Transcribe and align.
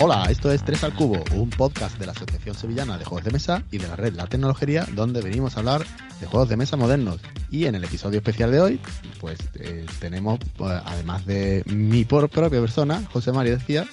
Hola, 0.00 0.26
esto 0.28 0.50
es 0.50 0.62
Tres 0.64 0.82
al 0.82 0.92
Cubo, 0.92 1.22
un 1.32 1.48
podcast 1.50 1.98
de 1.98 2.06
la 2.06 2.12
Asociación 2.12 2.56
Sevillana 2.56 2.98
de 2.98 3.04
Juegos 3.04 3.24
de 3.24 3.30
Mesa 3.30 3.62
y 3.70 3.78
de 3.78 3.86
la 3.86 3.94
red 3.94 4.14
La 4.14 4.26
Tecnología, 4.26 4.86
donde 4.92 5.22
venimos 5.22 5.56
a 5.56 5.60
hablar 5.60 5.84
de 6.20 6.26
juegos 6.26 6.48
de 6.48 6.56
mesa 6.56 6.76
modernos. 6.76 7.20
Y 7.50 7.66
en 7.66 7.76
el 7.76 7.84
episodio 7.84 8.18
especial 8.18 8.50
de 8.50 8.60
hoy, 8.60 8.80
pues 9.20 9.38
eh, 9.54 9.86
tenemos, 10.00 10.40
pues, 10.56 10.82
además 10.84 11.24
de 11.26 11.62
mi 11.66 12.04
por 12.04 12.28
propia 12.28 12.60
persona, 12.60 13.02
José 13.12 13.32
María 13.32 13.52
decía, 13.52 13.86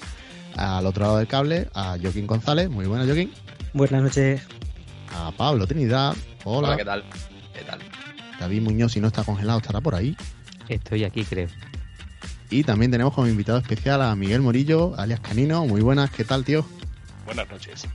al 0.58 0.88
otro 0.88 1.04
lado 1.04 1.18
del 1.18 1.28
cable, 1.28 1.70
a 1.76 1.98
Joaquín 2.02 2.26
González. 2.26 2.70
Muy 2.70 2.88
buenas, 2.88 3.06
Joaquín. 3.06 3.32
Buenas 3.74 4.02
noches. 4.02 4.42
A 5.16 5.32
Pablo 5.32 5.68
Trinidad. 5.68 6.16
Hola. 6.44 6.70
Hola, 6.70 6.78
¿qué 6.78 6.86
tal? 6.86 7.04
¿Qué 7.54 7.64
tal? 7.64 7.80
David 8.40 8.62
Muñoz, 8.64 8.94
si 8.94 9.00
no 9.00 9.08
está 9.08 9.24
congelado, 9.24 9.60
estará 9.60 9.82
por 9.82 9.94
ahí. 9.94 10.18
Estoy 10.68 11.04
aquí, 11.04 11.24
creo. 11.24 11.48
Y 12.52 12.64
también 12.64 12.92
tenemos 12.92 13.14
como 13.14 13.28
invitado 13.28 13.58
especial 13.60 14.02
a 14.02 14.16
Miguel 14.16 14.42
Morillo, 14.42 14.94
alias 14.98 15.22
Canino. 15.22 15.66
Muy 15.66 15.82
buenas, 15.82 16.12
¿qué 16.12 16.26
tal, 16.26 16.44
tío? 16.44 16.66
Buenas 17.26 17.50
noches. 17.50 17.88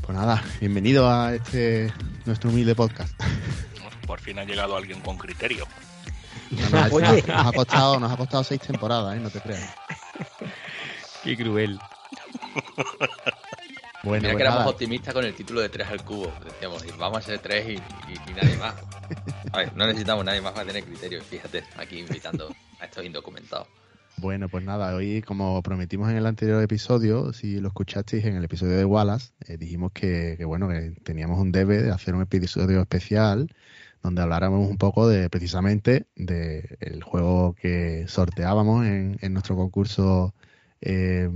Pues 0.00 0.18
nada, 0.18 0.42
bienvenido 0.60 1.08
a 1.08 1.34
este 1.34 1.92
nuestro 2.26 2.50
humilde 2.50 2.74
podcast. 2.74 3.12
Por 4.06 4.18
fin 4.20 4.38
ha 4.40 4.44
llegado 4.44 4.76
alguien 4.76 5.00
con 5.00 5.16
criterio. 5.16 5.66
No, 6.50 6.70
no, 6.70 6.86
Oye. 6.94 7.22
nos, 7.26 7.46
ha 7.46 7.52
costado, 7.52 8.00
nos 8.00 8.10
ha 8.12 8.16
costado 8.16 8.42
seis 8.44 8.60
temporadas, 8.60 9.16
¿eh? 9.16 9.20
no 9.20 9.30
te 9.30 9.40
creas. 9.40 9.74
Qué 11.24 11.36
cruel. 11.36 11.78
Bueno, 14.04 14.22
Mira 14.22 14.32
pues 14.32 14.36
que 14.42 14.48
éramos 14.48 14.66
optimistas 14.72 15.14
con 15.14 15.24
el 15.24 15.32
título 15.32 15.60
de 15.60 15.68
3 15.68 15.86
al 15.88 16.04
cubo. 16.04 16.32
Decíamos, 16.44 16.84
vamos 16.98 17.18
a 17.18 17.22
ser 17.22 17.38
3 17.38 17.68
y, 17.68 17.72
y- 17.74 18.30
y 18.30 18.34
nadie 18.34 18.56
más. 18.56 18.74
A 19.52 19.58
ver, 19.58 19.76
no 19.76 19.86
necesitamos 19.86 20.24
nadie 20.24 20.40
más 20.40 20.52
para 20.54 20.66
tener 20.66 20.82
criterio. 20.82 21.22
Fíjate, 21.22 21.62
aquí 21.78 22.00
invitando 22.00 22.52
estos 22.84 23.04
indocumentados. 23.04 23.68
bueno, 24.16 24.48
pues 24.48 24.64
nada, 24.64 24.94
hoy 24.94 25.22
como 25.22 25.62
prometimos 25.62 26.10
en 26.10 26.16
el 26.16 26.26
anterior 26.26 26.62
episodio, 26.62 27.32
si 27.32 27.60
lo 27.60 27.68
escuchasteis 27.68 28.24
en 28.24 28.36
el 28.36 28.44
episodio 28.44 28.76
de 28.76 28.84
Wallace, 28.84 29.32
eh, 29.46 29.56
dijimos 29.56 29.92
que, 29.92 30.42
bueno, 30.44 30.68
que 30.68 30.94
teníamos 31.02 31.38
un 31.38 31.52
debe 31.52 31.82
de 31.82 31.90
hacer 31.90 32.14
un 32.14 32.22
episodio 32.22 32.80
especial 32.80 33.54
donde 34.02 34.22
habláramos 34.22 34.68
un 34.68 34.78
poco 34.78 35.08
de 35.08 35.30
precisamente 35.30 36.06
de 36.16 36.76
el 36.80 37.02
juego 37.02 37.54
que 37.54 38.06
sorteábamos 38.08 38.84
en, 38.84 39.16
en 39.20 39.32
nuestro 39.32 39.56
concurso 39.56 40.34
eh, 40.82 41.30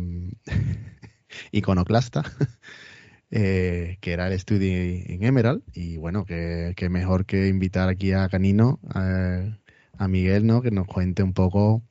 iconoclasta, 1.52 2.24
eh, 3.30 3.98
que 4.00 4.12
era 4.12 4.26
el 4.28 4.38
Study 4.38 5.04
en 5.06 5.24
Emerald. 5.24 5.62
Y 5.72 5.96
bueno, 5.96 6.24
que, 6.24 6.74
que 6.76 6.88
mejor 6.88 7.24
que 7.24 7.48
invitar 7.48 7.88
aquí 7.88 8.12
a 8.12 8.28
Canino, 8.28 8.80
eh, 8.94 9.56
a 9.98 10.08
Miguel, 10.08 10.46
¿no? 10.46 10.62
Que 10.62 10.70
nos 10.70 10.86
cuente 10.86 11.22
un 11.22 11.32
poco, 11.32 11.82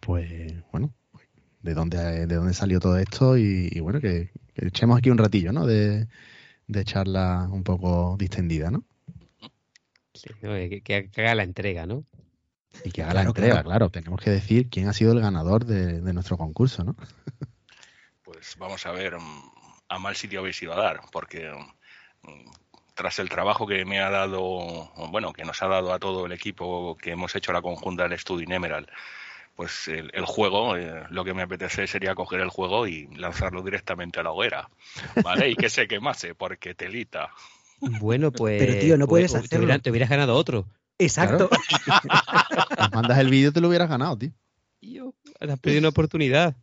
pues, 0.00 0.52
bueno, 0.72 0.92
de 1.62 1.74
dónde, 1.74 2.26
de 2.26 2.34
dónde 2.34 2.54
salió 2.54 2.80
todo 2.80 2.98
esto 2.98 3.36
y, 3.36 3.68
y 3.70 3.80
bueno, 3.80 4.00
que, 4.00 4.30
que 4.54 4.66
echemos 4.66 4.98
aquí 4.98 5.10
un 5.10 5.18
ratillo, 5.18 5.52
¿no? 5.52 5.66
De, 5.66 6.08
de 6.66 6.84
charla 6.84 7.48
un 7.50 7.64
poco 7.64 8.16
distendida, 8.18 8.70
¿no? 8.70 8.84
Sí, 10.14 10.30
no, 10.42 10.50
que, 10.52 11.10
haga 11.16 11.34
la 11.34 11.42
entrega, 11.42 11.86
¿no? 11.86 12.04
Y 12.84 12.90
que 12.90 13.02
haga 13.02 13.14
la 13.14 13.22
entrega, 13.22 13.54
claro. 13.54 13.68
claro. 13.68 13.90
Tenemos 13.90 14.20
que 14.20 14.30
decir 14.30 14.68
quién 14.68 14.88
ha 14.88 14.92
sido 14.92 15.12
el 15.12 15.20
ganador 15.20 15.64
de, 15.64 16.00
de 16.00 16.12
nuestro 16.12 16.36
concurso, 16.36 16.84
¿no? 16.84 16.96
Pues 18.22 18.56
vamos 18.58 18.86
a 18.86 18.92
ver 18.92 19.16
mm, 19.16 19.50
a 19.88 19.98
mal 19.98 20.14
sitio 20.14 20.40
habéis 20.40 20.62
ido 20.62 20.72
a 20.72 20.76
dar, 20.76 21.00
porque 21.10 21.50
mm, 22.22 22.50
tras 23.00 23.18
el 23.18 23.30
trabajo 23.30 23.66
que 23.66 23.86
me 23.86 23.98
ha 23.98 24.10
dado, 24.10 24.90
bueno, 25.10 25.32
que 25.32 25.42
nos 25.46 25.62
ha 25.62 25.68
dado 25.68 25.94
a 25.94 25.98
todo 25.98 26.26
el 26.26 26.32
equipo 26.32 26.98
que 26.98 27.12
hemos 27.12 27.34
hecho 27.34 27.50
la 27.50 27.62
conjunta 27.62 28.06
del 28.06 28.18
Studio 28.18 28.44
in 28.44 28.52
Emerald, 28.52 28.88
pues 29.56 29.88
el, 29.88 30.10
el 30.12 30.26
juego, 30.26 30.76
eh, 30.76 31.04
lo 31.08 31.24
que 31.24 31.32
me 31.32 31.40
apetece 31.40 31.86
sería 31.86 32.14
coger 32.14 32.40
el 32.40 32.50
juego 32.50 32.86
y 32.86 33.06
lanzarlo 33.16 33.62
directamente 33.62 34.20
a 34.20 34.22
la 34.22 34.32
hoguera, 34.32 34.68
¿vale? 35.24 35.48
Y 35.48 35.56
que 35.56 35.70
se 35.70 35.88
quemase, 35.88 36.34
porque 36.34 36.74
telita. 36.74 37.30
Bueno, 37.80 38.30
pues. 38.32 38.62
Pero, 38.62 38.78
tío, 38.78 38.98
no 38.98 39.06
pues, 39.06 39.30
puedes 39.32 39.48
te 39.48 39.56
hubiera- 39.56 39.72
hacerlo. 39.76 39.82
te 39.82 39.90
hubieras 39.90 40.10
ganado 40.10 40.34
otro. 40.34 40.66
Exacto. 40.98 41.48
Mandas 42.92 43.18
el 43.18 43.30
vídeo, 43.30 43.50
te 43.50 43.62
lo 43.62 43.68
hubieras 43.68 43.88
ganado, 43.88 44.18
tío. 44.18 44.30
Tío, 44.78 45.14
has 45.40 45.58
perdido 45.58 45.78
una 45.80 45.88
oportunidad. 45.88 46.54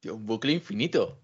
Tío, 0.00 0.14
un 0.14 0.24
bucle 0.24 0.52
infinito. 0.52 1.18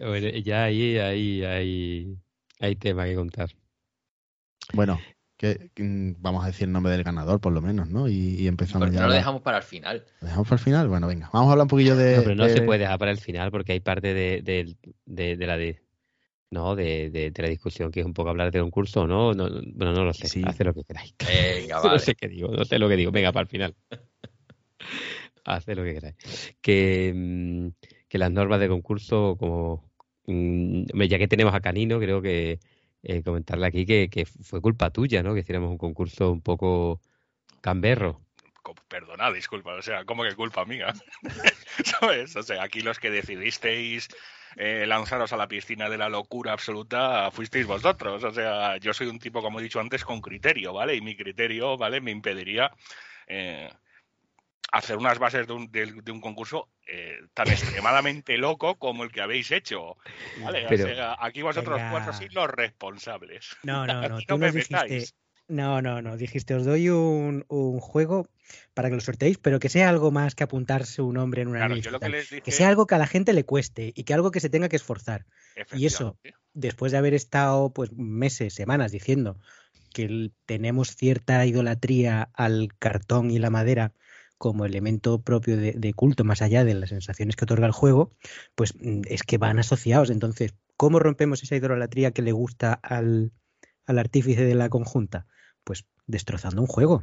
Bueno, 0.00 0.28
ya 0.28 0.64
ahí, 0.64 0.98
ahí, 0.98 1.42
ahí, 1.44 2.16
hay 2.60 2.76
tema 2.76 3.04
que 3.06 3.14
contar. 3.14 3.50
Bueno, 4.72 5.00
que 5.36 5.70
mm, 5.76 6.14
vamos 6.18 6.44
a 6.44 6.48
decir 6.48 6.66
el 6.66 6.72
nombre 6.72 6.92
del 6.92 7.02
ganador, 7.04 7.40
por 7.40 7.52
lo 7.52 7.60
menos, 7.62 7.88
¿no? 7.88 8.08
Y, 8.08 8.36
y 8.40 8.46
empezamos 8.48 8.86
Porque 8.86 8.96
ya. 8.96 9.02
no 9.02 9.08
lo 9.08 9.14
dejamos 9.14 9.42
para 9.42 9.58
el 9.58 9.62
final. 9.62 10.04
¿Lo 10.20 10.26
dejamos 10.26 10.48
para 10.48 10.58
el 10.58 10.64
final? 10.64 10.88
Bueno, 10.88 11.06
venga, 11.06 11.30
vamos 11.32 11.48
a 11.48 11.52
hablar 11.52 11.64
un 11.64 11.68
poquillo 11.68 11.96
de. 11.96 12.16
No, 12.16 12.22
pero 12.22 12.34
no 12.34 12.44
de- 12.44 12.52
se 12.52 12.62
puede 12.62 12.80
dejar 12.80 12.98
para 12.98 13.10
el 13.12 13.18
final 13.18 13.50
porque 13.50 13.72
hay 13.72 13.80
parte 13.80 14.12
de, 14.14 14.42
de, 14.42 14.76
de, 15.04 15.36
de 15.36 15.46
la 15.46 15.56
de. 15.56 15.82
No, 16.50 16.76
de, 16.76 17.10
de, 17.10 17.32
de 17.32 17.42
la 17.42 17.48
discusión 17.48 17.90
que 17.90 18.00
es 18.00 18.06
un 18.06 18.14
poco 18.14 18.30
hablar 18.30 18.52
de 18.52 18.60
concurso, 18.60 19.06
¿no? 19.06 19.34
no 19.34 19.48
no- 19.48 19.60
bueno, 19.74 19.92
no 19.92 20.04
lo 20.04 20.12
sé. 20.14 20.28
Sí. 20.28 20.42
Hace 20.46 20.64
lo 20.64 20.74
que 20.74 20.84
queráis. 20.84 21.14
Venga, 21.26 21.76
No 21.82 21.82
vale. 21.88 21.98
sé 21.98 22.14
qué 22.14 22.28
digo, 22.28 22.48
no 22.48 22.64
sé 22.64 22.78
lo 22.78 22.88
que 22.88 22.96
digo. 22.96 23.10
Venga, 23.10 23.32
para 23.32 23.42
el 23.42 23.48
final. 23.48 23.74
Haced 25.44 25.76
lo 25.76 25.84
que 25.84 25.94
queráis. 25.94 26.16
Que, 26.60 27.12
mm, 27.14 27.68
que 28.08 28.18
las 28.18 28.30
normas 28.30 28.60
de 28.60 28.68
concurso, 28.68 29.36
como 29.38 29.90
mm, 30.26 31.02
ya 31.08 31.18
que 31.18 31.28
tenemos 31.28 31.54
a 31.54 31.60
Canino, 31.60 31.98
creo 31.98 32.22
que 32.22 32.60
eh, 33.02 33.22
comentarle 33.22 33.66
aquí 33.66 33.86
que, 33.86 34.26
fue 34.26 34.60
culpa 34.60 34.90
tuya, 34.90 35.22
¿no? 35.22 35.34
Que 35.34 35.40
hiciéramos 35.40 35.70
un 35.70 35.78
concurso 35.78 36.32
un 36.32 36.42
poco 36.42 37.00
camberro. 37.60 38.20
Perdona, 38.88 39.30
disculpa, 39.30 39.74
o 39.74 39.82
sea, 39.82 40.04
¿cómo 40.04 40.24
que 40.24 40.34
culpa 40.34 40.64
mía? 40.64 40.92
¿Sabes? 41.84 42.34
O 42.34 42.42
sea, 42.42 42.64
aquí 42.64 42.80
los 42.80 42.98
que 42.98 43.12
decidisteis 43.12 44.08
eh, 44.56 44.86
lanzaros 44.88 45.32
a 45.32 45.36
la 45.36 45.46
piscina 45.46 45.88
de 45.88 45.98
la 45.98 46.08
locura 46.08 46.52
absoluta 46.52 47.30
fuisteis 47.30 47.66
vosotros. 47.66 48.24
O 48.24 48.32
sea, 48.32 48.76
yo 48.78 48.92
soy 48.92 49.06
un 49.06 49.20
tipo, 49.20 49.40
como 49.40 49.60
he 49.60 49.62
dicho 49.62 49.78
antes, 49.78 50.04
con 50.04 50.20
criterio, 50.20 50.72
¿vale? 50.72 50.96
Y 50.96 51.00
mi 51.00 51.14
criterio, 51.14 51.76
¿vale? 51.76 52.00
Me 52.00 52.10
impediría 52.10 52.72
eh, 53.28 53.70
hacer 54.72 54.96
unas 54.96 55.18
bases 55.18 55.46
de 55.46 55.52
un, 55.52 55.70
de- 55.70 56.00
de 56.02 56.12
un 56.12 56.20
concurso 56.20 56.68
eh, 56.86 57.18
tan 57.34 57.46
extremadamente 57.82 58.36
loco 58.38 58.76
como 58.76 59.04
el 59.04 59.10
que 59.12 59.20
habéis 59.20 59.50
hecho. 59.50 59.96
¿Vale? 60.42 60.66
Pero- 60.68 60.84
o 60.84 60.94
sea, 60.94 61.16
aquí 61.20 61.42
vosotros 61.42 61.76
Venga. 61.76 61.90
cuatro 61.90 62.12
sois 62.12 62.32
los 62.34 62.48
responsables. 62.50 63.56
No, 63.62 63.86
no, 63.86 64.08
no. 64.08 64.18
Tú 64.26 64.38
no 64.38 64.50
dijiste. 64.50 65.06
No, 65.48 65.80
no, 65.80 66.02
no. 66.02 66.16
Dijiste, 66.16 66.54
os 66.56 66.64
doy 66.64 66.88
un, 66.88 67.44
un 67.46 67.78
juego 67.78 68.28
para 68.74 68.88
que 68.88 68.96
lo 68.96 69.00
sorteéis, 69.00 69.38
pero 69.38 69.60
que 69.60 69.68
sea 69.68 69.88
algo 69.88 70.10
más 70.10 70.34
que 70.34 70.42
apuntarse 70.42 71.02
un 71.02 71.14
nombre 71.14 71.42
en 71.42 71.48
una 71.48 71.60
Claro, 71.60 71.74
lista. 71.76 71.90
yo 71.90 71.92
lo 71.92 71.98
y 71.98 72.00
que 72.00 72.04
tal. 72.04 72.12
les 72.12 72.30
dije... 72.30 72.42
Que 72.42 72.50
sea 72.50 72.68
algo 72.68 72.88
que 72.88 72.96
a 72.96 72.98
la 72.98 73.06
gente 73.06 73.32
le 73.32 73.44
cueste 73.44 73.92
y 73.94 74.02
que 74.02 74.12
algo 74.12 74.32
que 74.32 74.40
se 74.40 74.50
tenga 74.50 74.68
que 74.68 74.74
esforzar. 74.74 75.24
Y 75.72 75.86
eso, 75.86 76.18
después 76.52 76.90
de 76.90 76.98
haber 76.98 77.14
estado 77.14 77.70
pues 77.72 77.92
meses, 77.92 78.54
semanas 78.54 78.90
diciendo 78.90 79.38
que 79.94 80.30
tenemos 80.46 80.96
cierta 80.96 81.46
idolatría 81.46 82.28
al 82.34 82.70
cartón 82.80 83.30
y 83.30 83.38
la 83.38 83.50
madera 83.50 83.92
como 84.38 84.64
elemento 84.64 85.22
propio 85.22 85.56
de, 85.56 85.72
de 85.72 85.94
culto, 85.94 86.24
más 86.24 86.42
allá 86.42 86.64
de 86.64 86.74
las 86.74 86.90
sensaciones 86.90 87.36
que 87.36 87.44
otorga 87.44 87.66
el 87.66 87.72
juego, 87.72 88.12
pues 88.54 88.74
mm, 88.78 89.02
es 89.06 89.22
que 89.22 89.38
van 89.38 89.58
asociados. 89.58 90.10
Entonces, 90.10 90.54
¿cómo 90.76 90.98
rompemos 90.98 91.42
esa 91.42 91.56
idolatría 91.56 92.10
que 92.10 92.22
le 92.22 92.32
gusta 92.32 92.72
al, 92.72 93.32
al 93.86 93.98
artífice 93.98 94.44
de 94.44 94.54
la 94.54 94.68
conjunta? 94.68 95.26
Pues 95.64 95.86
destrozando 96.06 96.60
un 96.60 96.68
juego. 96.68 97.02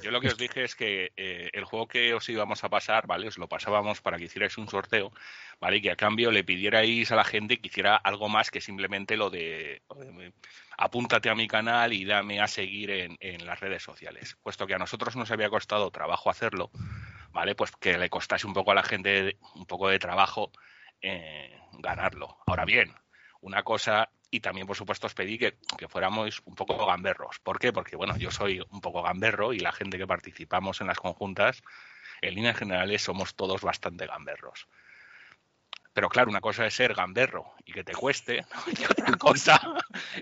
Yo 0.00 0.10
lo 0.10 0.20
que 0.20 0.28
os 0.28 0.38
dije 0.38 0.64
es 0.64 0.74
que 0.74 1.12
eh, 1.16 1.50
el 1.52 1.64
juego 1.64 1.88
que 1.88 2.12
os 2.12 2.28
íbamos 2.28 2.62
a 2.64 2.68
pasar, 2.68 3.06
¿vale? 3.06 3.28
Os 3.28 3.38
lo 3.38 3.48
pasábamos 3.48 4.00
para 4.00 4.18
que 4.18 4.24
hicierais 4.24 4.58
un 4.58 4.68
sorteo, 4.68 5.12
¿vale? 5.60 5.78
Y 5.78 5.82
que 5.82 5.90
a 5.90 5.96
cambio 5.96 6.30
le 6.30 6.44
pidierais 6.44 7.10
a 7.10 7.16
la 7.16 7.24
gente 7.24 7.58
que 7.58 7.68
hiciera 7.68 7.96
algo 7.96 8.28
más 8.28 8.50
que 8.50 8.60
simplemente 8.60 9.16
lo 9.16 9.30
de, 9.30 9.82
de, 9.96 10.32
apúntate 10.76 11.30
a 11.30 11.34
mi 11.34 11.48
canal 11.48 11.92
y 11.92 12.04
dame 12.04 12.40
a 12.40 12.48
seguir 12.48 12.90
en, 12.90 13.16
en 13.20 13.46
las 13.46 13.60
redes 13.60 13.82
sociales. 13.82 14.36
Puesto 14.42 14.66
que 14.66 14.74
a 14.74 14.78
nosotros 14.78 15.16
nos 15.16 15.30
había 15.30 15.48
costado 15.48 15.90
trabajo 15.90 16.28
hacerlo, 16.28 16.70
¿vale? 17.30 17.54
Pues 17.54 17.72
que 17.72 17.96
le 17.96 18.10
costase 18.10 18.46
un 18.46 18.52
poco 18.52 18.72
a 18.72 18.74
la 18.74 18.82
gente 18.82 19.38
un 19.54 19.66
poco 19.66 19.88
de 19.88 19.98
trabajo 19.98 20.52
eh, 21.00 21.58
ganarlo. 21.78 22.36
Ahora 22.46 22.64
bien, 22.64 22.94
una 23.40 23.62
cosa 23.62 24.10
y 24.32 24.40
también, 24.40 24.66
por 24.66 24.76
supuesto, 24.76 25.06
os 25.06 25.14
pedí 25.14 25.36
que, 25.36 25.58
que, 25.76 25.88
fuéramos 25.88 26.40
un 26.46 26.54
poco 26.54 26.86
gamberros. 26.86 27.38
¿Por 27.40 27.58
qué? 27.58 27.70
Porque, 27.70 27.96
bueno, 27.96 28.16
yo 28.16 28.30
soy 28.30 28.64
un 28.70 28.80
poco 28.80 29.02
gamberro 29.02 29.52
y 29.52 29.58
la 29.58 29.72
gente 29.72 29.98
que 29.98 30.06
participamos 30.06 30.80
en 30.80 30.86
las 30.86 30.98
conjuntas, 30.98 31.62
en 32.22 32.34
líneas 32.34 32.56
generales, 32.56 33.02
somos 33.02 33.34
todos 33.34 33.60
bastante 33.60 34.06
gamberros. 34.06 34.68
Pero 35.92 36.08
claro, 36.08 36.30
una 36.30 36.40
cosa 36.40 36.66
es 36.66 36.72
ser 36.72 36.94
gamberro 36.94 37.52
y 37.66 37.72
que 37.72 37.84
te 37.84 37.92
cueste, 37.92 38.46
y 38.80 38.84
otra 38.84 39.18
cosa 39.18 39.60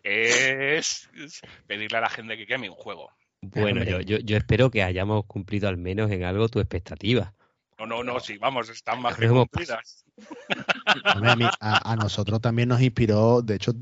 es 0.03 1.09
pedirle 1.69 1.99
a 1.99 2.01
la 2.01 2.11
gente 2.11 2.37
que 2.37 2.49
queme 2.49 2.69
un 2.69 2.75
juego. 2.75 3.13
Bueno, 3.43 3.85
yo, 3.85 4.01
yo, 4.01 4.19
yo 4.19 4.37
espero 4.37 4.73
que 4.73 4.83
hayamos 4.83 5.25
cumplido 5.27 5.69
al 5.69 5.77
menos 5.77 6.11
en 6.11 6.25
algo 6.25 6.49
tu 6.49 6.59
expectativa. 6.59 7.33
No, 7.81 7.87
no, 7.87 8.05
no, 8.05 8.21
sí, 8.21 8.37
vamos, 8.37 8.69
están 8.69 9.01
más 9.01 9.17
que 9.17 9.27
cumplidas. 9.27 10.05
A, 11.61 11.93
a, 11.93 11.97
nosotros 11.97 12.43
también 12.43 12.69
nos 12.69 12.83
inspiró, 12.83 13.41
de 13.41 13.55
hecho, 13.55 13.73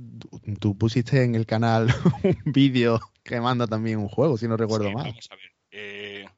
tú 0.61 0.79
pusiste 0.79 1.25
en 1.25 1.35
el 1.35 1.47
canal 1.47 1.89
un 2.23 2.53
vídeo 2.53 3.00
que 3.25 3.41
manda 3.41 3.67
también 3.67 3.99
un 3.99 4.09
juego, 4.09 4.37
si 4.37 4.47
no 4.47 4.56
recuerdo 4.56 4.93
mal. 4.93 5.06
Vamos 5.06 5.29
a 5.33 5.35
ver. 5.35 5.53
Eh, 5.73 6.29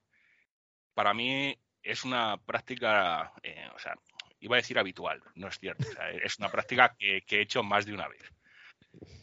para 0.95 1.13
mí 1.13 1.55
es 1.83 2.05
una 2.05 2.39
práctica, 2.39 3.35
eh, 3.43 3.67
o 3.75 3.79
sea, 3.79 3.95
iba 4.41 4.57
a 4.57 4.63
decir 4.63 4.79
habitual, 4.79 5.21
no 5.35 5.49
es 5.49 5.59
cierto. 5.59 5.87
O 5.87 5.93
sea, 5.93 6.11
es 6.11 6.39
una 6.39 6.51
práctica 6.51 6.97
que, 6.99 7.23
que, 7.27 7.39
he 7.39 7.43
hecho 7.43 7.63
más 7.63 7.85
de 7.85 7.93
una 7.93 8.09
vez. 8.09 8.23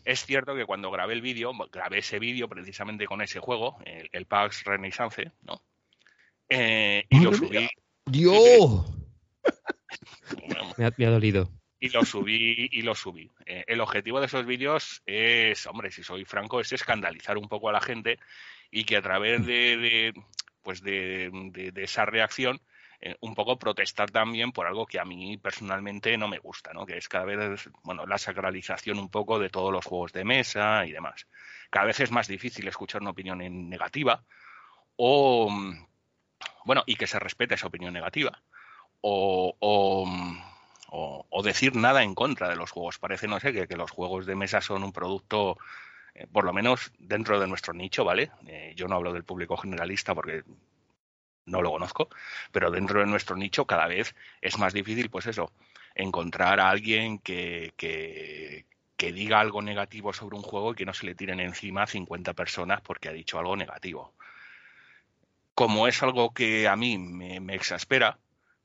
Es 0.05 0.25
cierto 0.25 0.55
que 0.55 0.65
cuando 0.65 0.91
grabé 0.91 1.13
el 1.13 1.21
vídeo, 1.21 1.53
grabé 1.71 1.99
ese 1.99 2.19
vídeo 2.19 2.47
precisamente 2.47 3.07
con 3.07 3.21
ese 3.21 3.39
juego, 3.39 3.79
el, 3.83 4.09
el 4.11 4.27
PAX 4.27 4.63
Renaissance, 4.63 5.31
¿no? 5.41 5.63
Eh, 6.49 7.05
y 7.09 7.19
lo 7.19 7.33
subí. 7.33 7.67
¡Dios! 8.07 8.85
me, 10.77 10.85
ha, 10.85 10.93
me, 10.97 11.05
ha, 11.05 11.09
dolido. 11.09 11.49
Y 11.79 11.89
lo 11.89 12.03
subí, 12.05 12.69
y 12.71 12.81
lo 12.81 12.95
subí. 12.95 13.31
Eh, 13.45 13.63
el 13.67 13.81
objetivo 13.81 14.19
de 14.19 14.25
esos 14.25 14.45
vídeos 14.45 15.01
es, 15.05 15.65
hombre, 15.67 15.91
si 15.91 16.03
soy 16.03 16.25
franco, 16.25 16.59
es 16.59 16.71
escandalizar 16.71 17.37
un 17.37 17.47
poco 17.47 17.69
a 17.69 17.73
la 17.73 17.81
gente 17.81 18.19
y 18.71 18.83
que 18.83 18.97
a 18.97 19.01
través 19.01 19.45
de, 19.45 19.77
de 19.77 20.13
pues 20.61 20.81
de, 20.81 21.29
de, 21.53 21.71
de, 21.71 21.83
esa 21.83 22.05
reacción 22.05 22.59
eh, 22.99 23.15
un 23.21 23.35
poco 23.35 23.59
protestar 23.59 24.09
también 24.09 24.51
por 24.51 24.65
algo 24.65 24.87
que 24.87 24.99
a 24.99 25.05
mí 25.05 25.37
personalmente 25.37 26.17
no 26.17 26.27
me 26.27 26.39
gusta, 26.39 26.73
¿no? 26.73 26.85
Que 26.85 26.97
es 26.97 27.07
cada 27.07 27.25
vez, 27.25 27.69
bueno, 27.83 28.07
la 28.07 28.17
sacralización 28.17 28.97
un 28.97 29.09
poco 29.09 29.37
de 29.37 29.49
todos 29.49 29.71
los 29.71 29.85
juegos 29.85 30.13
de 30.13 30.23
mesa 30.23 30.83
y 30.85 30.91
demás. 30.91 31.27
Cada 31.69 31.85
vez 31.85 31.99
es 31.99 32.11
más 32.11 32.27
difícil 32.27 32.67
escuchar 32.67 33.01
una 33.01 33.11
opinión 33.11 33.37
negativa 33.69 34.23
o, 34.95 35.47
bueno, 36.67 36.83
y 36.85 36.95
que 36.95 37.07
se 37.07 37.19
respete 37.19 37.55
esa 37.55 37.67
opinión 37.67 37.93
negativa. 37.93 38.41
O, 39.01 39.55
decir 41.43 41.75
nada 41.77 42.03
en 42.03 42.13
contra 42.13 42.49
de 42.49 42.57
los 42.57 42.71
juegos. 42.71 42.99
Parece, 42.99 43.27
no 43.27 43.39
sé, 43.39 43.53
que, 43.53 43.77
los 43.77 43.89
juegos 43.89 44.25
de 44.25 44.35
mesa 44.35 44.59
son 44.59 44.83
un 44.83 44.91
producto, 44.91 45.57
eh, 46.13 46.27
por 46.27 46.43
lo 46.43 46.51
menos 46.51 46.91
dentro 46.99 47.39
de 47.39 47.47
nuestro 47.47 47.73
nicho, 47.73 48.03
¿vale? 48.03 48.31
Eh, 48.47 48.73
yo 48.75 48.87
no 48.89 48.95
hablo 48.95 49.13
del 49.13 49.23
público 49.23 49.55
generalista 49.55 50.13
porque 50.13 50.43
no 51.45 51.61
lo 51.61 51.71
conozco, 51.71 52.09
pero 52.51 52.69
dentro 52.69 52.99
de 52.99 53.05
nuestro 53.05 53.37
nicho 53.37 53.65
cada 53.65 53.87
vez 53.87 54.13
es 54.41 54.57
más 54.57 54.73
difícil, 54.73 55.09
pues 55.09 55.25
eso, 55.27 55.53
encontrar 55.95 56.59
a 56.59 56.69
alguien 56.69 57.19
que, 57.19 57.73
que, 57.77 58.65
que 58.97 59.13
diga 59.13 59.39
algo 59.39 59.61
negativo 59.61 60.11
sobre 60.11 60.35
un 60.35 60.43
juego 60.43 60.73
y 60.73 60.75
que 60.75 60.85
no 60.85 60.93
se 60.93 61.05
le 61.05 61.15
tiren 61.15 61.39
encima 61.39 61.83
a 61.83 61.87
50 61.87 62.33
personas 62.33 62.81
porque 62.81 63.07
ha 63.07 63.13
dicho 63.13 63.39
algo 63.39 63.55
negativo 63.55 64.13
como 65.57 65.87
es 65.87 66.03
algo 66.03 66.35
que 66.35 66.67
a 66.67 66.75
mí 66.75 66.99
me, 66.99 67.39
me 67.39 67.55
exaspera, 67.55 68.19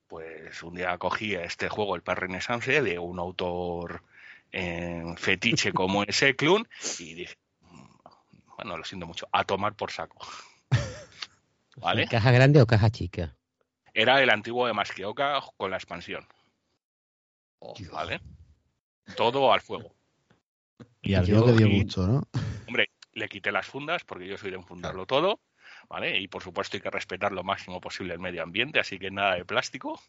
pues 0.08 0.62
un 0.62 0.74
día 0.74 0.98
cogí 0.98 1.34
este 1.34 1.70
juego, 1.70 1.96
el 1.96 2.02
Par 2.02 2.20
Renaissance, 2.20 2.82
de 2.82 2.98
un 2.98 3.18
autor 3.18 4.02
eh, 4.52 5.02
fetiche 5.16 5.72
como 5.72 6.02
ese 6.02 6.36
Clun, 6.36 6.68
y 6.98 7.14
dije, 7.14 7.38
bueno, 8.58 8.76
lo 8.76 8.84
siento 8.84 9.06
mucho, 9.06 9.26
a 9.32 9.44
tomar 9.44 9.74
por 9.74 9.90
saco. 9.90 10.18
¿Vale? 11.76 12.06
¿Caja 12.08 12.30
grande 12.30 12.60
o 12.60 12.66
caja 12.66 12.90
chica? 12.90 13.38
Era 13.94 14.22
el 14.22 14.28
antiguo 14.28 14.66
de 14.66 14.74
Masqueoka 14.74 15.40
con 15.56 15.70
la 15.70 15.78
expansión. 15.78 16.26
¿Vale? 17.90 18.20
Todo 19.16 19.50
al 19.50 19.62
fuego. 19.62 19.94
Y 21.00 21.14
al 21.14 21.24
que 21.24 21.32
dio 21.32 21.68
mucho, 21.70 22.06
¿no? 22.06 22.28
Hombre, 22.68 22.90
le 23.14 23.30
quité 23.30 23.50
las 23.50 23.64
fundas 23.64 24.04
porque 24.04 24.26
yo 24.26 24.36
soy 24.36 24.50
de 24.50 24.56
enfundarlo 24.56 25.06
todo. 25.06 25.40
¿Vale? 25.92 26.18
Y 26.18 26.26
por 26.26 26.42
supuesto 26.42 26.78
hay 26.78 26.80
que 26.80 26.90
respetar 26.90 27.32
lo 27.32 27.44
máximo 27.44 27.78
posible 27.78 28.14
el 28.14 28.18
medio 28.18 28.42
ambiente, 28.42 28.80
así 28.80 28.98
que 28.98 29.10
nada 29.10 29.34
de 29.34 29.44
plástico, 29.44 30.00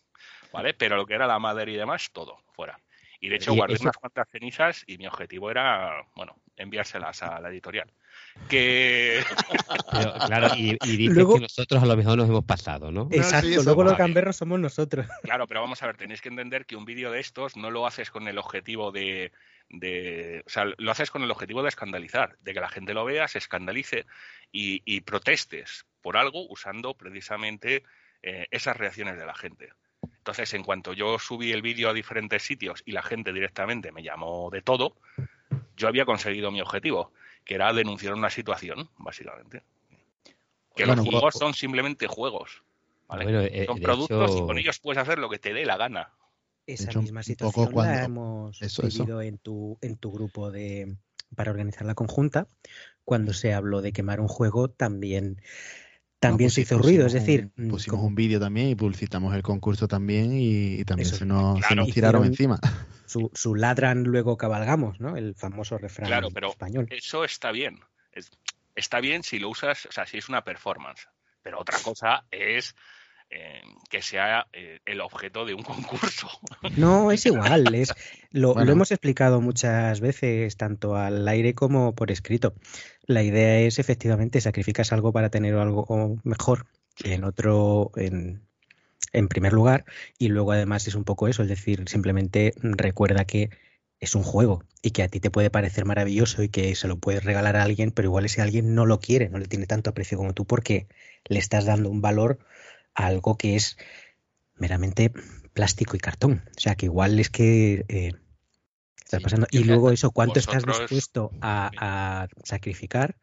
¿vale? 0.53 0.73
Pero 0.73 0.95
lo 0.95 1.05
que 1.05 1.13
era 1.13 1.27
la 1.27 1.39
madera 1.39 1.69
y 1.69 1.75
demás, 1.75 2.09
todo, 2.13 2.37
fuera. 2.53 2.79
Y 3.19 3.27
de 3.27 3.35
hecho 3.35 3.53
guardé 3.53 3.75
unas 3.81 3.97
cuantas 3.97 4.29
cenizas 4.29 4.85
y 4.87 4.97
mi 4.97 5.07
objetivo 5.07 5.51
era, 5.51 6.07
bueno, 6.15 6.37
enviárselas 6.55 7.21
a 7.23 7.37
la 7.41 7.49
editorial. 7.49 7.91
Que. 8.49 9.23
Pero, 9.91 10.13
claro, 10.25 10.47
y, 10.57 10.77
y 10.83 10.97
dices 10.97 11.15
luego... 11.15 11.35
que 11.35 11.41
nosotros 11.41 11.81
a 11.81 11.85
lo 11.85 11.95
mejor 11.95 12.17
nos 12.17 12.29
hemos 12.29 12.43
pasado, 12.43 12.91
¿no? 12.91 13.07
Exacto, 13.11 13.47
no, 13.47 13.59
sí, 13.59 13.65
luego 13.65 13.83
los 13.83 13.97
gamberros 13.97 14.35
somos 14.35 14.59
nosotros. 14.59 15.07
Claro, 15.23 15.47
pero 15.47 15.61
vamos 15.61 15.81
a 15.81 15.87
ver, 15.87 15.97
tenéis 15.97 16.21
que 16.21 16.29
entender 16.29 16.65
que 16.65 16.75
un 16.75 16.85
vídeo 16.85 17.11
de 17.11 17.19
estos 17.19 17.55
no 17.55 17.71
lo 17.71 17.87
haces 17.87 18.11
con 18.11 18.27
el 18.27 18.37
objetivo 18.37 18.91
de, 18.91 19.31
de, 19.69 20.43
o 20.45 20.49
sea, 20.49 20.65
lo 20.77 20.91
haces 20.91 21.09
con 21.09 21.23
el 21.23 21.31
objetivo 21.31 21.63
de 21.63 21.69
escandalizar, 21.69 22.37
de 22.41 22.53
que 22.53 22.59
la 22.59 22.69
gente 22.69 22.93
lo 22.93 23.05
vea, 23.05 23.27
se 23.27 23.37
escandalice 23.37 24.05
y, 24.51 24.81
y 24.85 25.01
protestes 25.01 25.85
por 26.01 26.17
algo 26.17 26.45
usando 26.49 26.95
precisamente 26.95 27.83
eh, 28.21 28.47
esas 28.51 28.75
reacciones 28.77 29.17
de 29.17 29.25
la 29.25 29.35
gente. 29.35 29.69
Entonces, 30.03 30.53
en 30.53 30.63
cuanto 30.63 30.93
yo 30.93 31.17
subí 31.19 31.51
el 31.51 31.61
vídeo 31.61 31.89
a 31.89 31.93
diferentes 31.93 32.43
sitios 32.43 32.81
y 32.85 32.91
la 32.91 33.03
gente 33.03 33.31
directamente 33.31 33.91
me 33.91 34.03
llamó 34.03 34.49
de 34.51 34.61
todo, 34.61 34.95
yo 35.75 35.87
había 35.87 36.05
conseguido 36.05 36.51
mi 36.51 36.61
objetivo, 36.61 37.13
que 37.43 37.55
era 37.55 37.73
denunciar 37.73 38.13
una 38.13 38.29
situación, 38.29 38.89
básicamente. 38.97 39.63
Que 40.75 40.85
bueno, 40.85 41.03
los 41.03 41.09
juegos 41.09 41.35
son 41.35 41.53
simplemente 41.53 42.07
juegos. 42.07 42.63
¿vale? 43.07 43.25
Bueno, 43.25 43.41
eh, 43.41 43.65
son 43.67 43.79
productos 43.79 44.31
hecho... 44.31 44.43
y 44.43 44.47
con 44.47 44.57
ellos 44.57 44.79
puedes 44.79 45.01
hacer 45.01 45.19
lo 45.19 45.29
que 45.29 45.39
te 45.39 45.53
dé 45.53 45.65
la 45.65 45.77
gana. 45.77 46.11
Esa 46.65 46.89
hecho, 46.89 47.01
misma 47.01 47.23
situación 47.23 47.71
cuando... 47.71 47.93
la 47.93 48.03
hemos 48.05 48.61
eso, 48.61 48.83
vivido 48.83 49.03
eso. 49.03 49.21
En, 49.21 49.37
tu, 49.37 49.77
en 49.81 49.97
tu 49.97 50.11
grupo 50.11 50.49
de 50.49 50.95
para 51.35 51.51
organizar 51.51 51.85
la 51.85 51.95
conjunta. 51.95 52.47
Cuando 53.03 53.33
se 53.33 53.53
habló 53.53 53.81
de 53.81 53.91
quemar 53.91 54.21
un 54.21 54.27
juego, 54.27 54.69
también 54.69 55.41
también 56.19 56.47
no, 56.47 56.49
pues 56.49 56.53
se 56.53 56.61
hizo 56.61 56.77
ruido, 56.77 57.05
es 57.05 57.11
decir, 57.11 57.51
un, 57.57 57.67
pusimos 57.67 58.01
un 58.01 58.15
vídeo 58.15 58.39
también 58.39 58.69
y 58.69 58.75
publicitamos 58.75 59.35
el 59.35 59.43
concurso 59.43 59.89
también 59.89 60.31
y, 60.31 60.75
y 60.79 60.85
también 60.85 61.07
Eso, 61.07 61.17
se, 61.17 61.25
nos, 61.25 61.59
claro. 61.59 61.67
se, 61.67 61.75
nos, 61.75 61.91
tiraron 61.91 62.25
encima. 62.25 62.61
Su, 63.13 63.29
su, 63.35 63.53
ladran 63.53 64.03
luego 64.03 64.37
cabalgamos, 64.37 64.99
¿no? 64.99 65.15
El 65.15 65.35
famoso 65.35 65.77
refrán 65.77 66.07
claro, 66.07 66.29
pero 66.33 66.49
español. 66.49 66.87
Eso 66.89 67.23
está 67.23 67.51
bien. 67.51 67.79
Es, 68.11 68.31
está 68.75 68.99
bien 69.01 69.21
si 69.21 69.37
lo 69.37 69.49
usas, 69.49 69.85
o 69.85 69.91
sea, 69.91 70.07
si 70.07 70.17
es 70.17 70.29
una 70.29 70.43
performance. 70.43 71.07
Pero 71.43 71.59
otra 71.59 71.77
cosa 71.83 72.25
es 72.31 72.75
eh, 73.29 73.61
que 73.87 74.01
sea 74.01 74.47
eh, 74.51 74.79
el 74.83 74.99
objeto 74.99 75.45
de 75.45 75.53
un 75.53 75.61
concurso. 75.63 76.27
No, 76.75 77.11
es 77.11 77.23
igual. 77.27 77.75
Es, 77.75 77.93
lo, 78.31 78.55
bueno. 78.55 78.65
lo, 78.65 78.71
hemos 78.71 78.91
explicado 78.91 79.41
muchas 79.41 80.01
veces, 80.01 80.57
tanto 80.57 80.95
al 80.95 81.27
aire 81.27 81.53
como 81.53 81.93
por 81.93 82.09
escrito. 82.09 82.55
La 83.05 83.21
idea 83.21 83.59
es 83.59 83.77
efectivamente 83.77 84.41
sacrificas 84.41 84.91
algo 84.91 85.13
para 85.13 85.29
tener 85.29 85.53
algo 85.53 86.17
mejor 86.23 86.65
en 87.03 87.25
otro, 87.25 87.91
en, 87.95 88.47
en 89.13 89.27
primer 89.27 89.53
lugar, 89.53 89.85
y 90.17 90.27
luego 90.27 90.51
además 90.51 90.87
es 90.87 90.95
un 90.95 91.03
poco 91.03 91.27
eso, 91.27 91.43
es 91.43 91.49
decir, 91.49 91.83
simplemente 91.87 92.53
recuerda 92.61 93.25
que 93.25 93.51
es 93.99 94.15
un 94.15 94.23
juego 94.23 94.63
y 94.81 94.91
que 94.91 95.03
a 95.03 95.07
ti 95.07 95.19
te 95.19 95.31
puede 95.31 95.49
parecer 95.49 95.85
maravilloso 95.85 96.43
y 96.43 96.49
que 96.49 96.75
se 96.75 96.87
lo 96.87 96.97
puedes 96.97 97.23
regalar 97.23 97.55
a 97.55 97.63
alguien, 97.63 97.91
pero 97.91 98.07
igual 98.09 98.25
ese 98.25 98.41
alguien 98.41 98.75
no 98.75 98.85
lo 98.85 98.99
quiere, 98.99 99.29
no 99.29 99.37
le 99.39 99.47
tiene 99.47 99.65
tanto 99.65 99.89
aprecio 99.89 100.17
como 100.17 100.33
tú 100.33 100.45
porque 100.45 100.87
le 101.25 101.39
estás 101.39 101.65
dando 101.65 101.89
un 101.89 102.01
valor 102.01 102.39
a 102.93 103.05
algo 103.05 103.37
que 103.37 103.55
es 103.55 103.77
meramente 104.55 105.11
plástico 105.53 105.95
y 105.95 105.99
cartón. 105.99 106.43
O 106.57 106.59
sea, 106.59 106.75
que 106.75 106.87
igual 106.87 107.19
es 107.19 107.29
que 107.29 107.85
eh, 107.87 108.11
estás 109.03 109.21
pasando. 109.21 109.47
Y 109.51 109.63
luego 109.63 109.91
eso, 109.91 110.11
¿cuánto 110.11 110.39
estás 110.39 110.65
dispuesto 110.65 111.31
a, 111.41 111.71
a, 111.77 112.27
sacrificar? 112.43 113.15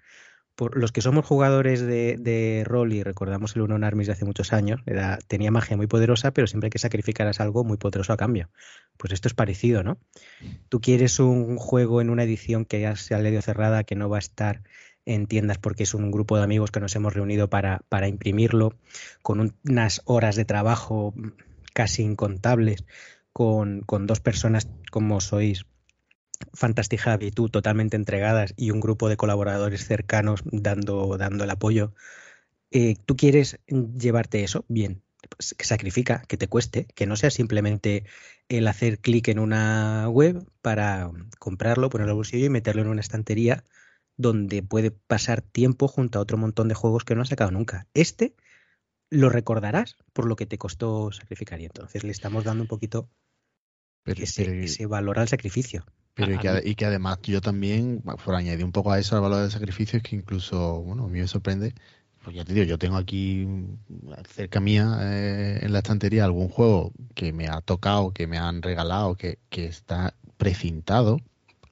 Los 0.73 0.93
que 0.93 1.01
somos 1.01 1.25
jugadores 1.25 1.81
de, 1.81 2.17
de 2.19 2.65
rol 2.65 2.93
y 2.93 3.03
recordamos 3.03 3.57
el 3.57 3.63
Uno 3.63 3.85
Armies 3.87 4.07
de 4.07 4.13
hace 4.13 4.25
muchos 4.25 4.53
años, 4.53 4.81
tenía 5.27 5.51
magia 5.51 5.77
muy 5.77 5.87
poderosa, 5.87 6.33
pero 6.33 6.47
siempre 6.47 6.71
que 6.71 6.79
sacrificar 6.79 7.31
algo 7.39 7.65
muy 7.65 7.77
poderoso 7.77 8.13
a 8.13 8.17
cambio. 8.17 8.51
Pues 8.97 9.13
esto 9.13 9.29
es 9.29 9.35
parecido, 9.35 9.83
¿no? 9.83 9.99
Tú 10.69 10.81
quieres 10.81 11.19
un 11.21 11.57
juego 11.57 12.01
en 12.01 12.11
una 12.11 12.25
edición 12.25 12.65
que 12.65 12.81
ya 12.81 12.97
sea 12.97 13.19
leído 13.19 13.41
cerrada, 13.43 13.85
que 13.85 13.95
no 13.95 14.09
va 14.09 14.17
a 14.17 14.21
estar 14.21 14.63
en 15.07 15.27
tiendas 15.27 15.59
porque 15.59 15.85
es 15.85 15.95
un 15.95 16.11
grupo 16.11 16.37
de 16.37 16.45
amigos 16.45 16.71
que 16.71 16.81
nos 16.81 16.95
hemos 16.95 17.15
reunido 17.15 17.49
para, 17.49 17.83
para 17.89 18.09
imprimirlo, 18.09 18.75
con 19.23 19.41
un, 19.41 19.55
unas 19.69 20.03
horas 20.05 20.37
de 20.37 20.45
trabajo 20.45 21.15
casi 21.73 22.03
incontables, 22.03 22.85
con, 23.33 23.81
con 23.83 24.07
dos 24.07 24.21
personas 24.21 24.69
como 24.91 25.21
sois, 25.21 25.65
Fantastic 26.55 27.01
Hub 27.07 27.23
y 27.23 27.31
tú 27.31 27.49
totalmente 27.49 27.97
entregadas 27.97 28.55
y 28.57 28.71
un 28.71 28.81
grupo 28.81 29.09
de 29.09 29.17
colaboradores 29.17 29.85
cercanos 29.85 30.43
dando, 30.45 31.17
dando 31.17 31.45
el 31.45 31.51
apoyo. 31.51 31.93
Eh, 32.71 32.97
¿Tú 33.07 33.17
quieres 33.17 33.59
llevarte 33.67 34.45
eso? 34.45 34.65
Bien, 34.69 35.03
pues, 35.29 35.55
sacrifica, 35.61 36.23
que 36.29 36.37
te 36.37 36.49
cueste, 36.49 36.87
que 36.95 37.07
no 37.07 37.17
sea 37.17 37.31
simplemente 37.31 38.05
el 38.49 38.67
hacer 38.69 38.99
clic 38.99 39.29
en 39.29 39.39
una 39.39 40.09
web 40.09 40.47
para 40.63 41.11
comprarlo, 41.39 41.91
ponerlo 41.91 42.13
al 42.13 42.17
bolsillo 42.17 42.47
y 42.47 42.51
meterlo 42.51 42.83
en 42.83 42.89
una 42.89 43.01
estantería 43.01 43.65
donde 44.17 44.63
puede 44.63 44.91
pasar 44.91 45.41
tiempo 45.41 45.89
junto 45.89 46.19
a 46.19 46.23
otro 46.23 46.37
montón 46.37 46.69
de 46.69 46.75
juegos 46.75 47.05
que 47.05 47.15
no 47.15 47.23
has 47.23 47.29
sacado 47.29 47.51
nunca. 47.51 47.87
Este 47.95 48.35
lo 49.11 49.29
recordarás 49.29 49.97
por 50.13 50.27
lo 50.27 50.37
que 50.37 50.47
te 50.47 50.59
costó 50.59 51.11
sacrificar 51.13 51.61
y 51.61 51.65
entonces 51.65 52.05
le 52.05 52.13
estamos 52.13 52.45
dando 52.45 52.63
un 52.63 52.69
poquito 52.69 53.09
Pero, 54.05 54.23
ese, 54.23 54.45
pero- 54.45 54.63
ese 54.63 54.87
valor 54.87 55.19
al 55.19 55.29
sacrificio. 55.29 55.85
pero 56.15 56.35
y, 56.35 56.39
que, 56.39 56.75
y 56.81 56.85
además 56.85 57.19
yo 57.23 57.41
también, 57.41 58.03
por 58.25 58.35
añadir 58.35 58.65
un 58.65 58.73
poco 58.73 58.93
a 58.93 58.99
eso, 58.99 59.17
al 59.17 59.23
valor 59.23 59.43
del 59.43 59.51
sacrificio, 59.51 59.97
es 59.99 60.03
que 60.03 60.17
incluso, 60.17 60.81
bueno, 60.83 61.05
a 61.05 61.09
mí 61.09 61.21
me 61.21 61.29
sorprende, 61.29 61.75
pues 62.25 62.37
ya 62.37 62.45
te 62.45 62.53
digo, 62.53 62.67
yo 62.67 62.79
tengo 62.79 62.97
aquí 62.97 63.47
cerca 64.29 64.61
mía 64.61 64.99
eh, 65.03 65.61
en 65.63 65.73
la 65.73 65.79
estantería 65.79 66.25
algún 66.25 66.49
juego 66.49 66.93
que 67.15 67.33
me 67.33 67.49
ha 67.49 67.61
tocado, 67.63 68.13
que 68.13 68.27
me 68.27 68.37
han 68.39 68.61
regalado, 68.63 69.15
que, 69.17 69.39
que 69.49 69.67
está 69.67 70.15
precintado, 70.37 71.19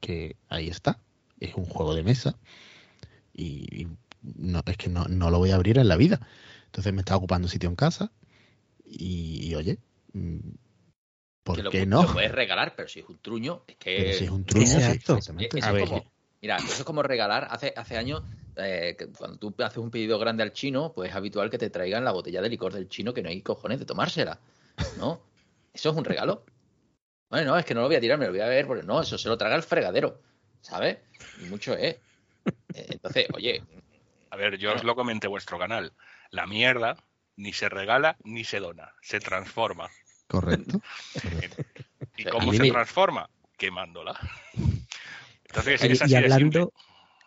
que 0.01 0.37
ahí 0.49 0.69
está, 0.69 0.99
es 1.41 1.55
un 1.55 1.65
juego 1.67 1.95
de 1.95 2.03
mesa 2.03 2.37
y, 3.35 3.83
y 3.83 3.89
no, 4.23 4.63
es 4.67 4.77
que 4.77 4.89
no, 4.89 5.05
no 5.07 5.31
lo 5.31 5.39
voy 5.39 5.51
a 5.51 5.57
abrir 5.57 5.79
en 5.79 5.89
la 5.89 5.97
vida. 5.97 6.21
Entonces 6.67 6.93
me 6.93 7.01
está 7.01 7.17
ocupando 7.17 7.49
sitio 7.49 7.69
en 7.69 7.77
casa 7.77 8.11
y, 8.87 9.41
y, 9.49 9.55
oye, 9.55 9.79
mm, 10.13 10.39
¿por 11.49 11.57
que 11.57 11.62
lo, 11.62 11.71
qué 11.71 11.87
no? 11.87 12.02
lo 12.02 12.12
puedes 12.12 12.31
regalar, 12.31 12.75
pero 12.76 12.88
si 12.88 13.00
es 13.00 13.09
un 13.09 13.19
truño, 13.19 13.62
es 13.67 13.76
que. 13.76 13.97
Pero 13.97 14.12
si 14.19 14.25
es 14.25 14.31
un 14.31 14.45
truño, 14.45 14.67
sí, 14.67 14.75
Exacto. 14.76 15.17
exactamente. 15.17 15.57
A 15.57 15.69
es 15.69 15.73
ver, 15.73 15.88
como, 15.88 16.05
mira, 16.43 16.59
eso 16.59 16.75
es 16.75 16.85
como 16.85 17.02
regalar 17.02 17.49
hace, 17.50 17.73
hace 17.75 17.97
años, 17.97 18.23
eh, 18.57 18.95
que 18.99 19.09
cuando 19.09 19.38
tú 19.38 19.55
haces 19.62 19.78
un 19.78 19.90
pedido 19.90 20.19
grande 20.19 20.43
al 20.43 20.52
chino, 20.52 20.93
pues 20.95 21.11
es 21.11 21.17
habitual 21.17 21.49
que 21.49 21.59
te 21.59 21.71
traigan 21.71 22.05
la 22.05 22.12
botella 22.12 22.43
de 22.43 22.49
licor 22.49 22.73
del 22.73 22.88
chino 22.88 23.14
que 23.14 23.23
no 23.23 23.31
hay 23.31 23.40
cojones 23.40 23.78
de 23.78 23.87
tomársela, 23.87 24.38
¿no? 24.99 25.21
Eso 25.73 25.90
es 25.90 25.97
un 25.97 26.05
regalo. 26.05 26.45
Bueno, 27.31 27.52
no, 27.52 27.59
es 27.59 27.64
que 27.64 27.75
no 27.75 27.81
lo 27.81 27.87
voy 27.87 27.97
a 27.97 28.00
tirar, 28.00 28.19
me 28.19 28.26
lo 28.26 28.33
voy 28.33 28.40
a 28.40 28.47
ver, 28.47 28.67
porque 28.67 28.83
no, 28.85 29.00
eso 29.00 29.17
se 29.19 29.28
lo 29.28 29.38
traga 29.38 29.57
el 29.57 29.62
fregadero, 29.62 30.21
¿sabes? 30.61 30.99
Y 31.40 31.45
mucho 31.47 31.75
es. 31.75 31.97
Eh, 32.75 32.87
Entonces, 32.90 33.26
oye, 33.35 33.62
A 34.31 34.37
ver, 34.37 34.59
yo 34.59 34.75
os 34.75 34.85
lo 34.85 34.95
comenté 34.95 35.26
en 35.26 35.31
vuestro 35.31 35.59
canal. 35.59 35.93
La 36.31 36.47
mierda 36.47 36.97
ni 37.37 37.52
se 37.52 37.69
regala 37.69 38.17
ni 38.25 38.45
se 38.45 38.61
dona, 38.61 38.93
se 39.00 39.21
transforma. 39.21 39.88
Correcto. 40.29 40.81
correcto. 41.23 41.63
¿Y 42.17 42.25
cómo 42.25 42.53
se 42.53 42.61
me- 42.61 42.71
transforma? 42.71 43.29
Quemándola. 43.57 44.17
Entonces, 45.47 45.83
es 45.83 46.03
así 46.03 46.13
y 46.13 46.17
de 46.17 46.25
hablando, 46.25 46.73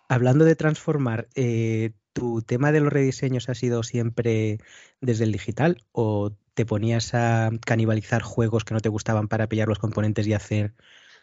hablando 0.08 0.46
de 0.46 0.55
transformar, 0.55 1.27
eh, 1.36 1.91
¿tu 2.13 2.41
tema 2.41 2.72
de 2.72 2.79
los 2.79 2.93
rediseños 2.93 3.50
ha 3.50 3.55
sido 3.55 3.84
siempre 3.84 4.60
desde 5.01 5.25
el 5.25 5.31
digital 5.31 5.84
o 5.91 6.31
te 6.53 6.65
ponías 6.65 7.13
a 7.13 7.50
canibalizar 7.65 8.22
juegos 8.22 8.63
que 8.63 8.74
no 8.74 8.79
te 8.79 8.89
gustaban 8.89 9.27
para 9.27 9.48
pillar 9.48 9.67
los 9.67 9.79
componentes 9.79 10.27
y 10.27 10.34
hacer 10.34 10.74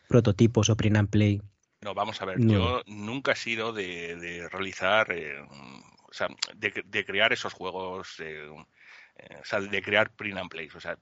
prototipos 0.09 0.69
o 0.71 0.77
print 0.77 0.97
and 0.97 1.11
play? 1.11 1.41
No, 1.81 1.95
vamos 1.95 2.21
a 2.21 2.25
ver, 2.25 2.41
No. 2.41 2.53
yo 2.53 2.83
nunca 2.87 3.33
he 3.33 3.37
sido 3.37 3.73
de, 3.73 4.17
de 4.17 4.49
realizar, 4.49 5.13
eh, 5.13 5.41
o 5.41 6.13
sea, 6.13 6.29
de, 6.57 6.83
de 6.85 7.05
crear 7.05 7.33
esos 7.33 7.53
juegos, 7.53 8.19
eh, 8.19 8.49
eh, 9.17 9.37
o 9.41 9.45
sea, 9.45 9.61
de 9.61 9.83
crear 9.83 10.11
print 10.11 10.39
and 10.39 10.51
plays. 10.51 10.75
O 10.75 10.81
sea, 10.81 10.99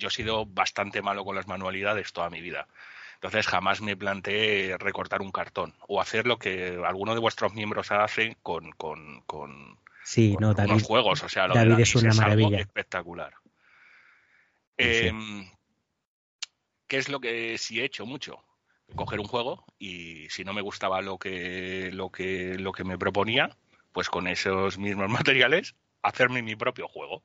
yo 0.00 0.08
he 0.08 0.10
sido 0.10 0.46
bastante 0.46 1.02
malo 1.02 1.24
con 1.24 1.36
las 1.36 1.46
manualidades 1.46 2.12
toda 2.12 2.30
mi 2.30 2.40
vida. 2.40 2.66
Entonces 3.14 3.46
jamás 3.46 3.82
me 3.82 3.96
planteé 3.96 4.76
recortar 4.78 5.20
un 5.20 5.30
cartón 5.30 5.74
o 5.86 6.00
hacer 6.00 6.26
lo 6.26 6.38
que 6.38 6.80
alguno 6.84 7.14
de 7.14 7.20
vuestros 7.20 7.52
miembros 7.52 7.92
hace 7.92 8.38
con, 8.42 8.72
con, 8.72 9.20
con, 9.26 9.78
Sí, 10.04 10.32
con 10.32 10.42
no, 10.42 10.54
David. 10.54 10.82
juegos. 10.82 11.22
O 11.22 11.28
sea, 11.28 11.46
lo 11.46 11.54
David 11.54 11.76
de 11.76 11.82
es 11.82 11.94
una 11.94 12.10
algo 12.10 12.22
maravilla. 12.22 12.58
espectacular. 12.60 13.34
Sí, 14.78 14.94
sí. 14.94 15.06
Em, 15.08 15.50
¿Qué 16.88 16.96
es 16.96 17.08
lo 17.10 17.20
que 17.20 17.58
sí 17.58 17.80
he 17.80 17.84
hecho 17.84 18.06
mucho? 18.06 18.42
Coger 18.96 19.20
un 19.20 19.26
juego 19.28 19.64
y 19.78 20.28
si 20.30 20.42
no 20.42 20.52
me 20.52 20.62
gustaba 20.62 21.02
lo 21.02 21.18
que, 21.18 21.90
lo 21.92 22.10
que, 22.10 22.56
lo 22.58 22.72
que 22.72 22.82
me 22.82 22.98
proponía, 22.98 23.56
pues 23.92 24.08
con 24.08 24.26
esos 24.26 24.78
mismos 24.78 25.08
materiales, 25.36 25.76
hacerme 26.02 26.42
mi 26.42 26.56
propio 26.56 26.88
juego. 26.88 27.22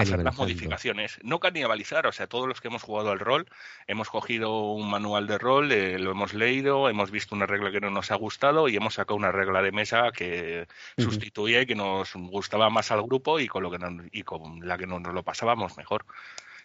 Hacer 0.00 0.24
las 0.24 0.36
modificaciones. 0.38 1.18
No 1.22 1.40
canibalizar, 1.40 2.06
o 2.06 2.12
sea, 2.12 2.26
todos 2.26 2.46
los 2.48 2.60
que 2.60 2.68
hemos 2.68 2.82
jugado 2.82 3.10
al 3.10 3.18
rol, 3.18 3.46
hemos 3.86 4.08
cogido 4.08 4.72
un 4.72 4.90
manual 4.90 5.26
de 5.26 5.38
rol, 5.38 5.70
eh, 5.72 5.98
lo 5.98 6.10
hemos 6.10 6.34
leído, 6.34 6.88
hemos 6.88 7.10
visto 7.10 7.34
una 7.34 7.46
regla 7.46 7.70
que 7.70 7.80
no 7.80 7.90
nos 7.90 8.10
ha 8.10 8.16
gustado 8.16 8.68
y 8.68 8.76
hemos 8.76 8.94
sacado 8.94 9.16
una 9.16 9.32
regla 9.32 9.62
de 9.62 9.72
mesa 9.72 10.10
que 10.12 10.66
Ujú. 10.98 11.10
sustituía 11.10 11.62
y 11.62 11.66
que 11.66 11.74
nos 11.74 12.14
gustaba 12.14 12.70
más 12.70 12.90
al 12.90 13.02
grupo 13.02 13.38
y 13.40 13.46
con, 13.48 13.62
lo 13.62 13.70
que 13.70 13.78
nos- 13.78 14.06
y 14.12 14.22
con 14.22 14.66
la 14.66 14.76
que 14.78 14.86
nos 14.86 15.02
lo 15.02 15.22
pasábamos 15.22 15.76
mejor. 15.76 16.04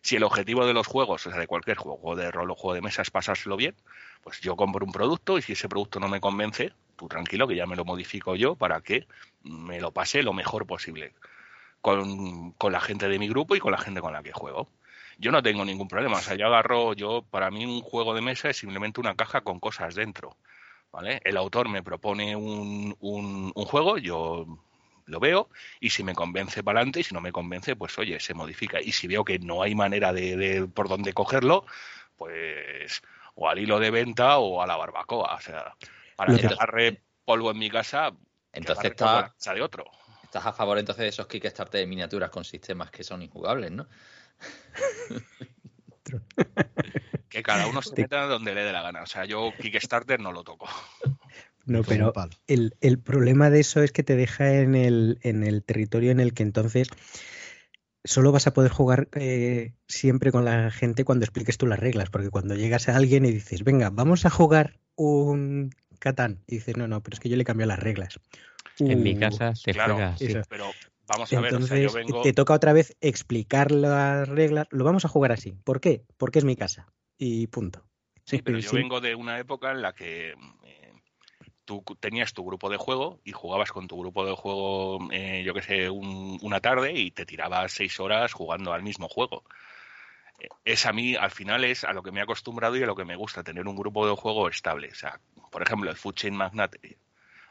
Si 0.01 0.15
el 0.15 0.24
objetivo 0.24 0.65
de 0.68 0.74
los 0.74 0.86
juegos, 0.86 1.25
o 1.25 1.32
sea, 1.32 1.39
de 1.39 1.48
cualquier 1.48 1.77
juego, 1.77 1.98
juego 1.98 2.15
de 2.15 2.30
rol 2.32 2.51
o 2.51 2.56
juego 2.56 2.75
de 2.75 2.82
mesa 2.82 3.01
es 3.01 3.10
pasárselo 3.10 3.58
bien, 3.58 3.75
pues 4.22 4.39
yo 4.39 4.56
compro 4.56 4.86
un 4.86 4.92
producto 4.92 5.38
y 5.38 5.42
si 5.42 5.54
ese 5.54 5.68
producto 5.68 6.00
no 6.00 6.08
me 6.08 6.22
convence, 6.22 6.74
tú 6.96 7.08
tranquilo 7.08 7.48
que 7.48 7.56
ya 7.56 7.65
me 7.65 7.75
lo 7.75 7.86
modifico 7.86 8.36
yo 8.36 8.56
para 8.56 8.82
que 8.82 9.08
me 9.42 9.82
lo 9.82 9.92
pase 9.92 10.22
lo 10.22 10.32
mejor 10.34 10.68
posible 10.68 11.13
con, 11.86 12.54
con 12.54 12.72
la 12.72 12.82
gente 12.82 13.08
de 13.08 13.20
mi 13.20 13.27
grupo 13.27 13.56
y 13.56 13.60
con 13.60 13.72
la 13.72 13.77
gente 13.77 14.01
con 14.01 14.12
la 14.12 14.24
que 14.24 14.32
juego. 14.32 14.68
Yo 15.20 15.32
no 15.32 15.44
tengo 15.44 15.63
ningún 15.63 15.88
problema, 15.88 16.18
o 16.18 16.22
sea, 16.22 16.36
yo 16.36 16.48
agarro, 16.48 16.94
yo, 16.94 17.22
para 17.22 17.51
mí 17.51 17.63
un 17.63 17.82
juego 17.82 18.15
de 18.15 18.22
mesa 18.22 18.50
es 18.50 18.58
simplemente 18.58 19.00
una 19.00 19.15
caja 19.15 19.42
con 19.42 19.60
cosas 19.60 19.94
dentro, 19.94 20.36
¿vale? 20.92 21.22
El 21.24 21.38
autor 21.38 21.70
me 21.70 21.84
propone 21.84 22.36
un, 22.36 22.96
un, 23.00 23.51
un 23.54 23.65
juego, 23.65 24.00
yo 24.00 24.48
lo 25.06 25.20
veo 25.20 25.48
y 25.80 25.92
si 25.92 26.04
me 26.04 26.15
convence 26.15 26.63
para 26.63 26.80
adelante 26.80 27.01
y 27.01 27.04
si 27.04 27.13
no 27.13 27.22
me 27.22 27.32
convence, 27.32 27.75
pues 27.75 27.96
oye, 28.00 28.20
se 28.20 28.34
modifica. 28.34 28.82
Y 28.82 28.92
si 28.92 29.06
veo 29.06 29.24
que 29.24 29.38
no 29.38 29.62
hay 29.62 29.75
manera 29.75 30.12
de, 30.12 30.36
de 30.38 30.65
por 30.65 30.89
dónde 30.89 31.13
cogerlo, 31.13 31.68
pues 32.18 33.04
o 33.36 33.48
al 33.48 33.60
hilo 33.60 33.80
de 33.80 33.92
venta 33.92 34.39
o 34.39 34.60
a 34.60 34.65
la 34.65 34.75
barbacoa. 34.75 35.36
O 35.36 35.39
sea, 35.39 35.75
para 36.15 36.36
que 36.36 36.48
agarre 36.48 37.00
polvo 37.25 37.51
en 37.51 37.60
mi 37.60 37.70
casa, 37.70 38.12
entonces 38.51 38.86
está, 38.86 39.34
casa 39.38 39.54
de 39.54 39.62
otro. 39.62 39.86
Estás 40.36 40.51
a 40.51 40.54
favor 40.54 40.77
entonces 40.77 41.04
de 41.04 41.08
esos 41.08 41.27
Kickstarter 41.27 41.80
de 41.80 41.88
miniaturas 41.88 42.30
con 42.30 42.44
sistemas 42.44 42.92
que 42.92 43.06
son 43.06 43.22
injugables, 43.22 43.72
¿no? 43.72 43.88
Que 47.30 47.42
cada 47.42 47.68
uno 47.68 47.82
se 47.82 47.94
meta 48.01 48.27
donde 48.27 48.54
le 48.54 48.63
dé 48.63 48.72
la 48.72 48.82
gana. 48.82 49.01
O 49.01 49.08
sea, 49.08 49.25
yo 49.25 49.51
Kickstarter 49.60 50.20
no 50.20 50.32
lo 50.32 50.44
toco. 50.44 50.68
No, 51.68 51.82
pero 51.82 52.13
el, 52.46 52.75
el 52.80 53.00
problema 53.00 53.50
de 53.50 53.62
eso 53.62 53.82
es 53.82 53.92
que 53.92 54.04
te 54.04 54.15
deja 54.15 54.60
en 54.60 54.75
el, 54.75 55.18
en 55.24 55.44
el 55.44 55.63
territorio 55.63 56.12
en 56.12 56.20
el 56.20 56.36
que 56.36 56.44
entonces 56.44 56.89
solo 58.04 58.32
vas 58.32 58.46
a 58.46 58.54
poder 58.54 58.70
jugar 58.70 59.08
eh, 59.15 59.74
siempre 59.88 60.32
con 60.32 60.46
la 60.46 60.70
gente 60.70 61.06
cuando 61.06 61.25
expliques 61.25 61.58
tú 61.58 61.65
las 61.65 61.80
reglas, 61.80 62.12
porque 62.12 62.30
cuando 62.30 62.54
llegas 62.54 62.88
a 62.88 62.96
alguien 62.96 63.25
y 63.25 63.32
dices, 63.32 63.63
venga, 63.63 63.89
vamos 63.89 64.27
a 64.27 64.30
jugar 64.30 64.80
un 64.94 65.72
Catán, 65.98 66.44
y 66.46 66.58
dices, 66.58 66.77
no, 66.77 66.88
no, 66.88 67.01
pero 67.01 67.15
es 67.15 67.20
que 67.20 67.30
yo 67.30 67.36
le 67.36 67.46
cambio 67.46 67.65
las 67.65 67.80
reglas. 67.80 68.20
En 68.79 69.03
mi 69.03 69.15
Uh, 69.15 69.20
casa 69.20 69.55
se 69.55 69.72
claro, 69.72 69.96
juega 69.96 70.10
así. 70.13 70.25
eso. 70.25 70.41
Pero 70.50 70.72
vamos 71.08 71.32
a 71.34 71.39
ver, 71.39 71.55
o 71.55 71.62
sea, 71.62 71.77
Entonces 71.77 71.82
yo 71.94 71.94
vengo. 71.98 72.22
te 72.22 72.34
toca 72.34 72.53
otra 72.53 72.74
vez 72.74 72.96
explicar 73.01 73.72
las 73.72 74.27
reglas. 74.27 74.67
Lo 74.72 74.84
vamos 74.84 75.05
a 75.05 75.08
jugar 75.10 75.32
así. 75.32 75.53
¿Por 75.63 75.79
qué? 75.79 76.03
Porque 76.17 76.39
es 76.39 76.46
mi 76.46 76.55
casa. 76.55 76.88
Y 77.17 77.48
punto. 77.48 77.84
Sí, 78.25 78.41
pero 78.41 78.60
yo 78.60 78.72
Sí. 78.72 78.75
vengo 78.77 79.00
de 79.01 79.15
una 79.15 79.39
época 79.39 79.72
en 79.72 79.82
la 79.82 79.94
que 79.94 80.32
eh, 80.63 80.94
tú 81.63 81.84
tenías 82.00 82.34
tu 82.34 82.44
grupo 82.44 82.70
de 82.70 82.77
juego 82.77 83.22
y 83.24 83.32
jugabas 83.32 83.72
con 83.72 83.88
tu 83.88 83.98
grupo 84.00 84.25
de 84.25 84.36
juego, 84.36 85.00
eh, 85.12 85.44
yo 85.46 85.53
qué 85.53 85.62
sé, 85.62 85.89
un- 85.89 86.38
una 86.41 86.60
tarde 86.60 86.91
y 86.94 87.12
te 87.12 87.25
tirabas 87.25 87.72
seis 87.72 88.00
horas 88.00 88.34
jugando 88.34 88.74
al 88.74 88.84
mismo 88.84 89.08
juego. 89.08 89.44
Eh, 90.39 90.50
Es 90.65 90.86
a 90.86 90.91
mí, 90.91 91.15
al 91.15 91.32
final, 91.32 91.63
es 91.63 91.84
a 91.86 91.94
lo 91.94 92.03
que 92.03 92.12
me 92.12 92.20
he 92.20 92.24
acostumbrado 92.24 92.75
y 92.75 92.84
a 92.84 92.88
lo 92.88 92.96
que 92.96 93.05
me 93.05 93.15
gusta, 93.15 93.44
tener 93.44 93.67
un 93.67 93.75
grupo 93.75 94.08
de 94.08 94.15
juego 94.15 94.50
estable. 94.50 94.89
O 94.91 94.96
sea, 94.96 95.20
por 95.51 95.62
ejemplo, 95.62 95.89
el 95.89 95.96
Food 95.98 96.15
Chain 96.15 96.36
Magnate, 96.36 96.98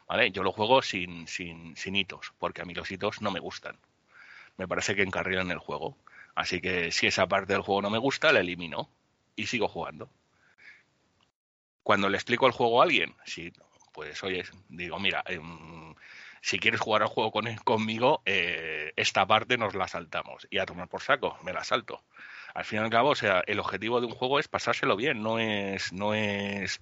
¿vale? 0.07 0.31
Yo 0.31 0.43
lo 0.43 0.51
juego 0.51 0.81
sin, 0.81 1.27
sin, 1.27 1.75
sin 1.75 1.95
hitos, 1.95 2.33
porque 2.39 2.61
a 2.61 2.65
mí 2.65 2.73
los 2.73 2.89
hitos 2.91 3.21
no 3.21 3.31
me 3.31 3.39
gustan. 3.39 3.77
Me 4.57 4.67
parece 4.67 4.95
que 4.95 5.03
encarrilan 5.03 5.51
el 5.51 5.59
juego. 5.59 5.97
Así 6.35 6.61
que 6.61 6.91
si 6.91 7.07
esa 7.07 7.27
parte 7.27 7.53
del 7.53 7.61
juego 7.61 7.81
no 7.81 7.89
me 7.89 7.97
gusta, 7.97 8.31
la 8.31 8.39
elimino 8.39 8.89
y 9.35 9.47
sigo 9.47 9.67
jugando 9.67 10.09
cuando 11.85 12.09
le 12.09 12.17
explico 12.17 12.47
el 12.47 12.51
juego 12.51 12.81
a 12.81 12.85
alguien, 12.85 13.13
sí, 13.25 13.53
pues 13.93 14.23
oye, 14.23 14.43
digo, 14.69 14.97
mira, 14.99 15.23
em, 15.27 15.93
si 16.41 16.57
quieres 16.57 16.81
jugar 16.81 17.03
al 17.03 17.09
juego 17.09 17.31
con, 17.31 17.45
conmigo, 17.57 18.23
eh, 18.25 18.91
esta 18.95 19.27
parte 19.27 19.55
nos 19.59 19.75
la 19.75 19.87
saltamos. 19.87 20.47
Y 20.49 20.57
a 20.57 20.65
tomar 20.65 20.87
por 20.87 21.03
saco, 21.03 21.37
me 21.43 21.53
la 21.53 21.63
salto. 21.63 22.03
Al 22.55 22.65
fin 22.65 22.79
y 22.79 22.81
al 22.81 22.89
cabo, 22.89 23.09
o 23.09 23.15
sea, 23.15 23.43
el 23.45 23.59
objetivo 23.59 24.01
de 24.01 24.07
un 24.07 24.13
juego 24.13 24.39
es 24.39 24.47
pasárselo 24.47 24.95
bien, 24.95 25.21
no 25.21 25.37
es, 25.37 25.93
no 25.93 26.15
es 26.15 26.81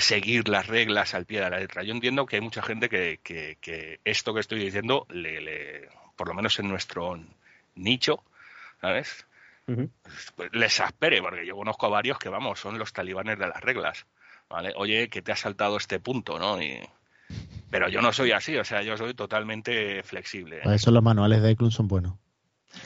seguir 0.00 0.48
las 0.48 0.66
reglas 0.66 1.14
al 1.14 1.26
pie 1.26 1.40
de 1.40 1.50
la 1.50 1.58
letra. 1.58 1.82
Yo 1.82 1.92
entiendo 1.92 2.26
que 2.26 2.36
hay 2.36 2.42
mucha 2.42 2.62
gente 2.62 2.88
que, 2.88 3.20
que- 3.22 3.58
que 3.60 4.00
esto 4.04 4.32
que 4.34 4.40
estoy 4.40 4.58
diciendo, 4.64 5.06
le, 5.10 5.40
le- 5.40 5.88
por 6.16 6.28
lo 6.28 6.34
menos 6.34 6.58
en 6.58 6.68
nuestro 6.68 7.18
nicho, 7.74 8.22
¿sabes? 8.80 9.26
Pues, 10.36 10.50
les 10.52 10.80
aspere, 10.80 11.20
porque 11.22 11.46
yo 11.46 11.56
conozco 11.56 11.86
a 11.86 11.90
varios 11.90 12.18
que, 12.18 12.28
vamos, 12.28 12.58
son 12.58 12.78
los 12.78 12.92
talibanes 12.92 13.38
de 13.38 13.46
las 13.46 13.60
reglas, 13.60 14.06
¿vale? 14.48 14.72
Oye, 14.76 15.08
que 15.08 15.22
te 15.22 15.32
ha 15.32 15.36
saltado 15.36 15.76
este 15.76 16.00
punto, 16.00 16.38
¿no? 16.38 16.60
Y... 16.60 16.80
Pero 17.70 17.88
yo 17.88 18.02
no 18.02 18.12
soy 18.12 18.32
así, 18.32 18.56
o 18.56 18.64
sea, 18.64 18.82
yo 18.82 18.96
soy 18.96 19.14
totalmente 19.14 20.02
flexible. 20.02 20.56
¿eh? 20.56 20.60
Para 20.64 20.74
eso 20.74 20.90
los 20.90 21.02
manuales 21.02 21.40
de 21.42 21.50
Eklund 21.52 21.72
son 21.72 21.86
buenos. 21.86 22.14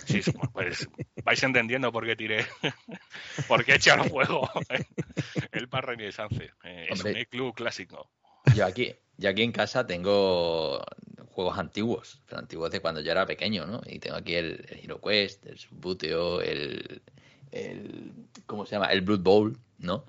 Sí, 0.06 0.20
pues 0.52 0.88
vais 1.24 1.42
entendiendo 1.42 1.92
por 1.92 2.06
qué 2.06 2.16
tiré, 2.16 2.46
por 3.48 3.64
qué 3.64 3.74
eché 3.74 3.90
al 3.90 4.08
juego 4.08 4.48
el 5.52 5.68
par 5.68 5.86
Renaissance. 5.86 6.50
Eh, 6.64 6.86
es 6.90 7.04
un 7.04 7.12
club 7.30 7.54
clásico. 7.54 8.10
Yo 8.54 8.64
aquí, 8.66 8.94
yo 9.16 9.30
aquí 9.30 9.42
en 9.42 9.52
casa 9.52 9.86
tengo 9.86 10.82
juegos 11.30 11.58
antiguos, 11.58 12.22
pero 12.26 12.38
antiguos 12.40 12.70
de 12.70 12.80
cuando 12.80 13.00
yo 13.00 13.10
era 13.12 13.26
pequeño, 13.26 13.66
¿no? 13.66 13.80
Y 13.86 13.98
tengo 13.98 14.16
aquí 14.16 14.34
el, 14.34 14.64
el 14.68 14.80
Hero 14.84 15.00
Quest, 15.00 15.44
el 15.46 15.58
Subbuteo, 15.58 16.40
el, 16.40 17.02
el. 17.50 18.12
¿Cómo 18.46 18.66
se 18.66 18.76
llama? 18.76 18.86
El 18.92 19.00
Blood 19.02 19.20
Bowl, 19.20 19.58
¿no? 19.78 20.04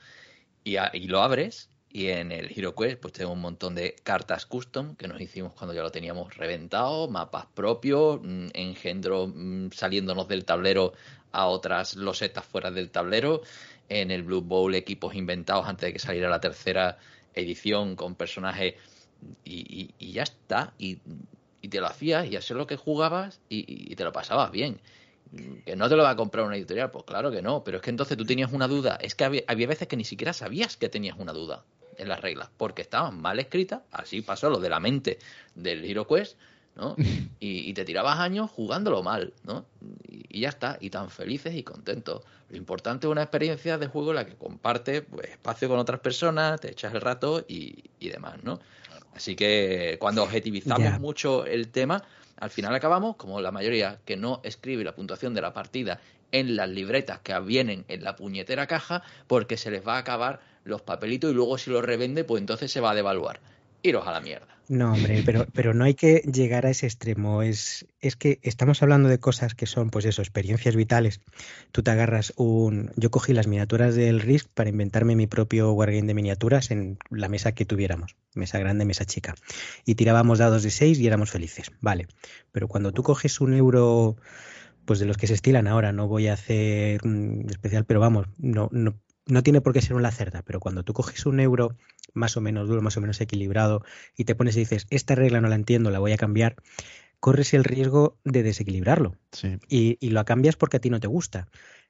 Y, 0.63 0.77
a- 0.77 0.91
y 0.94 1.08
lo 1.08 1.22
abres 1.22 1.70
y 1.95 2.09
en 2.09 2.33
el 2.33 2.51
Hero 2.53 2.75
Quest 2.75 2.99
pues 2.99 3.13
tengo 3.13 3.31
un 3.31 3.39
montón 3.39 3.73
de 3.73 3.95
cartas 4.03 4.45
custom 4.45 4.97
que 4.97 5.07
nos 5.07 5.21
hicimos 5.21 5.53
cuando 5.53 5.73
ya 5.73 5.81
lo 5.81 5.91
teníamos 5.91 6.35
reventado, 6.35 7.07
mapas 7.07 7.45
propios, 7.53 8.19
mm, 8.21 8.47
engendros 8.53 9.29
mm, 9.33 9.69
saliéndonos 9.71 10.27
del 10.27 10.43
tablero 10.43 10.91
a 11.31 11.45
otras 11.45 11.95
losetas 11.95 12.43
fuera 12.43 12.69
del 12.69 12.89
tablero. 12.91 13.43
En 13.87 14.11
el 14.11 14.23
Blue 14.23 14.41
Bowl 14.41 14.75
equipos 14.75 15.15
inventados 15.15 15.67
antes 15.67 15.87
de 15.87 15.93
que 15.93 15.99
saliera 15.99 16.29
la 16.29 16.41
tercera 16.41 16.97
edición 17.33 17.95
con 17.95 18.15
personajes 18.15 18.73
y, 19.45 19.93
y- 19.97 20.11
ya 20.11 20.23
está. 20.23 20.73
Y, 20.77 20.97
te 21.69 21.79
lo 21.79 21.87
hacías 21.87 22.27
y 22.27 22.35
es 22.35 22.49
lo 22.51 22.67
que 22.67 22.75
jugabas 22.75 23.39
y 23.49 23.95
te 23.95 24.03
lo 24.03 24.11
pasabas 24.11 24.51
bien. 24.51 24.81
Que 25.65 25.75
no 25.75 25.89
te 25.89 25.95
lo 25.95 26.03
va 26.03 26.11
a 26.11 26.15
comprar 26.15 26.45
una 26.45 26.55
editorial, 26.55 26.91
pues 26.91 27.03
claro 27.05 27.31
que 27.31 27.41
no, 27.41 27.63
pero 27.63 27.77
es 27.77 27.83
que 27.83 27.89
entonces 27.89 28.17
tú 28.17 28.25
tenías 28.25 28.51
una 28.53 28.67
duda. 28.67 28.97
Es 29.01 29.15
que 29.15 29.23
había, 29.23 29.43
había 29.47 29.67
veces 29.67 29.87
que 29.87 29.97
ni 29.97 30.03
siquiera 30.03 30.33
sabías 30.33 30.77
que 30.77 30.89
tenías 30.89 31.17
una 31.17 31.33
duda 31.33 31.63
en 31.97 32.09
las 32.09 32.21
reglas, 32.21 32.49
porque 32.57 32.81
estaban 32.81 33.21
mal 33.21 33.39
escritas. 33.39 33.81
Así 33.91 34.21
pasó 34.21 34.49
lo 34.49 34.59
de 34.59 34.69
la 34.69 34.79
mente 34.79 35.19
del 35.55 35.83
Hero 35.83 36.07
Quest, 36.07 36.37
¿no? 36.75 36.95
Y, 37.39 37.69
y 37.69 37.73
te 37.73 37.85
tirabas 37.85 38.19
años 38.19 38.49
jugándolo 38.49 39.03
mal, 39.03 39.33
¿no? 39.43 39.65
Y, 40.07 40.25
y 40.37 40.41
ya 40.41 40.49
está, 40.49 40.77
y 40.81 40.89
tan 40.89 41.09
felices 41.09 41.53
y 41.55 41.63
contentos. 41.63 42.23
Lo 42.49 42.57
importante 42.57 43.07
es 43.07 43.11
una 43.11 43.23
experiencia 43.23 43.77
de 43.77 43.87
juego 43.87 44.11
en 44.11 44.15
la 44.15 44.25
que 44.25 44.35
compartes 44.35 45.03
pues, 45.09 45.29
espacio 45.29 45.67
con 45.67 45.79
otras 45.79 45.99
personas, 45.99 46.59
te 46.59 46.71
echas 46.71 46.93
el 46.93 47.01
rato 47.01 47.45
y, 47.47 47.83
y 47.99 48.09
demás, 48.09 48.43
¿no? 48.43 48.59
Así 49.15 49.35
que 49.35 49.97
cuando 49.99 50.23
objetivizamos 50.23 50.99
mucho 50.99 51.45
el 51.45 51.69
tema, 51.69 52.03
al 52.37 52.49
final 52.49 52.75
acabamos, 52.75 53.15
como 53.15 53.39
la 53.39 53.51
mayoría 53.51 53.99
que 54.03 54.17
no 54.17 54.41
escribe 54.43 54.83
la 54.83 54.93
puntuación 54.93 55.33
de 55.33 55.41
la 55.41 55.53
partida 55.53 56.01
en 56.31 56.57
las 56.57 56.69
libretas 56.69 57.19
que 57.19 57.39
vienen 57.39 57.85
en 57.87 58.03
la 58.03 58.17
puñetera 58.17 58.67
caja, 58.67 59.03
porque 59.27 59.55
se 59.55 59.71
les 59.71 59.87
va 59.87 59.95
a 59.95 59.99
acabar 59.99 60.41
los 60.65 60.81
papelitos 60.81 61.31
y 61.31 61.34
luego 61.34 61.57
si 61.57 61.72
los 61.72 61.86
revende, 61.86 62.25
pues 62.25 62.41
entonces 62.41 62.72
se 62.72 62.81
va 62.81 62.91
a 62.91 62.95
devaluar. 62.95 63.39
Iros 63.81 64.05
a 64.07 64.12
la 64.12 64.19
mierda. 64.19 64.48
No, 64.67 64.93
hombre, 64.93 65.22
pero, 65.24 65.45
pero 65.53 65.75
no 65.75 65.84
hay 65.84 65.93
que 65.93 66.22
llegar 66.22 66.65
a 66.65 66.72
ese 66.72 66.88
extremo. 66.88 67.43
Es, 67.43 67.86
es 68.01 68.15
que 68.15 68.39
estamos 68.41 68.81
hablando 68.81 69.10
de 69.10 69.19
cosas 69.19 69.53
que 69.53 69.67
son, 69.67 69.91
pues 69.91 70.05
eso, 70.05 70.24
experiencias 70.24 70.75
vitales. 70.75 71.22
Tú 71.72 71.84
te 71.84 71.91
agarras 71.91 72.34
un. 72.36 72.91
Yo 72.95 73.12
cogí 73.12 73.34
las 73.34 73.45
miniaturas 73.45 73.93
del 73.93 74.22
Risk 74.22 74.48
para 74.55 74.72
inventarme 74.72 75.15
mi 75.15 75.27
propio 75.27 75.72
wargame 75.74 76.07
de 76.07 76.15
miniaturas 76.15 76.72
en 76.72 76.98
la 77.12 77.29
mesa 77.29 77.51
que 77.51 77.65
tuviéramos, 77.65 78.15
mesa 78.34 78.57
grande, 78.57 78.86
mesa 78.86 79.05
chica. 79.05 79.36
Y 79.86 79.93
tirábamos 79.93 80.39
dados 80.39 80.63
de 80.63 80.72
6 80.72 81.00
y 81.00 81.05
éramos 81.05 81.29
felices. 81.29 81.72
Vale. 81.81 82.07
Pero 82.51 82.67
cuando 82.67 82.91
tú 82.91 83.03
coges 83.03 83.39
un 83.41 83.53
euro, 83.53 84.15
pues 84.86 84.98
de 84.98 85.05
los 85.05 85.17
que 85.17 85.27
se 85.27 85.36
estilan 85.36 85.67
ahora, 85.67 85.91
no 85.91 86.07
voy 86.07 86.27
a 86.27 86.34
hacer 86.34 87.01
un 87.03 87.45
especial, 87.51 87.86
pero 87.86 88.00
vamos, 88.00 88.27
no, 88.39 88.69
no, 88.72 88.95
no 89.27 89.44
tiene 89.44 89.62
por 89.62 89.74
qué 89.74 89.82
ser 89.82 89.96
un 89.96 90.03
lacerda, 90.03 90.44
pero 90.44 90.60
cuando 90.60 90.84
tú 90.84 90.94
coges 90.94 91.25
un 91.25 91.39
euro 91.39 91.75
más 92.13 92.38
o 92.38 92.41
menos 92.41 92.67
duro, 92.67 92.82
más 92.82 92.98
o 92.98 93.01
menos 93.01 93.20
equilibrado, 93.22 93.84
y 94.15 94.25
te 94.25 94.36
pones 94.36 94.55
y 94.55 94.60
dices, 94.60 94.88
esta 94.89 95.15
regla 95.15 95.41
no 95.41 95.48
la 95.48 95.55
entiendo, 95.55 95.89
la 95.89 96.00
voy 96.00 96.12
a 96.12 96.17
cambiar, 96.17 96.55
corres 97.20 97.53
el 97.53 97.63
riesgo 97.63 98.17
de 98.24 98.44
desequilibrarlo. 98.44 99.15
Sí. 99.32 99.58
Y, 99.67 99.98
y 100.00 100.12
lo 100.12 100.24
cambias 100.25 100.55
porque 100.55 100.77
a 100.77 100.79
ti 100.79 100.89
no 100.89 101.00
te 101.00 101.08
gusta. 101.08 101.48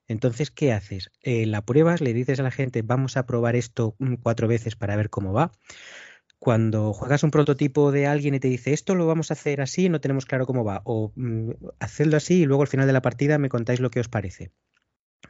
Entonces, 0.08 0.52
¿qué 0.52 0.72
haces? 0.72 1.12
Eh, 1.22 1.46
la 1.46 1.64
pruebas, 1.64 2.02
le 2.02 2.14
dices 2.14 2.40
a 2.40 2.44
la 2.44 2.52
gente, 2.52 2.82
vamos 2.84 3.18
a 3.18 3.26
probar 3.26 3.56
esto 3.56 3.96
mm, 4.00 4.16
cuatro 4.16 4.48
veces 4.48 4.76
para 4.76 4.96
ver 4.96 5.10
cómo 5.10 5.34
va. 5.34 5.52
Cuando 6.38 6.94
juegas 6.94 7.24
un 7.24 7.32
prototipo 7.32 7.92
de 7.92 8.06
alguien 8.06 8.36
y 8.36 8.40
te 8.40 8.48
dice, 8.48 8.74
esto 8.74 8.94
lo 8.94 9.08
vamos 9.08 9.32
a 9.32 9.34
hacer 9.34 9.62
así, 9.62 9.90
no 9.90 10.02
tenemos 10.02 10.26
claro 10.26 10.46
cómo 10.46 10.64
va, 10.64 10.82
o 10.86 11.12
mm, 11.16 11.52
hacedlo 11.80 12.18
así 12.18 12.42
y 12.42 12.46
luego 12.46 12.62
al 12.62 12.68
final 12.68 12.86
de 12.88 12.94
la 12.94 13.02
partida 13.02 13.38
me 13.40 13.50
contáis 13.50 13.80
lo 13.80 13.90
que 13.90 14.00
os 14.00 14.10
parece. 14.10 14.52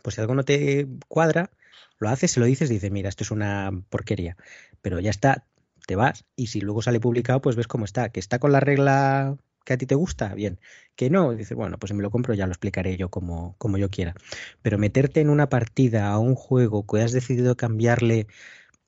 Pues 0.02 0.16
si 0.16 0.22
algo 0.22 0.36
no 0.36 0.44
te 0.44 0.88
cuadra, 1.08 1.52
lo 2.00 2.10
haces, 2.10 2.32
se 2.32 2.40
lo 2.40 2.46
dices, 2.46 2.70
dices, 2.70 2.92
mira, 2.92 3.10
esto 3.10 3.24
es 3.24 3.32
una 3.32 3.72
porquería. 3.90 4.38
Pero 4.82 5.00
ya 5.00 5.10
está, 5.10 5.46
te 5.86 5.96
vas 5.96 6.26
y 6.36 6.48
si 6.48 6.62
luego 6.62 6.82
sale 6.82 7.00
publicado, 7.00 7.42
pues 7.42 7.56
ves 7.56 7.68
cómo 7.68 7.86
está. 7.86 8.10
Que 8.10 8.20
está 8.20 8.40
con 8.40 8.52
la 8.52 8.60
regla 8.60 9.38
que 9.66 9.74
a 9.74 9.78
ti 9.78 9.86
te 9.86 9.96
gusta, 9.96 10.34
bien. 10.36 10.60
Que 10.96 11.10
no, 11.10 11.34
dices, 11.34 11.58
bueno, 11.58 11.78
pues 11.78 11.90
si 11.90 11.96
me 11.96 12.04
lo 12.04 12.12
compro 12.12 12.34
ya 12.34 12.46
lo 12.46 12.54
explicaré 12.54 12.98
yo 12.98 13.10
como, 13.10 13.56
como 13.58 13.78
yo 13.78 13.90
quiera. 13.90 14.16
Pero 14.62 14.78
meterte 14.78 15.22
en 15.22 15.30
una 15.30 15.50
partida 15.50 16.10
a 16.10 16.20
un 16.20 16.36
juego 16.36 16.86
que 16.86 17.02
has 17.02 17.12
decidido 17.12 17.58
cambiarle 17.58 18.28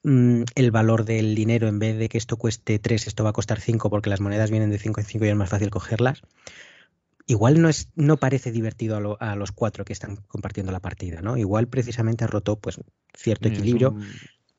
mm, 0.03 0.43
el 0.55 0.71
valor 0.71 1.05
del 1.05 1.35
dinero 1.35 1.67
en 1.67 1.79
vez 1.79 1.97
de 1.97 2.09
que 2.09 2.17
esto 2.17 2.37
cueste 2.37 2.79
3, 2.79 3.07
esto 3.07 3.23
va 3.23 3.31
a 3.31 3.33
costar 3.33 3.59
5 3.59 3.89
porque 3.89 4.09
las 4.09 4.21
monedas 4.21 4.51
vienen 4.51 4.69
de 4.69 4.79
5 4.79 5.01
en 5.01 5.05
5 5.07 5.25
y 5.25 5.29
es 5.29 5.35
más 5.35 5.49
fácil 5.49 5.69
cogerlas. 5.71 6.21
Igual 7.27 7.61
no 7.61 7.69
es, 7.69 7.89
no 7.95 8.17
parece 8.17 8.51
divertido 8.51 8.95
a, 8.95 8.99
lo- 9.01 9.17
a 9.21 9.35
los 9.35 9.51
cuatro 9.51 9.83
que 9.85 9.93
están 9.93 10.15
compartiendo 10.27 10.71
la 10.71 10.79
partida, 10.79 11.21
¿no? 11.21 11.37
Igual 11.37 11.67
precisamente 11.67 12.23
ha 12.23 12.27
roto 12.27 12.57
pues 12.59 12.79
cierto 13.13 13.49
es 13.49 13.59
equilibrio. 13.59 13.91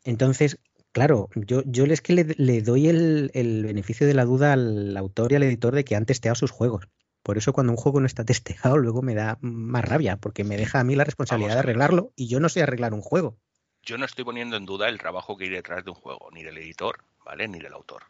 Entonces, 0.05 0.59
claro, 0.93 1.29
yo, 1.35 1.63
yo 1.67 1.85
es 1.87 2.01
que 2.03 2.13
le, 2.13 2.35
le 2.37 2.63
doy 2.63 2.89
el, 2.89 3.31
el 3.35 3.65
beneficio 3.65 4.07
de 4.07 4.15
la 4.15 4.25
duda 4.25 4.53
al 4.53 4.97
autor 4.97 5.33
y 5.33 5.37
al 5.37 5.43
editor 5.43 5.75
de 5.75 5.85
que 5.85 5.97
han 5.97 6.07
testeado 6.07 6.35
sus 6.35 6.51
juegos. 6.51 6.89
Por 7.23 7.37
eso 7.39 7.53
cuando 7.53 7.73
un 7.73 7.77
juego 7.79 8.01
no 8.01 8.07
está 8.07 8.25
testeado, 8.27 8.77
luego 8.77 9.03
me 9.03 9.15
da 9.15 9.39
más 9.41 9.85
rabia, 9.85 10.17
porque 10.19 10.45
me 10.45 10.57
deja 10.57 10.81
a 10.81 10.85
mí 10.85 10.95
la 10.95 11.05
responsabilidad 11.05 11.55
de 11.55 11.61
arreglarlo 11.61 12.13
y 12.17 12.29
yo 12.29 12.39
no 12.41 12.49
sé 12.49 12.63
arreglar 12.63 12.95
un 12.95 13.01
juego. 13.01 13.39
Yo 13.83 13.97
no 13.97 14.05
estoy 14.05 14.25
poniendo 14.25 14.57
en 14.57 14.67
duda 14.67 14.89
el 14.89 14.99
trabajo 14.99 15.37
que 15.37 15.45
hay 15.45 15.51
detrás 15.51 15.85
de 15.85 15.91
un 15.91 15.97
juego, 15.97 16.29
ni 16.33 16.43
del 16.43 16.59
editor, 16.59 17.05
¿vale? 17.25 17.49
Ni 17.49 17.59
del 17.61 17.73
autor. 17.73 18.03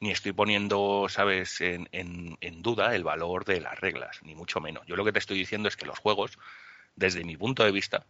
Ni 0.00 0.10
estoy 0.10 0.32
poniendo, 0.32 1.06
¿sabes?, 1.08 1.60
en, 1.60 1.88
en- 1.92 2.36
en 2.40 2.62
duda 2.62 2.94
el 2.94 3.04
valor 3.04 3.44
de 3.44 3.60
las 3.60 3.78
reglas, 3.80 4.22
ni 4.22 4.34
mucho 4.34 4.60
menos. 4.60 4.86
Yo 4.86 4.96
lo 4.96 5.04
que 5.04 5.12
te 5.12 5.18
estoy 5.18 5.38
diciendo 5.38 5.68
es 5.68 5.76
que 5.76 5.86
los 5.86 5.98
juegos, 5.98 6.38
desde 6.96 7.24
mi 7.24 7.36
punto 7.36 7.64
de 7.64 7.72
vista, 7.72 8.06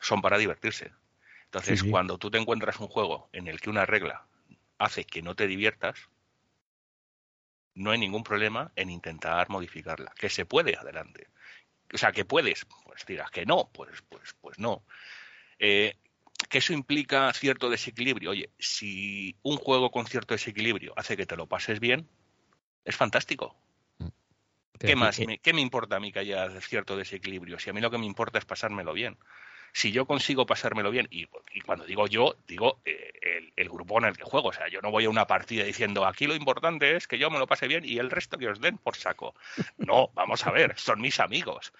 son 0.00 0.22
para 0.22 0.38
divertirse. 0.38 0.92
Entonces, 1.46 1.80
Sí, 1.80 1.86
sí. 1.86 1.90
cuando 1.90 2.18
tú 2.18 2.30
te 2.30 2.38
encuentras 2.38 2.80
un 2.80 2.88
juego 2.88 3.28
en 3.32 3.48
el 3.48 3.60
que 3.60 3.70
una 3.70 3.86
regla 3.86 4.26
hace 4.78 5.04
que 5.04 5.22
no 5.22 5.34
te 5.36 5.46
diviertas, 5.46 6.08
no 7.74 7.90
hay 7.90 7.98
ningún 7.98 8.22
problema 8.24 8.72
en 8.76 8.90
intentar 8.90 9.48
modificarla. 9.48 10.12
Que 10.18 10.28
se 10.28 10.44
puede, 10.46 10.76
adelante. 10.76 11.28
O 11.92 11.98
sea, 11.98 12.12
que 12.12 12.24
puedes, 12.24 12.66
pues 12.84 13.06
dirás 13.06 13.30
que 13.30 13.46
no, 13.46 13.70
pues, 13.72 14.02
pues, 14.08 14.34
pues 14.40 14.58
no. 14.58 14.84
Eh, 15.58 15.96
que 16.48 16.58
eso 16.58 16.72
implica 16.72 17.32
cierto 17.32 17.70
desequilibrio. 17.70 18.30
Oye, 18.30 18.50
si 18.58 19.36
un 19.42 19.56
juego 19.56 19.90
con 19.90 20.06
cierto 20.06 20.34
desequilibrio 20.34 20.92
hace 20.96 21.16
que 21.16 21.26
te 21.26 21.36
lo 21.36 21.46
pases 21.46 21.80
bien, 21.80 22.08
es 22.84 22.96
fantástico. 22.96 23.56
¿Qué 23.98 24.86
Pero 24.86 24.96
más? 24.96 25.16
que- 25.16 25.26
me- 25.26 25.38
¿Qué 25.38 25.52
me 25.52 25.60
importa 25.60 25.96
a 25.96 26.00
mí 26.00 26.10
que 26.12 26.20
haya 26.20 26.48
cierto 26.62 26.96
desequilibrio? 26.96 27.58
Si 27.58 27.68
a 27.68 27.72
mí 27.72 27.80
lo 27.80 27.90
que 27.90 27.98
me 27.98 28.06
importa 28.06 28.38
es 28.38 28.44
pasármelo 28.46 28.92
bien. 28.94 29.18
Si 29.72 29.92
yo 29.92 30.06
consigo 30.06 30.46
pasármelo 30.46 30.90
bien, 30.90 31.06
y, 31.10 31.28
y 31.52 31.60
cuando 31.60 31.84
digo 31.84 32.06
yo, 32.06 32.36
digo 32.46 32.80
eh, 32.84 33.12
el, 33.22 33.52
el 33.56 33.68
grupo 33.68 33.98
en 33.98 34.04
el 34.04 34.16
que 34.16 34.24
juego. 34.24 34.48
O 34.48 34.52
sea, 34.52 34.68
yo 34.68 34.80
no 34.80 34.90
voy 34.90 35.04
a 35.04 35.10
una 35.10 35.26
partida 35.26 35.64
diciendo 35.64 36.06
aquí 36.06 36.26
lo 36.26 36.34
importante 36.34 36.96
es 36.96 37.06
que 37.06 37.18
yo 37.18 37.30
me 37.30 37.38
lo 37.38 37.46
pase 37.46 37.68
bien 37.68 37.84
y 37.84 37.98
el 37.98 38.10
resto 38.10 38.38
que 38.38 38.48
os 38.48 38.60
den 38.60 38.78
por 38.78 38.96
saco. 38.96 39.34
No, 39.76 40.10
vamos 40.14 40.46
a 40.46 40.50
ver, 40.50 40.78
son 40.78 41.00
mis 41.00 41.20
amigos. 41.20 41.72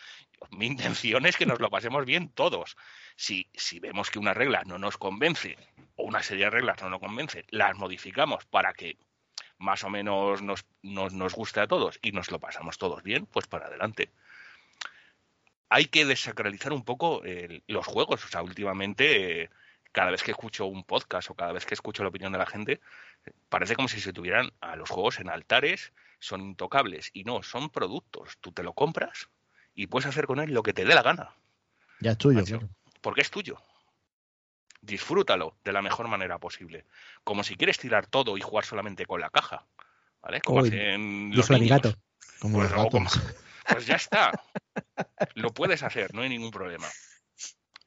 Mi 0.50 0.66
intención 0.66 1.26
es 1.26 1.36
que 1.36 1.46
nos 1.46 1.60
lo 1.60 1.70
pasemos 1.70 2.04
bien 2.06 2.30
todos. 2.30 2.76
Si, 3.16 3.48
si 3.54 3.78
vemos 3.78 4.10
que 4.10 4.18
una 4.18 4.34
regla 4.34 4.62
no 4.64 4.78
nos 4.78 4.96
convence 4.96 5.58
o 5.96 6.04
una 6.04 6.22
serie 6.22 6.44
de 6.44 6.50
reglas 6.50 6.80
no 6.82 6.90
nos 6.90 7.00
convence, 7.00 7.44
las 7.50 7.76
modificamos 7.76 8.46
para 8.46 8.72
que 8.72 8.96
más 9.58 9.84
o 9.84 9.90
menos 9.90 10.40
nos, 10.40 10.64
nos, 10.82 11.12
nos 11.12 11.34
guste 11.34 11.60
a 11.60 11.66
todos 11.66 11.98
y 12.02 12.12
nos 12.12 12.30
lo 12.30 12.40
pasamos 12.40 12.78
todos 12.78 13.02
bien, 13.02 13.26
pues 13.26 13.46
para 13.46 13.66
adelante. 13.66 14.10
Hay 15.70 15.86
que 15.86 16.04
desacralizar 16.04 16.72
un 16.72 16.84
poco 16.84 17.22
eh, 17.24 17.62
los 17.68 17.86
juegos. 17.86 18.24
O 18.24 18.28
sea, 18.28 18.42
últimamente, 18.42 19.42
eh, 19.44 19.50
cada 19.92 20.10
vez 20.10 20.22
que 20.22 20.32
escucho 20.32 20.66
un 20.66 20.84
podcast 20.84 21.30
o 21.30 21.34
cada 21.34 21.52
vez 21.52 21.64
que 21.64 21.74
escucho 21.74 22.02
la 22.02 22.08
opinión 22.10 22.32
de 22.32 22.38
la 22.38 22.46
gente, 22.46 22.80
eh, 23.24 23.30
parece 23.48 23.76
como 23.76 23.88
si 23.88 24.00
se 24.00 24.12
tuvieran 24.12 24.50
a 24.60 24.76
los 24.76 24.90
juegos 24.90 25.18
en 25.20 25.28
altares, 25.30 25.92
son 26.18 26.40
intocables. 26.42 27.10
Y 27.14 27.24
no, 27.24 27.42
son 27.42 27.70
productos. 27.70 28.36
Tú 28.40 28.52
te 28.52 28.62
lo 28.62 28.72
compras 28.74 29.28
y 29.74 29.86
puedes 29.86 30.06
hacer 30.06 30.26
con 30.26 30.40
él 30.40 30.52
lo 30.52 30.62
que 30.62 30.72
te 30.72 30.84
dé 30.84 30.94
la 30.94 31.02
gana, 31.02 31.30
Ya 32.00 32.10
es 32.12 32.18
tuyo, 32.18 32.44
claro. 32.44 32.68
porque 33.00 33.20
es 33.22 33.30
tuyo. 33.30 33.62
Disfrútalo 34.82 35.56
de 35.62 35.72
la 35.72 35.82
mejor 35.82 36.08
manera 36.08 36.38
posible. 36.38 36.86
Como 37.22 37.44
si 37.44 37.54
quieres 37.56 37.78
tirar 37.78 38.06
todo 38.06 38.36
y 38.36 38.40
jugar 38.40 38.64
solamente 38.64 39.04
con 39.06 39.20
la 39.20 39.30
caja. 39.30 39.66
¿Vale? 40.22 40.40
Como 40.40 40.60
Uy, 40.62 40.68
hacen 40.68 41.30
los 41.34 41.48
niños. 41.50 41.80
Como 42.40 42.58
Pues, 42.58 42.70
los 42.72 42.86
como- 42.90 43.08
pues 43.72 43.86
ya 43.86 43.96
está. 43.96 44.32
Lo 45.34 45.50
puedes 45.52 45.82
hacer, 45.82 46.14
no 46.14 46.22
hay 46.22 46.28
ningún 46.28 46.50
problema. 46.50 46.86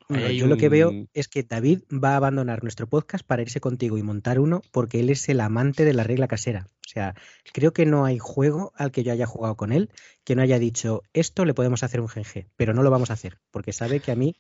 Bueno, 0.09 0.29
yo 0.29 0.47
lo 0.47 0.57
que 0.57 0.67
veo 0.69 0.91
es 1.13 1.27
que 1.27 1.43
David 1.43 1.83
va 1.91 2.11
a 2.13 2.15
abandonar 2.17 2.61
nuestro 2.61 2.87
podcast 2.87 3.25
para 3.25 3.41
irse 3.41 3.61
contigo 3.61 3.97
y 3.97 4.03
montar 4.03 4.37
uno 4.39 4.61
porque 4.71 4.99
él 4.99 5.09
es 5.09 5.27
el 5.29 5.39
amante 5.39 5.85
de 5.85 5.93
la 5.93 6.03
regla 6.03 6.27
casera. 6.27 6.67
O 6.85 6.89
sea, 6.89 7.15
creo 7.53 7.71
que 7.73 7.85
no 7.85 8.05
hay 8.05 8.19
juego 8.19 8.73
al 8.75 8.91
que 8.91 9.03
yo 9.03 9.11
haya 9.13 9.25
jugado 9.25 9.55
con 9.55 9.71
él 9.71 9.89
que 10.25 10.35
no 10.35 10.41
haya 10.41 10.59
dicho 10.59 11.01
esto 11.13 11.45
le 11.45 11.53
podemos 11.53 11.83
hacer 11.83 12.01
un 12.01 12.07
GG, 12.07 12.47
pero 12.57 12.73
no 12.73 12.83
lo 12.83 12.91
vamos 12.91 13.09
a 13.09 13.13
hacer 13.13 13.39
porque 13.49 13.73
sabe 13.73 14.01
que 14.01 14.11
a 14.11 14.15
mí 14.15 14.35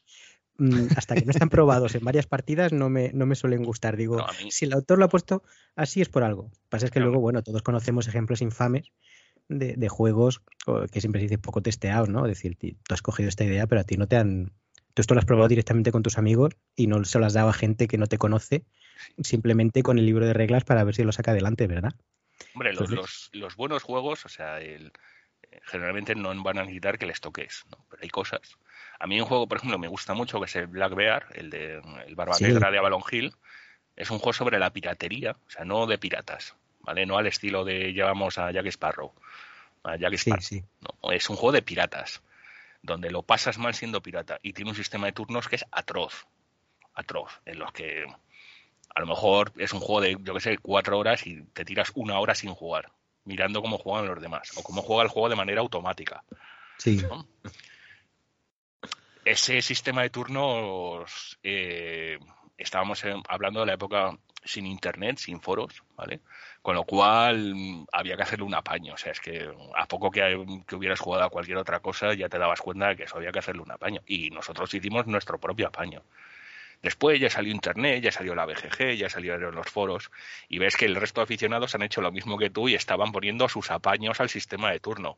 mm, 0.57 0.87
hasta 0.97 1.15
que 1.15 1.25
no 1.25 1.31
están 1.31 1.49
probados 1.49 1.95
en 1.95 2.03
varias 2.03 2.27
partidas 2.27 2.73
no 2.73 2.89
me, 2.89 3.11
no 3.13 3.25
me 3.25 3.35
suelen 3.35 3.63
gustar. 3.63 3.95
Digo, 3.97 4.17
No, 4.17 4.25
a 4.25 4.33
mí- 4.33 4.51
si 4.51 4.65
el 4.65 4.73
autor 4.73 4.99
lo 4.99 5.05
ha 5.05 5.09
puesto 5.09 5.43
así 5.75 6.01
es 6.01 6.09
por 6.09 6.23
algo. 6.23 6.43
Lo 6.43 6.49
que 6.49 6.67
pasa 6.69 6.85
es 6.85 6.91
que 6.91 6.99
Claro. 6.99 7.09
luego, 7.11 7.21
bueno, 7.21 7.41
todos 7.41 7.63
conocemos 7.63 8.07
ejemplos 8.07 8.41
infames 8.41 8.91
de, 9.49 9.75
de 9.75 9.89
juegos 9.89 10.41
que 10.91 11.01
siempre 11.01 11.19
se 11.19 11.23
dice 11.25 11.37
poco 11.37 11.61
testeados, 11.61 12.09
¿no? 12.09 12.25
Es 12.25 12.31
decir, 12.31 12.57
tú 12.57 12.93
has 12.93 13.01
cogido 13.01 13.29
esta 13.29 13.43
idea, 13.43 13.67
pero 13.67 13.81
a 13.81 13.83
ti 13.83 13.97
no 13.97 14.07
te 14.07 14.15
han... 14.17 14.51
Tú 14.93 15.01
esto 15.01 15.13
lo 15.15 15.19
has 15.19 15.25
probado 15.25 15.47
directamente 15.47 15.91
con 15.91 16.03
tus 16.03 16.17
amigos 16.19 16.53
y 16.75 16.85
no 16.87 17.03
se 17.03 17.17
lo 17.19 17.25
has 17.25 17.33
dado 17.33 17.49
a 17.49 17.53
gente 17.53 17.87
que 17.87 17.97
no 17.97 18.05
te 18.07 18.17
conoce 18.19 18.63
simplemente 19.21 19.83
con 19.83 19.97
el 19.97 20.05
libro 20.05 20.25
de 20.25 20.33
reglas 20.33 20.63
para 20.63 20.83
ver 20.83 20.95
si 20.95 21.03
lo 21.03 21.11
saca 21.11 21.31
adelante, 21.31 21.67
¿verdad? 21.67 21.93
Hombre, 22.53 22.73
los, 22.73 22.89
Entonces- 22.89 23.29
los, 23.33 23.41
los 23.41 23.55
buenos 23.55 23.83
juegos, 23.83 24.25
o 24.25 24.29
sea, 24.29 24.59
el- 24.61 24.91
eh, 25.51 25.59
generalmente 25.63 26.15
no 26.15 26.29
van 26.43 26.59
a 26.59 26.61
necesitar 26.61 26.97
que 26.97 27.05
les 27.07 27.19
toques, 27.21 27.63
¿no? 27.71 27.85
Pero 27.89 28.03
hay 28.03 28.09
cosas. 28.09 28.41
A 28.99 29.07
mí 29.07 29.19
un 29.19 29.25
juego, 29.27 29.47
por 29.47 29.57
ejemplo, 29.57 29.77
me 29.79 29.87
gusta 29.87 30.13
mucho, 30.13 30.39
que 30.39 30.45
es 30.45 30.55
el 30.55 30.67
Black 30.67 30.93
Bear, 30.95 31.25
el 31.33 31.49
de 31.49 31.81
el 32.07 32.15
Barba 32.15 32.35
Sí. 32.35 32.45
Negra 32.45 32.71
de 32.71 32.77
Avalon 32.77 33.01
Hill. 33.11 33.33
Es 33.95 34.09
un 34.11 34.17
juego 34.19 34.33
sobre 34.33 34.57
la 34.59 34.71
piratería, 34.73 35.31
o 35.45 35.49
sea, 35.49 35.65
no 35.65 35.85
de 35.85 35.97
piratas, 35.99 36.55
¿vale? 36.83 37.05
No 37.05 37.17
al 37.17 37.27
estilo 37.27 37.63
de 37.65 37.91
llevamos 37.93 38.37
a 38.37 38.51
Jack 38.51 38.67
Sparrow. 38.67 39.13
A 39.83 39.97
Jack 39.97 40.11
Sí, 40.15 40.29
Sparrow. 40.29 40.41
sí. 40.43 40.63
No, 40.81 41.11
es 41.11 41.29
un 41.29 41.35
juego 41.35 41.51
de 41.53 41.61
piratas, 41.61 42.21
donde 42.81 43.09
lo 43.11 43.23
pasas 43.23 43.57
mal 43.57 43.73
siendo 43.73 44.01
pirata 44.01 44.39
y 44.43 44.53
tiene 44.53 44.71
un 44.71 44.75
sistema 44.77 45.07
de 45.07 45.13
turnos 45.13 45.47
que 45.47 45.55
es 45.57 45.65
atroz, 45.71 46.25
atroz, 46.93 47.41
en 47.45 47.59
los 47.59 47.71
que 47.71 48.05
a 48.95 48.99
lo 48.99 49.07
mejor 49.07 49.51
es 49.57 49.73
un 49.73 49.79
juego 49.79 50.01
de, 50.01 50.17
yo 50.21 50.33
qué 50.35 50.39
sé, 50.39 50.57
cuatro 50.59 50.99
horas 50.99 51.25
y 51.25 51.41
te 51.53 51.65
tiras 51.65 51.91
una 51.95 52.19
hora 52.19 52.35
sin 52.35 52.53
jugar, 52.53 52.91
mirando 53.25 53.61
cómo 53.61 53.77
juegan 53.77 54.05
los 54.07 54.21
demás 54.21 54.51
o 54.57 54.61
cómo 54.63 54.81
juega 54.83 55.03
el 55.03 55.09
juego 55.09 55.29
de 55.29 55.35
manera 55.35 55.61
automática. 55.61 56.23
Sí. 56.77 56.97
¿no? 57.09 57.25
Ese 59.25 59.61
sistema 59.61 60.01
de 60.01 60.09
turnos, 60.09 61.39
eh, 61.43 62.19
estábamos 62.57 63.03
en- 63.05 63.23
hablando 63.29 63.61
de 63.61 63.65
la 63.67 63.73
época 63.73 64.17
sin 64.45 64.65
internet, 64.65 65.17
sin 65.17 65.41
foros, 65.41 65.83
¿vale? 65.95 66.21
Con 66.61 66.75
lo 66.75 66.83
cual 66.83 67.85
había 67.91 68.15
que 68.15 68.23
hacerle 68.23 68.45
un 68.45 68.55
apaño. 68.55 68.93
O 68.93 68.97
sea, 68.97 69.11
es 69.11 69.19
que 69.19 69.49
a 69.75 69.85
poco 69.87 70.11
que, 70.11 70.63
que 70.67 70.75
hubieras 70.75 70.99
jugado 70.99 71.25
a 71.25 71.29
cualquier 71.29 71.57
otra 71.57 71.79
cosa 71.79 72.13
ya 72.13 72.29
te 72.29 72.37
dabas 72.37 72.61
cuenta 72.61 72.89
de 72.89 72.95
que 72.95 73.03
eso 73.03 73.17
había 73.17 73.31
que 73.31 73.39
hacerle 73.39 73.61
un 73.61 73.71
apaño. 73.71 74.01
Y 74.05 74.29
nosotros 74.29 74.73
hicimos 74.73 75.07
nuestro 75.07 75.39
propio 75.39 75.67
apaño. 75.67 76.03
Después 76.83 77.17
ya 77.17 77.29
salió 77.29 77.53
Internet, 77.53 78.03
ya 78.03 78.11
salió 78.11 78.35
la 78.35 78.45
BGG, 78.45 78.97
ya 78.97 79.09
salieron 79.09 79.55
los 79.55 79.67
foros 79.67 80.11
y 80.49 80.59
ves 80.59 80.75
que 80.75 80.85
el 80.85 80.95
resto 80.95 81.21
de 81.21 81.23
aficionados 81.23 81.73
han 81.75 81.81
hecho 81.81 82.01
lo 82.01 82.11
mismo 82.11 82.37
que 82.37 82.49
tú 82.49 82.67
y 82.67 82.75
estaban 82.75 83.13
poniendo 83.13 83.47
sus 83.47 83.71
apaños 83.71 84.19
al 84.19 84.29
sistema 84.29 84.69
de 84.69 84.81
turno. 84.81 85.17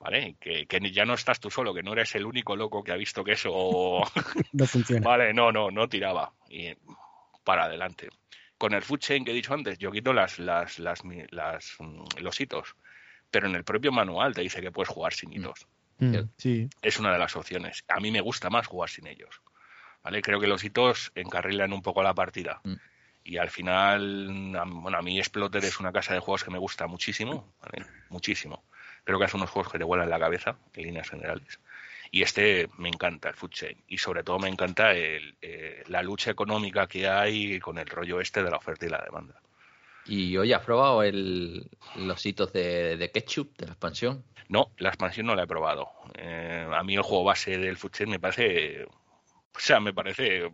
¿Vale? 0.00 0.36
Que, 0.40 0.66
que 0.66 0.92
ya 0.92 1.04
no 1.04 1.14
estás 1.14 1.40
tú 1.40 1.50
solo, 1.50 1.74
que 1.74 1.82
no 1.82 1.92
eres 1.92 2.14
el 2.14 2.24
único 2.24 2.54
loco 2.54 2.84
que 2.84 2.92
ha 2.92 2.96
visto 2.96 3.24
que 3.24 3.32
eso 3.32 3.50
No 4.52 4.66
funciona. 4.66 5.08
Vale, 5.08 5.32
no, 5.32 5.50
no, 5.50 5.70
no 5.70 5.88
tiraba. 5.88 6.32
Y 6.48 6.72
para 7.48 7.64
adelante. 7.64 8.10
Con 8.58 8.74
el 8.74 8.82
food 8.82 8.98
chain 8.98 9.24
que 9.24 9.30
he 9.30 9.34
dicho 9.34 9.54
antes, 9.54 9.78
yo 9.78 9.90
quito 9.92 10.12
las, 10.12 10.38
las, 10.38 10.78
las, 10.78 11.04
mi- 11.04 11.24
las, 11.30 11.76
mm, 11.78 12.04
los 12.20 12.40
hitos. 12.40 12.74
Pero 13.30 13.46
en 13.46 13.54
el 13.54 13.64
propio 13.64 13.92
manual 13.92 14.34
te 14.34 14.40
dice 14.42 14.60
que 14.60 14.72
puedes 14.72 14.88
jugar 14.88 15.12
sin 15.14 15.32
hitos. 15.32 15.66
Mm, 15.98 16.10
Cierto. 16.10 16.30
sí, 16.36 16.68
Es 16.82 16.98
una 16.98 17.12
de 17.12 17.18
las 17.18 17.36
opciones. 17.36 17.84
A 17.88 18.00
mí 18.00 18.10
me 18.10 18.20
gusta 18.20 18.50
más 18.50 18.66
jugar 18.66 18.88
sin 18.90 19.06
ellos. 19.06 19.40
¿Vale? 20.02 20.22
Creo 20.22 20.40
que 20.40 20.46
los 20.46 20.62
hitos 20.64 21.12
encarrilan 21.14 21.72
un 21.72 21.82
poco 21.82 22.02
la 22.02 22.14
partida. 22.14 22.60
Mm. 22.64 22.74
Y 23.24 23.36
al 23.36 23.50
final, 23.50 24.56
a- 24.56 24.64
bueno, 24.64 24.96
a 24.98 25.02
mí 25.02 25.18
Exploter 25.18 25.64
es 25.64 25.78
una 25.80 25.92
casa 25.92 26.14
de 26.14 26.20
juegos 26.20 26.44
que 26.44 26.50
me 26.50 26.58
gusta 26.58 26.86
muchísimo. 26.86 27.52
¿vale? 27.60 27.84
Muchísimo. 28.08 28.64
Creo 29.04 29.18
que 29.18 29.24
hace 29.26 29.36
unos 29.36 29.50
juegos 29.50 29.70
que 29.72 29.78
te 29.78 29.84
vuelan 29.84 30.08
la 30.10 30.18
cabeza, 30.18 30.56
en 30.74 30.82
líneas 30.84 31.08
generales. 31.10 31.60
Y 32.10 32.22
este 32.22 32.68
me 32.78 32.88
encanta, 32.88 33.28
el 33.28 33.34
food 33.34 33.50
chain. 33.50 33.76
Y 33.88 33.98
sobre 33.98 34.24
todo 34.24 34.38
me 34.38 34.48
encanta 34.48 34.92
el, 34.92 35.36
eh, 35.42 35.82
la 35.88 36.02
lucha 36.02 36.30
económica 36.30 36.86
que 36.86 37.08
hay 37.08 37.58
con 37.60 37.78
el 37.78 37.86
rollo 37.86 38.20
este 38.20 38.42
de 38.42 38.50
la 38.50 38.56
oferta 38.56 38.86
y 38.86 38.88
la 38.88 39.02
demanda. 39.04 39.40
Y 40.06 40.36
oye, 40.38 40.54
¿has 40.54 40.64
probado 40.64 41.02
el, 41.02 41.68
los 41.96 42.24
hitos 42.24 42.52
de, 42.52 42.96
de 42.96 43.10
ketchup 43.10 43.56
de 43.58 43.66
la 43.66 43.72
expansión? 43.72 44.24
No, 44.48 44.70
la 44.78 44.88
expansión 44.88 45.26
no 45.26 45.34
la 45.34 45.42
he 45.42 45.46
probado. 45.46 45.90
Eh, 46.14 46.66
a 46.72 46.82
mí 46.82 46.94
el 46.94 47.02
juego 47.02 47.24
base 47.24 47.58
del 47.58 47.76
food 47.76 47.90
chain 47.90 48.10
me 48.10 48.18
parece... 48.18 48.86
O 49.64 49.66
sea, 49.68 49.80
me 49.80 49.92
parece 49.92 50.50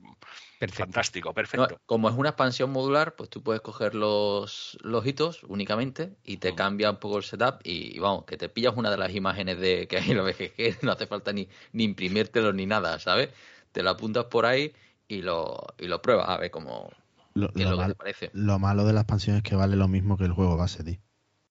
Perfecto. 0.58 0.84
fantástico, 0.84 1.28
No, 1.28 1.34
perfecto. 1.34 1.80
como 1.86 2.08
es 2.08 2.14
una 2.16 2.30
expansión 2.30 2.70
modular, 2.72 3.14
pues 3.16 3.28
tú 3.28 3.42
puedes 3.42 3.60
coger 3.60 3.94
los, 3.94 4.78
los 4.82 5.06
hitos 5.06 5.42
únicamente 5.44 6.16
y 6.24 6.38
te 6.38 6.52
Mm. 6.52 6.56
cambia 6.56 6.90
un 6.90 6.96
poco 6.96 7.18
el 7.18 7.24
setup 7.24 7.60
y, 7.64 7.98
vamos, 7.98 8.24
que 8.24 8.36
te 8.36 8.48
pillas 8.48 8.74
una 8.76 8.90
de 8.90 8.96
las 8.96 9.14
imágenes 9.14 9.58
de 9.58 9.86
que 9.86 9.98
hay 9.98 10.10
en 10.12 10.16
la 10.16 10.22
BGG, 10.22 10.82
no 10.82 10.92
hace 10.92 11.06
falta 11.06 11.32
ni, 11.32 11.48
ni 11.72 11.84
imprimírtelo 11.84 12.52
ni 12.52 12.66
nada, 12.66 12.98
¿sabes? 12.98 13.28
Te 13.72 13.82
lo 13.82 13.90
apuntas 13.90 14.24
por 14.26 14.46
ahí 14.46 14.72
y 15.06 15.20
lo, 15.22 15.66
y 15.78 15.86
lo 15.86 16.00
pruebas 16.00 16.28
a 16.28 16.38
ver 16.38 16.50
cómo 16.50 16.90
lo, 17.34 17.48
lo 17.48 17.52
lo 17.52 17.54
que 17.54 17.64
te 17.70 17.76
mal- 17.76 17.94
parece. 17.96 18.30
lo 18.32 18.58
malo 18.58 18.84
de 18.86 18.92
la 18.94 19.00
expansión 19.00 19.36
es 19.36 19.42
que 19.42 19.54
vale 19.56 19.76
lo 19.76 19.88
mismo 19.88 20.16
que 20.16 20.24
el 20.24 20.32
juego 20.32 20.56
base, 20.56 20.82
tío. 20.82 20.94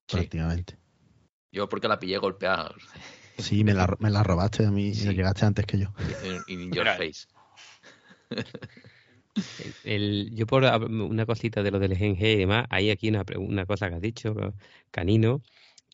Sí. 0.07 0.15
Prácticamente. 0.15 0.77
Yo 1.51 1.69
porque 1.69 1.87
la 1.87 1.99
pillé 1.99 2.17
golpeada 2.17 2.73
Sí, 3.37 3.63
me 3.63 3.73
la, 3.73 3.95
me 3.99 4.09
la 4.09 4.23
robaste 4.23 4.65
a 4.65 4.71
mí 4.71 4.87
y 4.89 4.93
Sí. 4.93 5.09
llegaste 5.09 5.45
antes 5.45 5.65
que 5.65 5.77
yo. 5.77 5.89
in, 6.23 6.43
in 6.47 6.59
your 6.73 6.85
Mira, 6.85 6.95
face. 6.95 7.27
El- 9.83 10.31
yo 10.35 10.45
por 10.47 10.63
una 10.63 11.25
cosita 11.25 11.63
de 11.63 11.71
lo 11.71 11.79
del 11.79 11.97
GNG 11.97 12.33
y 12.33 12.35
demás, 12.37 12.65
hay 12.69 12.89
aquí 12.89 13.09
una, 13.09 13.23
una 13.37 13.65
cosa 13.65 13.89
que 13.89 13.95
has 13.95 14.01
dicho, 14.01 14.35
Canino, 14.91 15.41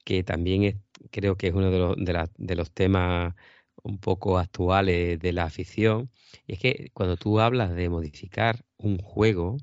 que 0.05 0.23
también 0.23 0.63
es, 0.63 0.77
creo 1.11 1.37
que 1.37 1.47
es 1.49 1.53
uno 1.55 1.71
de 1.71 1.79
los, 1.79 1.97
de, 1.97 2.13
la- 2.13 2.29
de 2.37 2.55
los 2.55 2.71
temas 2.73 3.35
un 3.83 3.99
poco 3.99 4.37
actuales 4.39 5.19
de 5.19 5.33
la 5.33 5.45
afición, 5.45 6.11
y 6.47 6.53
es 6.53 6.59
que 6.59 6.91
cuando 6.93 7.17
tú 7.17 7.39
hablas 7.41 7.75
de 7.75 7.89
modificar 7.89 8.65
un 8.77 8.99
juego, 8.99 9.57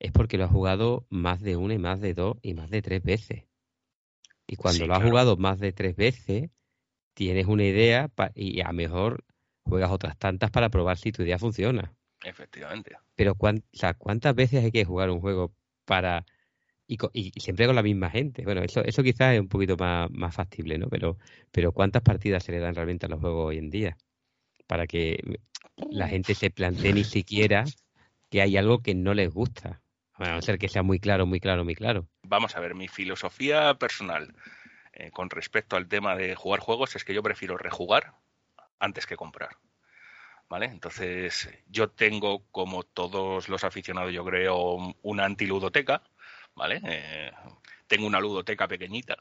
es 0.00 0.12
porque 0.12 0.38
lo 0.38 0.44
has 0.46 0.52
jugado 0.52 1.06
más 1.10 1.40
de 1.42 1.56
una 1.56 1.74
y 1.74 1.78
más 1.78 2.00
de 2.00 2.14
dos 2.14 2.36
y 2.42 2.54
más 2.54 2.70
de 2.70 2.82
tres 2.82 3.02
veces. 3.04 3.44
Y 4.46 4.56
cuando 4.56 4.86
Sí, 4.86 4.86
lo 4.86 4.94
has 4.94 5.02
claro. 5.02 5.02
jugado 5.02 5.36
más 5.36 5.58
de 5.58 5.72
tres 5.72 5.96
veces, 5.96 6.50
tienes 7.14 7.46
una 7.46 7.64
idea 7.64 8.10
y 8.34 8.60
a 8.62 8.68
lo 8.68 8.74
mejor 8.74 9.24
juegas 9.64 9.90
otras 9.92 10.18
tantas 10.18 10.50
para 10.52 10.70
probar 10.70 10.98
si 10.98 11.12
tu 11.12 11.22
idea 11.24 11.38
funciona. 11.38 11.94
Efectivamente. 12.24 12.96
Pero 13.14 13.34
cuán- 13.34 13.62
o 13.72 13.76
sea, 13.76 13.94
¿cuántas 13.94 14.34
veces 14.34 14.64
hay 14.64 14.72
que 14.72 14.84
jugar 14.84 15.10
un 15.10 15.20
juego 15.20 15.52
para... 15.84 16.24
Y, 16.86 16.96
co- 16.98 17.10
y 17.14 17.30
siempre 17.40 17.66
con 17.66 17.76
la 17.76 17.82
misma 17.82 18.10
gente? 18.10 18.44
Bueno, 18.44 18.62
eso, 18.62 18.82
eso 18.84 19.02
quizás 19.02 19.34
es 19.34 19.40
un 19.40 19.48
poquito 19.48 19.76
más, 19.76 20.10
más 20.10 20.34
factible, 20.34 20.76
¿no? 20.78 20.88
Pero, 20.88 21.18
pero 21.50 21.72
¿cuántas 21.72 22.02
partidas 22.02 22.44
se 22.44 22.52
le 22.52 22.58
dan 22.58 22.74
realmente 22.74 23.06
a 23.06 23.08
los 23.08 23.20
juegos 23.20 23.46
hoy 23.48 23.58
en 23.58 23.70
día? 23.70 23.96
Para 24.66 24.86
que 24.86 25.18
la 25.90 26.08
gente 26.08 26.34
se 26.34 26.50
plantee 26.50 26.92
ni 26.92 27.04
siquiera 27.04 27.64
que 28.30 28.42
hay 28.42 28.56
algo 28.56 28.82
que 28.82 28.94
no 28.94 29.14
les 29.14 29.32
gusta. 29.32 29.80
A 30.14 30.30
no 30.30 30.42
ser 30.42 30.58
que 30.58 30.68
sea 30.68 30.82
muy 30.82 30.98
claro, 31.00 31.26
muy 31.26 31.40
claro, 31.40 31.64
muy 31.64 31.74
claro. 31.74 32.06
Vamos 32.22 32.56
a 32.56 32.60
ver, 32.60 32.74
mi 32.74 32.88
filosofía 32.88 33.74
personal 33.74 34.34
eh, 34.92 35.10
con 35.10 35.30
respecto 35.30 35.76
al 35.76 35.88
tema 35.88 36.16
de 36.16 36.34
jugar 36.34 36.60
juegos 36.60 36.96
es 36.96 37.04
que 37.04 37.14
yo 37.14 37.22
prefiero 37.22 37.56
rejugar 37.56 38.14
antes 38.78 39.06
que 39.06 39.16
comprar. 39.16 39.56
¿Vale? 40.48 40.66
Entonces, 40.66 41.48
yo 41.68 41.90
tengo, 41.90 42.44
como 42.50 42.82
todos 42.84 43.48
los 43.48 43.64
aficionados, 43.64 44.12
yo 44.12 44.24
creo, 44.24 44.94
una 45.02 45.24
antiludoteca, 45.24 46.02
¿vale? 46.54 46.80
Eh, 46.84 47.32
tengo 47.86 48.06
una 48.06 48.20
ludoteca 48.20 48.68
pequeñita, 48.68 49.16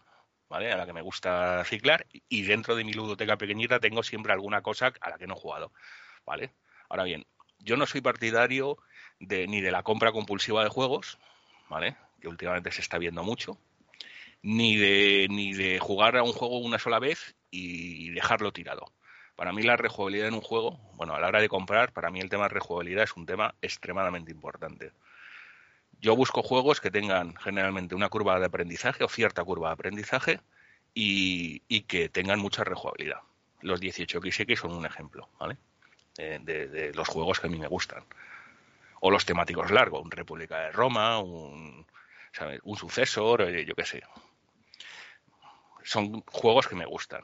¿vale? 0.49 0.71
A 0.71 0.77
la 0.77 0.85
que 0.85 0.93
me 0.93 1.01
gusta 1.01 1.63
ciclar, 1.65 2.05
y 2.29 2.43
dentro 2.43 2.75
de 2.75 2.83
mi 2.83 2.93
ludoteca 2.93 3.37
pequeñita 3.37 3.79
tengo 3.79 4.03
siempre 4.03 4.33
alguna 4.33 4.61
cosa 4.61 4.93
a 4.99 5.09
la 5.09 5.17
que 5.17 5.27
no 5.27 5.35
he 5.35 5.39
jugado, 5.39 5.71
¿vale? 6.25 6.53
Ahora 6.89 7.03
bien, 7.03 7.25
yo 7.59 7.77
no 7.77 7.85
soy 7.85 8.01
partidario 8.01 8.77
de, 9.19 9.47
ni 9.47 9.61
de 9.61 9.71
la 9.71 9.83
compra 9.83 10.11
compulsiva 10.11 10.63
de 10.63 10.69
juegos, 10.69 11.17
¿vale? 11.69 11.95
Que 12.21 12.27
últimamente 12.27 12.71
se 12.71 12.81
está 12.81 12.97
viendo 12.97 13.23
mucho, 13.23 13.57
ni 14.41 14.75
de, 14.75 15.27
ni 15.29 15.53
de 15.53 15.79
jugar 15.79 16.17
a 16.17 16.23
un 16.23 16.33
juego 16.33 16.57
una 16.59 16.79
sola 16.79 16.99
vez 16.99 17.35
y 17.49 18.09
dejarlo 18.11 18.51
tirado. 18.51 18.85
Para 19.35 19.51
mí 19.51 19.63
la 19.63 19.77
rejugabilidad 19.77 20.27
en 20.27 20.35
un 20.35 20.41
juego, 20.41 20.79
bueno, 20.95 21.15
a 21.15 21.19
la 21.19 21.27
hora 21.27 21.41
de 21.41 21.49
comprar, 21.49 21.91
para 21.91 22.11
mí 22.11 22.19
el 22.19 22.29
tema 22.29 22.43
de 22.43 22.49
rejugabilidad 22.49 23.03
es 23.03 23.15
un 23.15 23.25
tema 23.25 23.55
extremadamente 23.61 24.31
importante. 24.31 24.91
Yo 25.99 26.15
busco 26.15 26.43
juegos 26.43 26.81
que 26.81 26.91
tengan 26.91 27.35
generalmente 27.37 27.95
una 27.95 28.09
curva 28.09 28.39
de 28.39 28.45
aprendizaje 28.45 29.03
o 29.03 29.09
cierta 29.09 29.43
curva 29.43 29.69
de 29.69 29.73
aprendizaje 29.73 30.39
y, 30.93 31.61
que 31.87 32.09
tengan 32.09 32.39
mucha 32.39 32.63
rejugabilidad. 32.63 33.19
Los 33.61 33.79
18XX 33.79 34.55
son 34.59 34.73
un 34.73 34.85
ejemplo, 34.85 35.29
¿vale? 35.39 35.57
De, 36.17 36.39
de- 36.67 36.93
los 36.93 37.07
juegos 37.07 37.39
que 37.39 37.47
a 37.47 37.49
mí 37.49 37.57
me 37.57 37.67
gustan. 37.67 38.03
O 39.01 39.11
los 39.11 39.25
temáticos 39.25 39.71
largos, 39.71 40.03
un 40.03 40.11
República 40.11 40.59
de 40.59 40.71
Roma, 40.71 41.19
un, 41.19 41.85
un 42.63 42.77
sucesor, 42.77 43.41
eh, 43.43 43.65
yo 43.65 43.75
qué 43.75 43.85
sé. 43.85 44.03
Son 45.83 46.21
juegos 46.27 46.67
que 46.67 46.75
me 46.75 46.85
gustan. 46.85 47.23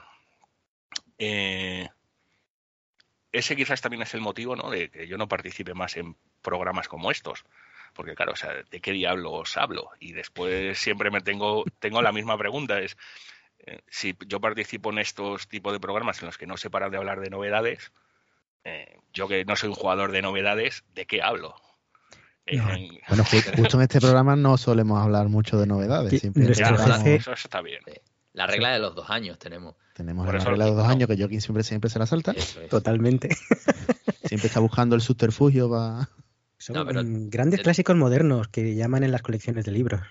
Eh, 1.18 1.88
ese 3.32 3.56
quizás 3.56 3.82
también 3.82 4.04
es 4.04 4.14
el 4.14 4.22
motivo 4.22 4.56
¿no? 4.56 4.70
de 4.70 4.90
que 4.90 5.08
yo 5.08 5.18
no 5.18 5.28
participe 5.28 5.74
más 5.74 5.98
en 5.98 6.16
programas 6.42 6.88
como 6.88 7.12
estos. 7.12 7.46
Porque 7.94 8.16
claro, 8.16 8.34
o 8.34 8.36
sea, 8.36 8.54
¿de 8.70 8.82
qué 8.82 8.92
diablos 8.92 9.58
hablo? 9.58 9.90
Y 10.00 10.14
después 10.14 10.78
siempre 10.78 11.12
me 11.12 11.22
tengo, 11.22 11.64
tengo 11.80 12.02
la 12.02 12.12
misma 12.12 12.38
pregunta, 12.38 12.80
es 12.80 12.98
eh, 13.60 13.82
si 13.88 14.16
yo 14.28 14.40
participo 14.40 14.92
en 14.92 15.00
estos 15.00 15.48
tipos 15.48 15.74
de 15.74 15.80
programas 15.80 16.22
en 16.22 16.28
los 16.28 16.38
que 16.38 16.48
no 16.48 16.58
se 16.58 16.70
para 16.70 16.90
de 16.90 16.98
hablar 16.98 17.20
de 17.20 17.30
novedades, 17.30 17.92
eh, 18.64 18.98
yo 19.14 19.28
que 19.28 19.44
no 19.46 19.56
soy 19.56 19.70
un 19.70 19.76
jugador 19.76 20.12
de 20.12 20.22
novedades, 20.22 20.84
¿de 20.94 21.06
qué 21.06 21.22
hablo? 21.22 21.56
Eh, 22.46 22.60
bueno, 23.08 23.24
justo 23.26 23.78
en 23.78 23.84
este 23.84 24.00
programa 24.00 24.36
no 24.36 24.58
solemos 24.58 25.00
hablar 25.00 25.30
mucho 25.30 25.60
de 25.60 25.68
novedades. 25.68 26.20
Siempre 26.20 26.52
eso 26.52 27.34
está 27.34 27.62
bien. 27.62 27.82
La 28.40 28.48
regla 28.48 28.72
de 28.72 28.80
los 28.80 28.96
dos 28.96 29.10
años 29.10 29.38
tenemos. 29.38 29.76
Tenemos 29.94 30.26
la 30.26 30.32
regla 30.32 30.64
de 30.64 30.72
los 30.72 30.78
dos 30.78 30.88
años 30.88 31.10
que 31.10 31.18
Joaquín 31.18 31.42
siempre, 31.42 31.62
siempre 31.62 31.90
se 31.90 32.00
la 32.00 32.06
salta. 32.06 32.34
Totalmente. 32.70 33.28
Siempre 34.24 34.48
está 34.48 34.62
buscando 34.62 34.96
el 34.96 35.02
subterfugio 35.02 35.70
para... 35.70 36.10
Son 36.58 37.30
grandes 37.30 37.62
clásicos 37.62 37.98
modernos 37.98 38.48
que 38.48 38.76
llaman 38.76 39.04
en 39.04 39.12
las 39.12 39.24
colecciones 39.24 39.66
de 39.66 39.72
libros. 39.72 40.02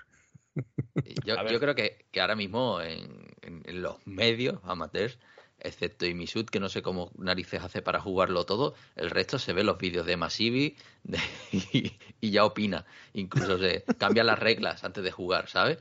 Yo, 1.25 1.37
creo 1.61 1.75
que, 1.75 2.05
ahora 2.21 2.35
mismo 2.35 2.81
en, 2.83 3.81
los 3.81 3.97
medios 4.07 4.59
amateurs, 4.65 5.19
excepto 5.61 6.05
Imisud, 6.05 6.47
que 6.47 6.61
no 6.61 6.69
sé 6.69 6.83
cómo 6.83 7.13
narices 7.17 7.63
hace 7.63 7.81
para 7.81 8.01
jugarlo 8.01 8.45
todo, 8.45 8.75
el 8.97 9.09
resto 9.09 9.39
se 9.39 9.55
ve 9.55 9.65
los 9.65 9.79
vídeos 9.79 10.05
de 10.05 10.17
Masivi 10.19 10.77
y, 12.21 12.31
ya 12.31 12.45
opina. 12.45 12.85
Incluso 13.15 13.57
se 13.57 13.85
cambia 13.97 14.23
las 14.23 14.39
reglas 14.39 14.85
antes 14.85 15.03
de 15.03 15.13
jugar, 15.13 15.49
¿sabes? 15.49 15.79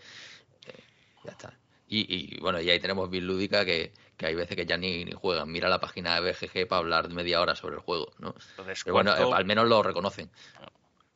Eh, 0.67 0.79
ya 1.25 1.31
está. 1.31 1.57
Y, 1.89 2.39
bueno, 2.41 2.59
y 2.59 2.69
ahí 2.69 2.79
tenemos 2.79 3.09
Lúdica 3.09 3.63
que, 3.63 3.93
que 4.17 4.25
hay 4.25 4.35
veces 4.35 4.57
que 4.57 4.65
ya 4.65 4.75
ni, 4.77 5.05
ni, 5.05 5.13
juegan. 5.13 5.49
Mira 5.49 5.69
la 5.69 5.79
página 5.79 6.19
de 6.19 6.31
BGG 6.31 6.67
para 6.67 6.79
hablar 6.79 7.09
media 7.09 7.39
hora 7.39 7.55
sobre 7.55 7.75
el 7.75 7.81
juego, 7.81 8.11
¿no? 8.19 8.35
Pero 8.57 8.93
bueno, 8.93 9.15
eh, 9.15 9.33
al 9.33 9.45
menos 9.45 9.67
lo 9.67 9.81
reconocen. 9.83 10.29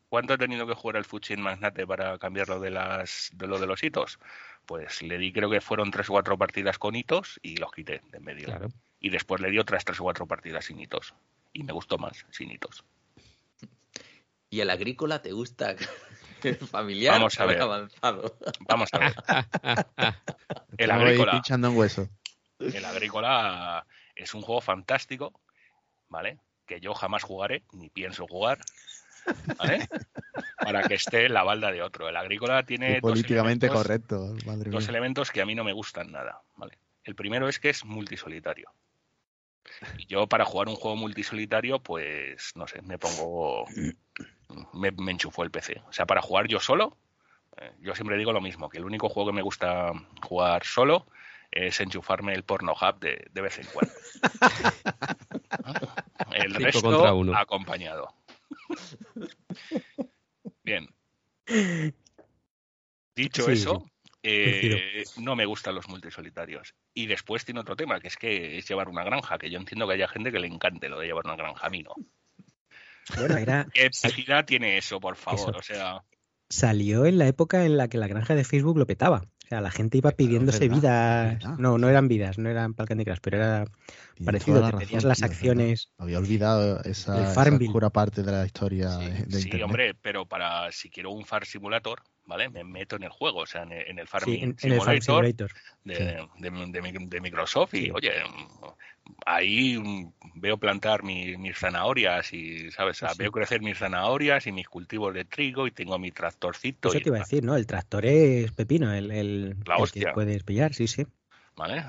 ¿Cuánto 0.08 0.34
ha 0.34 0.38
tenido 0.38 0.68
que 0.68 0.74
jugar 0.74 0.98
el 0.98 1.06
Fuchin 1.06 1.42
Magnate 1.42 1.88
para 1.88 2.18
cambiarlo 2.18 2.60
de 2.60 2.70
las 2.70 3.32
de 3.34 3.48
lo 3.48 3.60
de 3.60 3.68
los 3.68 3.84
hitos? 3.84 4.20
Pues 4.66 5.02
le 5.02 5.18
di 5.18 5.32
creo 5.32 5.50
que 5.50 5.62
fueron 5.62 5.92
tres 5.92 6.10
o 6.10 6.14
cuatro 6.14 6.38
partidas 6.38 6.78
con 6.78 6.96
hitos 6.96 7.40
y 7.42 7.58
los 7.58 7.72
quité 7.72 8.02
de 8.12 8.18
en 8.18 8.24
medio. 8.24 8.72
Y 9.00 9.10
después 9.10 9.42
le 9.42 9.50
di 9.50 9.60
otras 9.60 9.84
tres 9.84 10.00
o 10.00 10.04
cuatro 10.04 10.26
partidas 10.26 10.66
sin 10.66 10.80
hitos. 10.80 11.14
Y 11.54 11.64
me 11.64 11.74
gustó 11.74 11.98
más 11.98 12.26
sin 12.30 12.52
hitos. 12.52 12.84
¿Y 14.50 14.60
el 14.60 14.70
agrícola 14.70 15.22
te 15.22 15.32
gusta? 15.32 15.76
Familiar 16.70 17.16
Vamos 17.16 17.40
a 17.40 17.46
ver. 17.46 17.62
avanzado. 17.62 18.38
Vamos 18.68 18.90
a 18.94 19.00
ver. 19.00 19.16
el 20.78 20.92
agrícola. 20.92 21.42
en 21.48 21.66
hueso. 21.66 22.10
El 22.60 22.86
agrícola 22.86 23.86
es 24.16 24.34
un 24.34 24.42
juego 24.42 24.62
fantástico, 24.62 25.40
¿vale? 26.10 26.40
Que 26.66 26.80
yo 26.80 26.94
jamás 26.94 27.24
jugaré, 27.24 27.64
ni 27.74 27.90
pienso 27.90 28.28
jugar, 28.28 28.60
¿vale? 29.58 29.88
Para 30.58 30.84
que 30.84 30.94
esté 30.96 31.26
en 31.26 31.34
la 31.34 31.44
balda 31.44 31.72
de 31.72 31.82
otro. 31.82 32.08
El 32.08 32.18
agrícola 32.18 32.64
tiene. 32.64 33.02
políticamente 33.02 33.68
correcto, 33.68 34.34
Dos 34.68 34.88
elementos 34.88 35.32
que 35.32 35.42
a 35.42 35.46
mí 35.46 35.56
no 35.56 35.64
me 35.64 35.74
gustan 35.74 36.12
nada, 36.12 36.42
¿vale? 36.56 36.78
El 37.04 37.16
primero 37.16 37.50
es 37.50 37.60
que 37.60 37.70
es 37.70 37.84
multisolitario. 37.84 38.72
Y 39.98 40.06
yo 40.06 40.28
para 40.28 40.46
jugar 40.46 40.70
un 40.70 40.76
juego 40.76 40.98
multisolitario, 40.98 41.80
pues 41.80 42.52
no 42.56 42.68
sé, 42.68 42.82
me 42.82 42.98
pongo 42.98 43.66
me, 44.74 44.92
me 44.92 45.12
enchufó 45.12 45.44
el 45.44 45.52
PC. 45.52 45.82
O 45.88 45.94
sea, 45.94 46.06
para 46.06 46.22
jugar 46.22 46.48
yo 46.48 46.60
solo, 46.60 46.98
eh, 47.58 47.72
yo 47.80 47.96
siempre 47.96 48.18
digo 48.18 48.32
lo 48.32 48.42
mismo, 48.42 48.70
que 48.70 48.78
el 48.78 48.86
único 48.86 49.10
juego 49.10 49.32
que 49.32 49.36
me 49.36 49.42
gusta 49.42 49.92
jugar 50.22 50.64
solo 50.64 51.08
es 51.52 51.80
enchufarme 51.82 52.34
el 52.34 52.44
porno 52.44 52.74
hub 52.74 53.00
de, 53.00 53.28
de 53.32 53.42
vez 53.42 53.60
en 53.60 53.68
cuando. 53.74 53.94
el 56.34 56.56
resto 56.56 57.36
acompañado. 57.36 58.14
Bien. 60.64 60.88
Dicho 63.16 63.50
eso, 63.50 63.86
eh, 64.24 65.04
no 65.18 65.36
me 65.36 65.46
gustan 65.46 65.76
los 65.76 65.90
multisolitarios. 65.90 66.74
Y 66.94 67.08
después 67.08 67.44
tiene 67.44 67.60
otro 67.60 67.76
tema, 67.76 68.00
que 68.00 68.08
es 68.08 68.18
que 68.18 68.58
es 68.58 68.68
llevar 68.68 68.88
una 68.88 69.04
granja, 69.04 69.38
que 69.38 69.50
yo 69.50 69.60
entiendo 69.60 69.88
que 69.88 69.96
haya 69.96 70.08
gente 70.08 70.32
que 70.32 70.40
le 70.40 70.48
encante 70.48 70.90
lo 70.90 71.00
de 71.00 71.08
llevar 71.08 71.26
una 71.26 71.36
granja, 71.36 71.68
a 71.68 71.70
mí 71.70 71.84
no. 71.84 71.96
Bueno, 73.16 73.38
era... 73.38 73.68
¿Qué 73.74 73.90
tiene 74.46 74.78
eso, 74.78 75.00
por 75.00 75.16
favor? 75.16 75.58
O 75.58 75.62
sea... 75.62 76.04
Salió 76.50 77.06
en 77.06 77.18
la 77.18 77.28
época 77.28 77.66
en 77.66 77.78
la 77.78 77.88
que 77.88 77.98
la 77.98 78.08
granja 78.08 78.36
de 78.36 78.44
Facebook 78.44 78.78
lo 78.78 78.86
petaba. 78.86 79.24
O 79.46 79.48
sea, 79.48 79.62
la 79.62 79.72
gente 79.72 79.98
iba 79.98 80.12
pidiéndose 80.12 80.68
vidas. 80.68 81.44
No, 81.58 81.78
no 81.78 81.90
eran 81.90 82.08
vidas, 82.08 82.38
no 82.38 82.50
eran 82.50 82.74
Candy 82.74 83.06
pero 83.22 83.38
era 83.38 83.66
parecido. 84.26 84.70
Te 84.70 84.78
pedías 84.86 85.04
las 85.04 85.24
acciones. 85.24 85.90
Había 85.98 86.20
olvidado 86.20 86.82
esa, 86.84 87.32
esa 87.32 87.90
parte 87.90 88.24
de 88.24 88.32
la 88.32 88.46
historia 88.46 88.92
sí, 88.92 89.10
de, 89.28 89.42
Sí, 89.42 89.62
hombre, 89.62 89.94
pero 89.94 90.26
para 90.26 90.72
si 90.72 90.90
quiero 90.90 91.12
un 91.12 91.26
Far 91.26 91.46
Simulator, 91.46 92.02
¿vale? 92.26 92.50
Me 92.50 92.64
meto 92.64 92.96
en 92.96 93.04
el 93.04 93.10
juego, 93.10 93.40
o 93.40 93.46
sea, 93.46 93.64
en 93.64 94.00
el, 94.00 94.08
Farming 94.08 94.58
Simulator, 94.58 95.54
De, 95.84 97.20
Microsoft 97.22 97.74
y, 97.74 97.92
oye, 97.92 98.12
ahí 99.26 99.78
veo 100.36 100.58
plantar 100.58 101.04
mis 101.04 101.58
zanahorias 101.58 102.34
y, 102.34 102.72
¿sabes? 102.72 103.02
veo 103.18 103.32
crecer 103.32 103.62
mis 103.62 103.78
zanahorias 103.78 104.48
y 104.48 104.52
mis 104.52 104.68
cultivos 104.68 105.14
de 105.14 105.26
trigo 105.26 105.68
y 105.68 105.72
tengo 105.72 105.98
mi 106.00 106.12
tractorcito. 106.12 106.90
Eso 106.90 107.00
te 107.00 107.10
iba 107.10 107.18
a 107.18 107.22
decir, 107.22 107.44
¿no? 107.44 107.56
El 107.56 107.68
tractor 107.68 108.06
es 108.06 108.52
pepino, 108.52 108.94
el, 108.94 109.12
el, 109.12 109.56
que 109.94 110.08
puedes 110.14 110.44
pillar, 110.44 110.74
sí, 110.74 110.88
sí. 110.88 111.06
¿Vale? 111.56 111.84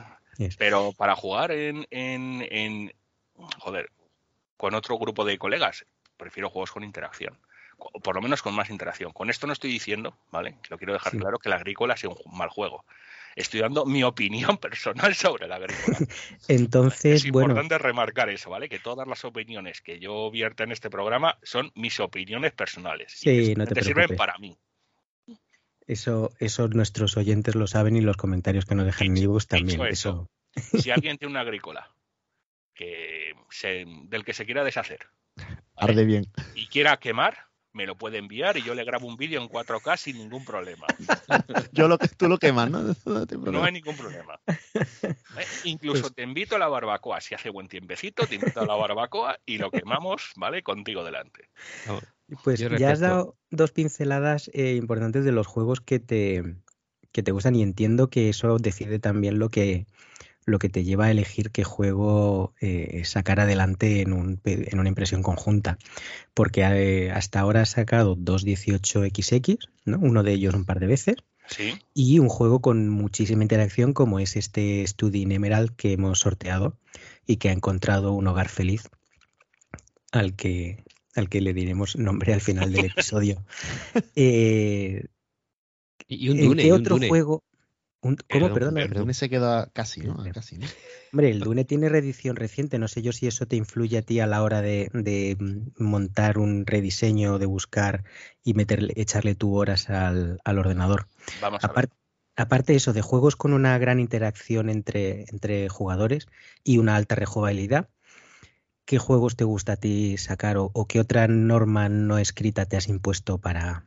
Pero 0.59 0.92
para 0.92 1.14
jugar 1.14 1.53
en, 1.53 1.87
en, 1.90 2.46
en, 2.51 2.92
joder, 3.59 3.90
con 4.57 4.75
otro 4.75 4.98
grupo 4.98 5.25
de 5.25 5.38
colegas, 5.38 5.87
prefiero 6.16 6.51
juegos 6.51 6.72
con 6.72 6.85
interacción 6.85 7.38
por 8.03 8.14
lo 8.14 8.22
menos 8.22 8.42
con 8.42 8.55
más 8.55 8.70
interacción. 8.70 9.12
Con 9.12 9.31
esto 9.31 9.46
no 9.46 9.53
estoy 9.53 9.70
diciendo, 9.70 10.16
¿vale? 10.31 10.59
Lo 10.68 10.79
quiero 10.79 10.92
dejar 10.92 11.16
claro 11.16 11.38
que 11.38 11.48
la 11.48 11.57
agrícola 11.57 11.96
sea 11.96 12.11
un 12.11 12.37
mal 12.37 12.48
juego. 12.48 12.85
Estoy 13.37 13.61
dando 13.61 13.87
mi 13.87 14.03
opinión 14.03 14.57
personal 14.59 15.14
sobre 15.14 15.49
la 15.49 15.57
agrícola. 15.57 15.99
Entonces, 16.49 17.21
es 17.21 17.25
importante 17.25 17.79
remarcar 17.79 18.31
eso, 18.31 18.51
¿vale? 18.51 18.68
Que 18.68 18.79
todas 18.79 19.07
las 19.07 19.25
opiniones 19.25 19.81
que 19.81 19.99
yo 19.99 20.31
vierta 20.31 20.64
en 20.64 20.73
este 20.73 20.90
programa 20.90 21.38
son 21.42 21.71
mis 21.75 22.01
opiniones 22.01 22.53
personales. 22.53 23.12
Sí, 23.16 23.55
no 23.57 23.66
te, 23.66 23.83
sirven 23.83 24.16
para 24.16 24.38
mí. 24.38 24.57
Eso, 25.87 26.33
eso 26.38 26.68
nuestros 26.68 27.16
oyentes 27.16 27.55
lo 27.55 27.66
saben 27.66 27.97
y 27.97 28.01
los 28.01 28.16
comentarios 28.16 28.66
que 28.66 28.75
nos 28.75 28.87
dejan 28.87 29.09
en 29.09 29.16
ebooks 29.16 29.49
también. 29.49 29.81
Eso. 29.87 30.29
Si 30.55 30.90
alguien 30.90 31.18
tiene 31.18 31.33
una 31.33 31.40
agrícola 31.40 31.95
que 32.75 33.35
del 34.07 34.25
que 34.25 34.33
se 34.33 34.47
quiera 34.47 34.64
deshacer 34.64 35.09
Arde 35.77 36.05
bien. 36.05 36.25
y 36.55 36.66
quiera 36.66 36.97
quemar, 36.99 37.47
me 37.72 37.87
lo 37.87 37.96
puede 37.96 38.18
enviar 38.18 38.56
y 38.56 38.62
yo 38.62 38.74
le 38.74 38.85
grabo 38.85 39.06
un 39.06 39.16
vídeo 39.16 39.40
en 39.40 39.48
4K 39.48 39.96
sin 39.96 40.18
ningún 40.18 40.44
problema. 40.44 40.87
yo 41.72 41.88
lo 41.88 41.98
que 41.98 42.08
tú 42.08 42.28
lo 42.28 42.38
quemas, 42.38 42.70
¿no? 42.70 42.82
No, 43.52 43.64
hay 43.64 43.72
ningún 43.72 43.96
problema. 43.96 44.38
¿Eh? 44.46 45.16
Incluso 45.64 46.02
pues 46.02 46.14
te 46.14 46.22
invito 46.22 46.56
a 46.56 46.58
la 46.58 46.68
barbacoa, 46.68 47.20
si 47.20 47.35
hace 47.35 47.50
buen 47.50 47.68
tiempecito, 47.68 48.26
te 48.26 48.37
invito 48.37 48.61
a 48.61 48.66
la 48.66 48.74
barbacoa 48.74 49.38
y 49.46 49.58
lo 49.58 49.70
quemamos, 49.70 50.32
¿vale? 50.37 50.62
Contigo 50.62 51.04
delante. 51.04 51.48
Pues 52.44 52.61
ya 52.61 52.90
has 52.90 53.00
dado 53.00 53.37
dos 53.50 53.72
pinceladas 53.72 54.50
eh, 54.54 54.74
importantes 54.74 55.24
de 55.24 55.32
los 55.32 55.46
juegos 55.46 55.80
que 55.80 55.98
te, 55.98 56.56
que 57.12 57.22
te 57.22 57.32
gustan 57.32 57.54
y 57.54 57.62
entiendo 57.62 58.08
que 58.08 58.28
eso 58.28 58.58
decide 58.58 58.98
también 58.98 59.38
lo 59.38 59.48
que 59.48 59.87
lo 60.44 60.59
que 60.59 60.68
te 60.68 60.85
lleva 60.85 61.07
a 61.07 61.11
elegir 61.11 61.50
qué 61.50 61.64
juego 61.64 62.55
eh, 62.61 63.02
sacar 63.05 63.40
adelante 63.40 64.00
en, 64.00 64.12
un, 64.12 64.40
en, 64.44 64.78
una 64.78 64.88
impresión 64.88 65.22
conjunta. 65.22 65.78
Porque 66.35 66.62
eh, 66.62 67.11
hasta 67.11 67.40
ahora 67.40 67.62
has 67.62 67.70
sacado 67.70 68.16
dos 68.16 68.44
18XX, 68.44 69.59
¿no? 69.85 69.98
uno 70.00 70.22
de 70.22 70.33
ellos 70.33 70.55
un 70.55 70.64
par 70.64 70.81
de 70.81 70.87
veces, 70.87 71.16
¿Sí? 71.46 71.74
y 71.94 72.18
un 72.18 72.28
juego 72.28 72.61
con 72.61 72.88
muchísima 72.88 73.42
interacción 73.42 73.92
como 73.92 74.18
es 74.18 74.37
este 74.37 74.87
Study 74.87 75.22
in 75.22 75.33
Emerald 75.33 75.74
que 75.76 75.92
hemos 75.92 76.20
sorteado 76.20 76.76
y 77.26 77.37
que 77.37 77.48
ha 77.48 77.52
encontrado 77.52 78.12
un 78.12 78.26
hogar 78.26 78.48
feliz 78.48 78.88
al 80.12 80.35
que, 80.35 80.85
al 81.14 81.28
que 81.28 81.40
le 81.40 81.52
diremos 81.52 81.96
nombre 81.96 82.33
al 82.33 82.40
final 82.40 82.72
del 82.72 82.85
episodio. 82.96 83.44
Eh, 84.14 85.07
y 86.09 86.28
un 86.28 86.40
Dune, 86.40 86.62
¿Qué 86.62 86.72
otro 86.72 86.96
Dune. 86.96 87.09
juego? 87.09 87.42
¿Cómo? 88.03 88.53
Perdón. 88.53 88.79
El 88.79 88.91
Dune 88.91 89.15
se 89.15 89.31
queda 89.31 89.71
casi, 89.73 90.01
¿no? 90.01 90.17
Casi, 90.35 90.59
¿no? 90.59 90.67
Hombre, 91.12 91.31
el 91.31 91.38
Dune 91.38 91.65
tiene 91.65 91.88
reedición 91.88 92.35
reciente. 92.35 92.81
No 92.81 92.88
sé 92.88 93.01
yo 93.01 93.12
si 93.12 93.29
eso 93.29 93.47
te 93.47 93.55
influye 93.55 93.99
a 93.99 94.03
ti 94.03 94.19
a 94.19 94.27
la 94.27 94.43
hora 94.43 94.61
de, 94.61 94.91
de 94.93 95.37
montar 95.79 96.38
un 96.38 96.67
rediseño, 96.67 97.38
de 97.38 97.47
buscar 97.47 98.03
y 98.43 98.55
meterle, 98.55 98.93
echarle 98.97 99.37
tu 99.37 99.55
horas 99.55 99.88
al, 99.88 100.41
al 100.45 100.59
ordenador. 100.59 101.07
Vamos 101.41 101.62
a 101.62 101.69
Apar 101.69 101.88
ver. 101.88 101.97
Aparte 102.35 102.73
de 102.73 102.79
eso, 102.79 102.93
de 102.93 103.03
juegos 103.03 103.37
con 103.37 103.53
una 103.53 103.79
gran 103.79 104.01
interacción 104.01 104.69
entre, 104.69 105.27
entre 105.31 105.69
jugadores 105.69 106.27
y 106.65 106.79
una 106.79 106.97
alta 106.97 107.15
rejugabilidad, 107.15 107.91
¿qué 108.87 108.99
juegos 108.99 109.37
te 109.37 109.45
gusta 109.45 109.75
a 109.75 109.77
ti 109.77 110.17
sacar 110.17 110.57
o, 110.57 110.71
o 110.73 110.87
qué 110.87 110.99
otra 110.99 111.29
norma 111.29 111.91
no 111.91 112.19
escrita 112.19 112.65
te 112.65 112.79
has 112.79 112.88
impuesto 112.88 113.38
para, 113.38 113.87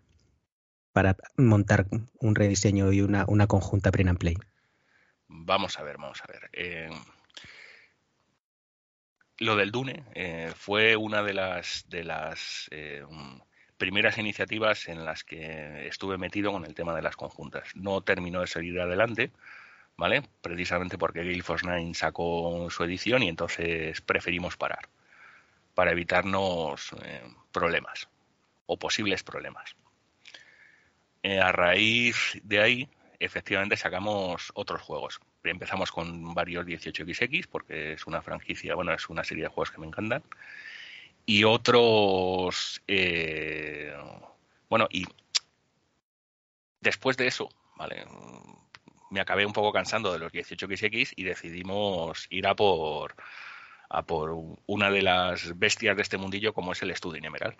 para 0.95 1.17
montar 1.35 1.87
un 2.21 2.35
rediseño 2.35 2.93
y 2.93 3.01
una, 3.01 3.25
una 3.27 3.47
conjunta 3.47 3.91
print 3.91 4.11
and 4.11 4.17
play? 4.17 4.37
Vamos 5.27 5.77
a 5.77 5.83
ver, 5.83 5.97
vamos 5.97 6.21
a 6.23 6.31
ver. 6.31 6.49
Eh, 6.53 6.89
lo 9.39 9.57
del 9.57 9.71
Dune 9.71 10.05
eh, 10.13 10.53
fue 10.55 10.95
una 10.95 11.21
de 11.21 11.33
las, 11.33 11.83
de 11.89 12.05
las 12.05 12.69
eh, 12.71 13.03
primeras 13.77 14.17
iniciativas 14.17 14.87
en 14.87 15.03
las 15.03 15.25
que 15.25 15.85
estuve 15.85 16.17
metido 16.17 16.53
con 16.53 16.63
el 16.63 16.73
tema 16.73 16.95
de 16.95 17.01
las 17.01 17.17
conjuntas. 17.17 17.75
No 17.75 17.99
terminó 17.99 18.39
de 18.39 18.47
seguir 18.47 18.79
adelante, 18.79 19.31
¿vale? 19.97 20.23
Precisamente 20.41 20.97
porque 20.97 21.25
Gale 21.25 21.43
Force 21.43 21.65
9 21.67 21.93
sacó 21.93 22.69
su 22.69 22.85
edición 22.85 23.21
y 23.21 23.27
entonces 23.27 23.99
preferimos 23.99 24.55
parar 24.55 24.87
para 25.73 25.91
evitarnos 25.91 26.95
problemas 27.51 28.07
o 28.65 28.79
posibles 28.79 29.23
problemas. 29.23 29.75
Eh, 31.27 31.39
a 31.39 31.51
raíz 31.51 32.39
de 32.43 32.61
ahí, 32.61 32.89
efectivamente, 33.17 33.75
sacamos 33.77 34.51
otros 34.53 34.79
juegos. 34.79 35.19
Empezamos 35.43 35.91
con 35.91 36.35
varios 36.35 36.67
18XX 36.67 37.47
porque 37.47 37.93
es 37.93 38.05
una 38.05 38.21
franquicia, 38.21 38.75
bueno, 38.75 38.93
es 38.93 39.09
una 39.09 39.23
serie 39.23 39.45
de 39.45 39.49
juegos 39.49 39.71
que 39.71 39.79
me 39.79 39.87
encantan. 39.87 40.21
Y 41.25 41.43
otros, 41.43 42.79
eh, 42.87 43.91
bueno, 44.69 44.87
y 44.91 45.05
después 46.81 47.17
de 47.17 47.25
eso, 47.25 47.49
¿vale? 47.75 48.05
Me 49.09 49.19
acabé 49.19 49.47
un 49.47 49.53
poco 49.53 49.73
cansando 49.73 50.13
de 50.13 50.19
los 50.19 50.31
18XX 50.31 51.13
y 51.15 51.23
decidimos 51.23 52.27
ir 52.29 52.45
a 52.45 52.55
por 52.55 53.15
a 53.89 54.03
por 54.03 54.29
una 54.67 54.91
de 54.91 55.01
las 55.01 55.57
bestias 55.57 55.95
de 55.95 56.03
este 56.03 56.17
mundillo 56.17 56.53
como 56.53 56.73
es 56.73 56.83
el 56.83 56.95
Studio 56.95 57.19
Emerald. 57.23 57.57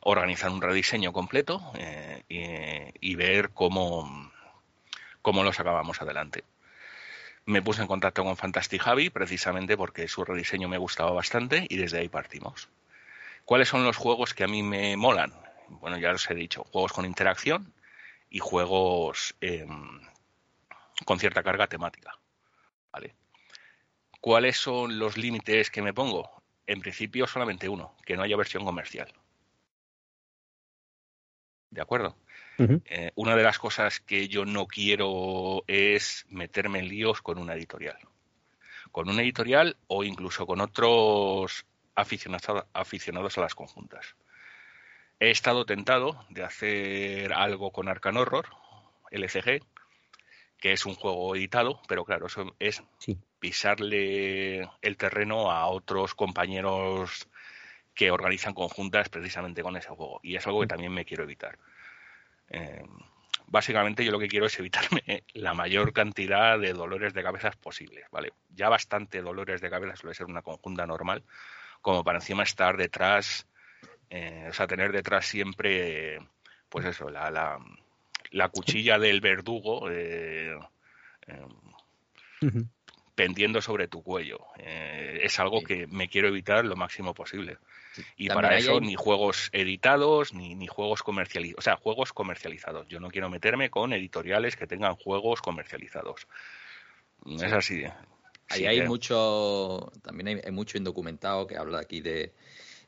Organizar 0.00 0.50
un 0.50 0.62
rediseño 0.62 1.12
completo 1.12 1.72
eh, 1.78 2.92
y, 3.00 3.14
ver 3.14 3.50
cómo, 3.50 4.30
cómo 5.22 5.42
lo 5.42 5.52
sacábamos 5.52 6.00
adelante. 6.02 6.44
Me 7.44 7.62
puse 7.62 7.82
en 7.82 7.88
contacto 7.88 8.24
con 8.24 8.36
Fantastic 8.36 8.82
Javi 8.82 9.10
precisamente 9.10 9.76
porque 9.76 10.08
su 10.08 10.24
rediseño 10.24 10.68
me 10.68 10.78
gustaba 10.78 11.12
bastante 11.12 11.66
y 11.68 11.76
desde 11.76 11.98
ahí 11.98 12.08
partimos. 12.08 12.68
¿Cuáles 13.44 13.68
son 13.68 13.84
los 13.84 13.96
juegos 13.96 14.34
que 14.34 14.44
a 14.44 14.48
mí 14.48 14.62
me 14.62 14.96
molan? 14.96 15.32
Bueno, 15.68 15.98
ya 15.98 16.12
os 16.12 16.28
he 16.30 16.34
dicho, 16.34 16.64
juegos 16.64 16.92
con 16.92 17.04
interacción 17.04 17.72
y 18.30 18.40
juegos 18.40 19.36
em, 19.40 20.00
con 21.04 21.18
cierta 21.18 21.42
carga 21.42 21.66
temática. 21.68 22.18
¿vale? 22.92 23.14
¿Cuáles 24.20 24.56
son 24.56 24.98
los 24.98 25.16
límites 25.16 25.70
que 25.70 25.82
me 25.82 25.94
pongo? 25.94 26.42
En 26.66 26.80
principio 26.80 27.26
solamente 27.26 27.68
uno, 27.68 27.94
que 28.04 28.16
no 28.16 28.22
haya 28.22 28.36
versión 28.36 28.64
comercial. 28.64 29.12
¿De 31.70 31.80
acuerdo? 31.80 32.16
Eh, 32.58 33.12
una 33.16 33.36
de 33.36 33.42
las 33.42 33.58
cosas 33.58 34.00
que 34.00 34.28
yo 34.28 34.46
no 34.46 34.66
quiero 34.66 35.62
es 35.66 36.24
meterme 36.28 36.78
en 36.78 36.88
líos 36.88 37.20
con 37.20 37.38
una 37.38 37.54
editorial. 37.54 37.98
Con 38.92 39.10
una 39.10 39.22
editorial 39.22 39.76
o 39.88 40.04
incluso 40.04 40.46
con 40.46 40.60
otros 40.60 41.66
aficionados 41.94 43.38
a 43.38 43.40
las 43.40 43.54
conjuntas. 43.54 44.16
He 45.18 45.30
estado 45.30 45.64
tentado 45.64 46.24
de 46.30 46.44
hacer 46.44 47.32
algo 47.32 47.72
con 47.72 47.88
Arcan 47.88 48.16
Horror, 48.16 48.46
LCG, 49.10 49.62
que 50.58 50.72
es 50.72 50.86
un 50.86 50.94
juego 50.94 51.34
editado, 51.36 51.80
pero 51.88 52.04
claro, 52.04 52.26
eso 52.26 52.54
es 52.58 52.82
pisarle 53.38 54.68
el 54.82 54.96
terreno 54.96 55.50
a 55.50 55.66
otros 55.66 56.14
compañeros 56.14 57.28
que 57.96 58.10
organizan 58.10 58.54
conjuntas 58.54 59.08
precisamente 59.08 59.62
con 59.62 59.76
ese 59.76 59.88
juego. 59.88 60.20
Y 60.22 60.36
es 60.36 60.46
algo 60.46 60.60
que 60.60 60.66
también 60.68 60.92
me 60.92 61.06
quiero 61.06 61.24
evitar. 61.24 61.58
Eh, 62.50 62.84
básicamente 63.46 64.04
yo 64.04 64.12
lo 64.12 64.18
que 64.18 64.28
quiero 64.28 64.46
es 64.46 64.58
evitarme 64.60 65.24
la 65.34 65.54
mayor 65.54 65.92
cantidad 65.92 66.58
de 66.58 66.74
dolores 66.74 67.14
de 67.14 67.22
cabeza 67.22 67.50
posibles, 67.50 68.04
¿vale? 68.12 68.34
Ya 68.54 68.68
bastante 68.68 69.22
dolores 69.22 69.62
de 69.62 69.70
cabeza 69.70 69.96
suele 69.96 70.14
ser 70.14 70.26
una 70.26 70.42
conjunta 70.42 70.86
normal, 70.86 71.24
como 71.80 72.04
para 72.04 72.18
encima 72.18 72.42
estar 72.42 72.76
detrás, 72.76 73.46
eh, 74.10 74.46
o 74.50 74.52
sea, 74.52 74.66
tener 74.66 74.92
detrás 74.92 75.26
siempre, 75.26 76.20
pues 76.68 76.84
eso, 76.84 77.08
la, 77.08 77.30
la, 77.30 77.58
la 78.30 78.48
cuchilla 78.50 78.98
del 78.98 79.22
verdugo 79.22 79.88
eh, 79.90 80.54
pendiendo 83.16 83.60
sobre 83.62 83.88
tu 83.88 84.02
cuello. 84.02 84.38
Eh, 84.58 85.20
es 85.22 85.40
algo 85.40 85.62
que 85.62 85.88
me 85.88 86.08
quiero 86.08 86.28
evitar 86.28 86.64
lo 86.64 86.76
máximo 86.76 87.14
posible. 87.14 87.58
Y 88.16 88.28
para 88.28 88.56
eso 88.56 88.80
ni 88.80 88.94
juegos 88.94 89.48
editados 89.52 90.34
ni, 90.34 90.54
ni 90.54 90.66
juegos 90.66 91.02
comercializados. 91.02 91.58
O 91.58 91.62
sea, 91.62 91.76
juegos 91.76 92.12
comercializados. 92.12 92.88
Yo 92.88 93.00
no 93.00 93.10
quiero 93.10 93.28
meterme 93.28 93.70
con 93.70 93.92
editoriales 93.92 94.56
que 94.56 94.66
tengan 94.66 94.96
juegos 94.96 95.40
comercializados. 95.42 96.26
Es 97.26 97.52
así. 97.52 97.84
Ahí 98.48 98.66
hay 98.66 98.82
mucho, 98.82 99.92
también 100.02 100.40
hay, 100.44 100.52
mucho 100.52 100.78
indocumentado 100.78 101.46
que 101.46 101.56
habla 101.56 101.80
aquí 101.80 102.00
de, 102.00 102.32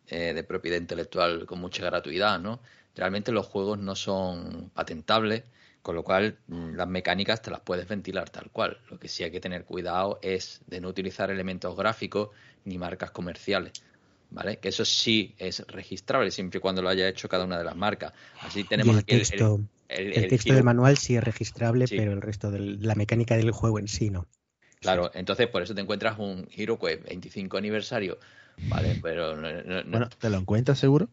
eh, 0.07 0.33
de 0.33 0.45
propiedad 0.45 0.77
intelectual 0.77 1.47
con 1.47 1.61
mucha 1.61 1.85
gratuidad, 1.85 2.39
¿no? 2.39 2.61
Realmente 2.95 3.33
los 3.33 3.47
juegos 3.47 3.79
no 3.79 3.97
son 3.97 4.71
patentables 4.71 5.43
con 5.89 5.95
lo 5.95 6.05
cual, 6.05 6.37
mm, 6.49 6.75
las 6.75 6.87
mecánicas 6.87 7.41
te 7.41 7.51
las 7.51 7.61
puedes 7.61 7.89
ventilar 7.89 8.29
tal 8.29 8.51
cual. 8.51 8.79
Lo 8.91 8.99
que 8.99 9.09
sí 9.09 9.25
hay 9.25 9.31
que 9.31 9.41
tener 9.41 9.65
cuidado 9.65 10.19
es 10.21 10.61
de 10.67 10.83
no 10.83 10.89
utilizar 10.89 11.31
elementos 11.31 11.75
gráficos 11.77 12.29
ni 12.67 12.77
marcas 12.77 13.11
comerciales. 13.11 13.73
¿Vale? 14.31 14.59
Que 14.59 14.69
eso 14.69 14.85
sí 14.85 15.35
es 15.39 15.67
registrable 15.69 16.31
siempre 16.31 16.59
y 16.59 16.61
cuando 16.61 16.83
lo 16.83 16.91
haya 16.91 17.09
hecho 17.09 17.29
cada 17.29 17.45
una 17.45 17.57
de 17.59 17.65
las 17.65 17.77
marcas. 17.77 18.13
Así 18.41 18.65
tenemos 18.65 18.97
el 18.97 19.05
texto, 19.05 19.61
el, 19.89 20.29
texto 20.29 20.53
del 20.53 20.65
manual 20.65 20.99
sí 20.99 21.17
es 21.17 21.25
registrable, 21.25 21.87
pero 21.89 22.13
el 22.13 22.21
resto 22.21 22.51
de 22.51 22.61
la 22.61 22.95
mecánica 22.95 23.37
del 23.37 23.53
juego 23.53 23.79
en 23.79 23.89
sí 23.89 24.11
no. 24.11 24.27
Claro, 24.81 25.11
entonces 25.15 25.49
por 25.49 25.63
eso 25.63 25.75
te 25.75 25.81
encuentras 25.81 26.19
un 26.19 26.47
HeroQuest 26.55 27.05
25 27.05 27.57
aniversario, 27.57 28.19
¿vale? 28.69 28.99
Pero 29.03 29.35
Bueno, 29.35 30.09
¿te 30.09 30.31
lo 30.31 30.39
encuentras 30.39 30.79
seguro? 30.79 31.09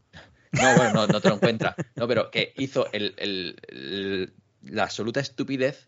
No, 0.52 0.76
bueno, 0.76 1.08
no, 1.08 1.22
te 1.22 1.30
lo 1.30 1.36
encuentras. 1.36 1.76
No, 1.96 2.08
pero 2.08 2.30
que 2.30 2.54
hizo 2.58 2.88
el, 2.92 3.54
la 4.62 4.84
absoluta 4.84 5.20
estupidez 5.20 5.88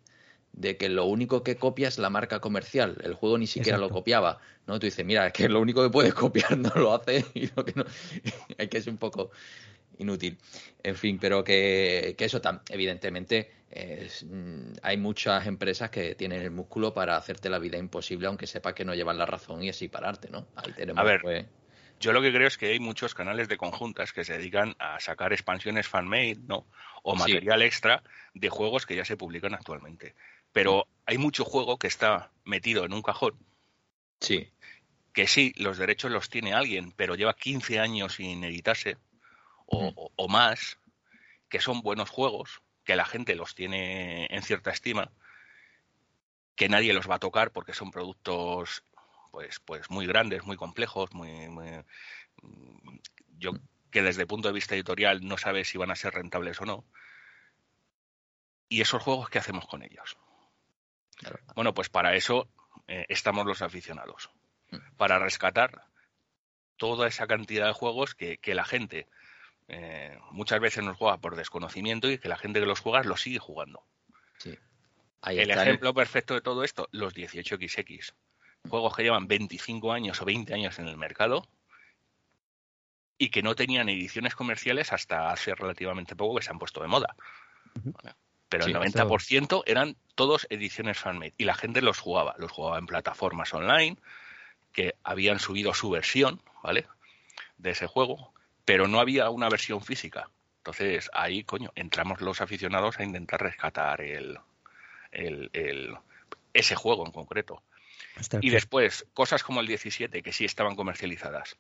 de 0.58 0.76
que 0.76 0.90
lo 0.90 1.06
único 1.06 1.44
que 1.44 1.56
copia 1.56 1.88
es 1.88 2.00
la 2.00 2.10
marca 2.10 2.40
comercial. 2.40 2.98
El 3.04 3.14
juego 3.14 3.38
ni 3.38 3.46
siquiera 3.46 3.78
lo 3.78 3.90
copiaba. 3.90 4.40
¿no? 4.66 4.80
Tú 4.80 4.88
dices, 4.88 5.06
mira, 5.06 5.32
que 5.32 5.48
lo 5.48 5.62
único 5.62 5.84
que 5.84 5.90
puedes 5.90 6.14
copiar 6.16 6.58
no 6.58 6.72
lo 6.76 6.94
hace 6.94 7.24
y 7.36 7.48
lo 7.56 7.64
que 7.64 7.74
no. 7.76 7.86
hay 8.58 8.68
que 8.68 8.82
ser 8.82 8.92
un 8.92 8.98
poco 8.98 9.30
inútil. 10.00 10.38
En 10.84 10.96
fin, 10.96 11.20
pero 11.20 11.44
que, 11.44 12.16
eso 12.18 12.42
evidentemente 12.70 13.52
mm, 14.24 14.74
hay 14.82 14.98
muchas 14.98 15.46
empresas 15.46 15.92
que 15.92 16.16
tienen 16.16 16.42
el 16.42 16.52
músculo 16.52 16.92
para 16.92 17.18
hacerte 17.18 17.50
la 17.50 17.60
vida 17.60 17.78
imposible, 17.78 18.28
aunque 18.28 18.48
sepas 18.48 18.74
que 18.74 18.84
no 18.84 18.96
llevan 18.96 19.20
la 19.20 19.28
razón 19.28 19.62
y 19.64 19.70
así 19.70 19.90
pararte, 19.90 20.30
¿no? 20.32 20.48
Ahí 20.56 20.74
tenemos, 20.74 21.00
A 21.00 21.04
ver, 21.04 21.22
pues, 21.22 21.46
yo 22.00 22.14
lo 22.14 22.22
que 22.22 22.32
creo 22.32 22.48
es 22.48 22.58
que 22.58 22.68
hay 22.68 22.80
muchos 22.80 23.16
canales 23.16 23.48
de 23.48 23.58
conjuntas 23.58 24.14
que 24.14 24.24
se 24.24 24.34
dedican 24.34 24.76
a 24.78 25.00
sacar 25.00 25.34
expansiones 25.34 25.88
fan-made, 25.88 26.40
¿no? 26.48 26.68
O 27.04 27.16
material 27.16 27.62
extra 27.62 28.04
de 28.34 28.50
juegos 28.50 28.86
que 28.86 28.96
ya 28.96 29.06
se 29.06 29.18
publican 29.18 29.54
actualmente. 29.54 30.14
Pero 30.58 30.88
hay 31.06 31.20
mucho 31.20 31.46
juego 31.46 31.78
que 31.78 31.86
está 31.86 32.32
metido 32.44 32.84
en 32.84 32.92
un 32.92 33.04
cajón. 33.04 33.38
Sí. 34.20 34.52
Que 35.14 35.28
sí, 35.28 35.54
los 35.56 35.78
derechos 35.78 36.10
los 36.10 36.32
tiene 36.32 36.56
alguien, 36.56 36.94
pero 36.94 37.14
lleva 37.14 37.36
15 37.36 37.80
años 37.80 38.16
sin 38.16 38.44
editarse 38.44 38.98
o, 39.68 40.12
o 40.16 40.28
más, 40.28 40.80
que 41.48 41.62
son 41.62 41.82
buenos 41.82 42.10
juegos, 42.10 42.64
que 42.84 42.96
la 42.96 43.06
gente 43.06 43.36
los 43.36 43.54
tiene 43.54 44.26
en 44.32 44.42
cierta 44.42 44.72
estima, 44.72 45.12
que 46.56 46.70
nadie 46.70 46.92
los 46.92 47.08
va 47.08 47.18
a 47.18 47.20
tocar 47.20 47.52
porque 47.52 47.76
son 47.76 47.92
productos 47.92 48.82
pues, 49.30 49.60
pues 49.60 49.92
muy 49.92 50.08
grandes, 50.08 50.44
muy 50.44 50.58
complejos, 50.58 51.14
muy, 51.14 51.30
mm, 51.50 52.98
yo 53.38 53.52
que 53.92 54.02
desde 54.02 54.24
el 54.24 54.28
punto 54.28 54.48
de 54.48 54.56
vista 54.56 54.74
editorial 54.74 55.24
no 55.24 55.38
sabe 55.38 55.66
si 55.66 55.78
van 55.78 55.92
a 55.92 55.96
ser 55.96 56.16
rentables 56.16 56.60
o 56.62 56.66
no. 56.66 56.84
Y 58.70 58.82
esos 58.82 59.04
juegos, 59.04 59.30
¿qué 59.30 59.38
hacemos 59.38 59.68
con 59.68 59.84
ellos? 59.84 60.18
Bueno, 61.56 61.74
pues 61.74 61.90
para 61.90 62.16
eso 62.16 62.48
eh, 62.88 63.06
estamos 63.10 63.46
los 63.46 63.62
aficionados, 63.62 64.30
mm. 64.72 64.96
para 64.98 65.20
rescatar 65.20 65.84
toda 66.78 67.08
esa 67.08 67.28
cantidad 67.28 67.68
de 67.68 67.74
juegos 67.74 68.16
que, 68.16 68.40
la 68.54 68.64
gente 68.64 69.08
eh, 69.68 70.18
muchas 70.32 70.60
veces 70.60 70.84
nos 70.84 70.98
juega 70.98 71.18
por 71.18 71.36
desconocimiento 71.36 72.10
y 72.10 72.20
que 72.20 72.30
la 72.30 72.38
gente 72.38 72.60
que 72.60 72.66
los 72.68 72.80
juega 72.80 73.04
los 73.04 73.22
sigue 73.22 73.40
jugando. 73.40 73.84
el 75.40 75.50
ejemplo 75.50 75.94
perfecto 75.94 76.36
de 76.36 76.42
todo 76.42 76.64
esto, 76.64 76.88
los 76.92 77.16
18XX 77.16 78.14
juegos 78.68 78.96
que 78.96 79.04
llevan 79.04 79.28
25 79.28 79.92
años 79.92 80.22
o 80.22 80.26
20 80.26 80.54
años 80.54 80.78
en 80.80 80.88
el 80.88 80.98
mercado 80.98 81.48
y 83.18 83.30
que 83.30 83.42
no 83.42 83.56
tenían 83.56 83.90
ediciones 83.90 84.36
comerciales 84.36 84.94
hasta 84.94 85.32
hace 85.32 85.56
relativamente 85.56 86.16
poco 86.16 86.38
que 86.38 86.44
se 86.44 86.52
han 86.52 86.60
puesto 86.60 86.82
de 86.82 86.88
moda. 86.88 87.16
Pero 88.50 88.66
el 88.66 88.76
90% 88.76 89.64
eran 89.66 89.98
todos 90.16 90.48
ediciones 90.50 90.98
fanmade 90.98 91.34
y 91.38 91.44
la 91.44 91.54
gente 91.54 91.82
los 91.82 92.00
jugaba, 92.00 92.36
los 92.38 92.52
jugaba 92.52 92.80
en 92.80 92.86
plataformas 92.86 93.54
online 93.54 93.98
que 94.72 94.96
habían 95.04 95.40
subido 95.40 95.74
su 95.74 95.90
versión, 95.90 96.42
¿vale? 96.64 96.88
De 97.58 97.72
ese 97.72 97.88
juego, 97.88 98.34
pero 98.64 98.88
no 98.88 99.00
había 99.00 99.30
una 99.30 99.50
versión 99.50 99.82
física. 99.82 100.30
Entonces 100.60 101.10
ahí, 101.14 101.44
coño, 101.44 101.72
entramos 101.76 102.22
los 102.22 102.42
aficionados 102.42 103.00
a 103.00 103.04
intentar 103.04 103.42
rescatar 103.42 104.02
el, 104.02 104.40
el 105.12 105.98
ese 106.54 106.76
juego 106.76 107.06
en 107.06 107.12
concreto. 107.12 107.62
Y 108.42 108.50
después, 108.50 109.06
cosas 109.14 109.44
como 109.44 109.62
el 109.62 109.68
17, 109.68 110.24
que 110.24 110.34
sí 110.34 110.46
estaban 110.46 110.76
comercializadas. 110.76 111.58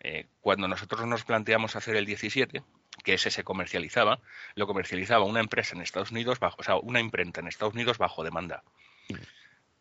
Eh, 0.00 0.26
cuando 0.40 0.66
nosotros 0.66 1.06
nos 1.06 1.24
planteamos 1.24 1.76
hacer 1.76 1.94
el 1.96 2.06
17, 2.06 2.62
que 3.04 3.14
ese 3.14 3.30
se 3.30 3.44
comercializaba, 3.44 4.20
lo 4.54 4.66
comercializaba 4.66 5.24
una 5.24 5.40
empresa 5.40 5.74
en 5.74 5.82
Estados 5.82 6.10
Unidos, 6.10 6.38
bajo, 6.38 6.56
o 6.60 6.62
sea, 6.62 6.76
una 6.76 7.00
imprenta 7.00 7.40
en 7.40 7.48
Estados 7.48 7.74
Unidos 7.74 7.98
bajo 7.98 8.24
demanda. 8.24 8.62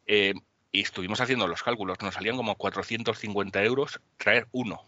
Eh, 0.08 0.34
y 0.72 0.82
estuvimos 0.82 1.20
haciendo 1.22 1.48
los 1.48 1.64
cálculos, 1.64 2.02
nos 2.02 2.14
salían 2.14 2.38
como 2.38 2.56
450 2.56 3.64
euros 3.64 4.02
traer 4.18 4.48
uno. 4.52 4.82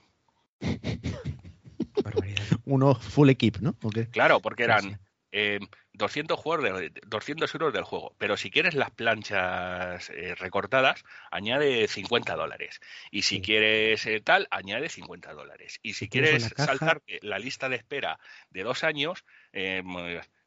barbaridad. 2.03 2.43
Uno 2.65 2.95
full 2.95 3.29
equip, 3.29 3.57
¿no? 3.57 3.73
Claro, 4.11 4.39
porque 4.39 4.63
eran. 4.63 4.99
Eh, 5.35 5.59
200, 5.93 6.39
juegos 6.39 6.63
de, 6.63 6.91
200 7.07 7.53
euros 7.55 7.73
del 7.73 7.83
juego, 7.83 8.15
pero 8.19 8.37
si 8.37 8.49
quieres 8.51 8.75
las 8.75 8.91
planchas 8.91 10.09
eh, 10.11 10.35
recortadas, 10.35 11.03
añade 11.31 11.87
50 11.87 12.35
dólares. 12.35 12.79
Y 13.11 13.23
si 13.23 13.35
Sí. 13.37 13.41
quieres 13.41 14.05
eh, 14.05 14.21
tal, 14.21 14.47
añade 14.51 14.89
50 14.89 15.33
dólares. 15.33 15.79
Y 15.81 15.93
si, 15.93 16.05
Si 16.05 16.09
quieres 16.09 16.53
caja- 16.53 16.67
saltarte 16.67 17.19
la 17.23 17.39
lista 17.39 17.67
de 17.67 17.75
espera 17.77 18.19
de 18.51 18.63
dos 18.63 18.83
años, 18.83 19.25
eh, 19.53 19.81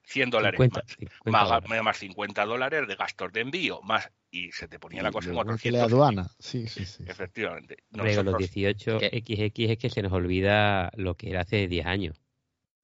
100 0.04 0.30
dólares 0.30 0.56
50, 0.60 0.80
más. 0.84 0.96
50 0.96 1.30
Más, 1.30 1.48
dólares. 1.64 1.82
más 1.82 1.96
50 1.98 2.44
dólares 2.44 2.86
de 2.88 2.94
gastos 2.94 3.32
de 3.32 3.40
envío, 3.40 3.82
más 3.82 4.08
y 4.30 4.52
se 4.52 4.68
te 4.68 4.78
ponía 4.78 5.02
la 5.02 5.10
cosa 5.10 5.26
en 5.28 5.32
Igual 5.32 5.46
que 5.58 5.70
la 5.72 5.78
400. 5.80 5.92
aduana. 5.92 6.30
Sí, 6.38 6.68
sí, 6.68 6.84
sí. 6.84 7.02
Efectivamente. 7.08 7.78
Hombre, 7.92 8.14
con 8.14 8.24
los 8.26 8.34
Nosotros- 8.34 8.50
18 8.52 8.98
¿Qué? 8.98 9.08
XX 9.08 9.70
es 9.72 9.78
que 9.78 9.90
se 9.90 10.02
nos 10.02 10.12
olvida 10.12 10.92
lo 10.94 11.16
que 11.16 11.30
era 11.30 11.40
hace 11.40 11.66
10 11.66 11.86
años. 11.86 12.20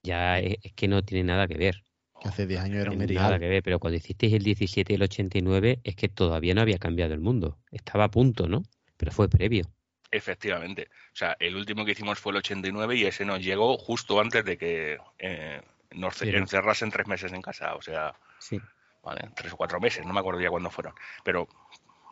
Ya 0.02 0.40
es, 0.40 0.56
es 0.64 0.72
que 0.72 0.88
no 0.88 1.02
tiene 1.04 1.22
nada 1.22 1.46
que 1.46 1.56
ver. 1.56 1.84
Que 2.22 2.28
hace 2.28 2.46
10 2.46 2.60
años 2.60 2.80
era 2.82 2.90
un 2.92 2.98
tiene 2.98 3.14
nada 3.14 3.26
erial. 3.28 3.40
que 3.40 3.48
ver, 3.48 3.62
pero 3.62 3.78
cuando 3.80 3.96
hicisteis 3.96 4.32
el 4.32 4.42
17 4.44 4.92
y 4.92 4.96
el 4.96 5.02
89 5.02 5.80
es 5.82 5.96
que 5.96 6.08
todavía 6.08 6.54
no 6.54 6.60
había 6.60 6.78
cambiado 6.78 7.14
el 7.14 7.20
mundo. 7.20 7.58
Estaba 7.72 8.04
a 8.04 8.10
punto, 8.10 8.46
¿no? 8.46 8.62
Pero 8.96 9.10
fue 9.10 9.28
previo. 9.28 9.64
Efectivamente. 10.10 10.88
O 11.12 11.16
sea, 11.16 11.36
el 11.40 11.56
último 11.56 11.84
que 11.84 11.92
hicimos 11.92 12.18
fue 12.18 12.30
el 12.32 12.36
89 12.38 12.96
y 12.96 13.04
ese 13.06 13.24
nos 13.24 13.40
llegó 13.42 13.76
justo 13.78 14.20
antes 14.20 14.44
de 14.44 14.56
que 14.56 14.98
eh, 15.18 15.60
nos 15.92 16.16
Sí. 16.16 16.28
encerrasen 16.30 16.90
tres 16.90 17.06
meses 17.06 17.32
en 17.32 17.42
casa. 17.42 17.74
O 17.74 17.82
sea, 17.82 18.14
Sí. 18.38 18.60
¿vale? 19.02 19.30
tres 19.34 19.52
o 19.52 19.56
cuatro 19.56 19.80
meses, 19.80 20.06
no 20.06 20.12
me 20.12 20.20
acuerdo 20.20 20.40
ya 20.40 20.50
cuándo 20.50 20.70
fueron. 20.70 20.94
Pero 21.24 21.48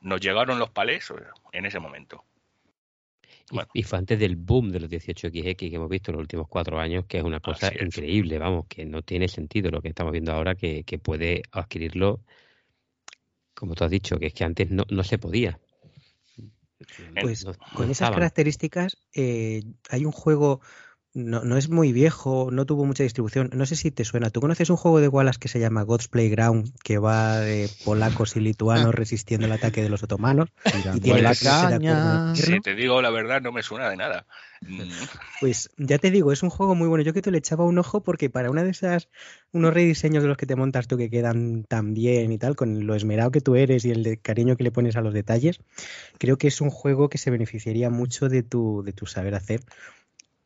nos 0.00 0.20
llegaron 0.20 0.58
los 0.58 0.70
palés 0.70 1.12
en 1.52 1.66
ese 1.66 1.78
momento. 1.78 2.24
Y, 3.50 3.54
Bueno. 3.56 3.70
y 3.74 3.82
fue 3.82 3.98
antes 3.98 4.18
del 4.18 4.36
boom 4.36 4.70
de 4.70 4.80
los 4.80 4.88
18XX 4.90 5.68
que 5.70 5.74
hemos 5.76 5.88
visto 5.88 6.10
en 6.10 6.16
los 6.16 6.22
últimos 6.22 6.48
cuatro 6.48 6.78
años, 6.78 7.04
que 7.06 7.18
es 7.18 7.24
una 7.24 7.40
cosa 7.40 7.66
Así 7.66 7.76
es. 7.78 7.82
increíble, 7.86 8.38
vamos, 8.38 8.66
que 8.68 8.84
no 8.84 9.02
tiene 9.02 9.28
sentido 9.28 9.70
lo 9.70 9.82
que 9.82 9.88
estamos 9.88 10.12
viendo 10.12 10.32
ahora, 10.32 10.54
que, 10.54 10.84
que 10.84 10.98
puede 10.98 11.42
adquirirlo, 11.52 12.20
como 13.54 13.74
tú 13.74 13.84
has 13.84 13.90
dicho, 13.90 14.18
que 14.18 14.26
es 14.26 14.34
que 14.34 14.44
antes 14.44 14.70
no, 14.70 14.84
no 14.90 15.04
se 15.04 15.18
podía. 15.18 15.58
Pues 17.20 17.44
No- 17.44 17.52
no 17.52 17.58
con 17.74 17.90
esas 17.90 18.10
características, 18.10 18.96
eh, 19.14 19.62
hay 19.90 20.04
un 20.04 20.12
juego, 20.12 20.60
no, 21.12 21.42
no 21.42 21.56
es 21.56 21.68
muy 21.68 21.92
viejo, 21.92 22.50
no 22.52 22.66
tuvo 22.66 22.84
mucha 22.84 23.02
distribución. 23.02 23.50
No 23.52 23.66
sé 23.66 23.74
si 23.74 23.90
te 23.90 24.04
suena. 24.04 24.30
¿Tú 24.30 24.40
conoces 24.40 24.70
un 24.70 24.76
juego 24.76 25.00
de 25.00 25.08
Wallace 25.08 25.40
que 25.40 25.48
se 25.48 25.58
llama 25.58 25.82
God's 25.82 26.08
Playground, 26.08 26.72
que 26.84 26.98
va 26.98 27.38
de 27.38 27.68
polacos 27.84 28.36
y 28.36 28.40
lituanos 28.40 28.94
resistiendo 28.94 29.46
el 29.46 29.52
ataque 29.52 29.82
de 29.82 29.88
los 29.88 30.02
otomanos? 30.02 30.50
Tirando 30.62 31.00
tiene 31.00 31.22
la 31.22 31.34
caña. 31.34 32.34
Si 32.34 32.60
te 32.60 32.74
digo 32.74 33.02
la 33.02 33.10
verdad, 33.10 33.40
no 33.40 33.50
me 33.50 33.62
suena 33.62 33.90
de 33.90 33.96
nada. 33.96 34.26
Mm, 34.62 34.82
Pues 35.40 35.70
ya 35.78 35.98
te 35.98 36.10
digo, 36.10 36.32
es 36.32 36.42
un 36.42 36.50
juego 36.50 36.74
muy 36.74 36.86
bueno. 36.86 37.02
Yo 37.02 37.12
que 37.12 37.22
te 37.22 37.30
le 37.30 37.38
echaba 37.38 37.64
un 37.64 37.78
ojo 37.78 38.02
porque 38.02 38.30
para 38.30 38.50
una 38.50 38.62
de 38.62 38.70
esas, 38.70 39.08
unos 39.52 39.72
rediseños 39.72 40.22
de 40.22 40.28
los 40.28 40.36
que 40.36 40.46
te 40.46 40.54
montas 40.54 40.86
tú 40.86 40.96
que 40.96 41.10
quedan 41.10 41.64
tan 41.64 41.94
bien 41.94 42.30
y 42.30 42.38
tal, 42.38 42.56
con 42.56 42.86
lo 42.86 42.94
esmerado 42.94 43.30
que 43.30 43.40
tú 43.40 43.56
eres 43.56 43.84
y 43.84 43.90
el 43.90 44.02
de 44.02 44.18
cariño 44.18 44.56
que 44.56 44.64
le 44.64 44.70
pones 44.70 44.96
a 44.96 45.00
los 45.00 45.14
detalles, 45.14 45.60
creo 46.18 46.36
que 46.36 46.48
es 46.48 46.60
un 46.60 46.70
juego 46.70 47.08
que 47.08 47.18
se 47.18 47.30
beneficiaría 47.30 47.90
mucho 47.90 48.28
de 48.28 48.42
tu, 48.42 48.82
de 48.84 48.92
tu 48.92 49.06
saber 49.06 49.34
hacer. 49.34 49.60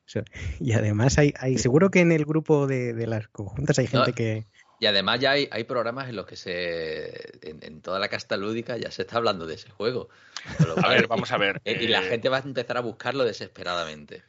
Y 0.60 0.72
además 0.72 1.18
hay, 1.18 1.34
hay, 1.38 1.58
seguro 1.58 1.90
que 1.90 2.00
en 2.00 2.12
el 2.12 2.24
grupo 2.24 2.66
de, 2.66 2.92
de 2.94 3.06
las 3.06 3.28
conjuntas 3.28 3.78
hay 3.78 3.86
gente 3.86 4.10
No, 4.10 4.14
que... 4.14 4.46
Y 4.80 4.86
además 4.86 5.20
ya 5.20 5.30
hay, 5.30 5.48
hay 5.50 5.64
programas 5.64 6.08
en 6.08 6.16
los 6.16 6.26
que 6.26 6.36
se 6.36 7.48
en, 7.48 7.60
en 7.62 7.80
toda 7.80 7.98
la 7.98 8.08
casta 8.08 8.36
lúdica 8.36 8.76
ya 8.76 8.90
se 8.90 9.02
está 9.02 9.16
hablando 9.16 9.46
de 9.46 9.54
ese 9.54 9.70
juego. 9.70 10.08
A 10.46 10.74
cual- 10.74 10.94
ver, 10.94 11.06
vamos 11.06 11.32
a 11.32 11.38
ver. 11.38 11.62
y, 11.64 11.70
y 11.84 11.88
la 11.88 12.00
eh, 12.04 12.08
gente 12.08 12.28
va 12.28 12.38
a 12.38 12.40
empezar 12.40 12.76
a 12.76 12.80
buscarlo 12.80 13.24
desesperadamente. 13.24 14.22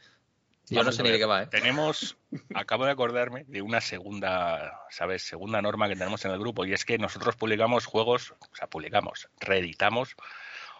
Yo 0.67 0.84
no 0.84 0.91
sé 0.91 1.01
a 1.01 1.05
ni 1.05 1.11
de 1.11 1.19
qué 1.19 1.26
va, 1.26 1.43
¿eh? 1.43 1.47
Tenemos, 1.47 2.17
acabo 2.55 2.86
de 2.86 2.91
acordarme 2.91 3.43
de 3.47 3.61
una 3.61 3.82
segunda, 3.82 4.80
¿sabes? 4.89 5.23
Segunda 5.23 5.61
norma 5.61 5.88
que 5.88 5.95
tenemos 5.95 6.23
en 6.26 6.32
el 6.32 6.39
grupo 6.39 6.65
y 6.65 6.73
es 6.73 6.86
que 6.86 6.97
nosotros 6.97 7.36
publicamos 7.36 7.86
juegos, 7.86 8.32
o 8.39 8.55
sea, 8.55 8.67
publicamos, 8.67 9.28
reeditamos 9.39 10.15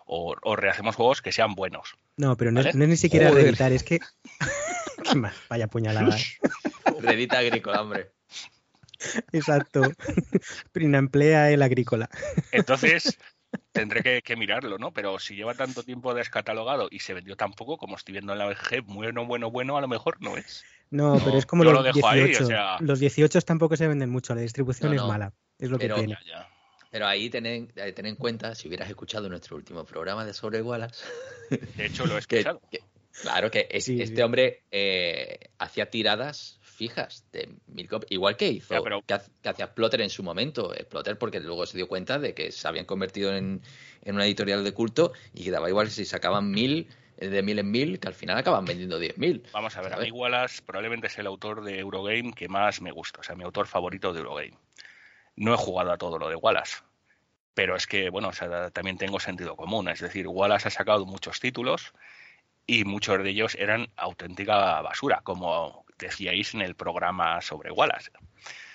o, 0.06 0.36
o 0.42 0.56
rehacemos 0.56 0.96
juegos 0.96 1.22
que 1.22 1.32
sean 1.32 1.54
buenos. 1.54 1.96
No, 2.18 2.38
pero 2.38 2.52
no, 2.52 2.62
es, 2.62 2.68
¿Vale? 2.68 2.78
no 2.78 2.84
es 2.86 2.90
ni 2.92 2.98
siquiera 2.98 3.30
Joder. 3.30 3.44
reeditar, 3.44 3.72
es 3.74 3.84
que... 3.84 4.00
Vaya 5.50 5.68
puñalada. 5.68 6.18
¿eh? 6.18 6.24
Redita 7.02 7.40
agrícola, 7.40 7.82
hombre. 7.82 8.12
Exacto. 9.32 9.82
Prina 10.72 10.98
emplea 10.98 11.52
el 11.52 11.62
agrícola. 11.62 12.10
Entonces, 12.52 13.18
tendré 13.72 14.02
que, 14.02 14.22
que 14.22 14.36
mirarlo, 14.36 14.78
¿no? 14.78 14.92
Pero 14.94 15.20
si 15.20 15.36
lleva 15.36 15.54
tanto 15.54 15.84
tiempo 15.84 16.14
descatalogado 16.14 16.88
y 16.92 17.00
se 17.00 17.14
vendió 17.14 17.36
tan 17.36 17.54
poco, 17.54 17.78
como 17.78 17.96
estoy 17.98 18.14
viendo 18.14 18.34
en 18.34 18.40
la 18.40 18.48
VG, 18.48 18.82
bueno, 18.86 19.26
bueno, 19.26 19.52
bueno, 19.52 19.78
a 19.78 19.82
lo 19.82 19.88
mejor 19.88 20.18
no 20.22 20.38
es. 20.38 20.64
No, 20.92 21.16
No, 21.18 21.24
pero 21.26 21.38
es 21.38 21.46
como 21.46 21.64
yo 21.64 21.72
los 21.72 21.84
lo 21.84 21.94
dejo 21.94 22.08
ahí, 22.08 22.22
o 22.22 22.26
18. 22.26 22.46
sea- 22.48 22.78
Los 22.80 23.00
18 23.00 23.42
tampoco 23.42 23.76
se 23.76 23.88
venden 23.88 24.10
mucho, 24.10 24.34
la 24.36 24.42
distribución 24.42 24.90
No, 24.90 24.96
es 24.96 25.02
no. 25.02 25.08
mala. 25.08 25.34
Es 25.60 25.70
lo 25.70 25.78
Pero- 25.78 25.96
que 25.96 26.02
tiene. 26.02 26.18
Ya, 26.26 26.40
ya. 26.40 26.50
Pero 26.92 27.08
ahí 27.08 27.30
ten, 27.30 27.46
eh, 27.46 27.68
ten 27.94 28.06
en 28.06 28.16
cuenta, 28.16 28.56
si 28.56 28.70
hubieras 28.70 28.88
escuchado 28.90 29.28
nuestro 29.28 29.58
último 29.58 29.84
programa 29.84 30.24
de 30.24 30.34
Sobre 30.34 30.62
Wallace, 30.62 31.04
De 31.76 31.86
hecho, 31.88 32.06
lo 32.06 32.18
he 32.18 32.22
que, 32.22 32.38
escuchado. 32.40 32.62
que- 32.72 32.80
claro 33.22 33.50
que 33.52 33.68
es- 33.72 33.86
Sí, 33.86 34.02
este 34.02 34.18
sí. 34.18 34.22
hombre 34.22 34.64
eh, 34.72 35.50
hacía 35.60 35.90
tiradas 35.90 36.60
fijas 36.62 37.26
de 37.32 37.50
mil 37.68 37.88
copias, 37.88 38.12
igual 38.12 38.36
que 38.36 38.48
hizo, 38.50 38.74
Ya, 38.74 38.82
pero- 38.82 39.02
que, 39.02 39.14
ha- 39.14 39.24
que 39.42 39.50
hacía 39.50 39.74
Plotter 39.74 40.02
en 40.02 40.10
su 40.10 40.24
momento, 40.24 40.74
Plotter 40.90 41.18
porque 41.18 41.40
luego 41.40 41.66
se 41.66 41.78
dio 41.78 41.88
cuenta 41.88 42.20
de 42.20 42.34
que 42.34 42.52
se 42.52 42.68
habían 42.68 42.86
convertido 42.86 43.34
en, 43.34 43.62
en 44.02 44.16
una 44.16 44.26
editorial 44.26 44.64
de 44.64 44.74
culto 44.74 45.14
y 45.34 45.46
que 45.46 45.52
daba 45.52 45.70
igual 45.70 45.90
si 45.90 46.04
sacaban 46.04 46.52
mil, 46.52 46.90
eh, 47.18 47.30
de 47.30 47.42
mil 47.44 47.60
en 47.60 47.72
mil, 47.72 47.98
que 48.00 48.10
al 48.10 48.14
final 48.14 48.38
acaban 48.38 48.66
vendiendo 48.66 49.00
diez 49.00 49.18
mil. 49.18 49.44
Vamos 49.54 49.78
a 49.78 49.82
ver, 49.82 49.94
a 49.94 49.98
mí 49.98 50.12
Wallace 50.12 50.62
probablemente 50.64 51.08
es 51.08 51.18
el 51.18 51.28
autor 51.28 51.64
de 51.64 51.80
Eurogame 51.80 52.34
que 52.34 52.50
más 52.50 52.82
me 52.82 52.92
gusta, 52.92 53.22
o 53.22 53.24
sea, 53.24 53.36
mi 53.36 53.46
autor 53.46 53.68
favorito 53.68 54.12
de 54.12 54.20
Eurogame. 54.20 54.58
No 55.38 55.54
he 55.54 55.58
jugado 55.58 55.94
a 55.94 55.98
todo 55.98 56.18
lo 56.20 56.28
de 56.28 56.36
Wallace, 56.36 56.78
pero 57.54 57.78
es 57.78 57.88
que, 57.88 58.10
bueno, 58.10 58.28
o 58.28 58.34
sea, 58.34 58.70
también 58.72 58.98
tengo 58.98 59.22
sentido 59.22 59.56
común, 59.56 59.88
es 59.88 60.02
decir, 60.02 60.28
Wallace 60.28 60.68
ha 60.68 60.72
sacado 60.72 61.06
muchos 61.06 61.40
títulos 61.40 61.94
y 62.68 62.84
muchos 62.84 63.22
de 63.24 63.30
ellos 63.30 63.56
eran 63.56 63.90
auténtica 63.96 64.82
basura, 64.82 65.22
como 65.24 65.86
decíais 65.98 66.54
en 66.54 66.62
el 66.62 66.76
programa 66.76 67.42
sobre 67.42 67.72
Wallace. 67.72 68.12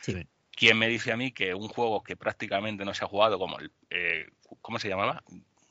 Sí. 0.01 0.27
¿Quién 0.53 0.79
me 0.79 0.89
dice 0.89 1.13
a 1.13 1.17
mí 1.17 1.33
que 1.33 1.55
un 1.55 1.69
juego 1.69 2.03
que 2.03 2.17
prácticamente 2.17 2.85
no 2.85 2.95
se 2.95 3.05
ha 3.05 3.09
jugado 3.09 3.39
como 3.39 3.59
el... 3.59 3.71
eh, 3.91 4.27
¿Cómo 4.61 4.79
se 4.79 4.89
llamaba? 4.89 5.23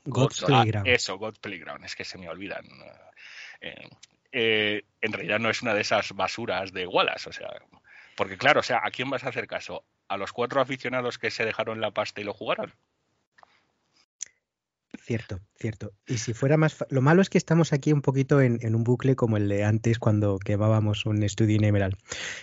God's 0.05 0.43
Ah, 0.43 0.47
Playground. 0.47 0.87
eso, 0.87 1.17
God's 1.17 1.39
Playground, 1.39 1.85
es 1.85 1.95
que 1.95 2.05
se 2.05 2.17
me 2.17 2.27
olvidan. 2.29 2.65
Eh, 3.61 3.89
eh, 4.31 4.83
en 5.01 5.11
realidad 5.13 5.39
no 5.39 5.49
es 5.49 5.61
una 5.61 5.73
de 5.73 5.81
esas 5.81 6.13
basuras 6.13 6.71
de 6.71 6.87
Wallace, 6.87 7.29
o 7.29 7.33
sea, 7.33 7.49
porque 8.15 8.37
claro, 8.37 8.61
o 8.61 8.63
sea, 8.63 8.81
¿a 8.83 8.89
quién 8.91 9.09
vas 9.09 9.23
a 9.23 9.29
hacer 9.29 9.47
caso? 9.47 9.83
¿A 10.07 10.17
los 10.17 10.31
cuatro 10.33 10.61
aficionados 10.61 11.17
que 11.19 11.29
se 11.29 11.45
dejaron 11.45 11.81
la 11.81 11.91
pasta 11.91 12.21
y 12.21 12.23
lo 12.23 12.33
jugaron? 12.33 12.73
Cierto, 14.97 15.39
cierto. 15.55 15.91
Y 16.07 16.17
si 16.17 16.33
fuera 16.33 16.57
más... 16.57 16.73
fa- 16.73 16.87
Lo 16.89 17.01
malo 17.01 17.21
es 17.21 17.29
que 17.29 17.37
estamos 17.37 17.73
aquí 17.73 17.93
un 17.93 18.01
poquito 18.01 18.41
en, 18.41 18.57
en 18.61 18.75
un 18.75 18.83
bucle 18.83 19.15
como 19.15 19.37
el 19.37 19.47
de 19.47 19.63
antes 19.63 19.99
cuando 19.99 20.39
quemábamos 20.39 21.05
un 21.05 21.21
estudio 21.23 21.57
en 21.57 21.63
Emerald. 21.63 21.95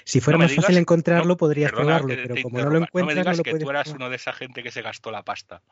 Si 0.05 0.20
fuera 0.20 0.36
No 0.36 0.40
me 0.40 0.44
más 0.44 0.51
digas- 0.53 0.64
fácil 0.66 0.78
encontrarlo, 0.78 1.26
no, 1.28 1.36
podrías 1.36 1.70
Perdona 1.72 1.99
probarlo, 1.99 2.22
pero 2.28 2.42
como 2.42 2.59
no 2.59 2.70
lo 2.70 2.78
encuentras, 2.78 3.07
me 3.07 3.14
no, 3.14 3.20
digas 3.20 3.36
lo 3.38 3.42
que 3.42 3.51
puedes 3.51 3.64
tú 3.64 3.70
eras 3.70 3.84
probar. 3.84 4.01
uno 4.01 4.11
de 4.11 4.16
esa 4.16 4.32
gente 4.32 4.62
que 4.62 4.70
se 4.70 4.82
gastó 4.82 5.11
la 5.11 5.22
pasta. 5.24 5.62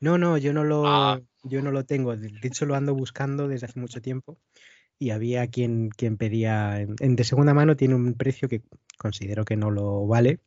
No, 0.00 0.16
no, 0.18 0.38
yo 0.38 0.52
no 0.52 0.62
lo, 0.64 0.86
Ah. 0.86 1.20
yo 1.42 1.62
no 1.62 1.70
lo 1.72 1.84
tengo. 1.84 2.16
De 2.16 2.30
hecho, 2.42 2.64
lo 2.66 2.74
ando 2.76 2.94
buscando 2.94 3.48
desde 3.48 3.66
hace 3.66 3.80
mucho 3.80 4.00
tiempo 4.00 4.38
y 4.98 5.10
había 5.10 5.48
quien, 5.48 5.90
quien 5.90 6.16
pedía 6.16 6.80
en, 6.80 6.94
en 7.00 7.16
de 7.16 7.24
segunda 7.24 7.54
mano 7.54 7.76
tiene 7.76 7.96
un 7.96 8.14
precio 8.14 8.48
que 8.48 8.62
considero 8.98 9.44
que 9.44 9.56
no 9.56 9.70
lo 9.72 10.06
vale, 10.06 10.38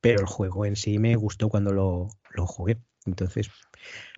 pero 0.00 0.20
el 0.20 0.26
juego 0.26 0.64
en 0.66 0.76
sí 0.76 0.98
me 1.00 1.16
gustó 1.16 1.48
cuando 1.48 1.72
lo, 1.72 2.08
lo 2.30 2.46
jugué. 2.46 2.78
Entonces, 3.06 3.50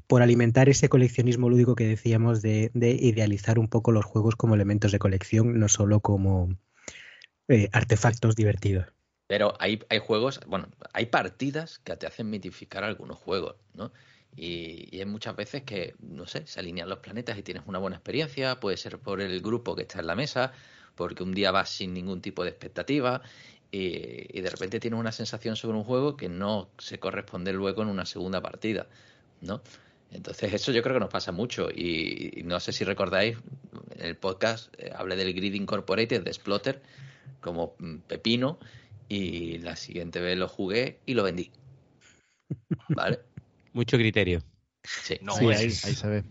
por 0.07 0.22
alimentar 0.22 0.68
ese 0.68 0.89
coleccionismo 0.89 1.49
lúdico 1.49 1.74
que 1.74 1.86
decíamos 1.86 2.43
de, 2.43 2.70
de 2.74 2.91
idealizar 2.91 3.59
un 3.59 3.68
poco 3.68 3.93
los 3.93 4.05
juegos 4.05 4.36
como 4.36 4.55
elementos 4.55 4.93
de 4.93 4.99
colección, 4.99 5.59
no 5.59 5.68
solo 5.68 6.01
como 6.01 6.49
eh, 7.49 7.68
artefactos 7.72 8.34
divertidos. 8.36 8.86
Pero 9.26 9.55
hay, 9.61 9.80
hay 9.91 9.99
juegos, 9.99 10.41
bueno, 10.47 10.68
hay 10.95 11.07
partidas 11.07 11.78
que 11.80 11.97
te 11.97 12.07
hacen 12.07 12.30
mitificar 12.30 12.82
algunos 12.82 13.18
juegos, 13.18 13.57
¿no? 13.74 13.93
Y, 14.34 14.89
y 14.95 15.01
hay 15.01 15.07
muchas 15.07 15.36
veces 15.36 15.62
que, 15.64 15.95
no 16.01 16.26
sé, 16.26 16.47
se 16.47 16.61
alinean 16.61 16.89
los 16.89 17.01
planetas 17.01 17.36
y 17.36 17.43
tienes 17.43 17.64
una 17.66 17.78
buena 17.78 17.97
experiencia, 17.97 18.61
puede 18.61 18.76
ser 18.76 18.99
por 18.99 19.20
el 19.20 19.41
grupo 19.43 19.74
que 19.74 19.82
está 19.82 20.01
en 20.01 20.07
la 20.07 20.14
mesa, 20.14 20.53
porque 20.95 21.22
un 21.22 21.34
día 21.34 21.51
vas 21.51 21.70
sin 21.70 21.95
ningún 21.95 22.20
tipo 22.20 22.43
de 22.43 22.51
expectativa 22.51 23.22
y, 23.70 24.38
y 24.38 24.40
de 24.40 24.50
repente 24.50 24.80
tienes 24.80 24.98
una 24.98 25.12
sensación 25.12 25.56
sobre 25.56 25.76
un 25.78 25.84
juego 25.84 26.16
que 26.16 26.28
no 26.28 26.68
se 26.78 26.98
corresponde 26.98 27.52
luego 27.52 27.82
en 27.82 27.88
una 27.88 28.06
segunda 28.06 28.40
partida, 28.40 28.86
¿no? 29.40 29.60
Entonces, 30.10 30.52
eso 30.54 30.72
yo 30.72 30.82
creo 30.82 30.94
que 30.94 31.00
nos 31.00 31.10
pasa 31.10 31.32
mucho. 31.32 31.68
Y, 31.70 32.42
no 32.44 32.60
sé 32.60 32.72
si 32.72 32.84
recordáis, 32.84 33.36
en 33.96 34.06
el 34.06 34.16
podcast 34.16 34.72
eh, 34.78 34.90
hablé 34.94 35.16
del 35.16 35.34
Grid 35.34 35.52
Incorporated 35.52 36.22
de 36.22 36.32
Splotter 36.32 36.80
como 37.40 37.74
mm, 37.78 37.96
pepino. 38.06 38.58
Y 39.10 39.58
la 39.58 39.76
siguiente 39.76 40.20
vez 40.20 40.36
lo 40.38 40.48
jugué 40.48 40.98
y 41.06 41.14
lo 41.14 41.24
vendí. 41.24 41.50
¿Vale? 42.88 43.20
Mucho 43.72 43.96
criterio. 43.96 44.42
Sí, 44.84 45.18
No, 45.20 45.34
Sí, 45.34 45.48
es- 45.48 45.84
ahí, 45.84 45.90
ahí 45.90 45.94
se 45.94 46.06
ve. 46.08 46.24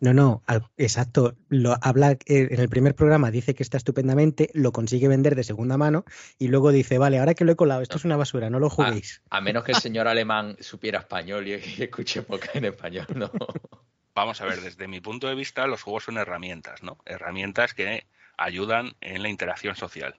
No, 0.00 0.12
no, 0.14 0.42
al- 0.46 0.66
exacto. 0.76 1.36
Lo 1.48 1.76
habla 1.82 2.12
eh, 2.12 2.18
en 2.50 2.60
el 2.60 2.68
primer 2.68 2.94
programa, 2.94 3.30
dice 3.30 3.54
que 3.54 3.62
está 3.62 3.76
estupendamente, 3.76 4.50
lo 4.54 4.72
consigue 4.72 5.08
vender 5.08 5.34
de 5.34 5.44
segunda 5.44 5.76
mano 5.76 6.04
y 6.38 6.48
luego 6.48 6.72
dice, 6.72 6.98
vale, 6.98 7.18
ahora 7.18 7.34
que 7.34 7.44
lo 7.44 7.52
he 7.52 7.56
colado, 7.56 7.82
esto 7.82 7.96
es 7.96 8.04
una 8.04 8.16
basura, 8.16 8.50
no 8.50 8.58
lo 8.58 8.70
juguéis. 8.70 9.22
A 9.30 9.40
menos 9.40 9.64
que 9.64 9.72
el 9.72 9.78
señor 9.80 10.08
alemán 10.08 10.56
supiera 10.60 11.00
español 11.00 11.46
y, 11.48 11.52
y 11.52 11.82
escuche 11.82 12.22
poca 12.22 12.50
en 12.54 12.66
español, 12.66 13.06
no. 13.14 13.30
Vamos 14.14 14.40
a 14.42 14.44
ver, 14.44 14.60
desde 14.60 14.88
mi 14.88 15.00
punto 15.00 15.26
de 15.26 15.34
vista, 15.34 15.66
los 15.66 15.82
juegos 15.82 16.04
son 16.04 16.18
herramientas, 16.18 16.82
¿no? 16.82 16.98
Herramientas 17.06 17.72
que 17.72 18.06
ayudan 18.36 18.92
en 19.00 19.22
la 19.22 19.30
interacción 19.30 19.74
social. 19.74 20.16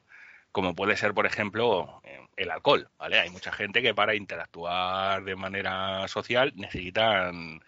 Como 0.52 0.76
puede 0.76 0.98
ser, 0.98 1.14
por 1.14 1.26
ejemplo, 1.28 2.02
el 2.36 2.50
alcohol, 2.52 2.90
¿vale? 2.98 3.20
Hay 3.20 3.30
mucha 3.30 3.52
gente 3.52 3.82
que 3.82 3.94
para 3.94 4.16
interactuar 4.16 5.24
de 5.24 5.36
manera 5.36 6.08
social 6.08 6.54
necesitan, 6.56 7.62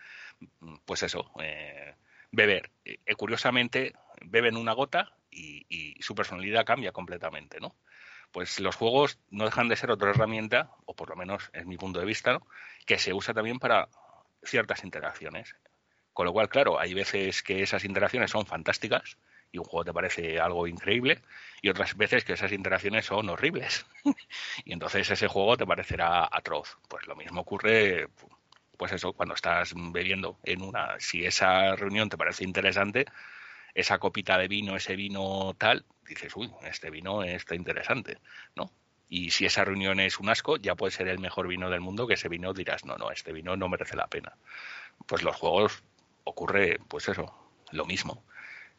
pues 0.86 1.04
eso, 1.04 1.32
eh, 1.42 1.96
beber. 2.32 2.72
Eh, 2.84 3.16
curiosamente, 3.16 3.94
beben 4.26 4.58
una 4.58 4.74
gota 4.74 5.12
y, 5.30 5.66
y 5.70 6.02
su 6.02 6.16
personalidad 6.16 6.66
cambia 6.66 6.92
completamente, 6.92 7.60
¿no? 7.60 7.76
Pues 8.32 8.60
los 8.60 8.76
juegos 8.76 9.20
no 9.30 9.46
dejan 9.46 9.70
de 9.70 9.78
ser 9.78 9.92
otra 9.92 10.10
herramienta, 10.10 10.72
o 10.86 10.94
por 10.94 11.10
lo 11.10 11.16
menos 11.16 11.50
es 11.54 11.66
mi 11.66 11.78
punto 11.78 12.00
de 12.00 12.06
vista, 12.06 12.34
¿no? 12.34 12.46
que 12.86 13.00
se 13.00 13.14
usa 13.14 13.34
también 13.34 13.60
para 13.60 13.88
ciertas 14.44 14.84
interacciones. 14.84 15.56
Con 16.14 16.26
lo 16.26 16.34
cual, 16.34 16.50
claro, 16.50 16.80
hay 16.80 16.94
veces 16.94 17.44
que 17.44 17.62
esas 17.62 17.84
interacciones 17.84 18.32
son 18.32 18.46
fantásticas 18.46 19.18
y 19.52 19.58
un 19.58 19.66
juego 19.66 19.86
te 19.86 19.94
parece 19.94 20.40
algo 20.40 20.68
increíble 20.68 21.22
y 21.62 21.70
otras 21.70 21.96
veces 21.98 22.24
que 22.24 22.34
esas 22.34 22.52
interacciones 22.52 23.06
son 23.06 23.30
horribles. 23.30 23.86
y 24.66 24.74
entonces 24.74 25.10
ese 25.10 25.28
juego 25.28 25.58
te 25.58 25.66
parecerá 25.66 26.28
atroz. 26.32 26.78
Pues 26.88 27.08
lo 27.08 27.16
mismo 27.16 27.42
ocurre, 27.42 28.08
pues 28.78 28.92
eso, 28.92 29.14
cuando 29.14 29.36
estás 29.36 29.74
bebiendo 29.76 30.38
en 30.44 30.62
una, 30.62 31.00
si 31.00 31.26
esa 31.26 31.76
reunión 31.76 32.10
te 32.10 32.18
parece 32.18 32.44
interesante, 32.44 33.06
esa 33.74 34.00
copita 34.00 34.38
de 34.38 34.48
vino, 34.48 34.76
ese 34.76 34.96
vino 34.96 35.54
tal, 35.58 35.86
dices, 36.08 36.36
uy, 36.36 36.52
este 36.64 36.90
vino 36.90 37.24
está 37.24 37.56
interesante, 37.56 38.18
¿no? 38.56 38.72
Y 39.10 39.32
si 39.32 39.46
esa 39.46 39.64
reunión 39.66 40.00
es 40.00 40.20
un 40.20 40.30
asco, 40.30 40.58
ya 40.58 40.76
puede 40.76 40.92
ser 40.92 41.08
el 41.08 41.20
mejor 41.20 41.48
vino 41.48 41.70
del 41.70 41.82
mundo, 41.82 42.08
que 42.08 42.16
ese 42.16 42.30
vino 42.30 42.54
dirás, 42.54 42.86
no, 42.86 42.98
no, 42.98 43.12
este 43.12 43.32
vino 43.34 43.56
no 43.56 43.70
merece 43.70 43.96
la 43.96 44.08
pena. 44.08 44.34
Pues 45.06 45.24
los 45.24 45.36
juegos 45.36 45.84
ocurre, 46.24 46.80
pues 46.88 47.08
eso, 47.08 47.34
lo 47.72 47.86
mismo. 47.86 48.24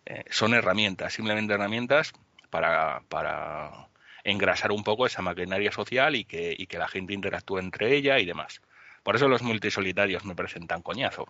Eh, 0.05 0.25
son 0.31 0.55
herramientas, 0.55 1.13
simplemente 1.13 1.55
herramientas 1.55 2.13
para, 2.51 3.03
para 3.09 3.89
engrasar 4.25 4.73
un 4.73 4.83
poco 4.83 5.07
esa 5.07 5.23
maquinaria 5.23 5.71
social 5.73 6.17
y 6.17 6.25
que, 6.25 6.55
y 6.57 6.67
que 6.67 6.79
la 6.79 6.89
gente 6.89 7.15
interactúe 7.15 7.59
entre 7.59 7.95
ella 7.95 8.19
y 8.19 8.25
demás. 8.25 8.61
Por 9.07 9.15
eso 9.15 9.29
los 9.29 9.41
multisolitarios 9.41 10.25
me 10.25 10.35
parecen 10.35 10.67
tan 10.67 10.83
coñazo. 10.83 11.27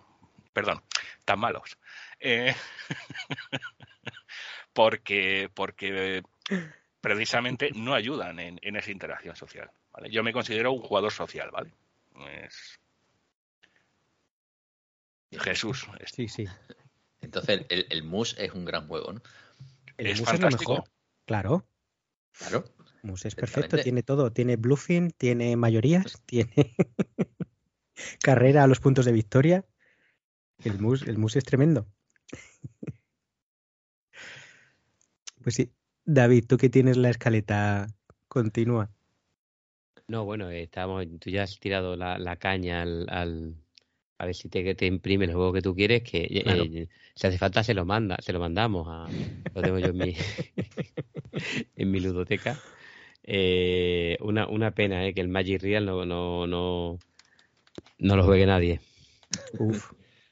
Perdón, 0.51 0.81
tan 1.25 1.39
malos. 1.39 1.77
Eh, 2.19 2.55
porque, 4.73 5.51
porque 5.53 6.23
precisamente 7.01 7.69
no 7.75 7.93
ayudan 7.93 8.39
en, 8.39 8.57
en 8.63 8.75
esa 8.77 8.89
interacción 8.89 9.35
social. 9.35 9.69
¿vale? 9.91 10.09
Yo 10.09 10.23
me 10.23 10.33
considero 10.33 10.71
un 10.71 10.81
jugador 10.81 11.11
social, 11.11 11.51
¿vale? 11.51 11.71
Es- 12.41 12.79
Jesús, 15.29 15.87
es- 15.99 16.09
Sí, 16.15 16.27
sí. 16.29 16.47
Entonces, 17.21 17.63
el, 17.69 17.85
el 17.91 18.01
Mus 18.01 18.35
es 18.39 18.53
un 18.53 18.65
gran 18.65 18.87
juego, 18.87 19.13
¿no? 19.13 19.21
El 19.97 20.07
Es 20.07 20.19
mus 20.19 20.33
es 20.33 20.39
lo 20.39 20.49
mejor. 20.49 20.83
Claro, 21.27 21.67
Claro. 22.39 22.63
mus 23.03 23.23
es 23.25 23.35
perfecto, 23.35 23.77
tiene 23.77 24.01
todo, 24.01 24.31
tiene 24.33 24.55
bluffing, 24.55 25.11
tiene 25.11 25.55
mayorías, 25.55 26.23
tiene 26.25 26.75
carrera 28.21 28.63
a 28.63 28.67
los 28.67 28.79
puntos 28.79 29.05
de 29.05 29.11
victoria. 29.11 29.65
El 30.63 30.79
mus, 30.79 31.03
el 31.07 31.17
mus 31.17 31.35
es 31.35 31.43
tremendo. 31.45 31.87
Pues 35.43 35.55
sí, 35.55 35.71
David, 36.05 36.45
tú 36.47 36.57
que 36.57 36.69
tienes 36.69 36.97
la 36.97 37.09
escaleta 37.09 37.87
continua. 38.27 38.91
No, 40.07 40.23
bueno, 40.25 40.49
eh, 40.49 40.63
estábamos, 40.63 41.05
tú 41.19 41.29
ya 41.29 41.43
has 41.43 41.59
tirado 41.59 41.95
la, 41.95 42.17
la 42.17 42.37
caña 42.37 42.81
al, 42.81 43.07
al- 43.09 43.55
a 44.19 44.25
ver 44.25 44.35
si 44.35 44.49
te, 44.49 44.73
te 44.75 44.85
imprime 44.85 45.25
el 45.25 45.33
juego 45.33 45.53
que 45.53 45.61
tú 45.61 45.75
quieres, 45.75 46.03
que 46.03 46.23
eh, 46.23 46.43
Claro. 46.43 46.63
eh, 46.83 46.87
si 47.15 47.27
hace 47.27 47.37
falta 47.37 47.63
se 47.63 47.73
lo 47.73 47.85
manda, 47.85 48.17
se 48.21 48.33
lo 48.33 48.39
mandamos 48.39 48.87
a, 48.89 49.13
lo 49.53 49.63
tengo 49.63 49.79
yo 49.79 49.89
en 49.91 49.97
mi, 49.97 50.15
en 51.75 51.91
mi 51.91 51.99
ludoteca. 51.99 52.61
Eh, 53.23 54.17
una, 54.21 54.47
una 54.47 54.71
pena 54.73 55.05
eh, 55.07 55.13
que 55.13 55.21
el 55.21 55.27
Magic 55.29 55.61
Real 55.61 55.85
no, 55.85 56.05
no, 56.05 56.47
no, 56.47 56.99
no 57.99 58.15
lo 58.15 58.23
juegue 58.23 58.45
nadie. 58.45 58.79
Uf, 59.59 59.91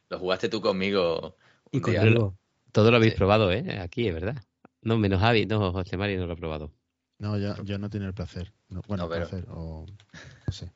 Lo 0.09 0.19
jugaste 0.19 0.49
tú 0.49 0.61
conmigo. 0.61 1.35
y 1.71 1.81
conmigo. 1.81 2.37
Todo 2.71 2.91
lo 2.91 2.97
habéis 2.97 3.13
Sí. 3.13 3.17
probado, 3.17 3.51
¿eh? 3.51 3.79
Aquí, 3.79 4.07
es 4.07 4.13
verdad. 4.13 4.41
No, 4.81 4.97
menos 4.97 5.19
Javi, 5.19 5.45
no, 5.45 5.71
José 5.71 5.97
Mari 5.97 6.17
no 6.17 6.27
lo 6.27 6.33
ha 6.33 6.37
probado. 6.37 6.71
No, 7.19 7.37
yo, 7.37 7.55
yo 7.63 7.77
no 7.77 7.89
tengo 7.89 8.05
el 8.05 8.13
placer. 8.13 8.51
No, 8.69 8.81
bueno, 8.87 9.03
No, 9.05 9.09
pero- 9.09 9.27
placer, 9.27 9.45
o 9.49 9.85
no 10.47 10.53
sé. 10.53 10.71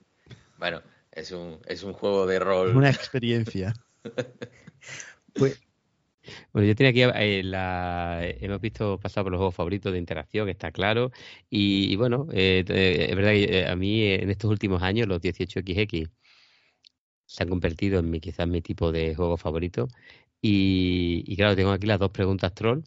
Bueno, 0.57 0.81
es 1.11 1.31
un, 1.31 1.59
es 1.67 1.83
un 1.83 1.93
juego 1.93 2.25
de 2.25 2.39
rol. 2.39 2.75
Una 2.75 2.89
experiencia. 2.89 3.73
Pues, 5.33 5.61
Bueno, 6.53 6.67
yo 6.67 6.75
tenía 6.75 6.89
aquí, 6.89 7.01
eh, 7.19 7.43
la, 7.43 8.19
hemos 8.21 8.59
visto 8.61 8.97
pasar 8.99 9.23
por 9.23 9.31
los 9.31 9.39
juegos 9.39 9.55
favoritos 9.55 9.91
de 9.93 9.99
interacción, 9.99 10.49
está 10.49 10.71
claro. 10.71 11.11
Y, 11.49 11.91
y 11.91 11.95
bueno, 11.95 12.27
eh, 12.31 12.63
eh, 12.67 13.07
es 13.09 13.15
verdad 13.15 13.31
que 13.31 13.59
eh, 13.59 13.67
a 13.67 13.75
mí 13.75 14.03
en 14.05 14.29
estos 14.29 14.49
últimos 14.49 14.81
años 14.81 15.07
los 15.07 15.21
18XX 15.21 16.09
se 17.29 17.43
han 17.43 17.49
convertido 17.49 17.99
en 17.99 18.09
mi, 18.09 18.19
quizás 18.19 18.47
mi 18.47 18.59
tipo 18.61 18.91
de 18.91 19.13
juego 19.13 19.37
favorito. 19.37 19.87
Y, 20.41 21.23
y 21.27 21.35
claro, 21.35 21.55
tengo 21.55 21.69
aquí 21.71 21.85
las 21.85 21.99
dos 21.99 22.09
preguntas 22.09 22.53
troll 22.55 22.81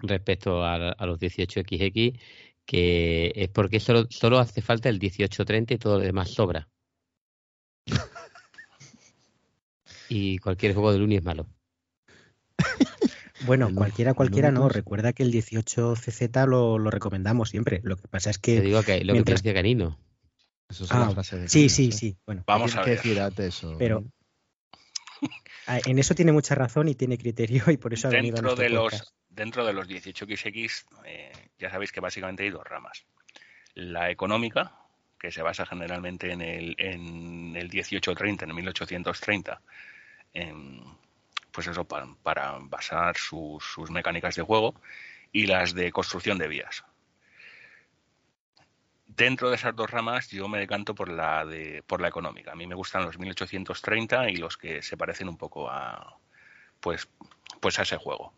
respecto 0.00 0.62
a, 0.62 0.90
a 0.90 1.06
los 1.06 1.18
18XX, 1.18 2.20
que 2.66 3.32
es 3.34 3.48
porque 3.48 3.80
solo, 3.80 4.06
solo 4.10 4.38
hace 4.38 4.60
falta 4.60 4.90
el 4.90 4.96
1830 5.00 5.74
y 5.74 5.78
todo 5.78 5.96
lo 5.98 6.04
demás 6.04 6.30
sobra. 6.30 6.68
Y 10.10 10.38
cualquier 10.38 10.74
juego 10.74 10.92
de 10.92 10.98
Luni 10.98 11.16
es 11.16 11.24
malo. 11.24 11.46
bueno, 13.46 13.70
cualquiera, 13.74 14.12
cualquiera 14.12 14.50
no. 14.50 14.60
Lunicus. 14.60 14.76
Recuerda 14.76 15.12
que 15.14 15.22
el 15.22 15.32
18CZ 15.32 16.46
lo, 16.46 16.78
lo 16.78 16.90
recomendamos 16.90 17.48
siempre. 17.48 17.80
Lo 17.82 17.96
que 17.96 18.08
pasa 18.08 18.28
es 18.28 18.38
Te 18.40 18.56
que. 18.56 18.60
digo 18.60 18.82
que 18.82 18.96
lo 18.96 18.98
que 18.98 19.06
te 19.06 19.12
mientras- 19.14 19.42
decía 19.42 19.54
Canino. 19.54 19.98
Eso 20.72 20.84
es 20.84 20.92
Ah, 20.92 21.00
la 21.00 21.10
frase 21.10 21.38
de 21.38 21.48
Sí, 21.50 21.68
sí, 21.68 21.92
sí. 21.92 22.16
Bueno, 22.24 22.44
Vamos 22.46 22.74
a 22.76 22.82
que 22.82 22.90
ver. 22.90 22.98
decir 22.98 23.20
antes 23.20 23.46
eso. 23.58 23.76
Pero- 23.78 24.02
ah, 25.66 25.78
en 25.84 25.98
eso 25.98 26.14
tiene 26.14 26.32
mucha 26.32 26.54
razón 26.54 26.88
y 26.88 26.94
tiene 26.94 27.18
criterio 27.18 27.64
y 27.70 27.76
por 27.76 27.92
eso 27.92 28.08
ha 28.08 28.10
venido 28.10 28.36
a 28.38 28.40
dentro 28.40 28.56
nuestro 28.56 28.62
de 28.64 28.70
los 28.70 29.14
dentro 29.28 29.64
de 29.66 29.72
los 29.74 29.86
18xx 29.86 30.84
eh, 31.04 31.32
ya 31.58 31.70
sabéis 31.70 31.92
que 31.92 32.00
básicamente 32.00 32.42
hay 32.42 32.50
dos 32.50 32.64
ramas 32.64 33.04
la 33.74 34.10
económica 34.10 34.72
que 35.18 35.30
se 35.30 35.42
basa 35.42 35.64
generalmente 35.66 36.32
en 36.32 36.40
el 36.40 36.74
en 36.78 37.54
el 37.56 37.68
1830 37.68 38.44
en 38.44 38.50
el 38.50 38.56
1830 38.56 39.60
en, 40.34 40.82
pues 41.50 41.66
eso 41.66 41.84
para, 41.84 42.06
para 42.22 42.58
basar 42.62 43.16
sus, 43.18 43.62
sus 43.62 43.90
mecánicas 43.90 44.34
de 44.36 44.42
juego 44.42 44.74
y 45.32 45.46
las 45.46 45.74
de 45.74 45.92
construcción 45.92 46.38
de 46.38 46.48
vías 46.48 46.82
dentro 49.16 49.50
de 49.50 49.56
esas 49.56 49.74
dos 49.76 49.90
ramas 49.90 50.28
yo 50.30 50.48
me 50.48 50.58
decanto 50.58 50.94
por 50.94 51.08
la 51.10 51.44
de 51.44 51.82
por 51.86 52.00
la 52.00 52.08
económica. 52.08 52.52
A 52.52 52.56
mí 52.56 52.66
me 52.66 52.74
gustan 52.74 53.04
los 53.04 53.18
1830 53.18 54.30
y 54.30 54.36
los 54.36 54.56
que 54.56 54.82
se 54.82 54.96
parecen 54.96 55.28
un 55.28 55.36
poco 55.38 55.70
a 55.70 56.18
pues 56.80 57.08
pues 57.60 57.78
a 57.78 57.82
ese 57.82 57.96
juego. 57.98 58.32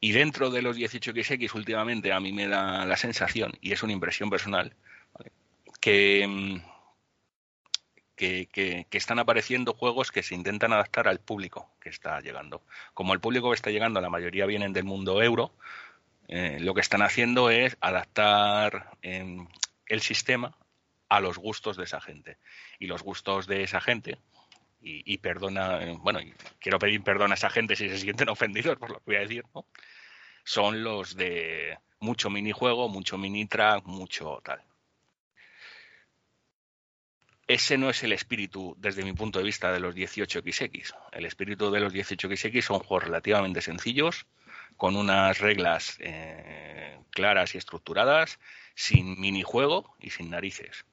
Y 0.00 0.12
dentro 0.12 0.50
de 0.50 0.62
los 0.62 0.76
18XX 0.76 1.54
últimamente 1.54 2.12
a 2.12 2.20
mí 2.20 2.32
me 2.32 2.48
da 2.48 2.84
la 2.86 2.96
sensación, 2.96 3.52
y 3.60 3.72
es 3.72 3.82
una 3.82 3.92
impresión 3.92 4.30
personal, 4.30 4.74
que, 5.80 6.60
que- 8.52 8.86
que 8.90 8.98
están 8.98 9.18
apareciendo 9.18 9.74
juegos 9.74 10.10
que 10.10 10.22
se 10.22 10.34
intentan 10.34 10.72
adaptar 10.72 11.08
al 11.08 11.20
público 11.20 11.70
que 11.80 11.90
está 11.90 12.20
llegando. 12.20 12.62
Como 12.94 13.12
el 13.12 13.20
público 13.20 13.50
que 13.50 13.56
está 13.56 13.70
llegando, 13.70 14.00
la 14.00 14.10
mayoría 14.10 14.46
vienen 14.46 14.72
del 14.72 14.84
mundo 14.84 15.22
euro, 15.22 15.52
eh, 16.28 16.58
lo 16.60 16.74
que 16.74 16.82
están 16.82 17.02
haciendo 17.02 17.50
es 17.50 17.76
adaptar 17.80 18.90
em, 19.02 19.48
el 19.86 20.00
sistema 20.00 20.56
a 21.08 21.20
los 21.20 21.38
gustos 21.38 21.76
de 21.76 21.84
esa 21.84 22.00
gente. 22.00 22.38
Y 22.78 22.86
los 22.86 23.02
gustos 23.02 23.46
de 23.46 23.62
esa 23.62 23.80
gente, 23.80 24.18
y, 24.80 25.18
perdona, 25.18 25.82
eh, 25.82 25.96
bueno, 25.98 26.20
y 26.20 26.32
quiero 26.60 26.78
pedir 26.78 27.02
perdón 27.02 27.32
a 27.32 27.34
esa 27.34 27.50
gente 27.50 27.74
si 27.74 27.88
se 27.88 27.98
sienten 27.98 28.28
ofendidos 28.28 28.76
por 28.78 28.90
lo 28.90 28.98
que 28.98 29.04
voy 29.06 29.16
a 29.16 29.20
decir, 29.20 29.44
¿no? 29.54 29.66
Son 30.44 30.84
los 30.84 31.16
de 31.16 31.76
mucho 31.98 32.30
minijuego, 32.30 32.88
mucho 32.88 33.18
mini 33.18 33.46
track, 33.46 33.84
mucho 33.86 34.40
tal. 34.44 34.62
ese 37.48 37.78
no 37.78 37.90
es 37.90 38.02
el 38.02 38.12
espíritu, 38.12 38.74
desde 38.78 39.04
mi 39.04 39.12
punto 39.12 39.38
de 39.38 39.44
vista, 39.44 39.72
de 39.72 39.80
los 39.80 39.94
18XX. 39.94 40.94
El 41.12 41.24
espíritu 41.26 41.70
de 41.70 41.80
los 41.80 41.92
18XX 41.92 42.60
son 42.60 42.78
juegos 42.80 43.04
relativamente 43.04 43.60
sencillos, 43.60 44.26
con 44.76 44.96
unas 44.96 45.38
reglas 45.38 45.96
eh, 46.00 46.98
claras 47.10 47.54
y 47.54 47.58
estructuradas, 47.58 48.38
sin 48.74 49.18
minijuego 49.20 49.94
y 49.98 50.10
sin 50.10 50.30
narices. 50.30 50.84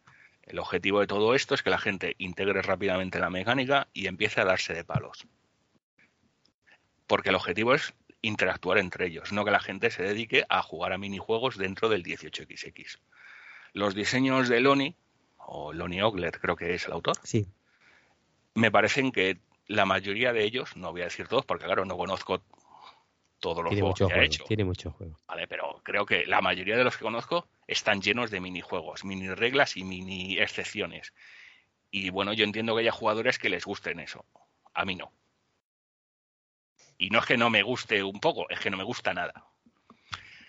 El 0.43 0.59
objetivo 0.59 0.99
de 0.99 1.07
todo 1.07 1.35
esto 1.35 1.55
es 1.55 1.63
que 1.63 1.69
la 1.69 1.77
gente 1.77 2.15
integre 2.17 2.61
rápidamente 2.61 3.19
la 3.19 3.29
mecánica 3.29 3.87
y 3.93 4.07
empiece 4.07 4.41
a 4.41 4.45
darse 4.45 4.73
de 4.73 4.83
palos. 4.83 5.25
Porque 7.07 7.29
el 7.29 7.35
objetivo 7.35 7.73
es 7.73 7.93
interactuar 8.21 8.77
entre 8.77 9.07
ellos, 9.07 9.31
no 9.33 9.43
que 9.43 9.51
la 9.51 9.59
gente 9.59 9.91
se 9.91 10.03
dedique 10.03 10.45
a 10.49 10.61
jugar 10.61 10.93
a 10.93 10.97
minijuegos 10.97 11.57
dentro 11.57 11.89
del 11.89 12.03
18XX. 12.03 12.99
Los 13.73 13.95
diseños 13.95 14.47
de 14.47 14.61
Loni, 14.61 14.95
o 15.37 15.73
Lonnie 15.73 16.03
Ogler 16.03 16.39
creo 16.39 16.55
que 16.55 16.73
es 16.73 16.85
el 16.87 16.93
autor, 16.93 17.17
Sí. 17.23 17.45
me 18.53 18.71
parecen 18.71 19.11
que 19.11 19.39
la 19.67 19.85
mayoría 19.85 20.31
de 20.31 20.43
ellos, 20.43 20.75
no 20.77 20.91
voy 20.91 21.01
a 21.01 21.05
decir 21.05 21.27
todos 21.27 21.45
porque 21.45 21.65
claro, 21.65 21.85
no 21.85 21.97
conozco 21.97 22.41
todos 23.43 23.61
los 23.61 23.71
Tiene 23.71 23.81
juegos 23.81 24.09
que 24.09 24.19
ha 24.19 24.23
hecho, 24.23 24.45
Tiene 24.45 24.63
muchos 24.63 24.93
juegos. 24.93 25.21
¿vale? 25.27 25.49
Pero 25.49 25.81
creo 25.83 26.05
que 26.05 26.25
la 26.25 26.39
mayoría 26.39 26.77
de 26.77 26.85
los 26.85 26.95
que 26.95 27.03
conozco 27.03 27.49
están 27.67 28.01
llenos 28.01 28.31
de 28.31 28.39
minijuegos, 28.39 29.03
mini 29.03 29.27
reglas 29.27 29.75
y 29.75 29.83
mini 29.83 30.37
excepciones. 30.39 31.13
Y 31.91 32.09
bueno, 32.09 32.31
yo 32.31 32.45
entiendo 32.45 32.73
que 32.73 32.81
haya 32.83 32.93
jugadores 32.93 33.37
que 33.37 33.49
les 33.49 33.65
gusten 33.65 33.99
eso. 33.99 34.25
A 34.73 34.85
mí 34.85 34.95
no. 34.95 35.11
Y 36.97 37.09
no 37.09 37.19
es 37.19 37.25
que 37.25 37.35
no 37.35 37.49
me 37.49 37.63
guste 37.63 38.01
un 38.01 38.21
poco, 38.21 38.49
es 38.49 38.61
que 38.61 38.69
no 38.69 38.77
me 38.77 38.85
gusta 38.85 39.13
nada. 39.13 39.45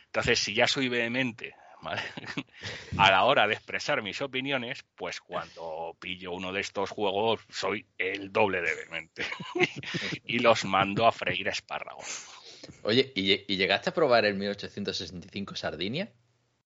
Entonces, 0.07 0.38
si 0.38 0.55
ya 0.55 0.68
soy 0.68 0.88
vehemente 0.88 1.57
¿vale? 1.82 2.01
a 2.97 3.11
la 3.11 3.24
hora 3.24 3.49
de 3.49 3.55
expresar 3.55 4.03
mis 4.03 4.22
opiniones, 4.22 4.84
pues 4.95 5.20
cuando 5.20 5.97
pillo 5.99 6.30
uno 6.30 6.53
de 6.53 6.61
estos 6.61 6.90
juegos 6.90 7.40
soy 7.51 7.86
el 7.99 8.30
doble 8.30 8.62
de 8.62 8.72
vehemente. 8.72 9.26
y 10.24 10.38
los 10.38 10.64
mando 10.64 11.09
a 11.09 11.12
freír 11.12 11.49
espárragos. 11.49 12.43
Oye, 12.82 13.12
¿y, 13.14 13.22
lle- 13.28 13.44
y 13.48 13.56
llegaste 13.56 13.90
a 13.90 13.94
probar 13.94 14.24
el 14.24 14.34
1865 14.34 15.56
Sardinia? 15.56 16.10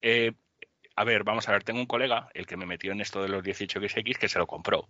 Eh, 0.03 0.33
a 0.97 1.05
ver, 1.05 1.25
vamos 1.25 1.49
a 1.49 1.53
ver, 1.53 1.63
tengo 1.65 1.81
un 1.81 1.87
colega, 1.87 2.29
el 2.35 2.47
que 2.47 2.57
me 2.57 2.67
metió 2.67 2.93
en 2.93 3.01
esto 3.01 3.23
de 3.23 3.29
los 3.29 3.43
18XX, 3.45 4.19
que 4.19 4.29
se 4.29 4.39
lo 4.39 4.47
compró. 4.47 4.89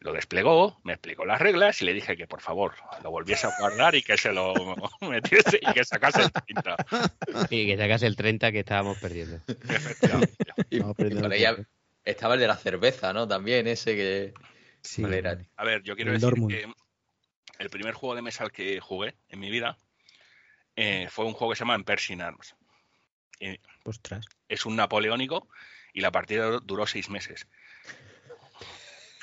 Lo 0.00 0.12
desplegó, 0.12 0.80
me 0.82 0.94
explicó 0.94 1.24
las 1.24 1.40
reglas 1.40 1.80
y 1.80 1.84
le 1.84 1.92
dije 1.94 2.16
que 2.16 2.26
por 2.26 2.40
favor 2.40 2.74
lo 3.04 3.10
volviese 3.12 3.46
a 3.46 3.50
guardar 3.58 3.94
y 3.94 4.02
que 4.02 4.16
se 4.16 4.32
lo 4.32 4.52
metiese 5.00 5.60
y 5.62 5.72
que 5.72 5.84
sacase 5.84 6.22
el 6.22 6.32
30. 6.32 6.76
Y 7.50 7.66
que 7.66 7.76
sacas 7.76 8.02
el 8.02 8.16
30 8.16 8.50
que 8.50 8.60
estábamos 8.60 8.98
perdiendo. 8.98 9.36
Efectivamente. 9.46 10.34
Y, 10.70 10.76
y 10.78 10.80
por 10.80 11.32
ahí 11.32 11.44
estaba 12.04 12.34
el 12.34 12.40
de 12.40 12.48
la 12.48 12.56
cerveza, 12.56 13.12
¿no? 13.12 13.28
También 13.28 13.66
ese 13.68 13.94
que... 13.94 14.34
Sí. 14.80 15.04
A 15.56 15.64
ver, 15.64 15.82
yo 15.84 15.94
quiero 15.94 16.10
El 16.10 16.16
decir 16.18 16.30
Dortmund. 16.30 16.50
que 16.52 16.66
el 17.60 17.70
primer 17.70 17.94
juego 17.94 18.16
de 18.16 18.22
mesa 18.22 18.42
al 18.42 18.50
que 18.50 18.80
jugué 18.80 19.14
en 19.28 19.38
mi 19.38 19.50
vida 19.50 19.78
eh, 20.76 21.08
fue 21.10 21.24
un 21.24 21.32
juego 21.34 21.52
que 21.52 21.56
se 21.56 21.64
llama 21.64 21.78
Pershing 21.82 22.20
Arms. 22.22 22.54
Eh, 23.40 23.58
Ostras. 23.84 24.24
es 24.48 24.64
un 24.66 24.76
napoleónico 24.76 25.48
y 25.92 26.00
la 26.00 26.10
partida 26.12 26.58
duró 26.62 26.86
seis 26.86 27.10
meses. 27.10 27.46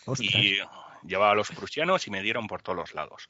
Ostras. 0.05 0.33
y 0.33 0.57
llevaba 1.03 1.31
a 1.31 1.35
los 1.35 1.49
prusianos 1.51 2.07
y 2.07 2.11
me 2.11 2.21
dieron 2.21 2.47
por 2.47 2.61
todos 2.61 2.75
los 2.77 2.93
lados. 2.93 3.29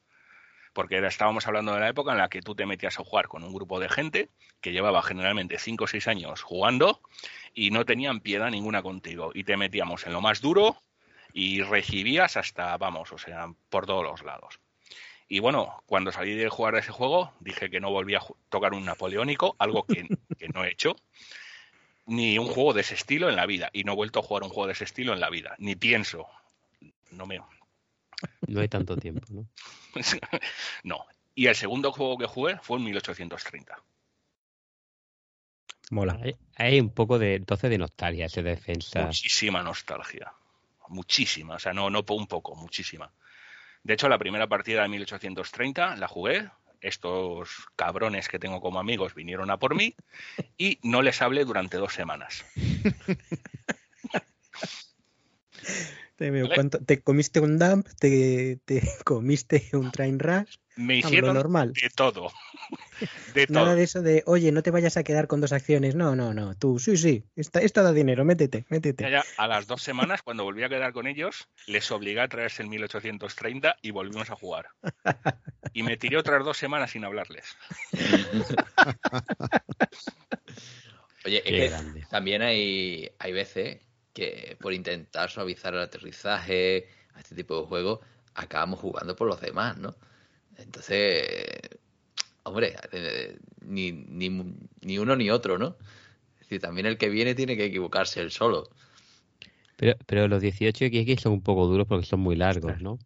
Porque 0.72 0.96
era- 0.96 1.08
estábamos 1.08 1.46
hablando 1.46 1.74
de 1.74 1.80
la 1.80 1.88
época 1.88 2.12
en 2.12 2.18
la 2.18 2.28
que 2.28 2.42
tú 2.42 2.54
te 2.54 2.64
metías 2.66 2.98
a 2.98 3.04
jugar 3.04 3.28
con 3.28 3.42
un 3.44 3.52
grupo 3.52 3.80
de 3.80 3.88
gente 3.88 4.28
que 4.60 4.72
llevaba 4.72 5.02
generalmente 5.02 5.58
5 5.58 5.84
o 5.84 5.86
6 5.86 6.06
años 6.08 6.42
jugando 6.42 7.00
y 7.54 7.70
no 7.70 7.84
tenían 7.84 8.20
piedad 8.20 8.50
ninguna 8.50 8.82
contigo. 8.82 9.30
Y 9.34 9.44
te 9.44 9.56
metíamos 9.56 10.06
en 10.06 10.12
lo 10.12 10.20
más 10.20 10.40
duro 10.40 10.80
y 11.32 11.62
recibías 11.62 12.36
hasta, 12.36 12.76
vamos, 12.76 13.12
o 13.12 13.18
sea, 13.18 13.46
por 13.68 13.86
todos 13.86 14.04
los 14.04 14.22
lados. 14.22 14.58
Y 15.32 15.38
bueno, 15.38 15.80
cuando 15.86 16.10
salí 16.10 16.34
de 16.34 16.48
jugar 16.48 16.74
ese 16.74 16.90
juego, 16.90 17.32
dije 17.38 17.70
que 17.70 17.78
no 17.78 17.92
volvía 17.92 18.18
a 18.18 18.26
tocar 18.48 18.74
un 18.74 18.84
napoleónico, 18.84 19.54
algo 19.60 19.84
que, 19.84 20.08
que 20.38 20.48
no 20.48 20.64
he 20.64 20.72
hecho, 20.72 20.96
ni 22.04 22.36
un 22.36 22.48
juego 22.48 22.72
de 22.72 22.80
ese 22.80 22.94
estilo 22.94 23.28
en 23.28 23.36
la 23.36 23.46
vida. 23.46 23.70
Y 23.72 23.84
no 23.84 23.92
he 23.92 23.94
vuelto 23.94 24.18
a 24.18 24.22
jugar 24.24 24.42
un 24.42 24.48
juego 24.48 24.66
de 24.66 24.72
ese 24.72 24.82
estilo 24.82 25.12
en 25.12 25.20
la 25.20 25.30
vida, 25.30 25.54
ni 25.58 25.76
pienso. 25.76 26.26
No 27.12 27.26
me, 27.26 27.40
No 28.48 28.60
hay 28.60 28.68
tanto 28.68 28.96
tiempo, 28.96 29.24
¿no? 29.30 29.46
no. 30.82 31.06
Y 31.36 31.46
el 31.46 31.54
segundo 31.54 31.92
juego 31.92 32.18
que 32.18 32.26
jugué 32.26 32.58
fue 32.60 32.78
en 32.78 32.84
1830. 32.86 33.80
Mola. 35.92 36.18
Hay, 36.20 36.36
hay 36.56 36.80
un 36.80 36.90
poco 36.90 37.20
de 37.20 37.36
entonces 37.36 37.70
de 37.70 37.78
nostalgia, 37.78 38.26
ese 38.26 38.42
defensa. 38.42 39.06
Muchísima 39.06 39.62
nostalgia. 39.62 40.32
Muchísima. 40.88 41.54
O 41.54 41.58
sea, 41.60 41.72
no, 41.72 41.88
no 41.88 42.04
un 42.08 42.26
poco, 42.26 42.56
muchísima. 42.56 43.12
De 43.82 43.94
hecho, 43.94 44.08
la 44.08 44.18
primera 44.18 44.46
partida 44.48 44.82
de 44.82 44.88
1830 44.88 45.96
la 45.96 46.08
jugué. 46.08 46.48
Estos 46.82 47.50
cabrones 47.76 48.28
que 48.28 48.38
tengo 48.38 48.60
como 48.62 48.80
amigos 48.80 49.14
vinieron 49.14 49.50
a 49.50 49.58
por 49.58 49.74
mí 49.74 49.94
y 50.56 50.78
no 50.82 51.02
les 51.02 51.20
hablé 51.20 51.44
durante 51.44 51.76
dos 51.76 51.92
semanas. 51.92 52.42
Te, 56.16 56.30
veo, 56.30 56.44
¿Vale? 56.44 56.54
¿cuánto- 56.54 56.78
te 56.84 57.02
comiste 57.02 57.40
un 57.40 57.58
dump, 57.58 57.86
te, 57.98 58.58
te 58.64 58.82
comiste 59.04 59.68
un 59.72 59.90
train 59.90 60.18
rush, 60.18 60.56
Me 60.80 60.96
hicieron 60.96 61.34
normal. 61.34 61.72
de 61.72 61.90
todo. 61.90 62.32
De 63.34 63.46
Nada 63.48 63.66
todo. 63.66 63.76
de 63.76 63.82
eso 63.82 64.02
de, 64.02 64.22
oye, 64.26 64.52
no 64.52 64.62
te 64.62 64.70
vayas 64.70 64.96
a 64.98 65.04
quedar 65.04 65.26
con 65.26 65.40
dos 65.40 65.52
acciones. 65.52 65.94
No, 65.94 66.14
no, 66.16 66.34
no. 66.34 66.54
Tú, 66.56 66.78
sí, 66.78 66.98
sí. 66.98 67.24
Esta, 67.34 67.60
esta 67.60 67.82
da 67.82 67.92
dinero, 67.92 68.24
métete, 68.26 68.66
métete. 68.68 69.04
Ya, 69.04 69.10
ya, 69.10 69.24
a 69.38 69.48
las 69.48 69.66
dos 69.66 69.82
semanas, 69.82 70.20
cuando 70.22 70.44
volví 70.44 70.62
a 70.64 70.68
quedar 70.68 70.92
con 70.92 71.06
ellos, 71.06 71.48
les 71.66 71.90
obligué 71.90 72.20
a 72.20 72.28
traerse 72.28 72.62
el 72.62 72.68
1830 72.68 73.76
y 73.80 73.90
volvimos 73.90 74.28
a 74.30 74.36
jugar. 74.36 74.66
Y 75.72 75.82
me 75.82 75.96
tiré 75.96 76.18
otras 76.18 76.44
dos 76.44 76.58
semanas 76.58 76.90
sin 76.90 77.04
hablarles. 77.04 77.56
Oye, 81.24 81.42
es 81.44 81.72
que 81.72 82.04
también 82.10 82.42
hay, 82.42 83.10
hay 83.18 83.32
veces 83.32 83.78
que 84.12 84.56
por 84.60 84.72
intentar 84.74 85.30
suavizar 85.30 85.74
el 85.74 85.80
aterrizaje 85.80 86.88
a 87.14 87.20
este 87.20 87.34
tipo 87.34 87.60
de 87.60 87.66
juegos, 87.66 88.00
acabamos 88.34 88.80
jugando 88.80 89.16
por 89.16 89.28
los 89.28 89.40
demás, 89.40 89.76
¿no? 89.76 89.94
Entonces, 90.60 91.58
hombre, 92.44 92.76
eh, 92.92 93.38
ni, 93.62 93.92
ni, 93.92 94.30
ni 94.82 94.98
uno 94.98 95.16
ni 95.16 95.30
otro, 95.30 95.58
¿no? 95.58 95.76
Es 96.34 96.40
decir, 96.40 96.60
también 96.60 96.86
el 96.86 96.98
que 96.98 97.08
viene 97.10 97.34
tiene 97.34 97.56
que 97.56 97.66
equivocarse 97.66 98.20
él 98.20 98.30
solo. 98.32 98.70
Pero, 99.76 99.94
pero 100.06 100.28
los 100.28 100.42
18XX 100.42 101.22
son 101.22 101.32
un 101.32 101.42
poco 101.42 101.66
duros 101.66 101.86
porque 101.86 102.06
son 102.06 102.20
muy 102.20 102.36
largos, 102.36 102.80
¿no? 102.80 102.98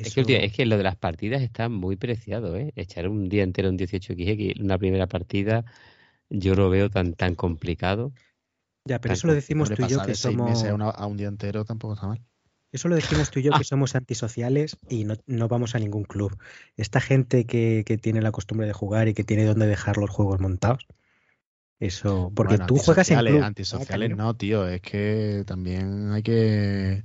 Es 0.00 0.10
que, 0.12 0.22
es 0.44 0.52
lo 0.66 0.76
de 0.78 0.84
las 0.84 0.96
partidas 0.96 1.42
está 1.42 1.68
muy 1.68 1.96
preciado, 1.96 2.56
¿eh? 2.56 2.72
Echar 2.76 3.08
un 3.08 3.28
día 3.28 3.42
entero 3.44 3.68
en 3.68 3.76
18XX, 3.78 4.60
una 4.60 4.78
primera 4.78 5.06
partida, 5.08 5.64
yo 6.30 6.54
lo 6.54 6.70
veo 6.70 6.90
tan 6.90 7.14
tan 7.14 7.34
complicado. 7.36 8.12
Ya, 8.86 8.98
pero 9.00 9.12
tan 9.12 9.18
eso 9.18 9.26
lo 9.26 9.34
decimos 9.34 9.72
tú 9.72 9.82
y 9.82 9.88
yo 9.88 10.00
que 10.02 10.14
somos. 10.14 10.44
meses 10.44 10.70
a, 10.70 10.74
una- 10.74 10.90
a 10.90 11.06
un 11.06 11.16
día 11.16 11.28
entero 11.28 11.64
tampoco 11.64 11.94
está 11.94 12.06
mal. 12.06 12.20
Eso 12.74 12.88
lo 12.88 12.96
decimos 12.96 13.30
tú 13.30 13.38
y 13.38 13.44
yo 13.44 13.52
que 13.52 13.62
somos 13.62 13.94
antisociales 13.94 14.76
y 14.88 15.04
no, 15.04 15.14
no 15.28 15.46
vamos 15.46 15.76
a 15.76 15.78
ningún 15.78 16.02
club. 16.02 16.36
Esta 16.76 17.00
gente 17.00 17.46
que, 17.46 17.84
que 17.86 17.98
tiene 17.98 18.20
la 18.20 18.32
costumbre 18.32 18.66
de 18.66 18.72
jugar 18.72 19.06
y 19.06 19.14
que 19.14 19.22
tiene 19.22 19.44
donde 19.44 19.68
dejar 19.68 19.96
los 19.96 20.10
juegos 20.10 20.40
montados. 20.40 20.84
Eso, 21.78 22.32
porque 22.34 22.56
Bueno, 22.56 22.66
tú 22.66 22.76
juegas 22.78 23.08
en 23.12 23.20
club. 23.20 23.38
¿no, 23.38 23.46
Antisociales 23.46 24.16
no, 24.16 24.34
tío. 24.34 24.66
Es 24.66 24.80
que 24.80 25.44
también 25.46 26.10
hay 26.10 26.24
que 26.24 27.04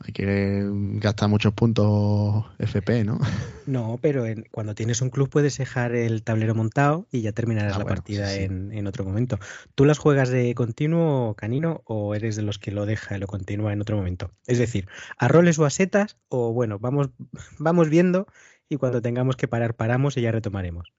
hay 0.00 0.12
que 0.12 0.62
gastar 0.98 1.28
muchos 1.28 1.52
puntos 1.54 2.44
FP, 2.58 3.04
¿no? 3.04 3.18
No, 3.66 3.98
pero 4.02 4.26
en- 4.26 4.46
cuando 4.50 4.74
tienes 4.74 5.00
un 5.00 5.08
club 5.08 5.30
puedes 5.30 5.56
dejar 5.56 5.94
el 5.94 6.22
tablero 6.22 6.54
montado 6.54 7.06
y 7.10 7.22
ya 7.22 7.32
terminarás 7.32 7.76
Ah, 7.76 7.78
la 7.78 7.84
bueno, 7.84 7.96
partida 7.96 8.28
sí, 8.28 8.36
sí. 8.40 8.42
En, 8.44 8.70
en 8.72 8.86
otro 8.86 9.04
momento. 9.06 9.38
¿Tú 9.74 9.86
las 9.86 9.96
juegas 9.96 10.28
de 10.28 10.54
continuo, 10.54 11.34
Canino, 11.34 11.80
o 11.86 12.14
eres 12.14 12.36
de 12.36 12.42
los 12.42 12.58
que 12.58 12.72
lo 12.72 12.84
deja 12.84 13.16
y 13.16 13.20
lo 13.20 13.26
continúa 13.26 13.72
en 13.72 13.80
otro 13.80 13.96
momento? 13.96 14.30
Es 14.46 14.58
decir, 14.58 14.86
¿a 15.16 15.28
roles 15.28 15.58
o 15.58 15.64
a 15.64 15.70
setas? 15.70 16.18
O 16.28 16.52
bueno, 16.52 16.78
vamos, 16.78 17.08
vamos 17.58 17.88
viendo 17.88 18.26
y 18.68 18.76
cuando 18.76 19.00
tengamos 19.00 19.36
que 19.36 19.48
parar, 19.48 19.72
paramos 19.74 20.18
y 20.18 20.20
ya 20.20 20.30
retomaremos. 20.30 20.92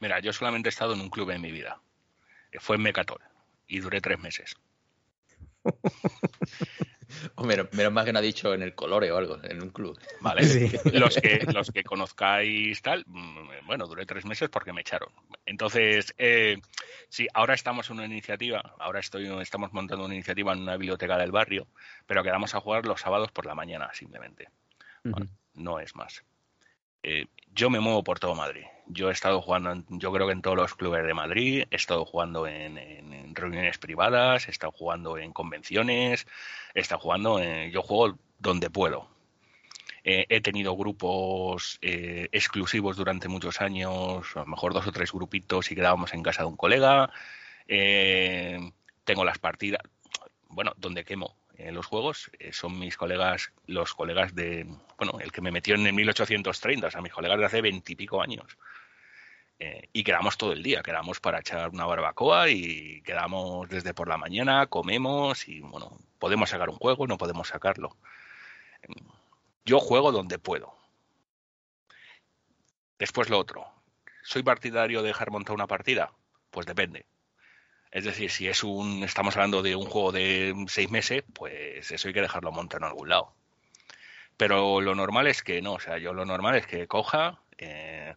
Mira, 0.00 0.18
yo 0.20 0.32
solamente 0.32 0.68
he 0.68 0.70
estado 0.70 0.94
en 0.94 1.00
un 1.02 1.10
club 1.10 1.28
en 1.32 1.42
mi 1.42 1.52
vida. 1.52 1.82
Fue 2.60 2.76
en 2.76 2.82
Mecatol. 2.82 3.20
Y 3.68 3.80
duré 3.80 4.00
tres 4.00 4.18
meses. 4.18 4.54
O 7.36 7.44
menos, 7.44 7.72
menos 7.72 7.92
mal 7.92 8.04
que 8.04 8.12
no 8.12 8.18
ha 8.18 8.22
dicho 8.22 8.54
en 8.54 8.62
el 8.62 8.74
colore 8.74 9.10
o 9.12 9.16
algo, 9.18 9.38
en 9.42 9.62
un 9.62 9.70
club. 9.70 9.98
¿Vale? 10.20 10.44
Sí. 10.44 10.70
Los 10.92 11.16
que, 11.16 11.46
los 11.52 11.70
que 11.70 11.84
conozcáis 11.84 12.80
tal, 12.82 13.04
mm, 13.06 13.66
bueno, 13.66 13.86
duré 13.86 14.06
tres 14.06 14.24
meses 14.24 14.48
porque 14.48 14.72
me 14.72 14.80
echaron. 14.82 15.08
Entonces, 15.44 16.14
eh, 16.18 16.56
sí, 17.08 17.26
ahora 17.34 17.54
estamos 17.54 17.90
en 17.90 17.96
una 17.96 18.06
iniciativa, 18.06 18.74
ahora 18.78 19.00
estoy, 19.00 19.26
estamos 19.40 19.72
montando 19.72 20.04
una 20.04 20.14
iniciativa 20.14 20.52
en 20.52 20.62
una 20.62 20.76
biblioteca 20.76 21.16
del 21.18 21.32
barrio, 21.32 21.66
pero 22.06 22.22
quedamos 22.22 22.54
a 22.54 22.60
jugar 22.60 22.86
los 22.86 23.00
sábados 23.00 23.30
por 23.32 23.46
la 23.46 23.54
mañana, 23.54 23.90
simplemente. 23.92 24.48
No 25.54 25.78
es 25.80 25.94
más. 25.94 26.24
eh, 27.02 27.26
yo 27.52 27.70
me 27.70 27.80
muevo 27.80 28.02
por 28.04 28.18
todo 28.18 28.34
Madrid. 28.34 28.64
Yo 28.88 29.08
he 29.08 29.12
estado 29.12 29.42
jugando, 29.42 29.82
yo 29.88 30.12
creo 30.12 30.26
que 30.26 30.32
en 30.32 30.42
todos 30.42 30.56
los 30.56 30.74
clubes 30.74 31.04
de 31.04 31.12
Madrid, 31.14 31.64
he 31.70 31.76
estado 31.76 32.04
jugando 32.04 32.46
en 32.46 33.34
reuniones 33.34 33.78
privadas, 33.78 34.46
he 34.46 34.50
estado 34.52 34.72
jugando 34.72 35.18
en 35.18 35.32
convenciones, 35.32 36.26
he 36.74 36.80
estado 36.80 37.00
jugando, 37.00 37.40
en- 37.40 37.70
yo 37.72 37.82
juego 37.82 38.16
donde 38.38 38.70
puedo. 38.70 39.08
Eh, 40.04 40.26
he 40.28 40.40
tenido 40.40 40.76
grupos 40.76 41.78
eh, 41.82 42.28
exclusivos 42.30 42.96
durante 42.96 43.26
muchos 43.28 43.60
años, 43.60 44.36
a 44.36 44.40
lo 44.40 44.46
mejor 44.46 44.72
dos 44.72 44.86
o 44.86 44.92
tres 44.92 45.10
grupitos 45.12 45.70
y 45.72 45.74
quedábamos 45.74 46.14
en 46.14 46.22
casa 46.22 46.42
de 46.42 46.48
un 46.48 46.56
colega. 46.56 47.10
Eh, 47.66 48.70
tengo 49.04 49.24
las 49.24 49.38
partidas, 49.38 49.82
bueno, 50.48 50.72
donde 50.76 51.04
quemo 51.04 51.36
eh, 51.58 51.72
los 51.72 51.86
juegos 51.86 52.30
eh, 52.38 52.52
son 52.52 52.78
mis 52.78 52.96
colegas, 52.96 53.52
los 53.66 53.94
colegas 53.94 54.34
de, 54.34 54.66
bueno, 54.98 55.18
el 55.20 55.32
que 55.32 55.40
me 55.40 55.50
metió 55.50 55.74
en 55.74 55.86
el 55.86 55.94
1830, 55.94 56.86
o 56.86 56.90
sea, 56.90 57.00
mis 57.00 57.12
colegas 57.12 57.38
de 57.38 57.44
hace 57.46 57.62
veintipico 57.62 58.20
años. 58.20 58.58
Eh, 59.58 59.88
y 59.94 60.04
quedamos 60.04 60.36
todo 60.36 60.52
el 60.52 60.62
día, 60.62 60.82
quedamos 60.82 61.18
para 61.18 61.40
echar 61.40 61.70
una 61.70 61.86
barbacoa 61.86 62.50
y 62.50 63.00
quedamos 63.02 63.68
desde 63.70 63.94
por 63.94 64.06
la 64.06 64.18
mañana, 64.18 64.66
comemos 64.66 65.48
y 65.48 65.60
bueno, 65.60 65.98
podemos 66.18 66.50
sacar 66.50 66.68
un 66.68 66.76
juego, 66.76 67.06
no 67.06 67.16
podemos 67.16 67.48
sacarlo. 67.48 67.96
Yo 69.64 69.80
juego 69.80 70.12
donde 70.12 70.38
puedo. 70.38 70.74
Después 72.98 73.30
lo 73.30 73.38
otro. 73.38 73.66
¿Soy 74.22 74.42
partidario 74.42 75.00
de 75.00 75.08
dejar 75.08 75.30
montar 75.30 75.54
una 75.54 75.66
partida? 75.66 76.12
Pues 76.50 76.66
depende. 76.66 77.06
Es 77.90 78.04
decir, 78.04 78.30
si 78.30 78.48
es 78.48 78.62
un, 78.64 79.02
estamos 79.04 79.36
hablando 79.36 79.62
de 79.62 79.76
un 79.76 79.86
juego 79.86 80.12
de 80.12 80.54
seis 80.68 80.90
meses, 80.90 81.24
pues 81.32 81.90
eso 81.90 82.08
hay 82.08 82.14
que 82.14 82.20
dejarlo 82.20 82.52
montar 82.52 82.80
en 82.80 82.88
algún 82.88 83.08
lado. 83.08 83.32
Pero 84.36 84.80
lo 84.80 84.94
normal 84.94 85.26
es 85.26 85.42
que 85.42 85.62
no, 85.62 85.74
o 85.74 85.80
sea, 85.80 85.98
yo 85.98 86.12
lo 86.12 86.24
normal 86.24 86.56
es 86.56 86.66
que 86.66 86.86
coja, 86.86 87.40
eh, 87.56 88.14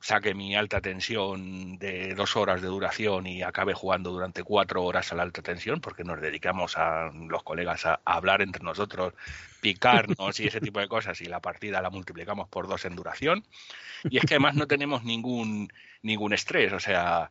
saque 0.00 0.34
mi 0.34 0.56
alta 0.56 0.80
tensión 0.80 1.78
de 1.78 2.14
dos 2.14 2.36
horas 2.36 2.62
de 2.62 2.68
duración 2.68 3.26
y 3.26 3.42
acabe 3.42 3.74
jugando 3.74 4.10
durante 4.10 4.42
cuatro 4.42 4.82
horas 4.82 5.12
a 5.12 5.16
la 5.16 5.22
alta 5.22 5.42
tensión, 5.42 5.80
porque 5.80 6.04
nos 6.04 6.20
dedicamos 6.20 6.76
a 6.76 7.12
los 7.12 7.42
colegas 7.42 7.84
a, 7.86 8.00
a 8.04 8.14
hablar 8.14 8.40
entre 8.40 8.64
nosotros, 8.64 9.14
picarnos 9.60 10.40
y 10.40 10.46
ese 10.46 10.60
tipo 10.60 10.80
de 10.80 10.88
cosas, 10.88 11.20
y 11.20 11.26
la 11.26 11.40
partida 11.40 11.82
la 11.82 11.90
multiplicamos 11.90 12.48
por 12.48 12.66
dos 12.66 12.84
en 12.84 12.96
duración. 12.96 13.44
Y 14.04 14.16
es 14.16 14.24
que 14.24 14.34
además 14.34 14.54
no 14.54 14.66
tenemos 14.66 15.04
ningún, 15.04 15.72
ningún 16.02 16.32
estrés, 16.32 16.72
o 16.72 16.80
sea, 16.80 17.30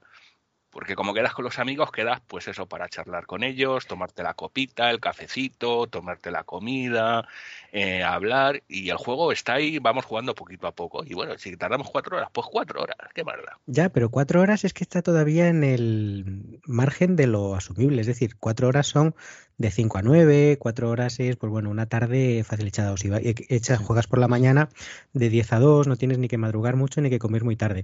porque 0.72 0.96
como 0.96 1.14
quedas 1.14 1.34
con 1.34 1.46
los 1.46 1.60
amigos, 1.60 1.92
quedas 1.92 2.22
pues 2.28 2.48
eso 2.48 2.66
para 2.66 2.90
charlar 2.90 3.26
con 3.26 3.44
ellos, 3.44 3.86
tomarte 3.86 4.24
la 4.24 4.34
copita, 4.34 4.90
el 4.90 5.00
cafecito, 5.00 5.88
tomarte 5.88 6.32
la 6.32 6.44
comida, 6.44 7.28
eh, 7.72 8.04
hablar 8.04 8.64
y 8.68 8.90
el 8.90 8.98
juego 8.98 9.32
está 9.32 9.54
ahí, 9.54 9.80
vamos 9.80 10.06
jugando 10.06 10.34
poquito 10.34 10.68
a 10.68 10.72
poco. 10.72 11.04
Y 11.06 11.14
bueno, 11.14 11.38
si 11.38 11.56
tardamos 11.58 11.90
cuatro 11.90 12.18
horas, 12.18 12.30
pues 12.34 12.48
cuatro 12.50 12.82
horas, 12.82 12.98
qué 13.14 13.24
da. 13.24 13.60
Ya, 13.66 13.90
pero 13.90 14.10
cuatro 14.10 14.42
horas 14.42 14.64
es 14.64 14.74
que 14.74 14.84
está 14.84 15.02
todavía 15.02 15.48
en 15.48 15.64
el 15.64 16.62
margen 16.66 17.16
de 17.16 17.28
lo 17.28 17.56
asumible. 17.56 18.02
Es 18.02 18.08
decir, 18.08 18.38
cuatro 18.40 18.68
horas 18.68 18.88
son 18.88 19.16
de 19.58 19.72
5 19.72 19.98
a 19.98 20.02
9, 20.02 20.58
cuatro 20.60 20.90
horas 20.90 21.20
es, 21.20 21.36
pues 21.36 21.52
bueno, 21.52 21.70
una 21.70 21.86
tarde 21.86 22.44
fácil 22.44 22.68
echada. 22.68 22.92
O 22.94 22.98
si 22.98 23.10
e- 23.10 23.36
echas, 23.50 23.80
juegas 23.80 24.08
por 24.08 24.20
la 24.20 24.28
mañana 24.28 24.70
de 25.14 25.30
10 25.30 25.54
a 25.54 25.60
2, 25.60 25.88
no 25.88 25.96
tienes 25.96 26.18
ni 26.18 26.28
que 26.28 26.38
madrugar 26.38 26.76
mucho 26.76 27.02
ni 27.02 27.10
que 27.10 27.20
comer 27.20 27.44
muy 27.44 27.56
tarde. 27.56 27.84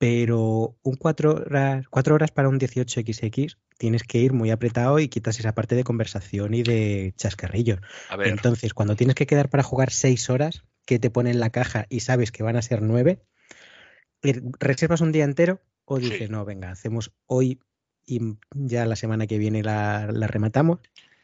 Pero 0.00 0.78
un 0.82 0.96
cuatro 0.96 1.34
horas, 1.34 1.86
cuatro 1.90 2.14
horas 2.14 2.30
para 2.30 2.48
un 2.48 2.58
18XX 2.58 3.58
tienes 3.76 4.02
que 4.02 4.16
ir 4.16 4.32
muy 4.32 4.50
apretado 4.50 4.98
y 4.98 5.08
quitas 5.08 5.38
esa 5.38 5.54
parte 5.54 5.74
de 5.74 5.84
conversación 5.84 6.54
y 6.54 6.62
de 6.62 7.12
chascarrillos. 7.18 7.80
A 8.08 8.16
ver, 8.16 8.28
Entonces, 8.28 8.72
cuando 8.72 8.96
tienes 8.96 9.14
que 9.14 9.26
quedar 9.26 9.50
para 9.50 9.62
jugar 9.62 9.90
seis 9.90 10.30
horas, 10.30 10.64
que 10.86 10.98
te 10.98 11.10
ponen 11.10 11.34
en 11.34 11.40
la 11.40 11.50
caja 11.50 11.84
y 11.90 12.00
sabes 12.00 12.32
que 12.32 12.42
van 12.42 12.56
a 12.56 12.62
ser 12.62 12.80
nueve, 12.80 13.20
eh, 14.22 14.40
¿reservas 14.58 15.02
un 15.02 15.12
día 15.12 15.24
entero 15.24 15.60
o 15.84 15.98
Sí. 15.98 16.08
dices, 16.08 16.30
no, 16.30 16.46
venga, 16.46 16.70
hacemos 16.70 17.12
hoy 17.26 17.60
y 18.06 18.20
ya 18.54 18.86
la 18.86 18.96
semana 18.96 19.26
que 19.26 19.36
viene 19.36 19.62
la, 19.62 20.08
la 20.10 20.26
rematamos? 20.28 20.80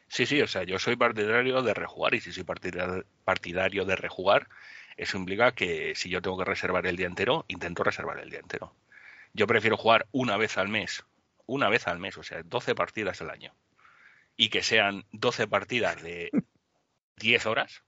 sí, 0.07 0.27
sí, 0.27 0.39
o 0.39 0.47
sea, 0.47 0.63
yo 0.63 0.77
soy 0.77 0.95
partidario 0.95 1.63
de 1.63 1.73
rejugar 1.73 2.13
y 2.13 2.21
si 2.21 2.31
soy 2.31 2.43
partida- 2.43 3.03
partidario 3.25 3.85
de 3.85 3.95
rejugar, 3.95 4.47
eso 4.97 5.17
implica 5.17 5.53
que 5.53 5.93
si 5.95 6.09
yo 6.09 6.21
tengo 6.21 6.37
que 6.37 6.45
reservar 6.45 6.87
el 6.87 6.97
día 6.97 7.05
entero, 7.05 7.45
intento 7.47 7.83
reservar 7.83 8.19
el 8.19 8.31
día 8.31 8.39
entero. 8.39 8.73
Yo 9.33 9.45
prefiero 9.45 9.77
jugar 9.77 10.07
una 10.11 10.37
vez 10.37 10.57
al 10.57 10.67
mes, 10.67 11.05
una 11.45 11.69
vez 11.69 11.87
al 11.87 11.99
mes, 11.99 12.17
o 12.17 12.23
sea, 12.23 12.41
12 12.43 12.73
partidas 12.73 13.21
al 13.21 13.29
año. 13.29 13.53
Y 14.35 14.49
que 14.49 14.63
sean 14.63 15.05
12 15.11 15.47
partidas 15.47 16.01
de 16.01 16.31
10 17.17 17.45
horas, 17.45 17.83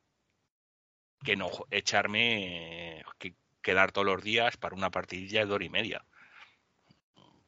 que 1.24 1.36
no 1.36 1.50
echarme, 1.72 3.04
que 3.18 3.34
quedar 3.62 3.92
todos 3.92 4.08
los 4.08 4.24
días 4.24 4.58
para 4.58 4.76
una 4.76 4.92
partidilla 4.92 5.46
de 5.46 5.52
hora 5.52 5.66
y 5.66 5.70
media. 5.70 6.06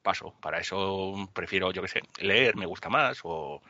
Paso, 0.02 0.34
para 0.42 0.60
eso 0.60 1.30
prefiero, 1.34 1.72
yo 1.72 1.84
qué 1.84 1.88
sé, 1.88 2.02
leer, 2.18 2.56
me 2.56 2.66
gusta 2.66 2.90
más, 2.90 3.20
o 3.24 3.62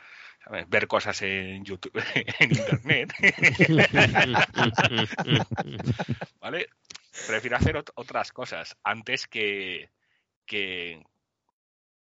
ver 0.68 0.88
cosas 0.88 1.22
en 1.22 1.64
YouTube, 1.64 1.94
en 2.40 2.52
Internet. 2.52 3.14
¿Vale? 6.42 6.68
Prefiero 7.28 7.58
hacer 7.58 7.76
ot- 7.76 7.92
otras 7.96 8.32
cosas 8.32 8.78
antes 8.84 9.28
que, 9.28 9.90
que, 10.46 11.04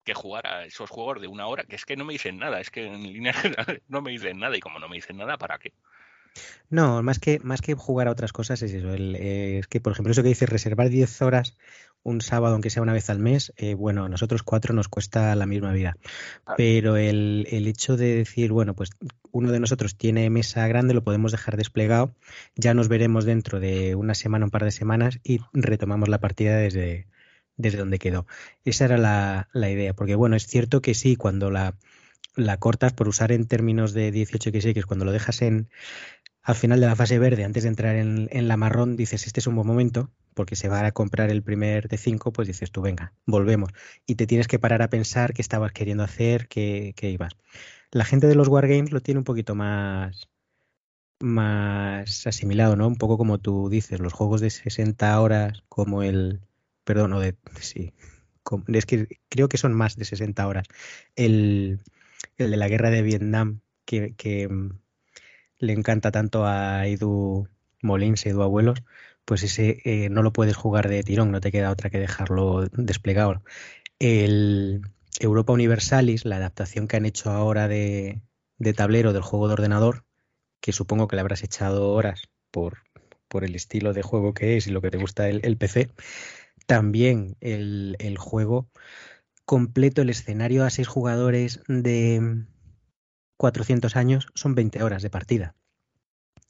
que 0.04 0.14
jugar 0.14 0.46
a 0.46 0.64
esos 0.64 0.88
juegos 0.90 1.20
de 1.20 1.28
una 1.28 1.46
hora, 1.46 1.64
que 1.64 1.76
es 1.76 1.84
que 1.84 1.96
no 1.96 2.04
me 2.04 2.12
dicen 2.14 2.38
nada, 2.38 2.60
es 2.60 2.70
que 2.70 2.86
en 2.86 3.02
línea 3.02 3.34
no 3.88 4.02
me 4.02 4.12
dicen 4.12 4.38
nada, 4.38 4.56
y 4.56 4.60
como 4.60 4.78
no 4.78 4.88
me 4.88 4.96
dicen 4.96 5.16
nada, 5.16 5.36
¿para 5.36 5.58
qué? 5.58 5.72
No, 6.68 7.02
más 7.02 7.18
que, 7.18 7.40
más 7.40 7.60
que 7.60 7.74
jugar 7.74 8.08
a 8.08 8.12
otras 8.12 8.32
cosas 8.32 8.62
es 8.62 8.72
eso. 8.72 8.92
el, 8.94 9.16
eh, 9.16 9.58
es 9.58 9.66
que, 9.66 9.80
por 9.80 9.92
ejemplo, 9.92 10.12
eso 10.12 10.22
que 10.22 10.28
dices, 10.28 10.48
reservar 10.48 10.88
10 10.88 11.22
horas 11.22 11.56
un 12.02 12.20
sábado, 12.20 12.54
aunque 12.54 12.70
sea 12.70 12.82
una 12.82 12.92
vez 12.92 13.10
al 13.10 13.18
mes, 13.18 13.52
eh, 13.56 13.74
bueno, 13.74 14.04
a 14.04 14.08
nosotros 14.08 14.42
cuatro 14.42 14.74
nos 14.74 14.88
cuesta 14.88 15.34
la 15.34 15.46
misma 15.46 15.72
vida. 15.72 15.96
Claro. 16.44 16.56
Pero 16.56 16.96
el, 16.96 17.46
el 17.50 17.66
hecho 17.66 17.96
de 17.96 18.14
decir, 18.14 18.52
bueno, 18.52 18.74
pues 18.74 18.90
uno 19.32 19.52
de 19.52 19.60
nosotros 19.60 19.96
tiene 19.96 20.30
mesa 20.30 20.66
grande, 20.66 20.94
lo 20.94 21.04
podemos 21.04 21.32
dejar 21.32 21.56
desplegado, 21.56 22.14
ya 22.56 22.72
nos 22.72 22.88
veremos 22.88 23.24
dentro 23.24 23.60
de 23.60 23.94
una 23.94 24.14
semana, 24.14 24.46
un 24.46 24.50
par 24.50 24.64
de 24.64 24.70
semanas 24.70 25.20
y 25.24 25.40
retomamos 25.52 26.08
la 26.08 26.18
partida 26.18 26.56
desde, 26.56 27.06
desde 27.56 27.78
donde 27.78 27.98
quedó. 27.98 28.26
Esa 28.64 28.86
era 28.86 28.96
la, 28.96 29.48
la 29.52 29.70
idea, 29.70 29.94
porque 29.94 30.14
bueno, 30.14 30.36
es 30.36 30.46
cierto 30.46 30.80
que 30.80 30.94
sí, 30.94 31.16
cuando 31.16 31.50
la, 31.50 31.74
la 32.34 32.56
cortas, 32.58 32.92
por 32.92 33.08
usar 33.08 33.32
en 33.32 33.46
términos 33.46 33.92
de 33.92 34.12
18x, 34.12 34.84
cuando 34.84 35.04
lo 35.04 35.12
dejas 35.12 35.42
en 35.42 35.68
al 36.42 36.54
final 36.54 36.80
de 36.80 36.86
la 36.86 36.96
fase 36.96 37.18
verde, 37.18 37.44
antes 37.44 37.64
de 37.64 37.68
entrar 37.68 37.96
en, 37.96 38.48
la 38.48 38.56
marrón, 38.56 38.96
dices, 38.96 39.26
este 39.26 39.40
es 39.40 39.46
un 39.46 39.56
buen 39.56 39.66
momento, 39.66 40.10
porque 40.34 40.56
se 40.56 40.68
va 40.68 40.84
a 40.86 40.92
comprar 40.92 41.30
el 41.30 41.42
primer 41.42 41.88
de 41.88 41.98
5, 41.98 42.32
pues 42.32 42.48
dices 42.48 42.70
tú, 42.70 42.80
venga, 42.82 43.12
volvemos. 43.26 43.70
Y 44.06 44.14
te 44.14 44.26
tienes 44.26 44.48
que 44.48 44.58
parar 44.58 44.82
a 44.82 44.88
pensar 44.90 45.34
qué 45.34 45.42
estabas 45.42 45.72
queriendo 45.72 46.02
hacer, 46.04 46.48
qué, 46.48 46.94
qué 46.96 47.10
ibas. 47.10 47.36
La 47.92 48.04
gente 48.04 48.26
de 48.26 48.34
los 48.36 48.48
Wargames 48.48 48.92
lo 48.92 49.00
tiene 49.00 49.18
un 49.18 49.24
poquito 49.24 49.54
más, 49.54 50.28
más 51.20 52.26
asimilado, 52.26 52.76
¿no? 52.76 52.88
Un 52.88 52.96
poco 52.96 53.18
como 53.18 53.38
tú 53.38 53.68
dices, 53.68 54.00
los 54.00 54.12
juegos 54.12 54.40
de 54.40 54.50
60 54.50 55.20
horas, 55.20 55.62
como 55.68 56.02
el, 56.02 56.40
perdón, 56.84 57.12
o 57.12 57.20
de, 57.20 57.36
sí, 57.60 57.92
como- 58.42 58.64
es 58.68 58.86
que 58.86 59.08
creo 59.28 59.48
que 59.48 59.58
son 59.58 59.74
más 59.74 59.96
de 59.96 60.04
60 60.04 60.46
horas. 60.48 60.66
El, 61.16 61.80
el 62.38 62.50
de 62.50 62.56
la 62.56 62.68
guerra 62.68 62.90
de 62.90 63.02
Vietnam, 63.02 63.60
que, 63.84 64.14
que 64.16 64.48
le 65.60 65.72
encanta 65.74 66.10
tanto 66.10 66.46
a 66.46 66.86
Edu 66.86 67.48
Molins, 67.82 68.26
Edu 68.26 68.42
Abuelos, 68.42 68.82
pues 69.24 69.42
ese 69.42 69.80
eh, 69.84 70.08
no 70.10 70.22
lo 70.22 70.32
puedes 70.32 70.56
jugar 70.56 70.88
de 70.88 71.02
tirón, 71.02 71.30
no 71.30 71.40
te 71.40 71.52
queda 71.52 71.70
otra 71.70 71.90
que 71.90 72.00
dejarlo 72.00 72.66
desplegado. 72.72 73.42
El 73.98 74.82
Europa 75.20 75.52
Universalis, 75.52 76.24
la 76.24 76.36
adaptación 76.36 76.88
que 76.88 76.96
han 76.96 77.06
hecho 77.06 77.30
ahora 77.30 77.68
de, 77.68 78.22
tablero 78.74 79.12
del 79.12 79.22
juego 79.22 79.48
de 79.48 79.54
ordenador, 79.54 80.04
que 80.60 80.72
supongo 80.72 81.08
que 81.08 81.16
le 81.16 81.20
habrás 81.20 81.44
echado 81.44 81.90
horas 81.92 82.22
por, 82.50 82.78
por 83.28 83.44
el 83.44 83.54
estilo 83.54 83.92
de 83.92 84.02
juego 84.02 84.34
que 84.34 84.56
es 84.56 84.66
y 84.66 84.70
lo 84.70 84.80
que 84.80 84.90
te 84.90 84.98
gusta 84.98 85.28
el, 85.28 85.56
PC, 85.56 85.90
también 86.66 87.36
el 87.40 88.16
juego 88.18 88.68
completo, 89.44 90.02
el 90.02 90.10
escenario 90.10 90.64
a 90.64 90.70
seis 90.70 90.88
jugadores 90.88 91.60
de 91.68 92.46
400 93.40 93.96
años 93.96 94.26
son 94.34 94.54
20 94.54 94.82
horas 94.82 95.02
de 95.02 95.08
partida. 95.08 95.54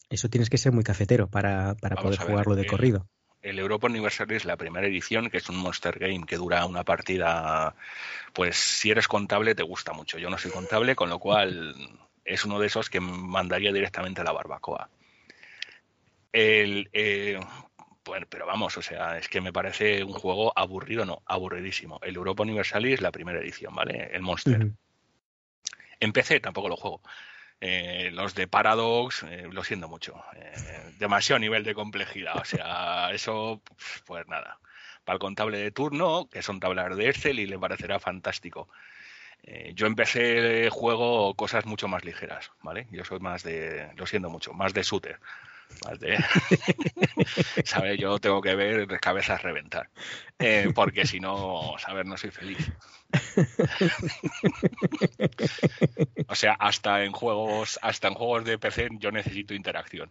Eso 0.08 0.28
tienes 0.28 0.50
que 0.50 0.58
ser 0.58 0.72
muy 0.72 0.82
cafetero 0.82 1.28
para, 1.28 1.76
para 1.76 1.94
poder 1.94 2.18
ver, 2.18 2.26
jugarlo 2.26 2.56
de 2.56 2.66
corrido. 2.66 3.06
El 3.42 3.60
Europa 3.60 3.86
Universal 3.86 4.28
es 4.32 4.44
la 4.44 4.56
primera 4.56 4.88
edición, 4.88 5.30
que 5.30 5.36
es 5.36 5.48
un 5.48 5.56
Monster 5.56 6.00
Game 6.00 6.26
que 6.26 6.34
dura 6.34 6.66
una 6.66 6.82
partida. 6.82 7.76
Pues 8.32 8.56
si 8.56 8.90
eres 8.90 9.06
contable, 9.06 9.54
te 9.54 9.62
gusta 9.62 9.92
mucho. 9.92 10.18
Yo 10.18 10.30
no 10.30 10.36
soy 10.36 10.50
contable, 10.50 10.96
con 10.96 11.08
lo 11.10 11.20
cual 11.20 11.76
es 12.24 12.44
uno 12.44 12.58
de 12.58 12.66
esos 12.66 12.90
que 12.90 12.98
mandaría 12.98 13.72
directamente 13.72 14.22
a 14.22 14.24
la 14.24 14.32
barbacoa. 14.32 14.90
El, 16.32 16.90
eh, 16.92 17.38
bueno, 18.04 18.26
pero 18.28 18.46
vamos, 18.46 18.76
o 18.76 18.82
sea, 18.82 19.16
es 19.16 19.28
que 19.28 19.40
me 19.40 19.52
parece 19.52 20.02
un 20.02 20.12
juego 20.12 20.52
aburrido, 20.56 21.04
no, 21.04 21.22
aburridísimo. 21.24 22.00
El 22.02 22.16
Europa 22.16 22.42
Universalis 22.42 22.94
es 22.94 23.00
la 23.00 23.12
primera 23.12 23.38
edición, 23.38 23.76
¿vale? 23.76 24.10
El 24.12 24.22
Monster. 24.22 24.72
En 26.00 26.12
PC 26.12 26.40
tampoco 26.40 26.68
lo 26.68 26.76
juego. 26.76 27.02
Eh, 27.60 28.10
los 28.12 28.34
de 28.34 28.48
Paradox, 28.48 29.22
eh, 29.24 29.48
lo 29.50 29.62
siento 29.62 29.88
mucho. 29.88 30.22
Eh, 30.34 30.94
demasiado 30.98 31.38
nivel 31.38 31.62
de 31.62 31.74
complejidad. 31.74 32.36
O 32.38 32.44
sea, 32.44 33.10
eso, 33.12 33.62
pues 34.06 34.26
nada. 34.28 34.58
Para 35.04 35.14
el 35.14 35.20
contable 35.20 35.58
de 35.58 35.70
turno, 35.70 36.28
que 36.30 36.42
son 36.42 36.60
tablas 36.60 36.96
de 36.96 37.08
Excel, 37.08 37.38
y 37.38 37.46
le 37.46 37.58
parecerá 37.58 38.00
fantástico. 38.00 38.68
Eh, 39.42 39.72
yo 39.74 39.86
empecé 39.86 40.64
el 40.64 40.70
juego 40.70 41.34
cosas 41.34 41.66
mucho 41.66 41.88
más 41.88 42.04
ligeras, 42.04 42.50
¿vale? 42.62 42.86
Yo 42.90 43.04
soy 43.04 43.20
más 43.20 43.42
de, 43.42 43.90
lo 43.96 44.06
siento 44.06 44.30
mucho, 44.30 44.52
más 44.52 44.74
de 44.74 44.82
shooter. 44.82 45.18
Más 45.84 46.00
de, 46.00 46.18
¿sabes? 47.64 47.98
Yo 47.98 48.18
tengo 48.18 48.40
que 48.40 48.54
ver 48.54 48.86
cabezas 49.00 49.42
reventar. 49.42 49.88
Eh, 50.38 50.72
porque 50.74 51.06
si 51.06 51.20
no, 51.20 51.74
saber, 51.78 52.06
no 52.06 52.16
soy 52.16 52.30
feliz. 52.30 52.72
O 56.28 56.34
sea, 56.34 56.52
hasta 56.54 57.04
en 57.04 57.12
juegos, 57.12 57.78
hasta 57.82 58.08
en 58.08 58.14
juegos 58.14 58.44
de 58.44 58.58
PC 58.58 58.88
yo 58.98 59.10
necesito 59.10 59.54
interacción. 59.54 60.10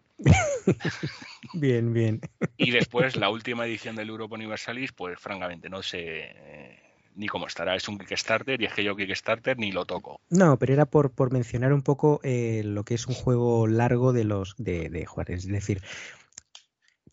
bien, 1.53 1.93
bien. 1.93 2.21
Y 2.57 2.71
después 2.71 3.15
la 3.15 3.29
última 3.29 3.65
edición 3.65 3.95
del 3.95 4.09
Europa 4.09 4.35
Universalis, 4.35 4.91
pues 4.91 5.19
francamente 5.19 5.69
no 5.69 5.81
sé 5.81 6.31
eh, 6.35 6.79
ni 7.15 7.27
cómo 7.27 7.47
estará. 7.47 7.75
Es 7.75 7.87
un 7.87 7.97
Kickstarter 7.97 8.61
y 8.61 8.65
es 8.65 8.73
que 8.73 8.83
yo 8.83 8.95
Kickstarter 8.95 9.57
ni 9.57 9.71
lo 9.71 9.85
toco. 9.85 10.19
No, 10.29 10.57
pero 10.57 10.73
era 10.73 10.85
por, 10.85 11.11
por 11.11 11.31
mencionar 11.31 11.73
un 11.73 11.81
poco 11.81 12.19
eh, 12.23 12.63
lo 12.65 12.83
que 12.83 12.95
es 12.95 13.07
un 13.07 13.15
juego 13.15 13.67
largo 13.67 14.13
de 14.13 14.23
los 14.23 14.55
de, 14.57 14.89
de 14.89 15.05
jugar. 15.05 15.31
Es 15.31 15.47
decir, 15.47 15.81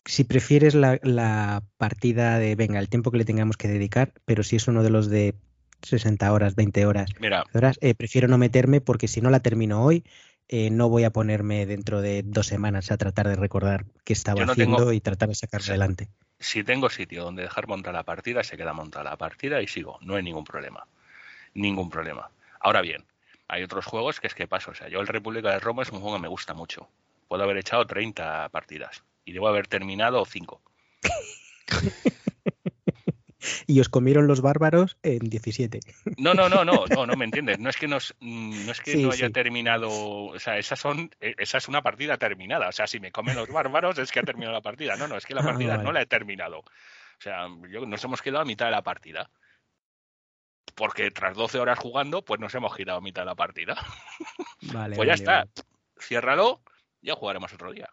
si 0.07 0.23
prefieres 0.23 0.73
la, 0.73 0.99
la, 1.03 1.63
partida 1.77 2.39
de, 2.39 2.55
venga, 2.55 2.79
el 2.79 2.89
tiempo 2.89 3.11
que 3.11 3.17
le 3.17 3.25
tengamos 3.25 3.57
que 3.57 3.67
dedicar, 3.67 4.13
pero 4.25 4.43
si 4.43 4.55
es 4.55 4.67
uno 4.67 4.81
de 4.81 4.89
los 4.89 5.09
de 5.09 5.35
60 5.81 6.31
horas, 6.31 6.55
20 6.55 6.85
horas, 6.85 7.11
Mira, 7.19 7.43
horas 7.53 7.77
eh, 7.81 7.93
prefiero 7.95 8.27
no 8.27 8.37
meterme 8.37 8.81
porque 8.81 9.07
si 9.07 9.21
no 9.21 9.29
la 9.29 9.39
termino 9.39 9.83
hoy, 9.83 10.03
eh, 10.49 10.69
no 10.69 10.87
voy 10.87 11.03
a 11.03 11.11
ponerme 11.11 11.65
dentro 11.65 12.01
de 12.01 12.23
dos 12.23 12.47
semanas 12.47 12.91
a 12.91 12.97
tratar 12.97 13.27
de 13.27 13.35
recordar 13.35 13.85
qué 14.05 14.13
estaba 14.13 14.45
no 14.45 14.51
haciendo 14.51 14.77
tengo... 14.77 14.93
y 14.93 15.01
tratar 15.01 15.29
de 15.29 15.35
sacar 15.35 15.61
sí. 15.61 15.71
adelante. 15.71 16.09
Si 16.39 16.63
tengo 16.63 16.89
sitio 16.89 17.23
donde 17.23 17.41
dejar 17.41 17.67
montar 17.67 17.93
la 17.93 18.03
partida, 18.03 18.43
se 18.43 18.55
queda 18.55 18.71
montada 18.71 19.09
la 19.09 19.17
partida 19.17 19.61
y 19.61 19.67
sigo. 19.67 19.97
No 20.01 20.15
hay 20.15 20.23
ningún 20.23 20.43
problema. 20.43 20.87
Ningún 21.53 21.89
problema. 21.89 22.29
Ahora 22.59 22.81
bien, 22.81 23.03
hay 23.47 23.63
otros 23.63 23.85
juegos 23.85 24.19
que 24.19 24.27
es 24.27 24.35
que 24.35 24.47
paso. 24.47 24.71
O 24.71 24.75
sea, 24.75 24.87
yo 24.87 25.01
el 25.01 25.07
República 25.07 25.49
de 25.49 25.59
Roma 25.59 25.83
es 25.83 25.89
un 25.89 25.99
juego 25.99 26.15
que 26.15 26.21
me 26.21 26.27
gusta 26.27 26.53
mucho. 26.53 26.87
Puedo 27.27 27.43
haber 27.43 27.57
echado 27.57 27.85
30 27.85 28.49
partidas 28.49 29.03
y 29.25 29.33
debo 29.33 29.47
haber 29.47 29.67
terminado 29.67 30.23
5. 30.25 30.61
y 33.67 33.79
os 33.79 33.89
comieron 33.89 34.27
los 34.27 34.41
bárbaros 34.41 34.97
en 35.03 35.19
17. 35.19 35.79
No, 36.17 36.33
no, 36.33 36.49
no, 36.49 36.65
no, 36.65 36.85
no, 36.95 37.05
no 37.05 37.15
me 37.15 37.25
entiendes. 37.25 37.59
No 37.59 37.69
es 37.69 37.77
que, 37.77 37.87
nos, 37.87 38.15
no, 38.19 38.71
es 38.71 38.81
que 38.81 38.91
sí, 38.93 39.03
no 39.03 39.11
haya 39.11 39.27
sí. 39.27 39.33
terminado, 39.33 39.89
o 39.91 40.39
sea, 40.39 40.57
esas 40.57 40.79
son, 40.79 41.11
esa 41.19 41.57
es 41.57 41.67
una 41.67 41.81
partida 41.81 42.17
terminada. 42.17 42.69
O 42.69 42.71
sea, 42.71 42.87
si 42.87 42.99
me 42.99 43.11
comen 43.11 43.35
los 43.35 43.49
bárbaros 43.49 43.97
es 43.99 44.11
que 44.11 44.19
ha 44.19 44.23
terminado 44.23 44.53
la 44.53 44.61
partida. 44.61 44.95
No, 44.95 45.07
no, 45.07 45.17
es 45.17 45.25
que 45.25 45.35
la 45.35 45.43
partida 45.43 45.73
ah, 45.73 45.77
vale. 45.77 45.87
no 45.87 45.91
la 45.93 46.01
he 46.01 46.05
terminado. 46.05 46.59
O 46.59 47.21
sea, 47.21 47.47
yo, 47.69 47.85
nos 47.85 48.03
hemos 48.03 48.21
quedado 48.21 48.41
a 48.41 48.45
mitad 48.45 48.65
de 48.65 48.71
la 48.71 48.83
partida. 48.83 49.29
Porque 50.75 51.09
tras 51.09 51.35
12 51.35 51.57
horas 51.57 51.79
jugando, 51.79 52.23
pues 52.23 52.39
nos 52.39 52.53
hemos 52.53 52.75
girado 52.75 52.99
a 52.99 53.01
mitad 53.01 53.23
de 53.23 53.27
la 53.27 53.35
partida. 53.35 53.75
Vale, 54.61 54.95
pues 54.95 55.07
ya 55.07 55.13
vale, 55.13 55.13
está. 55.13 55.31
vale. 55.31 55.51
Ciérralo, 55.99 56.61
ya 57.01 57.15
jugaremos 57.15 57.51
otro 57.53 57.71
día 57.71 57.89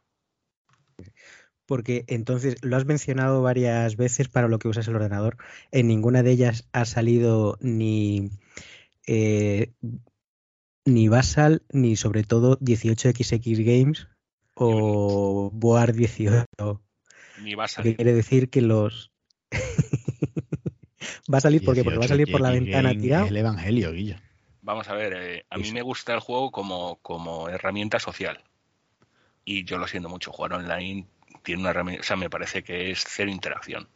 porque 1.66 2.04
entonces 2.08 2.56
lo 2.62 2.76
has 2.76 2.84
mencionado 2.84 3.42
varias 3.42 3.96
veces 3.96 4.28
para 4.28 4.48
lo 4.48 4.58
que 4.58 4.68
usas 4.68 4.88
el 4.88 4.96
ordenador. 4.96 5.36
En 5.70 5.88
ninguna 5.88 6.22
de 6.22 6.32
ellas 6.32 6.68
ha 6.72 6.84
salido 6.84 7.58
ni 7.60 8.30
eh, 9.06 9.72
ni 10.84 11.08
Basal 11.08 11.62
ni 11.70 11.96
sobre 11.96 12.24
todo 12.24 12.58
18XX 12.60 13.64
Games 13.64 14.08
o 14.54 15.50
Board 15.52 15.94
18. 15.94 16.46
Ni 17.42 17.54
va 17.54 17.64
a 17.64 17.68
salir. 17.68 17.96
Quiere 17.96 18.12
decir 18.12 18.50
que 18.50 18.60
los 18.60 19.10
va 21.32 21.38
a 21.38 21.40
salir 21.40 21.64
porque 21.64 21.82
porque 21.82 21.98
va 21.98 22.04
a 22.04 22.08
salir 22.08 22.30
por 22.30 22.40
la 22.40 22.50
ventana 22.50 22.92
tirado. 22.94 23.26
El 23.26 23.36
Evangelio, 23.36 23.92
Guillo. 23.92 24.16
Vamos 24.62 24.88
a 24.88 24.94
ver, 24.94 25.12
eh, 25.14 25.44
a 25.50 25.58
mí 25.58 25.72
me 25.72 25.82
gusta 25.82 26.14
el 26.14 26.20
juego 26.20 26.50
como, 26.50 26.98
como 27.02 27.50
herramienta 27.50 27.98
social. 27.98 28.42
Y 29.44 29.64
yo 29.64 29.76
lo 29.76 29.86
siento 29.86 30.08
mucho, 30.08 30.32
jugar 30.32 30.54
online 30.54 31.06
tiene 31.44 31.60
una 31.60 31.70
herramienta, 31.70 32.00
o 32.00 32.04
sea, 32.04 32.16
me 32.16 32.30
parece 32.30 32.64
que 32.64 32.90
es 32.90 33.04
cero 33.06 33.30
interacción. 33.30 33.86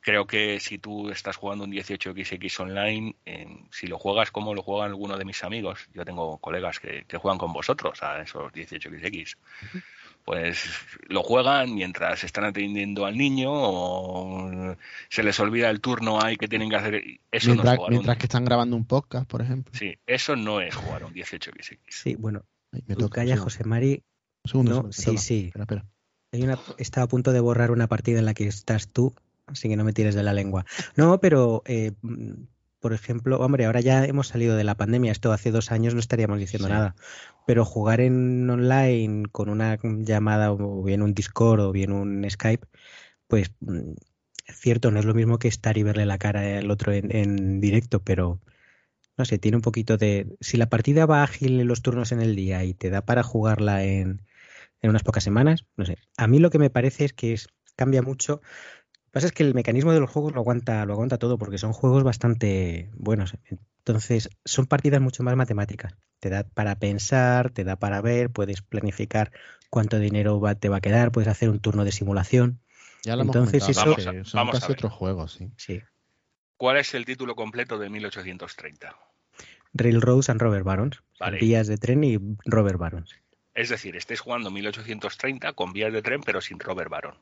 Creo 0.00 0.26
que 0.26 0.60
si 0.60 0.78
tú 0.78 1.10
estás 1.10 1.36
jugando 1.36 1.64
un 1.64 1.72
18XX 1.72 2.60
online, 2.60 3.16
eh, 3.24 3.46
si 3.70 3.86
lo 3.86 3.98
juegas 3.98 4.30
como 4.30 4.54
lo 4.54 4.62
juegan 4.62 4.90
algunos 4.90 5.18
de 5.18 5.24
mis 5.24 5.42
amigos, 5.42 5.88
yo 5.94 6.04
tengo 6.04 6.38
colegas 6.38 6.78
que, 6.78 7.04
que 7.08 7.16
juegan 7.16 7.38
con 7.38 7.52
vosotros 7.54 8.02
a 8.02 8.20
esos 8.20 8.52
18XX, 8.52 9.34
uh 9.34 9.66
-huh. 9.66 9.82
pues 10.24 10.68
lo 11.08 11.22
juegan 11.22 11.74
mientras 11.74 12.22
están 12.22 12.44
atendiendo 12.44 13.06
al 13.06 13.16
niño 13.16 13.50
o 13.50 14.76
se 15.08 15.22
les 15.22 15.40
olvida 15.40 15.70
el 15.70 15.80
turno 15.80 16.22
ahí 16.22 16.36
que 16.36 16.48
tienen 16.48 16.68
que 16.68 16.76
hacer. 16.76 16.94
Eso 17.32 17.48
mientras, 17.48 17.64
no 17.64 17.72
es 17.72 17.76
jugar 17.78 17.90
mientras 17.90 18.16
un... 18.16 18.20
que 18.20 18.26
están 18.26 18.44
grabando 18.44 18.76
un 18.76 18.84
podcast, 18.84 19.26
por 19.26 19.40
ejemplo. 19.40 19.72
Sí, 19.74 19.96
eso 20.06 20.36
no 20.36 20.60
es 20.60 20.74
jugar 20.74 21.04
un 21.04 21.14
18XX. 21.14 21.78
Sí, 21.88 22.14
bueno, 22.14 22.44
me 22.86 22.94
toca, 22.94 23.24
sí. 23.24 23.36
José 23.36 23.64
Mari. 23.64 24.02
Un 24.44 24.50
segundo, 24.50 24.70
No, 24.70 24.80
un 24.82 24.92
segundo, 24.92 25.20
sí, 25.22 25.26
sí. 25.26 25.46
Espera, 25.46 25.62
espera. 25.62 25.93
Hay 26.34 26.42
una, 26.42 26.58
estaba 26.78 27.04
a 27.04 27.08
punto 27.08 27.32
de 27.32 27.38
borrar 27.38 27.70
una 27.70 27.86
partida 27.86 28.18
en 28.18 28.24
la 28.24 28.34
que 28.34 28.48
estás 28.48 28.88
tú, 28.88 29.14
así 29.46 29.68
que 29.68 29.76
no 29.76 29.84
me 29.84 29.92
tires 29.92 30.16
de 30.16 30.24
la 30.24 30.32
lengua. 30.32 30.66
No, 30.96 31.20
pero, 31.20 31.62
eh, 31.64 31.92
mm, 32.02 32.32
por 32.80 32.92
ejemplo, 32.92 33.38
hombre, 33.38 33.66
ahora 33.66 33.80
ya 33.80 34.04
hemos 34.04 34.26
salido 34.26 34.56
de 34.56 34.64
la 34.64 34.74
pandemia, 34.74 35.12
esto 35.12 35.30
hace 35.30 35.52
dos 35.52 35.70
años 35.70 35.94
no 35.94 36.00
estaríamos 36.00 36.40
diciendo 36.40 36.66
Sí. 36.66 36.74
nada, 36.74 36.96
pero 37.46 37.64
jugar 37.64 38.00
en 38.00 38.50
online 38.50 39.26
con 39.30 39.48
una 39.48 39.78
llamada 39.80 40.50
o 40.50 40.82
bien 40.82 41.02
un 41.02 41.14
Discord 41.14 41.60
o 41.60 41.70
bien 41.70 41.92
un 41.92 42.28
Skype, 42.28 42.66
pues 43.28 43.52
mm, 43.60 43.92
es 44.46 44.58
cierto, 44.58 44.90
no 44.90 44.98
es 44.98 45.04
lo 45.04 45.14
mismo 45.14 45.38
que 45.38 45.46
estar 45.46 45.78
y 45.78 45.84
verle 45.84 46.04
la 46.04 46.18
cara 46.18 46.58
al 46.58 46.68
otro 46.68 46.92
en, 46.92 47.14
en 47.14 47.60
directo, 47.60 48.02
pero 48.02 48.40
no 49.16 49.24
sé, 49.24 49.38
tiene 49.38 49.56
un 49.56 49.62
poquito 49.62 49.96
de... 49.96 50.26
Si 50.40 50.56
la 50.56 50.68
partida 50.68 51.06
va 51.06 51.22
ágil 51.22 51.60
en 51.60 51.68
los 51.68 51.80
turnos 51.82 52.10
en 52.10 52.20
el 52.20 52.34
día 52.34 52.64
y 52.64 52.74
te 52.74 52.90
da 52.90 53.02
para 53.02 53.22
jugarla 53.22 53.84
en, 53.84 54.22
en 54.84 54.90
unas 54.90 55.02
pocas 55.02 55.24
semanas, 55.24 55.64
no 55.76 55.86
sé. 55.86 55.96
A 56.18 56.26
mí 56.26 56.38
lo 56.38 56.50
que 56.50 56.58
me 56.58 56.68
parece 56.68 57.06
es 57.06 57.14
que 57.14 57.32
es, 57.32 57.48
cambia 57.74 58.02
mucho. 58.02 58.42
Lo 58.42 59.02
que 59.04 59.10
pasa 59.12 59.26
es 59.28 59.32
que 59.32 59.42
el 59.42 59.54
mecanismo 59.54 59.92
de 59.92 60.00
los 60.00 60.10
juegos 60.10 60.34
lo 60.34 60.40
aguanta, 60.40 60.84
lo 60.84 60.92
aguanta 60.92 61.16
todo 61.16 61.38
porque 61.38 61.56
son 61.56 61.72
juegos 61.72 62.04
bastante 62.04 62.90
buenos. 62.92 63.32
Entonces, 63.78 64.28
son 64.44 64.66
partidas 64.66 65.00
mucho 65.00 65.22
más 65.22 65.36
matemáticas. 65.36 65.96
Te 66.20 66.28
da 66.28 66.44
para 66.44 66.78
pensar, 66.78 67.48
te 67.50 67.64
da 67.64 67.76
para 67.76 68.02
ver, 68.02 68.28
puedes 68.28 68.60
planificar 68.60 69.32
cuánto 69.70 69.98
dinero 69.98 70.38
va, 70.38 70.54
te 70.54 70.68
va 70.68 70.76
a 70.76 70.80
quedar, 70.82 71.12
puedes 71.12 71.28
hacer 71.28 71.48
un 71.48 71.60
turno 71.60 71.86
de 71.86 71.92
simulación. 71.92 72.60
Ya 73.04 73.16
lo 73.16 73.22
hemos 73.22 73.36
Entonces, 73.36 73.62
comentado, 73.62 73.96
eso- 73.96 74.30
son 74.30 74.38
vamos 74.40 74.56
a 74.56 74.58
casi 74.60 74.72
ver. 74.72 74.76
otros 74.78 74.92
juegos, 74.92 75.32
sí. 75.32 75.50
Sí. 75.56 75.80
¿Cuál 76.58 76.76
es 76.76 76.92
el 76.92 77.06
título 77.06 77.34
completo 77.36 77.78
de 77.78 77.88
1830? 77.88 78.94
Railroads 79.72 80.28
and 80.28 80.42
Robert 80.42 80.64
Barons. 80.64 81.02
Vale. 81.18 81.38
Vías 81.38 81.68
de 81.68 81.78
tren 81.78 82.04
y 82.04 82.18
Robert 82.44 82.78
Barons. 82.78 83.14
Es 83.54 83.68
decir, 83.68 83.94
estáis 83.96 84.20
jugando 84.20 84.50
1830 84.50 85.52
con 85.52 85.72
vías 85.72 85.92
de 85.92 86.02
tren, 86.02 86.20
pero 86.22 86.40
sin 86.40 86.58
Robert 86.58 86.90
Baron. 86.90 87.14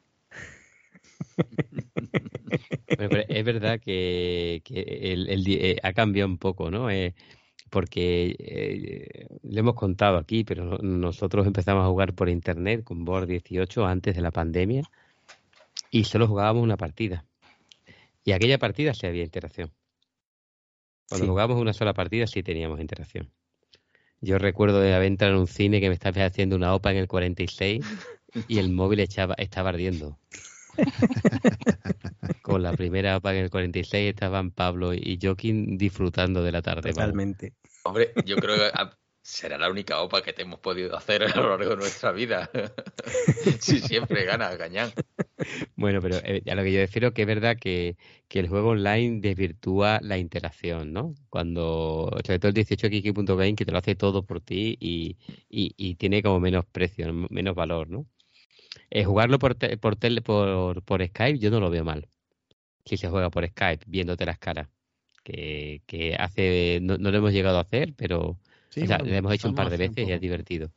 Pero 2.96 3.16
es 3.28 3.44
verdad 3.44 3.80
que, 3.80 4.60
que 4.64 4.80
el, 5.12 5.28
eh, 5.48 5.76
ha 5.82 5.92
cambiado 5.92 6.28
un 6.28 6.38
poco, 6.38 6.70
¿no? 6.70 6.90
Eh, 6.90 7.14
porque 7.70 8.36
eh, 8.38 9.26
le 9.42 9.60
hemos 9.60 9.74
contado 9.74 10.18
aquí, 10.18 10.44
pero 10.44 10.64
no- 10.64 10.78
nosotros 10.78 11.46
empezamos 11.46 11.84
a 11.84 11.88
jugar 11.88 12.14
por 12.14 12.28
internet 12.28 12.84
con 12.84 13.04
Board 13.04 13.26
18 13.26 13.86
antes 13.86 14.14
de 14.14 14.20
la 14.22 14.30
pandemia 14.30 14.82
y 15.90 16.04
solo 16.04 16.26
jugábamos 16.28 16.62
una 16.62 16.76
partida. 16.76 17.24
Y 18.24 18.32
aquella 18.32 18.58
partida 18.58 18.94
sí 18.94 19.06
había 19.06 19.24
interacción. 19.24 19.70
Cuando 21.08 21.26
Sí. 21.26 21.30
jugábamos 21.30 21.60
una 21.60 21.72
sola 21.72 21.94
partida 21.94 22.26
sí 22.26 22.42
teníamos 22.42 22.80
interacción. 22.80 23.30
Yo 24.22 24.38
recuerdo 24.38 24.80
de 24.80 24.94
haber 24.94 25.08
entrado 25.08 25.34
en 25.34 25.40
un 25.40 25.46
cine 25.48 25.80
que 25.80 25.88
me 25.88 25.94
estaba 25.94 26.24
haciendo 26.24 26.54
una 26.54 26.74
OPA 26.74 26.92
en 26.92 26.96
el 26.98 27.08
46 27.08 27.84
y 28.46 28.58
el 28.58 28.70
móvil 28.70 29.00
echaba, 29.00 29.34
estaba 29.34 29.70
ardiendo. 29.70 30.16
Con 32.42 32.62
la 32.62 32.72
primera 32.72 33.16
OPA 33.16 33.34
en 33.34 33.44
el 33.44 33.50
46 33.50 34.10
estaban 34.10 34.52
Pablo 34.52 34.94
y 34.94 35.18
Joaquín 35.20 35.76
disfrutando 35.76 36.42
de 36.42 36.52
la 36.52 36.62
tarde. 36.62 36.92
vamos. 36.92 36.94
Totalmente. 36.94 37.52
Hombre, 37.82 38.12
yo 38.24 38.36
creo 38.36 38.56
que 38.56 38.70
será 39.22 39.58
la 39.58 39.70
única 39.70 40.00
OPA 40.02 40.22
que 40.22 40.32
te 40.32 40.42
hemos 40.42 40.60
podido 40.60 40.96
hacer 40.96 41.22
a 41.24 41.36
lo 41.36 41.50
largo 41.50 41.70
de 41.70 41.76
nuestra 41.76 42.12
vida. 42.12 42.50
Si 43.60 43.80
siempre 43.80 44.24
gana 44.24 44.54
Gañán. 44.56 44.92
Bueno, 45.76 46.00
pero 46.00 46.18
eh, 46.24 46.42
a 46.50 46.54
lo 46.54 46.62
que 46.62 46.72
yo 46.72 46.80
refiero 46.80 47.12
que 47.12 47.22
es 47.22 47.26
verdad 47.28 47.56
que, 47.58 47.96
que 48.28 48.38
el 48.40 48.48
juego 48.48 48.70
online 48.70 49.20
desvirtúa 49.20 49.98
la 50.02 50.18
interacción, 50.18 50.92
¿no? 50.92 51.14
Cuando, 51.28 52.10
sobre 52.24 52.38
todo 52.38 52.48
el 52.50 52.54
18xx.game, 52.54 53.54
que 53.54 53.64
te 53.64 53.72
lo 53.72 53.78
hace 53.78 53.94
todo 53.94 54.24
por 54.24 54.40
ti 54.40 54.76
y, 54.80 55.16
y, 55.48 55.74
y 55.76 55.94
tiene 55.96 56.22
como 56.22 56.40
menos 56.40 56.64
precio, 56.66 57.12
menos 57.30 57.54
valor, 57.54 57.88
¿no? 57.90 58.06
Eh, 58.90 59.04
jugarlo 59.04 59.38
por, 59.38 59.54
te- 59.56 59.76
por, 59.78 59.96
por, 60.24 60.82
por 60.84 61.06
Skype 61.06 61.38
yo 61.38 61.50
no 61.50 61.60
lo 61.60 61.70
veo 61.70 61.84
mal. 61.84 62.08
Si 62.84 62.96
se 62.96 63.08
juega 63.08 63.30
por 63.30 63.46
Skype, 63.46 63.84
viéndote 63.88 64.26
las 64.26 64.38
caras. 64.38 64.68
Que, 65.24 65.82
que 65.86 66.16
hace, 66.16 66.80
no, 66.82 66.98
no 66.98 67.10
lo 67.12 67.18
hemos 67.18 67.32
llegado 67.32 67.58
a 67.58 67.62
hacer, 67.62 67.94
pero, 67.96 68.40
o 68.76 68.86
sea, 68.86 68.98
lo 68.98 69.12
hemos 69.12 69.32
hecho 69.32 69.48
un 69.48 69.54
par 69.54 69.70
de 69.70 69.76
veces 69.76 70.08
y 70.08 70.12
es 70.12 70.20
divertido. 70.20 70.70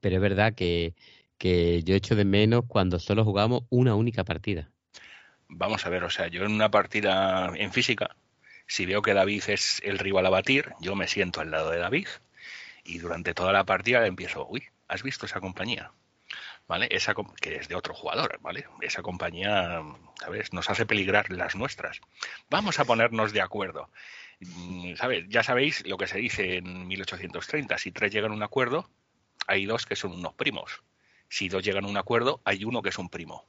Pero 0.00 0.16
es 0.16 0.22
verdad 0.22 0.54
que, 0.54 0.94
que 1.38 1.82
yo 1.82 1.94
echo 1.94 2.14
de 2.14 2.24
menos 2.24 2.64
cuando 2.66 2.98
solo 2.98 3.24
jugamos 3.24 3.64
una 3.70 3.94
única 3.94 4.24
partida. 4.24 4.70
Vamos 5.48 5.84
a 5.84 5.88
ver, 5.88 6.04
o 6.04 6.10
sea, 6.10 6.28
yo 6.28 6.44
en 6.44 6.52
una 6.52 6.70
partida 6.70 7.50
en 7.56 7.72
física, 7.72 8.14
si 8.66 8.86
veo 8.86 9.02
que 9.02 9.14
David 9.14 9.42
es 9.48 9.80
el 9.84 9.98
rival 9.98 10.26
a 10.26 10.30
batir, 10.30 10.72
yo 10.80 10.94
me 10.94 11.08
siento 11.08 11.40
al 11.40 11.50
lado 11.50 11.70
de 11.70 11.78
David 11.78 12.06
y 12.84 12.98
durante 12.98 13.34
toda 13.34 13.52
la 13.52 13.64
partida 13.64 14.06
empiezo, 14.06 14.46
uy, 14.48 14.64
¿has 14.86 15.02
visto 15.02 15.26
esa 15.26 15.40
compañía? 15.40 15.92
¿Vale? 16.68 16.86
Esa 16.92 17.14
que 17.40 17.56
es 17.56 17.66
de 17.66 17.74
otro 17.74 17.94
jugador, 17.94 18.38
¿vale? 18.42 18.66
Esa 18.80 19.02
compañía, 19.02 19.82
¿sabes? 20.20 20.52
Nos 20.52 20.70
hace 20.70 20.86
peligrar 20.86 21.30
las 21.30 21.56
nuestras. 21.56 22.00
Vamos 22.48 22.78
a 22.78 22.84
ponernos 22.84 23.32
de 23.32 23.40
acuerdo. 23.40 23.90
Mm, 24.40 24.94
¿Sabes? 24.96 25.26
Ya 25.28 25.42
sabéis 25.42 25.86
lo 25.86 25.96
que 25.96 26.06
se 26.06 26.18
dice 26.18 26.56
en 26.56 26.86
1830. 26.88 27.78
Si 27.78 27.92
tres 27.92 28.12
llegan 28.12 28.32
a 28.32 28.34
un 28.34 28.42
acuerdo, 28.42 28.88
hay 29.46 29.66
dos 29.66 29.86
que 29.86 29.96
son 29.96 30.12
unos 30.12 30.34
primos. 30.34 30.82
Si 31.28 31.48
dos 31.48 31.64
llegan 31.64 31.84
a 31.84 31.88
un 31.88 31.96
acuerdo, 31.96 32.40
hay 32.44 32.64
uno 32.64 32.82
que 32.82 32.88
es 32.88 32.98
un 32.98 33.08
primo. 33.08 33.46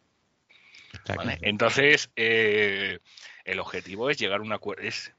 Entonces, 1.42 2.12
eh, 2.16 3.00
el 3.46 3.60
objetivo 3.60 4.10
es 4.10 4.18
llegar 4.18 4.42
a 4.42 4.44
un 4.44 4.52
acuerdo, 4.52 4.84
es 4.84 5.14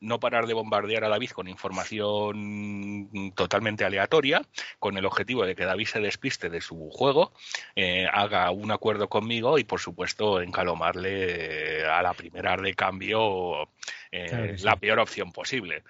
no 0.00 0.20
parar 0.20 0.46
de 0.46 0.54
bombardear 0.54 1.04
a 1.04 1.08
David 1.08 1.30
con 1.30 1.48
información 1.48 3.32
totalmente 3.34 3.84
aleatoria, 3.84 4.42
con 4.78 4.96
el 4.96 5.06
objetivo 5.06 5.46
de 5.46 5.54
que 5.54 5.64
David 5.64 5.86
se 5.86 6.00
despiste 6.00 6.50
de 6.50 6.60
su 6.60 6.90
juego, 6.90 7.32
eh, 7.74 8.06
haga 8.12 8.50
un 8.50 8.70
acuerdo 8.70 9.08
conmigo 9.08 9.58
y, 9.58 9.64
por 9.64 9.80
supuesto, 9.80 10.40
encalomarle 10.40 11.84
a 11.84 12.02
la 12.02 12.14
primera 12.14 12.56
de 12.56 12.74
cambio 12.74 13.68
la 14.10 14.76
peor 14.76 15.00
opción 15.00 15.32
posible. 15.32 15.82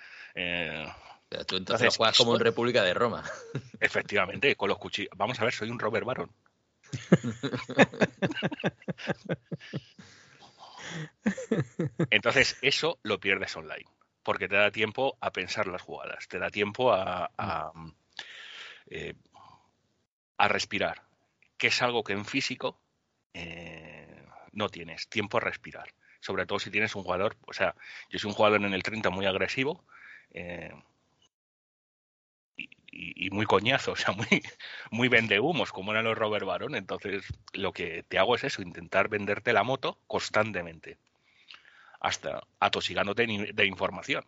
tú 1.47 1.57
entonces, 1.57 1.97
juegas 1.97 2.17
como 2.17 2.35
en 2.35 2.41
República 2.41 2.83
de 2.83 2.95
Roma. 2.95 3.25
Efectivamente, 3.81 4.57
con 4.57 4.69
los 4.69 4.79
cuchillos. 4.79 5.13
Vamos 5.17 5.41
a 5.41 5.45
ver, 5.45 5.55
soy 5.55 5.71
un 5.71 5.79
Robert 5.79 6.07
Baron. 6.07 6.31
Entonces, 12.11 12.59
eso 12.63 12.99
lo 13.03 13.21
pierdes 13.21 13.57
online, 13.57 13.87
porque 14.23 14.49
te 14.49 14.57
da 14.57 14.71
tiempo 14.71 15.17
a 15.21 15.33
pensar 15.33 15.67
las 15.67 15.83
jugadas, 15.83 16.29
te 16.29 16.39
da 16.39 16.51
tiempo 16.51 16.93
a, 16.93 17.31
a, 17.37 17.73
eh, 18.87 19.15
respirar, 20.39 21.03
que 21.57 21.69
es 21.69 21.83
algo 21.83 22.03
que 22.03 22.13
en 22.13 22.25
físico 22.25 22.81
eh, 23.33 24.27
no 24.53 24.69
tienes, 24.69 25.09
tiempo 25.09 25.39
a 25.39 25.41
respirar. 25.41 25.95
Sobre 26.21 26.47
todo 26.47 26.59
si 26.59 26.71
tienes 26.71 26.95
un 26.95 27.03
jugador, 27.03 27.37
o 27.47 27.53
sea, 27.53 27.75
yo 28.11 28.19
soy 28.19 28.29
un 28.29 28.35
jugador 28.35 28.65
en 28.65 28.75
el 28.75 28.83
30 28.83 29.11
muy 29.11 29.27
agresivo, 29.27 29.85
eh, 30.31 30.73
y, 32.93 33.31
muy 33.31 33.47
coñazo, 33.47 33.93
o 33.93 33.97
sea, 33.97 34.13
muy, 34.13 34.43
muy 34.91 35.09
vendehumos, 35.09 35.73
como 35.73 35.93
eran 35.93 36.05
los 36.05 36.17
Robert 36.17 36.47
Baron. 36.47 36.75
Entonces, 36.75 37.25
lo 37.55 37.73
que 37.73 38.05
te 38.05 38.19
hago 38.19 38.37
es 38.37 38.45
eso, 38.45 38.63
intentar 38.63 39.09
venderte 39.09 39.53
la 39.53 39.63
moto 39.63 39.99
constantemente, 40.07 40.99
hasta 42.01 42.43
atosigándote 42.61 43.27
de 43.53 43.67
información. 43.67 44.25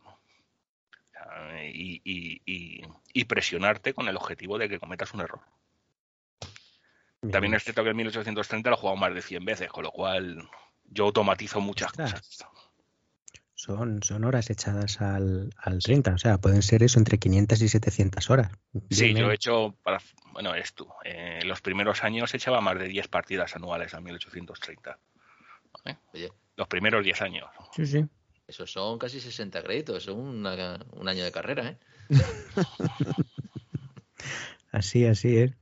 y, 1.72 3.24
presionarte 3.26 3.94
con 3.94 4.08
el 4.08 4.16
objetivo 4.16 4.58
de 4.58 4.68
que 4.68 4.78
cometas 4.78 5.14
un 5.14 5.20
error. 5.20 5.40
También 7.32 7.54
es 7.54 7.64
cierto 7.64 7.82
que 7.82 7.90
en 7.90 7.96
1830 7.96 8.68
lo 8.68 8.76
he 8.76 8.78
jugado 8.78 8.96
más 8.96 9.14
de 9.14 9.22
100 9.22 9.44
veces, 9.44 9.68
con 9.70 9.84
lo 9.84 9.90
cual 9.90 10.48
yo 10.84 11.06
automatizo 11.06 11.60
muchas 11.60 11.92
cosas. 11.92 12.46
Son, 13.64 14.02
son 14.02 14.24
horas 14.24 14.50
echadas 14.50 15.00
al, 15.00 15.48
al 15.56 15.78
30, 15.78 16.12
o 16.12 16.18
sea, 16.18 16.36
pueden 16.36 16.60
ser 16.60 16.82
eso 16.82 16.98
entre 16.98 17.18
500 17.18 17.62
y 17.62 17.68
700 17.70 18.28
horas. 18.28 18.52
Sí, 18.90 19.14
yo 19.14 19.30
he 19.30 19.36
hecho, 19.36 19.74
para, 19.82 20.02
bueno, 20.34 20.54
esto, 20.54 20.94
eh, 21.02 21.40
los 21.46 21.62
primeros 21.62 22.04
años 22.04 22.34
echaba 22.34 22.60
más 22.60 22.78
de 22.78 22.88
10 22.88 23.08
partidas 23.08 23.56
anuales 23.56 23.94
a 23.94 24.02
1830. 24.02 24.98
Los 26.56 26.68
primeros 26.68 27.02
10 27.02 27.22
años. 27.22 27.48
Sí, 27.74 27.86
sí. 27.86 28.04
Eso 28.46 28.66
son 28.66 28.98
casi 28.98 29.18
60 29.18 29.62
créditos, 29.62 29.96
eso 29.96 30.10
es 30.10 30.18
un 30.18 30.46
año 30.46 31.24
de 31.24 31.32
carrera, 31.32 31.70
¿eh? 31.70 31.78
así, 34.72 35.06
así 35.06 35.38
es. 35.38 35.52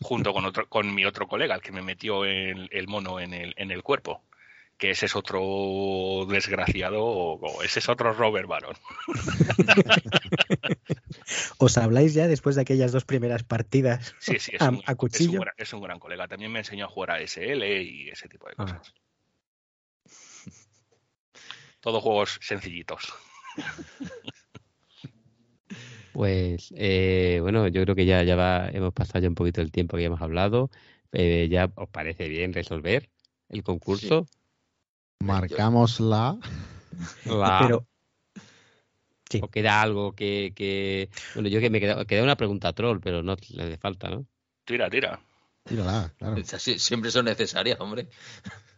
junto 0.00 0.32
con 0.32 0.46
otro, 0.46 0.66
con 0.66 0.94
mi 0.94 1.04
otro 1.04 1.28
colega, 1.28 1.56
el 1.56 1.60
que 1.60 1.72
me 1.72 1.82
metió 1.82 2.24
el, 2.24 2.70
el 2.72 2.88
mono 2.88 3.20
en 3.20 3.34
el, 3.34 3.52
en 3.58 3.70
el 3.70 3.82
cuerpo 3.82 4.22
que 4.80 4.90
ese 4.90 5.06
es 5.06 5.14
otro 5.14 6.26
desgraciado 6.26 7.04
o 7.04 7.62
ese 7.62 7.80
es 7.80 7.88
otro 7.88 8.14
Robert 8.14 8.48
Baron. 8.48 8.74
¿Os 11.58 11.76
habláis 11.76 12.14
ya 12.14 12.26
después 12.26 12.56
de 12.56 12.62
aquellas 12.62 12.90
dos 12.90 13.04
primeras 13.04 13.44
partidas 13.44 14.14
sí, 14.18 14.38
sí, 14.38 14.52
es 14.54 14.62
un, 14.62 14.82
a, 14.86 14.94
cuchillo? 14.94 15.42
Es 15.58 15.72
un, 15.74 15.82
gran, 15.82 15.98
colega. 15.98 16.26
También 16.26 16.50
me 16.50 16.60
enseñó 16.60 16.86
a 16.86 16.88
jugar 16.88 17.10
a 17.10 17.20
SL 17.20 17.62
y 17.62 18.08
ese 18.08 18.28
tipo 18.28 18.48
de 18.48 18.54
cosas. 18.54 18.80
Ah. 18.82 18.84
Todos 21.80 22.02
juegos 22.02 22.38
sencillitos. 22.42 23.12
Pues 26.12 26.74
eh, 26.76 27.38
bueno, 27.40 27.68
yo 27.68 27.84
creo 27.84 27.94
que 27.94 28.04
ya, 28.04 28.24
ya 28.24 28.34
va, 28.34 28.68
hemos 28.68 28.92
pasado 28.92 29.20
ya 29.20 29.28
un 29.28 29.36
poquito 29.36 29.60
el 29.60 29.70
tiempo 29.70 29.96
que 29.96 30.02
ya 30.02 30.08
hemos 30.08 30.20
hablado. 30.20 30.68
Eh, 31.12 31.46
¿Ya 31.48 31.70
os 31.76 31.88
parece 31.88 32.28
bien 32.28 32.52
resolver 32.52 33.08
el 33.48 33.62
concurso? 33.62 34.26
Marcamos 35.20 36.00
la. 36.00 36.38
Pero. 37.24 37.86
O 39.42 39.48
queda 39.48 39.80
algo 39.80 40.12
que, 40.12 41.08
Bueno, 41.34 41.48
yo 41.48 41.60
que 41.60 41.70
me 41.70 41.78
queda, 41.78 42.04
queda 42.04 42.24
una 42.24 42.36
pregunta 42.36 42.72
troll, 42.72 42.98
pero 43.00 43.22
no 43.22 43.36
le 43.50 43.62
hace 43.62 43.76
falta, 43.76 44.10
¿no? 44.10 44.26
Tira, 44.64 44.90
tira. 44.90 45.20
Tírala, 45.64 46.12
claro. 46.18 46.36
Siempre 46.58 47.10
son 47.10 47.26
necesarias, 47.26 47.78
hombre. 47.80 48.08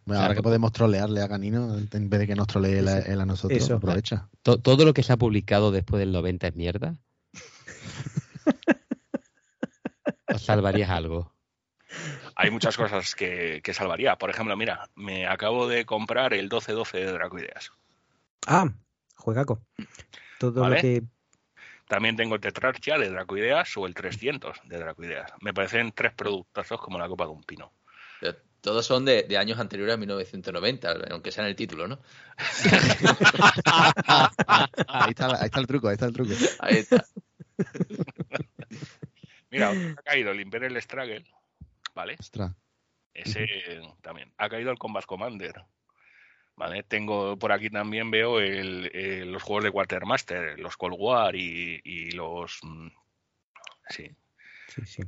Bueno, 0.05 0.23
ahora 0.23 0.35
que 0.35 0.43
podemos 0.43 0.73
trolearle 0.73 1.23
a 1.23 1.29
Canino, 1.29 1.79
en 1.79 2.11
vez 2.11 2.21
de 2.21 2.27
que 2.27 2.35
nos 2.35 2.49
trolee 2.49 2.81
él 2.81 3.21
a 3.21 3.25
nosotros, 3.25 3.71
aprovecha. 3.71 4.29
¿Todo 4.43 4.85
lo 4.85 4.93
que 4.93 5.03
se 5.03 5.13
ha 5.13 5.17
publicado 5.17 5.71
después 5.71 6.01
del 6.01 6.13
90 6.13 6.49
es 6.49 6.57
mierda? 6.57 6.99
¿O 10.35 10.39
salvarías 10.39 10.91
algo? 10.91 11.32
Hay 12.35 12.51
muchas 12.51 12.77
cosas 12.77 13.15
que, 13.15 13.63
salvaría. 13.73 14.17
Por 14.17 14.31
ejemplo, 14.31 14.57
mira, 14.57 14.89
me 14.95 15.27
acabo 15.27 15.69
de 15.69 15.85
comprar 15.85 16.33
el 16.35 16.43
1212 16.43 16.99
de 16.99 17.13
Dracoideas. 17.13 17.71
Ah, 18.47 18.73
juegaco. 19.17 19.61
Todo 20.39 20.69
lo 20.69 20.77
que... 20.77 21.03
También 21.89 22.17
tengo 22.17 22.37
el 22.37 22.41
Tetrarchia 22.41 22.97
de 22.97 23.11
Dracoideas 23.11 23.77
o 23.77 23.87
el 23.87 23.95
300 23.95 24.63
de 24.65 24.79
Dracoideas. 24.79 25.33
Me 25.41 25.53
parecen 25.53 25.93
tres 25.93 26.13
productos 26.15 26.67
como 26.81 26.99
la 26.99 27.09
copa 27.09 27.25
de 27.25 27.31
un 27.33 27.43
pino. 27.43 27.73
todos 28.63 28.87
son 28.87 29.05
de, 29.05 29.27
años 29.37 29.59
anteriores 29.59 29.95
a 29.95 29.99
1990, 29.99 30.91
aunque 31.11 31.31
sea 31.31 31.45
en 31.45 31.51
el 31.51 31.57
título, 31.57 31.89
¿no? 31.89 31.99
ahí, 34.87 35.11
está, 35.11 35.27
ahí 35.39 35.47
está 35.47 35.61
el 35.61 35.67
truco, 35.67 35.89
ahí 35.89 35.95
está 35.95 36.07
el 36.07 36.13
truco. 36.15 36.33
Ahí 36.61 36.77
está. 36.77 37.05
Mira, 39.51 39.71
ha 39.71 40.03
caído 40.03 40.31
el 40.31 40.41
Imperial 40.41 40.81
Struggle 40.81 41.27
¿vale? 41.95 42.17
Ese 43.15 43.47
también. 44.01 44.33
Ha 44.39 44.49
caído 44.49 44.71
el 44.71 44.79
Combat 44.79 45.05
Commander. 45.05 45.65
¿Vale? 46.55 46.83
Tengo 46.83 47.39
por 47.39 47.51
aquí 47.51 47.71
también 47.71 48.11
veo 48.11 48.39
el, 48.39 49.33
los 49.33 49.43
juegos 49.43 49.65
de 49.65 49.71
Quartermaster, 49.71 50.59
los 50.59 50.77
Cold 50.77 50.97
War 50.99 51.35
y, 51.35 52.11
los 52.13 52.59
mm, 52.63 52.89
sí. 53.89 54.11
Sí, 54.69 54.83
sí. 54.85 55.03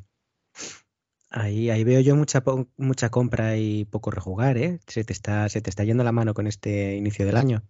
Ahí, 1.31 1.69
ahí 1.69 1.85
veo 1.85 2.01
yo 2.01 2.17
mucha 2.17 2.43
mucha 2.77 3.11
compra 3.11 3.57
y 3.57 3.85
poco 3.85 4.11
rejugar, 4.11 4.57
¿eh? 4.57 4.79
Se 4.87 5.05
te 5.05 5.13
está, 5.13 5.49
se 5.49 5.61
te 5.61 5.69
está 5.69 5.85
yendo 5.85 6.05
la 6.05 6.13
mano 6.13 6.33
con 6.33 6.47
este 6.47 6.95
inicio 6.97 7.27
del 7.27 7.37
año. 7.37 7.63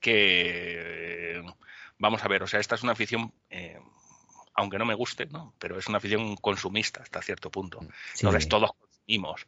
Que 0.00 1.42
vamos 1.98 2.24
a 2.24 2.28
ver, 2.28 2.42
o 2.42 2.46
sea, 2.46 2.60
esta 2.60 2.74
es 2.74 2.82
una 2.82 2.92
afición 2.92 3.32
eh, 3.50 3.78
aunque 4.60 4.78
no 4.78 4.84
me 4.84 4.94
guste, 4.94 5.26
¿no? 5.26 5.54
Pero 5.58 5.78
es 5.78 5.86
una 5.88 5.98
afición 5.98 6.36
consumista 6.36 7.02
hasta 7.02 7.22
cierto 7.22 7.50
punto. 7.50 7.80
Entonces 8.14 8.48
todos 8.48 8.72
consumimos. 8.72 9.46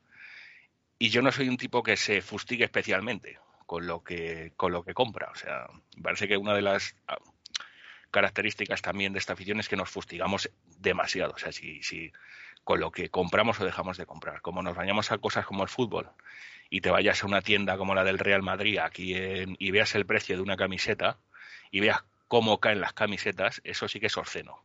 Y 0.98 1.10
yo 1.10 1.22
no 1.22 1.32
soy 1.32 1.48
un 1.48 1.56
tipo 1.56 1.82
que 1.82 1.96
se 1.96 2.22
fustigue 2.22 2.64
especialmente 2.64 3.38
con 3.66 3.86
lo 3.86 4.02
que, 4.02 4.52
con 4.56 4.72
lo 4.72 4.84
que 4.84 4.94
compra. 4.94 5.30
O 5.30 5.34
sea, 5.34 5.66
me 5.96 6.02
parece 6.02 6.28
que 6.28 6.36
una 6.36 6.54
de 6.54 6.62
las 6.62 6.94
ah, 7.08 7.18
características 8.10 8.82
también 8.82 9.12
de 9.12 9.18
esta 9.18 9.34
afición 9.34 9.60
es 9.60 9.68
que 9.68 9.76
nos 9.76 9.90
fustigamos 9.90 10.50
demasiado. 10.78 11.34
O 11.34 11.38
sea, 11.38 11.52
si, 11.52 11.82
si 11.82 12.12
con 12.64 12.80
lo 12.80 12.90
que 12.90 13.10
compramos 13.10 13.60
o 13.60 13.64
dejamos 13.64 13.96
de 13.96 14.06
comprar. 14.06 14.40
Como 14.40 14.62
nos 14.62 14.76
vayamos 14.76 15.12
a 15.12 15.18
cosas 15.18 15.44
como 15.44 15.62
el 15.62 15.68
fútbol 15.68 16.10
y 16.70 16.80
te 16.80 16.90
vayas 16.90 17.22
a 17.22 17.26
una 17.26 17.42
tienda 17.42 17.76
como 17.76 17.94
la 17.94 18.04
del 18.04 18.18
Real 18.18 18.42
Madrid 18.42 18.78
aquí 18.78 19.14
y 19.14 19.70
veas 19.70 19.94
el 19.94 20.06
precio 20.06 20.36
de 20.36 20.42
una 20.42 20.56
camiseta 20.56 21.18
y 21.70 21.80
veas 21.80 22.04
cómo 22.28 22.60
caen 22.60 22.80
las 22.80 22.94
camisetas, 22.94 23.60
eso 23.64 23.88
sí 23.88 24.00
que 24.00 24.06
es 24.06 24.16
obsceno. 24.16 24.64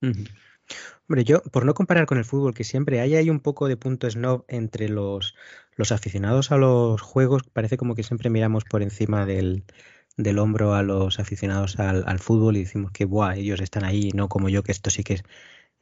Hombre, 0.00 1.24
yo, 1.24 1.42
por 1.42 1.64
no 1.66 1.74
comparar 1.74 2.06
con 2.06 2.18
el 2.18 2.24
fútbol, 2.24 2.54
que 2.54 2.64
siempre 2.64 3.00
hay, 3.00 3.16
hay 3.16 3.30
un 3.30 3.40
poco 3.40 3.68
de 3.68 3.76
punto 3.76 4.08
snob 4.08 4.44
entre 4.48 4.88
los, 4.88 5.34
los 5.76 5.92
aficionados 5.92 6.52
a 6.52 6.56
los 6.56 7.00
juegos, 7.02 7.42
parece 7.52 7.76
como 7.76 7.94
que 7.94 8.02
siempre 8.02 8.30
miramos 8.30 8.64
por 8.64 8.82
encima 8.82 9.26
del, 9.26 9.64
del 10.16 10.38
hombro 10.38 10.74
a 10.74 10.82
los 10.82 11.18
aficionados 11.18 11.78
al, 11.78 12.04
al 12.06 12.18
fútbol 12.20 12.56
y 12.56 12.60
decimos 12.60 12.92
que 12.92 13.04
Buah, 13.04 13.36
ellos 13.36 13.60
están 13.60 13.84
ahí, 13.84 14.10
no 14.14 14.28
como 14.28 14.48
yo, 14.48 14.62
que 14.62 14.72
esto 14.72 14.90
sí 14.90 15.02
que 15.02 15.14
es 15.14 15.24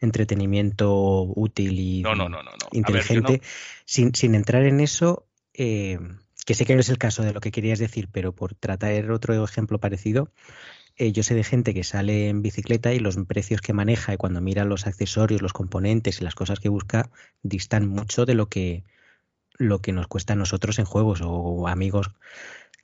entretenimiento 0.01 1.23
útil 1.35 1.79
y 1.79 2.03
No, 2.03 2.14
no, 2.14 2.29
no, 2.29 2.43
ver, 2.43 2.53
inteligente. 2.73 3.43
sin, 3.85 4.14
sin 4.14 4.35
entrar 4.35 4.64
en 4.64 4.81
eso, 4.81 5.27
eh, 5.55 5.99
que 6.47 6.55
sé 6.55 6.64
que 6.64 6.75
no 6.75 6.81
es 6.81 6.89
el 6.89 6.99
caso 6.99 7.23
de 7.23 7.33
lo 7.33 7.41
que 7.41 7.51
querías 7.51 7.79
decir, 7.79 8.09
pero 8.11 8.35
por 8.35 8.55
tratar 8.55 9.11
otro 9.11 9.45
ejemplo 9.45 9.79
parecido, 9.79 10.31
eh, 10.99 11.12
yo 11.12 11.22
sé 11.22 11.34
de 11.34 11.44
gente 11.44 11.74
que 11.74 11.84
sale 11.84 12.28
en 12.28 12.42
bicicleta 12.42 12.92
y 12.92 12.99
los 12.99 13.16
precios 13.26 13.61
que 13.61 13.72
maneja 13.72 14.14
y 14.14 14.16
cuando 14.16 14.40
mira 14.40 14.64
los 14.64 14.86
accesorios, 14.86 15.42
los 15.42 15.53
componentes 15.53 16.20
y 16.20 16.24
las 16.24 16.34
cosas 16.34 16.61
que 16.61 16.68
busca 16.68 17.11
distan 17.42 17.88
mucho 17.88 18.26
de 18.26 18.34
lo 18.34 18.49
que 18.49 18.84
lo 19.59 19.80
que 19.80 19.92
nos 19.92 20.07
cuesta 20.07 20.34
a 20.34 20.36
nosotros 20.36 20.78
en 20.78 20.84
juegos 20.84 21.20
o 21.22 21.66
amigos 21.68 22.11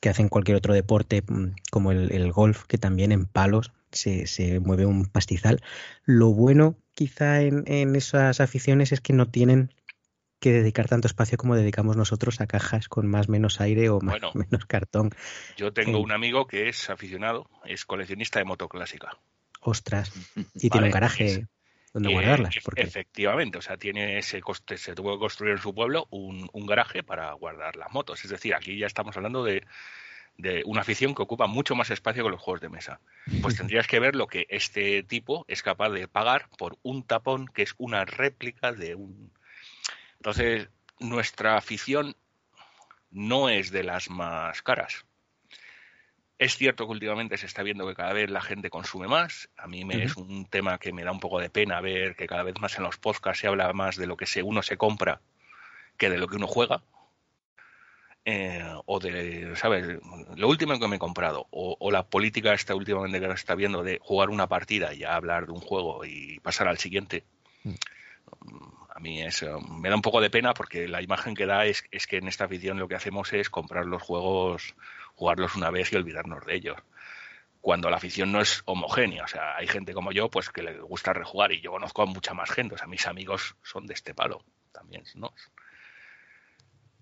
que 0.01 0.09
hacen 0.09 0.29
cualquier 0.29 0.57
otro 0.57 0.75
deporte 0.75 1.23
mm, 1.27 1.55
como 1.71 1.93
el, 1.93 2.13
el 2.13 2.33
golf, 2.33 2.65
que 2.67 2.79
también 2.79 3.13
en 3.13 3.27
palos 3.27 3.73
se, 3.93 4.27
se 4.27 4.61
mueve 4.61 4.87
un 4.87 5.07
pastizal. 5.07 5.63
Lo 6.05 6.31
bueno 6.33 6.77
quizá 6.95 7.43
en, 7.43 7.65
en 7.67 7.97
esas 7.97 8.41
aficiones 8.41 8.93
es 8.93 9.01
que 9.01 9.13
no 9.13 9.29
tienen 9.29 9.73
que 10.45 10.53
dedicar 10.53 10.89
tanto 10.89 11.07
espacio 11.09 11.39
como 11.39 11.57
dedicamos 11.57 11.97
nosotros 11.97 12.41
a 12.41 12.47
cajas 12.47 12.89
con 12.89 13.07
más 13.07 13.29
menos 13.29 13.61
aire 13.61 13.89
o 13.89 14.01
más 14.01 14.21
Bueno. 14.21 14.31
menos 14.35 14.67
cartón. 14.67 15.11
Yo 15.57 15.73
tengo 15.73 15.99
Sí. 15.99 16.05
un 16.05 16.13
amigo 16.13 16.47
que 16.47 16.69
es 16.69 16.91
aficionado, 16.91 17.49
es 17.65 17.85
coleccionista 17.87 18.39
de 18.41 18.45
moto 18.45 18.69
clásica. 18.69 19.17
Ostras. 19.61 20.13
Y 20.55 20.71
tiene 20.71 20.87
un 20.89 20.93
garaje 20.93 21.25
es- 21.27 21.41
donde 21.95 22.11
Eh, 22.11 22.13
guardarlas. 22.13 22.57
Porque 22.65 22.83
Efectivamente, 22.83 23.57
o 23.59 23.63
sea, 23.63 23.77
tiene 23.77 24.19
ese 24.19 24.41
coste, 24.41 24.77
se 24.77 24.95
tuvo 24.95 25.13
que 25.15 25.21
construir 25.21 25.53
en 25.53 25.59
su 25.63 25.73
pueblo 25.75 26.07
un, 26.11 26.49
un 26.53 26.67
garaje 26.67 27.03
para 27.03 27.33
guardar 27.33 27.77
las 27.77 27.93
motos. 27.93 28.25
Es 28.25 28.31
decir, 28.31 28.55
aquí 28.55 28.77
ya 28.79 28.87
estamos 28.87 29.17
hablando 29.17 29.45
de, 29.45 29.65
de 30.37 30.63
una 30.67 30.81
afición 30.83 31.15
que 31.15 31.23
ocupa 31.23 31.47
mucho 31.47 31.75
más 31.77 31.91
espacio 31.91 32.25
que 32.25 32.31
los 32.31 32.41
juegos 32.41 32.61
de 32.61 32.69
mesa. 32.69 33.01
Pues 33.41 33.57
tendrías 33.71 33.87
que 33.87 34.01
ver 34.01 34.17
lo 34.17 34.27
que 34.27 34.47
este 34.51 35.03
tipo 35.05 35.45
es 35.49 35.63
capaz 35.63 35.91
de 35.91 36.07
pagar 36.09 36.49
por 36.59 36.77
un 36.83 37.03
tapón 37.05 37.47
que 37.47 37.63
es 37.63 37.75
una 37.79 38.05
réplica 38.05 38.73
de 38.73 38.95
un... 38.97 39.31
Entonces, 40.25 40.71
nuestra 41.01 41.59
afición 41.59 42.17
no 43.11 43.51
es 43.51 43.71
de 43.71 43.85
las 43.85 44.09
más 44.09 44.63
caras. 44.63 45.05
Es 46.39 46.57
cierto 46.57 46.87
que 46.87 46.93
últimamente 46.93 47.37
se 47.37 47.45
está 47.45 47.63
viendo 47.63 47.87
que 47.87 47.95
cada 47.95 48.15
vez 48.15 48.31
la 48.31 48.41
gente 48.41 48.71
consume 48.71 49.07
más. 49.07 49.51
A 49.59 49.67
mí 49.67 49.85
me 49.85 50.03
es 50.03 50.17
un 50.17 50.47
tema 50.47 50.79
que 50.79 50.95
me 50.95 51.05
da 51.05 51.13
un 51.13 51.21
poco 51.21 51.41
de 51.41 51.51
pena 51.51 51.79
ver 51.83 52.17
que 52.17 52.27
cada 52.27 52.43
vez 52.43 52.59
más 52.59 52.75
en 52.79 52.85
los 52.85 52.97
podcasts 52.97 53.43
se 53.43 53.49
habla 53.49 53.71
más 53.75 53.97
de 53.97 54.07
lo 54.07 54.17
que 54.17 54.25
se, 54.25 54.43
uno 54.43 54.63
se 54.63 54.79
compra 54.79 55.21
que 55.99 56.09
de 56.09 56.17
lo 56.17 56.27
que 56.27 56.37
uno 56.37 56.47
juega. 56.47 56.83
Eh, 58.25 58.65
o 58.87 59.01
de, 59.01 59.55
¿sabes? 59.57 60.01
Lo 60.37 60.49
último 60.49 60.81
que 60.81 60.89
me 60.89 60.97
he 60.97 60.99
comprado. 60.99 61.49
O, 61.51 61.77
o 61.79 61.91
la 61.91 62.07
política 62.07 62.55
esta 62.55 62.75
últimamente 62.75 63.21
que 63.21 63.27
se 63.27 63.35
está 63.35 63.55
viendo 63.55 63.83
de 63.83 63.99
jugar 64.01 64.31
una 64.31 64.49
partida 64.49 64.95
y 64.95 65.01
ya 65.01 65.17
hablar 65.17 65.45
de 65.45 65.53
un 65.53 65.61
juego 65.61 66.03
y 66.07 66.41
pasar 66.41 66.67
al 66.67 66.79
siguiente. 66.79 67.25
A 68.95 69.01
mí 69.01 69.21
es, 69.21 69.43
eh, 69.43 69.51
me 69.69 69.89
da 69.89 69.97
un 69.97 70.03
poco 70.03 70.21
de 70.21 70.31
pena 70.31 70.55
porque 70.55 70.87
la 70.87 71.03
imagen 71.03 71.35
que 71.35 71.47
da 71.47 71.67
es, 71.67 71.85
es 71.91 72.07
que 72.07 72.19
en 72.19 72.29
esta 72.29 72.45
afición 72.45 72.79
lo 72.79 72.87
que 72.87 72.95
hacemos 72.95 73.33
es 73.33 73.51
comprar 73.51 73.87
los 73.87 74.01
juegos, 74.01 74.77
jugarlos 75.17 75.57
una 75.57 75.71
vez 75.71 75.93
y 75.93 75.97
olvidarnos 75.97 76.47
de 76.47 76.55
ellos. 76.55 76.77
Cuando 77.61 77.91
la 77.91 77.97
afición 77.97 78.31
no 78.31 78.41
es 78.41 78.63
homogénea, 78.67 79.25
o 79.25 79.27
sea, 79.27 79.57
hay 79.57 79.67
gente 79.67 79.95
como 79.95 80.13
yo 80.13 80.31
pues 80.31 80.51
que 80.51 80.63
le 80.63 80.81
gusta 80.81 81.13
rejugar 81.13 81.51
y 81.51 81.61
yo 81.61 81.73
conozco 81.73 82.03
a 82.03 82.07
mucha 82.07 82.35
más 82.35 82.51
gente, 82.51 82.77
o 82.77 82.79
sea, 82.79 82.87
mis 82.87 83.07
amigos 83.09 83.57
son 83.63 83.87
de 83.87 83.95
este 83.95 84.15
palo 84.15 84.45
también, 84.71 85.05
¿no? 85.17 85.35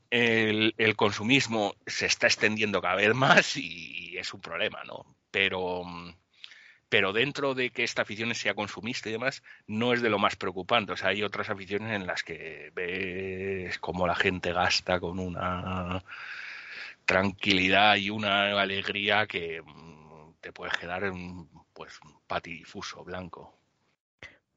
El, 0.09 0.75
el 0.79 0.97
consumismo 0.97 1.75
se 1.87 2.07
está 2.07 2.27
extendiendo 2.27 2.81
cada 2.81 2.97
vez 2.97 3.15
más 3.15 3.57
y, 3.57 4.13
y 4.13 4.19
es 4.19 4.33
un 4.33 4.41
problema, 4.41 4.83
¿no? 4.85 5.05
Pero, 5.31 5.85
mm, 5.85 6.15
pero 6.93 7.15
dentro 7.15 7.55
de 7.55 7.71
que 7.71 7.85
esta 7.85 8.03
afición 8.03 8.35
sea 8.35 8.53
consumista 8.53 9.09
y 9.09 9.13
demás, 9.13 9.43
no 9.67 9.95
es 9.95 10.03
de 10.03 10.11
lo 10.11 10.19
más 10.19 10.37
preocupante. 10.37 10.93
O 10.93 10.97
sea, 10.99 11.09
hay 11.09 11.23
otras 11.23 11.49
aficiones 11.49 11.99
en 11.99 12.07
las 12.07 12.23
que 12.23 12.71
ves 12.75 13.79
cómo 13.79 14.07
la 14.07 14.15
gente 14.15 14.53
gasta 14.53 15.01
con 15.01 15.19
una 15.19 16.05
tranquilidad 17.07 17.97
y 17.97 18.11
una 18.11 18.61
alegría 18.61 19.27
que 19.27 19.63
mm, 19.63 20.35
te 20.43 20.53
puedes 20.53 20.77
quedar 20.77 21.05
en 21.05 21.49
pues 21.73 21.99
patifuso 22.27 23.03
blanco. 23.03 23.57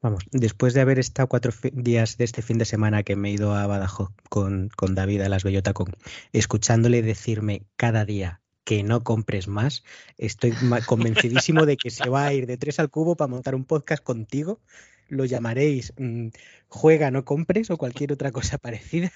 Vamos, 0.02 0.22
después 0.30 0.74
de 0.74 0.82
haber 0.82 0.98
estado 0.98 1.28
cuatro 1.28 1.52
días 1.72 2.18
de 2.18 2.24
este 2.24 2.42
fin 2.42 2.58
de 2.58 2.66
semana 2.66 3.02
que 3.02 3.16
me 3.16 3.30
he 3.30 3.32
ido 3.32 3.54
a 3.54 3.66
Badajoz 3.66 4.10
con, 4.28 4.68
con 4.76 4.94
David 4.94 5.22
a 5.22 5.30
las 5.30 5.42
Bellotacón, 5.42 5.96
escuchándole 6.34 7.00
decirme 7.00 7.62
cada 7.76 8.04
día 8.04 8.42
que 8.66 8.82
no 8.82 9.04
compres 9.04 9.46
más, 9.46 9.84
estoy 10.18 10.52
convencidísimo 10.86 11.66
de 11.66 11.76
que 11.76 11.88
se 11.90 12.08
va 12.10 12.26
a 12.26 12.32
ir 12.34 12.46
de 12.48 12.56
tres 12.58 12.80
al 12.80 12.90
cubo 12.90 13.16
para 13.16 13.28
montar 13.28 13.54
un 13.54 13.64
podcast 13.64 14.02
contigo. 14.02 14.60
Lo 15.08 15.24
llamaréis 15.24 15.92
mm, 15.96 16.30
Juega, 16.66 17.12
no 17.12 17.24
compres 17.24 17.70
o 17.70 17.76
cualquier 17.76 18.12
otra 18.12 18.32
cosa 18.32 18.58
parecida, 18.66 19.12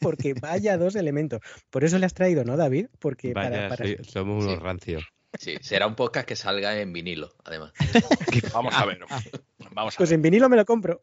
porque 0.00 0.32
vaya 0.32 0.78
dos 0.78 0.96
elementos. 0.96 1.40
Por 1.68 1.84
eso 1.84 1.98
le 1.98 2.06
has 2.06 2.14
traído, 2.14 2.42
¿no, 2.44 2.56
David? 2.56 2.86
Porque 2.98 3.32
para, 3.32 3.50
Vaya, 3.50 3.68
para- 3.68 3.84
soy- 3.84 3.98
somos 4.02 4.44
unos 4.44 4.56
Sí. 4.56 4.60
rancios. 4.64 5.04
Sí, 5.38 5.56
será 5.60 5.86
un 5.86 5.94
podcast 5.94 6.26
que 6.26 6.34
salga 6.34 6.80
en 6.80 6.94
vinilo, 6.94 7.34
además. 7.44 7.72
Vamos 8.54 8.74
a 8.74 8.86
ver. 8.86 9.00
Vamos 9.72 9.94
a 9.94 9.96
Pues 9.98 10.08
ver. 10.08 10.14
en 10.16 10.22
vinilo 10.22 10.48
me 10.48 10.56
lo 10.56 10.64
compro. 10.64 11.02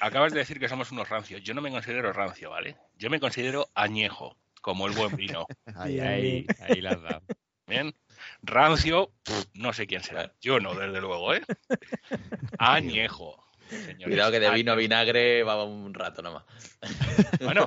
Acabas 0.00 0.32
de 0.32 0.38
decir 0.38 0.60
que 0.60 0.68
somos 0.68 0.92
unos 0.92 1.08
rancios. 1.08 1.42
Yo 1.42 1.54
no 1.54 1.62
me 1.62 1.70
considero 1.72 2.12
rancio, 2.12 2.50
¿vale? 2.50 2.76
Yo 2.96 3.10
me 3.10 3.18
considero 3.18 3.68
añejo, 3.74 4.36
como 4.66 4.88
el 4.88 4.94
buen 4.94 5.14
vino. 5.14 5.46
Ahí, 5.76 6.00
ahí. 6.00 6.44
Ahí, 6.58 6.74
ahí 6.74 6.80
la 6.80 6.90
has 6.90 7.02
dado. 7.02 7.22
Bien. 7.68 7.94
Rancio, 8.42 9.12
no 9.54 9.72
sé 9.72 9.86
quién 9.86 10.02
será. 10.02 10.34
Yo 10.40 10.58
no, 10.58 10.74
desde 10.74 11.00
luego, 11.00 11.32
¿eh? 11.34 11.42
Añejo. 12.58 13.40
señores. 13.68 14.04
Cuidado 14.04 14.32
que 14.32 14.40
de 14.40 14.50
vino 14.50 14.72
a 14.72 14.74
vinagre 14.74 15.44
va 15.44 15.62
un 15.62 15.94
rato 15.94 16.20
nomás. 16.20 16.42
Bueno, 17.40 17.64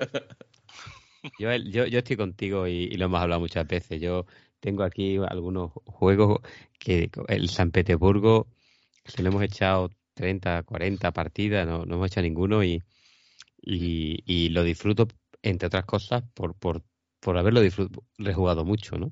Yo, 1.39 1.55
yo, 1.55 1.85
yo 1.85 1.99
estoy 1.99 2.17
contigo 2.17 2.67
y, 2.67 2.89
y 2.91 2.97
lo 2.97 3.05
hemos 3.05 3.21
hablado 3.21 3.39
muchas 3.39 3.65
veces. 3.65 4.01
Yo 4.01 4.25
tengo 4.59 4.83
aquí 4.83 5.17
algunos 5.25 5.71
juegos 5.85 6.41
que 6.79 7.09
el 7.29 7.47
San 7.47 7.71
Petersburgo 7.71 8.47
se 9.05 9.23
lo 9.23 9.29
hemos 9.29 9.43
echado 9.43 9.89
30, 10.15 10.63
40 10.63 11.11
partidas, 11.13 11.65
no, 11.65 11.85
no 11.85 11.95
hemos 11.95 12.11
hecho 12.11 12.21
ninguno 12.21 12.61
y, 12.61 12.83
y, 13.61 14.21
y 14.25 14.49
lo 14.49 14.63
disfruto, 14.63 15.07
entre 15.41 15.67
otras 15.67 15.85
cosas, 15.85 16.23
por, 16.33 16.55
por, 16.55 16.83
por 17.19 17.37
haberlo 17.37 17.61
rejugado 18.17 18.65
mucho, 18.65 18.97
¿no? 18.97 19.11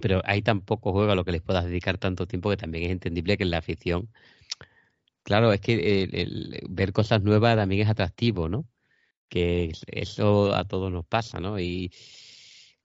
Pero 0.00 0.22
hay 0.24 0.42
tan 0.42 0.60
pocos 0.62 0.92
juegos 0.92 1.12
a 1.12 1.14
los 1.14 1.24
que 1.24 1.32
les 1.32 1.42
puedas 1.42 1.64
dedicar 1.64 1.98
tanto 1.98 2.26
tiempo 2.26 2.50
que 2.50 2.56
también 2.56 2.84
es 2.84 2.90
entendible 2.90 3.36
que 3.36 3.44
en 3.44 3.50
la 3.50 3.58
afición. 3.58 4.08
Claro, 5.22 5.52
es 5.52 5.60
que 5.60 6.02
el- 6.02 6.14
el 6.14 6.60
ver 6.68 6.92
cosas 6.92 7.22
nuevas 7.22 7.56
también 7.56 7.82
es 7.82 7.88
atractivo, 7.88 8.48
¿no? 8.48 8.66
que 9.28 9.64
es- 9.70 9.82
eso 9.86 10.54
a 10.54 10.66
todos 10.66 10.92
nos 10.92 11.06
pasa, 11.06 11.40
¿no? 11.40 11.58
Y 11.58 11.90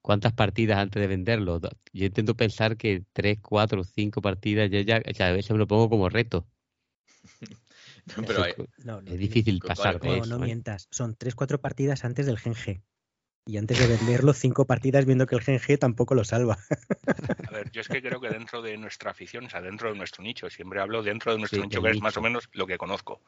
cuántas 0.00 0.32
partidas 0.32 0.78
antes 0.78 0.98
de 0.98 1.06
venderlo. 1.06 1.60
Yo 1.92 2.06
intento 2.06 2.34
pensar 2.34 2.78
que 2.78 3.04
tres, 3.12 3.38
cuatro, 3.42 3.84
cinco 3.84 4.22
partidas, 4.22 4.70
yo 4.70 4.80
ya, 4.80 5.02
o 5.06 5.12
sea, 5.14 5.28
a 5.28 5.32
veces 5.32 5.50
me 5.50 5.58
lo 5.58 5.66
pongo 5.66 5.90
como 5.90 6.08
reto. 6.08 6.46
Pero 8.26 8.42
hay- 8.44 8.54
No, 8.78 9.02
no, 9.02 9.12
es 9.12 9.18
difícil 9.18 9.60
¿cuál- 9.60 9.76
pasar 9.76 10.00
No, 10.02 10.16
eso. 10.16 10.24
no 10.24 10.36
¿eh? 10.36 10.46
mientas. 10.46 10.88
Son 10.90 11.14
tres, 11.16 11.34
cuatro 11.34 11.60
partidas 11.60 12.06
antes 12.06 12.24
del 12.24 12.38
Gen 12.38 12.54
G. 12.54 12.82
Y 13.48 13.56
antes 13.56 13.78
de 13.78 13.96
venderlo, 13.96 14.34
cinco 14.34 14.66
partidas 14.66 15.06
viendo 15.06 15.26
que 15.26 15.34
el 15.34 15.40
Gen 15.40 15.58
G 15.58 15.78
tampoco 15.78 16.14
lo 16.14 16.22
salva. 16.22 16.58
a 17.48 17.50
ver, 17.50 17.70
yo 17.70 17.80
es 17.80 17.88
que 17.88 18.02
creo 18.02 18.20
que 18.20 18.28
dentro 18.28 18.60
de 18.60 18.76
nuestra 18.76 19.10
afición, 19.10 19.46
o 19.46 19.48
sea, 19.48 19.62
dentro 19.62 19.90
de 19.90 19.96
nuestro 19.96 20.22
nicho, 20.22 20.50
siempre 20.50 20.82
hablo 20.82 21.02
dentro 21.02 21.32
de 21.32 21.38
nuestro 21.38 21.62
Sí, 21.62 21.66
nicho, 21.66 21.80
que 21.80 21.88
es 21.88 22.02
más 22.02 22.14
o 22.18 22.20
menos 22.20 22.50
lo 22.52 22.66
que 22.66 22.76
conozco. 22.76 23.22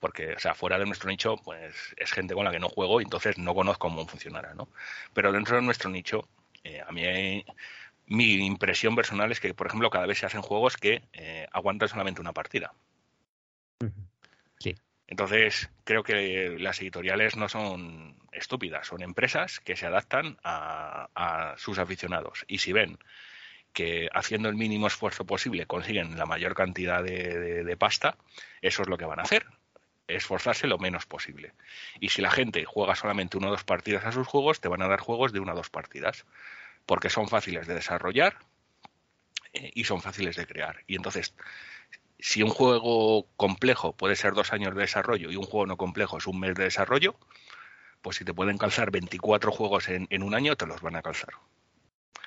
Porque, 0.00 0.34
o 0.34 0.38
sea, 0.38 0.54
fuera 0.54 0.78
de 0.78 0.84
nuestro 0.84 1.08
nicho, 1.08 1.36
pues 1.42 1.74
es 1.96 2.12
gente 2.12 2.34
con 2.34 2.44
la 2.44 2.50
que 2.50 2.58
no 2.58 2.68
juego 2.68 3.00
y 3.00 3.04
entonces 3.04 3.38
no 3.38 3.54
conozco 3.54 3.88
cómo 3.88 4.06
funcionará, 4.06 4.52
¿no? 4.52 4.68
Pero 5.14 5.32
dentro 5.32 5.56
de 5.56 5.62
nuestro 5.62 5.88
nicho, 5.88 6.28
eh, 6.62 6.82
a 6.86 6.92
mí 6.92 7.42
mi 8.04 8.44
impresión 8.44 8.94
personal 8.96 9.32
es 9.32 9.40
que, 9.40 9.54
por 9.54 9.68
ejemplo, 9.68 9.88
cada 9.88 10.04
vez 10.04 10.18
se 10.18 10.26
hacen 10.26 10.42
juegos 10.42 10.76
que 10.76 11.00
eh, 11.14 11.46
aguantan 11.52 11.88
solamente 11.88 12.20
una 12.20 12.34
partida. 12.34 12.74
Entonces, 15.08 15.70
creo 15.84 16.02
que 16.04 16.56
las 16.58 16.80
editoriales 16.80 17.36
no 17.36 17.48
son 17.48 18.16
estúpidas, 18.32 18.86
son 18.86 19.02
empresas 19.02 19.60
que 19.60 19.76
se 19.76 19.86
adaptan 19.86 20.38
a, 20.44 21.08
a 21.14 21.58
sus 21.58 21.78
aficionados. 21.78 22.44
Y 22.48 22.58
si 22.58 22.72
ven 22.72 22.98
que 23.72 24.08
haciendo 24.12 24.48
el 24.48 24.56
mínimo 24.56 24.86
esfuerzo 24.86 25.26
posible 25.26 25.66
consiguen 25.66 26.18
la 26.18 26.26
mayor 26.26 26.54
cantidad 26.54 27.02
de, 27.02 27.64
de- 27.64 27.76
pasta, 27.76 28.16
eso 28.62 28.82
es 28.82 28.88
lo 28.88 28.98
que 28.98 29.04
van 29.06 29.20
a 29.20 29.22
hacer, 29.22 29.46
esforzarse 30.08 30.66
lo 30.66 30.78
menos 30.78 31.06
posible. 31.06 31.52
Y 32.00 32.08
si 32.10 32.22
la 32.22 32.30
gente 32.30 32.64
juega 32.64 32.96
solamente 32.96 33.36
una 33.38 33.48
o 33.48 33.50
dos 33.52 33.64
partidas 33.64 34.04
a 34.04 34.12
sus 34.12 34.26
juegos, 34.26 34.60
te 34.60 34.68
van 34.68 34.82
a 34.82 34.88
dar 34.88 35.00
juegos 35.00 35.32
de 35.32 35.40
una 35.40 35.52
o 35.52 35.56
dos 35.56 35.70
partidas, 35.70 36.26
porque 36.86 37.10
son 37.10 37.28
fáciles 37.28 37.66
de 37.66 37.74
desarrollar 37.74 38.38
eh, 39.52 39.70
y 39.74 39.84
son 39.84 40.00
fáciles 40.02 40.36
de 40.36 40.46
crear. 40.46 40.82
Y 40.86 40.96
entonces, 40.96 41.34
si 42.18 42.42
un 42.42 42.50
juego 42.50 43.26
complejo 43.36 43.92
puede 43.92 44.16
ser 44.16 44.34
dos 44.34 44.52
años 44.52 44.74
de 44.74 44.82
desarrollo 44.82 45.30
y 45.30 45.36
un 45.36 45.44
juego 45.44 45.66
no 45.66 45.76
complejo 45.76 46.18
es 46.18 46.26
un 46.26 46.40
mes 46.40 46.54
de 46.54 46.64
desarrollo, 46.64 47.16
pues 48.02 48.16
si 48.16 48.24
te 48.24 48.34
pueden 48.34 48.58
calzar 48.58 48.90
24 48.90 49.50
juegos 49.52 49.88
en, 49.88 50.06
en 50.10 50.22
un 50.22 50.34
año, 50.34 50.56
te 50.56 50.66
los 50.66 50.80
van 50.80 50.96
a 50.96 51.02
calzar. 51.02 51.34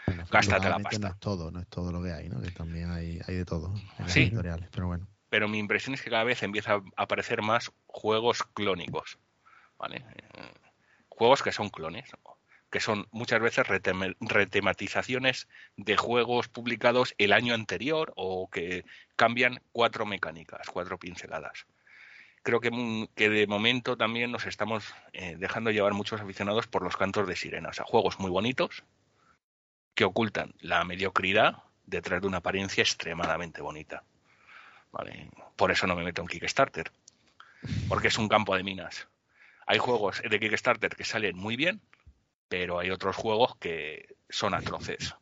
Bueno, 0.07 0.25
Gástate 0.29 0.69
la 0.69 0.79
pasta. 0.79 0.99
No 0.99 1.13
es 1.13 1.19
todo, 1.19 1.51
no 1.51 1.59
es 1.59 1.67
todo 1.67 1.91
lo 1.91 2.01
que 2.03 2.11
hay, 2.11 2.27
¿no? 2.29 2.41
Que 2.41 2.51
también 2.51 2.91
hay, 2.91 3.19
hay 3.27 3.35
de 3.35 3.45
todo 3.45 3.73
en 3.97 4.05
las 4.05 4.11
Sí. 4.13 4.23
editoriales, 4.23 4.69
pero 4.71 4.87
bueno. 4.87 5.07
pero 5.29 5.47
mi 5.47 5.59
impresión 5.59 5.93
es 5.93 6.01
que 6.01 6.09
cada 6.09 6.23
vez 6.23 6.43
empieza 6.43 6.73
a 6.75 6.81
aparecer 6.97 7.41
más 7.41 7.71
juegos 7.87 8.43
clónicos, 8.53 9.17
¿vale? 9.77 9.97
Eh, 10.15 10.51
Juegos 11.09 11.43
que 11.43 11.51
son 11.51 11.69
clones, 11.69 12.09
que 12.71 12.79
son 12.79 13.07
muchas 13.11 13.41
veces 13.41 13.67
retematizaciones 13.67 15.47
de 15.75 15.97
juegos 15.97 16.47
publicados 16.47 17.13
el 17.17 17.33
año 17.33 17.53
anterior 17.53 18.13
o 18.15 18.49
que 18.49 18.85
cambian 19.17 19.61
cuatro 19.73 20.05
mecánicas, 20.05 20.67
cuatro 20.71 20.97
pinceladas. 20.97 21.67
Creo 22.43 22.61
que, 22.61 22.71
mm, 22.71 23.07
de 23.15 23.45
momento 23.45 23.97
también 23.97 24.31
nos 24.31 24.47
estamos 24.47 24.95
eh, 25.13 25.35
dejando 25.37 25.69
llevar 25.69 25.93
muchos 25.93 26.21
aficionados 26.21 26.65
por 26.65 26.81
los 26.81 26.97
cantos 26.97 27.27
de 27.27 27.35
sirena, 27.35 27.69
o 27.69 27.73
sea, 27.73 27.85
juegos 27.85 28.19
muy 28.19 28.31
bonitos 28.31 28.83
que 29.93 30.05
ocultan 30.05 30.55
la 30.61 30.83
mediocridad 30.85 31.63
detrás 31.85 32.21
de 32.21 32.27
una 32.27 32.37
apariencia 32.37 32.81
extremadamente 32.81 33.61
bonita. 33.61 34.03
¿vale? 34.91 35.29
Por 35.57 35.71
eso 35.71 35.87
no 35.87 35.95
me 35.95 36.03
meto 36.03 36.21
en 36.21 36.27
Kickstarter, 36.27 36.91
porque 37.89 38.07
es 38.07 38.17
un 38.17 38.29
campo 38.29 38.55
de 38.55 38.63
minas. 38.63 39.09
Hay 39.67 39.77
juegos 39.77 40.21
de 40.27 40.39
Kickstarter 40.39 40.95
que 40.95 41.03
salen 41.03 41.37
muy 41.37 41.57
bien, 41.57 41.81
pero 42.51 42.79
hay 42.79 42.89
otros 42.91 43.15
juegos 43.15 43.55
que 43.57 44.13
son 44.29 44.53
atroces. 44.53 45.15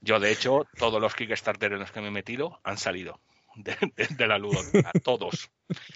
Yo, 0.00 0.20
de 0.20 0.30
hecho, 0.30 0.64
todos 0.78 1.00
los 1.00 1.12
Kickstarter 1.16 1.72
en 1.72 1.80
los 1.80 1.90
que 1.90 2.00
me 2.00 2.06
he 2.06 2.10
metido 2.12 2.60
han 2.62 2.78
salido 2.78 3.20
de, 3.56 3.76
de- 3.96 4.06
de 4.06 4.26
la 4.28 4.38
ludoteca, 4.38 4.92
todos. 5.02 5.50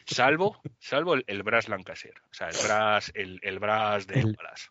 Salvo, 0.05 0.61
salvo 0.81 1.15
el, 1.15 1.23
el 1.29 1.45
Brass 1.45 1.69
Lancaster, 1.69 2.15
o 2.29 2.35
sea, 2.35 2.49
el 2.49 2.57
Brass, 2.65 3.13
el, 3.15 3.39
el 3.43 3.61
Brass 3.61 4.09
de 4.09 4.21
El- 4.21 4.37
Wallace. 4.37 4.69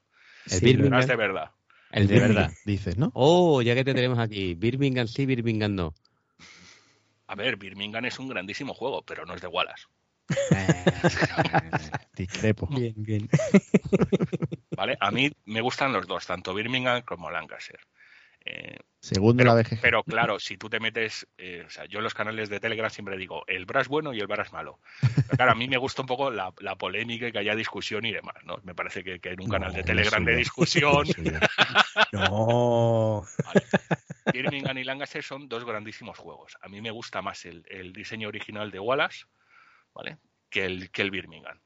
El 0.47 0.59
Sí, 0.59 0.69
El 0.71 0.77
Brass 0.83 1.07
de 1.07 1.15
verdad. 1.15 1.51
el 1.91 2.07
de 2.07 2.19
verdad. 2.19 2.51
Dices, 2.65 2.97
¿no? 2.97 3.11
Oh, 3.15 3.61
ya 3.61 3.73
que 3.73 3.85
te 3.85 3.93
tenemos 3.93 4.19
aquí. 4.19 4.53
Birmingham 4.53 5.07
sí, 5.07 5.25
Birmingham 5.25 5.75
no. 5.75 5.93
A 7.27 7.35
ver, 7.35 7.55
Birmingham 7.55 8.03
es 8.05 8.19
un 8.19 8.27
grandísimo 8.27 8.73
juego, 8.73 9.01
pero 9.01 9.25
no 9.25 9.33
es 9.33 9.41
de 9.41 9.47
Wallace. 9.47 9.85
Discrepo. 12.15 12.67
Bien, 12.67 12.93
bien. 12.97 13.29
¿Vale? 14.75 14.97
A 14.99 15.11
mí 15.11 15.31
me 15.45 15.61
gustan 15.61 15.93
los 15.93 16.07
dos, 16.07 16.25
tanto 16.25 16.53
Birmingham 16.53 17.01
como 17.03 17.29
Lancaster. 17.31 17.79
Eh, 18.47 18.77
Segundo 18.99 19.41
pero, 19.43 19.55
la 19.55 19.61
BGG. 19.61 19.81
pero 19.81 20.03
claro, 20.03 20.39
si 20.39 20.55
tú 20.57 20.69
te 20.69 20.79
metes, 20.79 21.27
eh, 21.37 21.63
o 21.65 21.69
sea, 21.69 21.85
yo 21.85 21.97
en 21.99 22.03
los 22.03 22.13
canales 22.13 22.47
de 22.49 22.59
Telegram 22.59 22.89
siempre 22.91 23.17
digo 23.17 23.43
el 23.47 23.65
Brass 23.65 23.87
bueno 23.87 24.13
y 24.13 24.19
el 24.19 24.27
Brass 24.27 24.53
malo. 24.53 24.79
Pero 25.15 25.35
claro, 25.35 25.51
a 25.51 25.55
mí 25.55 25.67
me 25.67 25.77
gusta 25.77 26.01
un 26.03 26.07
poco 26.07 26.29
la, 26.29 26.53
la 26.59 26.75
polémica 26.75 27.27
y 27.27 27.31
que 27.31 27.39
haya 27.39 27.55
discusión 27.55 28.05
y 28.05 28.13
demás, 28.13 28.35
¿no? 28.43 28.59
Me 28.63 28.75
parece 28.75 29.03
que, 29.03 29.19
que 29.19 29.29
en 29.29 29.41
un 29.41 29.49
canal 29.49 29.73
de 29.73 29.83
Telegram 29.83 30.23
de 30.23 30.35
discusión. 30.35 31.05
No. 32.11 33.25
vale, 33.45 33.65
Birmingham 34.33 34.77
y 34.77 34.83
Lancaster 34.83 35.23
son 35.23 35.47
dos 35.47 35.65
grandísimos 35.65 36.17
juegos. 36.17 36.57
A 36.61 36.67
mí 36.67 36.81
me 36.81 36.91
gusta 36.91 37.21
más 37.21 37.45
el, 37.45 37.65
el 37.69 37.93
diseño 37.93 38.27
original 38.27 38.69
de 38.71 38.79
Wallace, 38.79 39.25
¿vale? 39.95 40.19
Que 40.49 40.65
el, 40.65 40.91
que 40.91 41.01
el 41.01 41.09
Birmingham. 41.09 41.59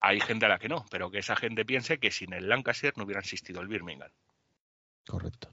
Hay 0.00 0.20
gente 0.20 0.46
a 0.46 0.48
la 0.48 0.58
que 0.58 0.68
no, 0.68 0.84
pero 0.90 1.10
que 1.10 1.18
esa 1.18 1.36
gente 1.36 1.64
piense 1.64 1.98
que 1.98 2.10
sin 2.10 2.32
el 2.32 2.48
Lancaster 2.48 2.92
no 2.96 3.04
hubiera 3.04 3.20
existido 3.20 3.60
el 3.60 3.68
Birmingham. 3.68 4.10
Correcto. 5.06 5.52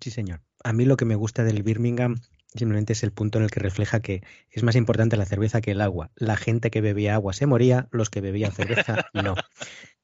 Sí, 0.00 0.10
señor. 0.10 0.40
A 0.64 0.72
mí 0.72 0.84
lo 0.84 0.96
que 0.96 1.04
me 1.04 1.14
gusta 1.14 1.44
del 1.44 1.62
Birmingham 1.62 2.16
simplemente 2.54 2.92
es 2.94 3.02
el 3.02 3.12
punto 3.12 3.38
en 3.38 3.44
el 3.44 3.50
que 3.50 3.60
refleja 3.60 4.00
que 4.00 4.22
es 4.50 4.62
más 4.62 4.76
importante 4.76 5.16
la 5.16 5.26
cerveza 5.26 5.60
que 5.60 5.72
el 5.72 5.80
agua. 5.80 6.10
La 6.16 6.36
gente 6.36 6.70
que 6.70 6.80
bebía 6.80 7.14
agua 7.14 7.32
se 7.32 7.46
moría, 7.46 7.88
los 7.90 8.10
que 8.10 8.20
bebían 8.20 8.52
cerveza 8.52 9.06
no. 9.14 9.34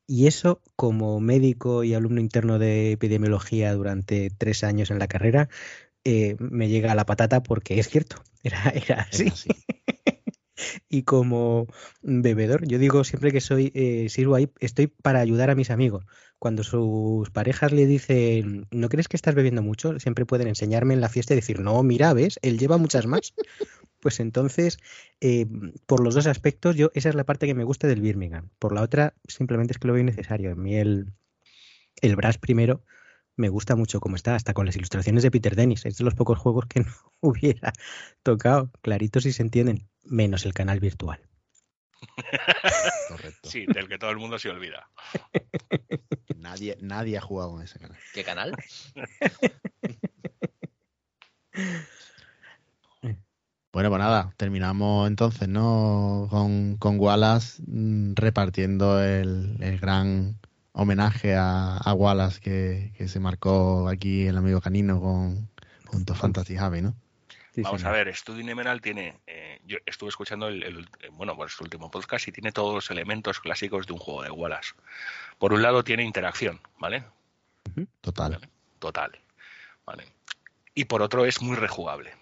Y 0.06 0.26
eso, 0.26 0.60
como 0.76 1.18
médico 1.20 1.82
y 1.84 1.94
alumno 1.94 2.20
interno 2.20 2.58
de 2.58 2.92
epidemiología 2.92 3.72
durante 3.72 4.30
tres 4.30 4.62
años 4.62 4.90
en 4.90 4.98
la 4.98 5.08
carrera, 5.08 5.48
eh, 6.04 6.36
me 6.38 6.68
llega 6.68 6.92
a 6.92 6.94
la 6.94 7.06
patata 7.06 7.42
porque 7.42 7.78
es 7.78 7.88
cierto, 7.88 8.22
era, 8.42 8.70
era 8.70 9.02
así. 9.10 9.32
Y 10.88 11.02
como 11.02 11.66
bebedor, 12.02 12.66
yo 12.66 12.78
digo 12.78 13.04
siempre 13.04 13.32
que 13.32 13.40
soy, 13.40 13.72
eh, 13.74 14.08
sirvo 14.08 14.36
ahí, 14.36 14.50
estoy 14.60 14.86
para 14.86 15.20
ayudar 15.20 15.50
a 15.50 15.54
mis 15.54 15.70
amigos. 15.70 16.04
Cuando 16.38 16.62
sus 16.62 17.30
parejas 17.30 17.72
le 17.72 17.86
dicen, 17.86 18.66
¿no 18.70 18.88
crees 18.88 19.08
que 19.08 19.16
estás 19.16 19.34
bebiendo 19.34 19.62
mucho? 19.62 19.98
Siempre 19.98 20.26
pueden 20.26 20.48
enseñarme 20.48 20.94
en 20.94 21.00
la 21.00 21.08
fiesta 21.08 21.34
y 21.34 21.36
decir, 21.36 21.60
no, 21.60 21.82
mira, 21.82 22.12
¿ves? 22.12 22.38
Él 22.42 22.58
lleva 22.58 22.78
muchas 22.78 23.06
más. 23.06 23.34
Pues 24.00 24.20
entonces, 24.20 24.76
eh, 25.22 25.46
por 25.86 26.04
los 26.04 26.14
dos 26.14 26.26
aspectos, 26.26 26.76
yo 26.76 26.90
esa 26.92 27.08
es 27.08 27.14
la 27.14 27.24
parte 27.24 27.46
que 27.46 27.54
me 27.54 27.64
gusta 27.64 27.86
del 27.86 28.02
Birmingham. 28.02 28.50
Por 28.58 28.74
la 28.74 28.82
otra, 28.82 29.14
simplemente 29.26 29.72
es 29.72 29.78
que 29.78 29.86
lo 29.86 29.94
veo 29.94 30.02
innecesario. 30.02 30.52
A 30.52 30.54
mí 30.54 30.76
el, 30.76 31.14
el 32.02 32.14
Brass 32.14 32.36
primero 32.36 32.82
me 33.36 33.48
gusta 33.48 33.76
mucho 33.76 34.00
como 34.00 34.16
está, 34.16 34.34
hasta 34.34 34.54
con 34.54 34.66
las 34.66 34.76
ilustraciones 34.76 35.22
de 35.22 35.30
Peter 35.30 35.56
Dennis. 35.56 35.86
Es 35.86 35.96
de 35.98 36.04
los 36.04 36.14
pocos 36.14 36.38
juegos 36.38 36.66
que 36.66 36.80
no 36.80 36.92
hubiera 37.20 37.72
tocado, 38.22 38.70
claritos 38.82 39.26
y 39.26 39.32
se 39.32 39.42
entienden, 39.42 39.88
menos 40.04 40.44
el 40.46 40.54
canal 40.54 40.80
virtual. 40.80 41.20
Correcto. 43.08 43.48
Sí, 43.48 43.66
del 43.66 43.88
que 43.88 43.98
todo 43.98 44.10
el 44.10 44.18
mundo 44.18 44.38
se 44.38 44.50
olvida. 44.50 44.90
Nadie, 46.36 46.76
nadie 46.80 47.16
ha 47.16 47.22
jugado 47.22 47.56
en 47.56 47.64
ese 47.64 47.78
canal. 47.78 47.98
¿Qué 48.12 48.22
canal? 48.22 48.54
Bueno, 53.72 53.88
pues 53.88 53.98
nada, 53.98 54.32
terminamos 54.36 55.08
entonces, 55.08 55.48
¿no? 55.48 56.28
Con, 56.30 56.76
con 56.76 57.00
Wallace 57.00 57.60
mm, 57.66 58.12
repartiendo 58.14 59.02
el, 59.02 59.56
el 59.60 59.80
gran 59.80 60.38
homenaje 60.74 61.34
a, 61.36 61.76
a 61.78 61.92
Wallace 61.94 62.40
que, 62.40 62.92
que 62.98 63.08
se 63.08 63.20
marcó 63.20 63.88
aquí 63.88 64.26
el 64.26 64.36
amigo 64.36 64.60
canino 64.60 65.00
con 65.00 65.48
junto 65.86 66.12
a 66.12 66.16
Fantasy 66.16 66.56
Javi, 66.56 66.82
¿no? 66.82 66.94
Sí, 67.54 67.62
Vamos 67.62 67.80
señor. 67.82 67.94
a 67.94 67.98
ver, 68.04 68.14
Studio 68.16 68.50
Emerald 68.50 68.82
tiene. 68.82 69.20
eh, 69.28 69.60
yo 69.64 69.78
estuve 69.86 70.08
escuchando 70.08 70.48
el, 70.48 70.62
el- 70.64 70.88
eh, 71.00 71.08
bueno, 71.12 71.36
pues 71.36 71.52
su 71.52 71.62
último 71.62 71.88
podcast 71.88 72.26
y 72.26 72.32
tiene 72.32 72.50
todos 72.50 72.74
los 72.74 72.90
elementos 72.90 73.38
clásicos 73.38 73.86
de 73.86 73.92
un 73.92 74.00
juego 74.00 74.22
de 74.24 74.30
Wallace. 74.30 74.72
Por 75.38 75.52
un 75.52 75.62
lado 75.62 75.84
tiene 75.84 76.02
interacción, 76.02 76.60
¿vale? 76.80 77.04
Total. 78.00 78.40
Total. 78.80 79.12
¿Vale? 79.86 80.04
Y 80.74 80.86
por 80.86 81.00
otro 81.02 81.24
es 81.24 81.40
muy 81.40 81.54
rejugable. 81.56 82.12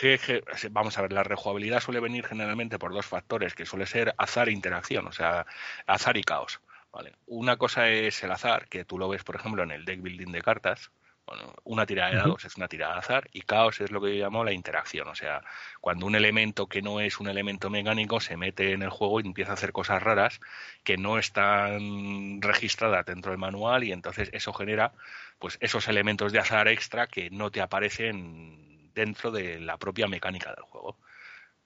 Je- 0.00 0.18
je- 0.18 0.42
Vamos 0.70 0.96
a 0.98 1.02
ver, 1.02 1.12
la 1.12 1.22
rejugabilidad 1.22 1.80
suele 1.80 2.00
venir 2.00 2.26
generalmente 2.26 2.78
por 2.78 2.92
dos 2.92 3.06
factores, 3.06 3.54
que 3.54 3.66
suele 3.66 3.86
ser 3.86 4.14
azar 4.18 4.48
e 4.48 4.52
interacción, 4.52 5.06
o 5.06 5.12
sea, 5.12 5.46
azar 5.86 6.16
y 6.16 6.22
caos. 6.22 6.60
¿vale? 6.92 7.12
Una 7.26 7.56
cosa 7.56 7.88
es 7.88 8.22
el 8.24 8.32
azar, 8.32 8.68
que 8.68 8.84
tú 8.84 8.98
lo 8.98 9.08
ves, 9.08 9.22
por 9.24 9.36
ejemplo, 9.36 9.62
en 9.62 9.70
el 9.70 9.84
deck 9.84 10.00
building 10.02 10.32
de 10.32 10.42
cartas. 10.42 10.90
Bueno, 11.26 11.54
una 11.62 11.86
tirada 11.86 12.10
de 12.10 12.16
dados 12.16 12.44
es 12.44 12.56
una 12.56 12.66
tirada 12.66 12.94
de 12.94 12.98
azar 13.00 13.28
y 13.32 13.42
caos 13.42 13.80
es 13.80 13.92
lo 13.92 14.00
que 14.00 14.16
yo 14.16 14.24
llamo 14.24 14.42
la 14.42 14.52
interacción. 14.52 15.06
O 15.06 15.14
sea, 15.14 15.42
cuando 15.80 16.06
un 16.06 16.16
elemento 16.16 16.66
que 16.66 16.82
no 16.82 16.98
es 16.98 17.20
un 17.20 17.28
elemento 17.28 17.70
mecánico 17.70 18.18
se 18.20 18.36
mete 18.36 18.72
en 18.72 18.82
el 18.82 18.90
juego 18.90 19.20
y 19.20 19.26
empieza 19.26 19.52
a 19.52 19.54
hacer 19.54 19.70
cosas 19.72 20.02
raras 20.02 20.40
que 20.82 20.96
no 20.96 21.18
están 21.18 22.40
registradas 22.42 23.06
dentro 23.06 23.30
del 23.30 23.38
manual 23.38 23.84
y 23.84 23.92
entonces 23.92 24.30
eso 24.32 24.52
genera 24.52 24.92
pues 25.38 25.56
esos 25.60 25.86
elementos 25.88 26.32
de 26.32 26.40
azar 26.40 26.66
extra 26.68 27.06
que 27.06 27.30
no 27.30 27.50
te 27.52 27.60
aparecen 27.60 28.69
dentro 28.94 29.30
de 29.30 29.60
la 29.60 29.76
propia 29.76 30.06
mecánica 30.06 30.54
del 30.54 30.64
juego. 30.64 30.98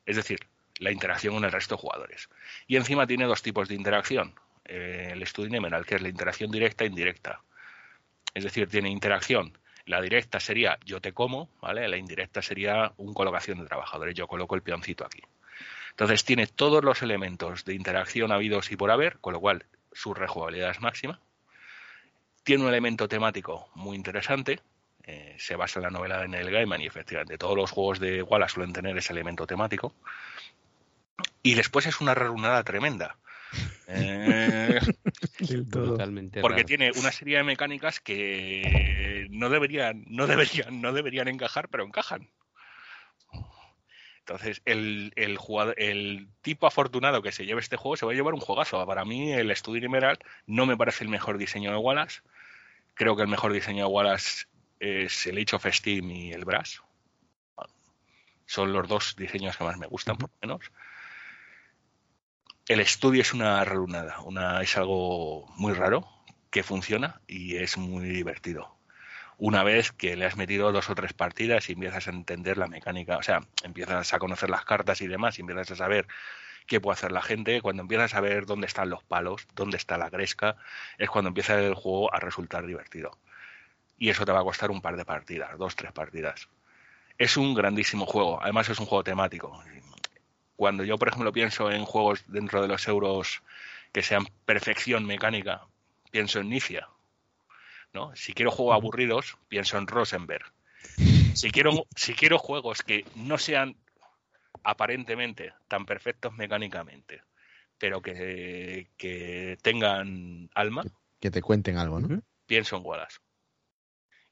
Es 0.06 0.16
decir, 0.16 0.40
la 0.78 0.90
interacción 0.90 1.34
con 1.34 1.44
el 1.44 1.52
resto 1.52 1.76
de 1.76 1.80
jugadores. 1.80 2.28
Y 2.66 2.76
encima 2.76 3.06
tiene 3.06 3.24
dos 3.26 3.42
tipos 3.42 3.68
de 3.68 3.74
interacción. 3.74 4.34
Eh, 4.64 5.10
el 5.12 5.26
Studio 5.26 5.56
Emerald, 5.56 5.86
que 5.86 5.96
es 5.96 6.02
la 6.02 6.08
interacción 6.08 6.50
directa 6.50 6.84
e 6.84 6.88
indirecta. 6.88 7.42
Es 8.32 8.44
decir, 8.44 8.68
tiene 8.68 8.90
interacción. 8.90 9.56
La 9.86 10.00
directa 10.00 10.40
sería 10.40 10.78
yo 10.84 11.00
te 11.00 11.12
como, 11.12 11.50
¿vale? 11.60 11.86
La 11.88 11.96
indirecta 11.96 12.40
sería 12.42 12.92
un 12.96 13.12
colocación 13.12 13.58
de 13.58 13.66
trabajadores. 13.66 14.14
Yo 14.14 14.26
coloco 14.26 14.54
el 14.54 14.62
peoncito 14.62 15.04
aquí. 15.04 15.20
Entonces 15.90 16.24
tiene 16.24 16.46
todos 16.46 16.82
los 16.82 17.02
elementos 17.02 17.64
de 17.64 17.74
interacción 17.74 18.32
habidos 18.32 18.72
y 18.72 18.76
por 18.76 18.90
haber, 18.90 19.18
con 19.18 19.34
lo 19.34 19.40
cual 19.40 19.66
su 19.92 20.12
rejugabilidad 20.12 20.70
es 20.70 20.80
máxima. 20.80 21.20
Tiene 22.42 22.64
un 22.64 22.68
elemento 22.68 23.08
temático 23.08 23.68
muy 23.74 23.96
interesante. 23.96 24.60
Eh, 25.06 25.34
se 25.38 25.56
basa 25.56 25.78
en 25.78 25.84
la 25.84 25.90
novela 25.90 26.20
de 26.20 26.28
Neil 26.28 26.50
Gaiman 26.50 26.80
y 26.80 26.86
efectivamente 26.86 27.36
todos 27.36 27.56
los 27.56 27.70
juegos 27.70 28.00
de 28.00 28.22
Wallace 28.22 28.54
suelen 28.54 28.72
tener 28.72 28.96
ese 28.96 29.12
elemento 29.12 29.46
temático. 29.46 29.94
Y 31.42 31.54
después 31.54 31.86
es 31.86 32.00
una 32.00 32.14
rarunada 32.14 32.62
tremenda. 32.62 33.18
Eh. 33.86 34.80
Brutalmente 35.68 36.40
porque 36.40 36.62
raro. 36.62 36.66
tiene 36.66 36.90
una 36.96 37.12
serie 37.12 37.36
de 37.36 37.44
mecánicas 37.44 38.00
que 38.00 39.28
no 39.30 39.50
deberían, 39.50 40.04
no 40.08 40.26
deberían, 40.26 40.80
no 40.80 40.92
deberían 40.92 41.28
encajar, 41.28 41.68
pero 41.68 41.84
encajan. 41.84 42.30
Entonces, 44.20 44.62
el, 44.64 45.12
el, 45.16 45.36
jugador, 45.36 45.74
el 45.76 46.28
tipo 46.40 46.66
afortunado 46.66 47.20
que 47.20 47.30
se 47.30 47.44
lleve 47.44 47.60
este 47.60 47.76
juego 47.76 47.96
se 47.96 48.06
va 48.06 48.12
a 48.12 48.14
llevar 48.14 48.32
un 48.32 48.40
juegazo. 48.40 48.84
Para 48.86 49.04
mí, 49.04 49.34
el 49.34 49.54
Studio 49.54 49.84
Emerald 49.84 50.18
no 50.46 50.64
me 50.64 50.78
parece 50.78 51.04
el 51.04 51.10
mejor 51.10 51.36
diseño 51.36 51.70
de 51.70 51.76
Wallace. 51.76 52.22
Creo 52.94 53.16
que 53.16 53.22
el 53.22 53.28
mejor 53.28 53.52
diseño 53.52 53.84
de 53.84 53.92
Wallace 53.92 54.46
es 54.84 55.26
el 55.26 55.38
Age 55.38 55.56
of 55.56 55.66
Steam 55.66 56.10
y 56.10 56.32
el 56.32 56.44
Brass. 56.44 56.82
Son 58.46 58.72
los 58.72 58.86
dos 58.86 59.16
diseños 59.16 59.56
que 59.56 59.64
más 59.64 59.78
me 59.78 59.86
gustan, 59.86 60.16
por 60.16 60.28
lo 60.28 60.36
menos. 60.42 60.70
el 62.68 62.80
estudio 62.80 63.22
es 63.22 63.32
una 63.32 63.64
rarunada, 63.64 64.20
una, 64.20 64.60
es 64.62 64.76
algo 64.76 65.46
muy 65.56 65.72
raro 65.72 66.06
que 66.50 66.62
funciona 66.62 67.20
y 67.26 67.56
es 67.56 67.78
muy 67.78 68.08
divertido. 68.08 68.76
Una 69.38 69.64
vez 69.64 69.92
que 69.92 70.16
le 70.16 70.26
has 70.26 70.36
metido 70.36 70.70
dos 70.70 70.90
o 70.90 70.94
tres 70.94 71.12
partidas 71.12 71.68
y 71.68 71.72
empiezas 71.72 72.06
a 72.06 72.10
entender 72.10 72.58
la 72.58 72.68
mecánica, 72.68 73.16
o 73.16 73.22
sea, 73.22 73.40
empiezas 73.64 74.12
a 74.14 74.18
conocer 74.18 74.50
las 74.50 74.64
cartas 74.64 75.00
y 75.00 75.08
demás, 75.08 75.38
y 75.38 75.42
empiezas 75.42 75.70
a 75.72 75.76
saber 75.76 76.06
qué 76.66 76.80
puede 76.80 76.94
hacer 76.94 77.12
la 77.12 77.22
gente, 77.22 77.60
cuando 77.60 77.82
empiezas 77.82 78.14
a 78.14 78.20
ver 78.20 78.46
dónde 78.46 78.66
están 78.66 78.90
los 78.90 79.02
palos, 79.02 79.46
dónde 79.54 79.76
está 79.76 79.98
la 79.98 80.10
gresca, 80.10 80.56
es 80.98 81.10
cuando 81.10 81.28
empieza 81.28 81.58
el 81.58 81.74
juego 81.74 82.14
a 82.14 82.20
resultar 82.20 82.66
divertido. 82.66 83.18
Y 84.04 84.10
eso 84.10 84.26
te 84.26 84.32
va 84.32 84.40
a 84.40 84.44
costar 84.44 84.70
un 84.70 84.82
par 84.82 84.98
de 84.98 85.06
partidas, 85.06 85.56
dos, 85.56 85.76
tres 85.76 85.90
partidas. 85.90 86.50
Es 87.16 87.38
un 87.38 87.54
grandísimo 87.54 88.04
juego, 88.04 88.38
además 88.42 88.68
es 88.68 88.78
un 88.78 88.84
juego 88.84 89.02
temático. 89.02 89.64
Cuando 90.56 90.84
yo, 90.84 90.98
por 90.98 91.08
ejemplo, 91.08 91.32
pienso 91.32 91.70
en 91.70 91.86
juegos 91.86 92.22
dentro 92.26 92.60
de 92.60 92.68
los 92.68 92.86
euros 92.86 93.40
que 93.92 94.02
sean 94.02 94.26
perfección 94.44 95.06
mecánica, 95.06 95.62
pienso 96.10 96.40
en 96.40 96.50
Nicia. 96.50 96.86
¿no? 97.94 98.14
Si 98.14 98.34
quiero 98.34 98.50
juegos 98.50 98.74
aburridos, 98.74 99.38
pienso 99.48 99.78
en 99.78 99.86
Rosenberg. 99.86 100.52
Si 101.32 101.50
quiero, 101.50 101.86
si 101.96 102.12
quiero 102.12 102.38
juegos 102.38 102.82
que 102.82 103.06
no 103.14 103.38
sean 103.38 103.74
aparentemente 104.64 105.54
tan 105.66 105.86
perfectos 105.86 106.34
mecánicamente, 106.34 107.22
pero 107.78 108.02
que, 108.02 108.90
que 108.98 109.56
tengan 109.62 110.50
alma. 110.54 110.84
Que 111.20 111.30
te 111.30 111.40
cuenten 111.40 111.78
algo, 111.78 112.00
¿no? 112.00 112.20
Pienso 112.44 112.76
en 112.76 112.82
Wallace. 112.84 113.16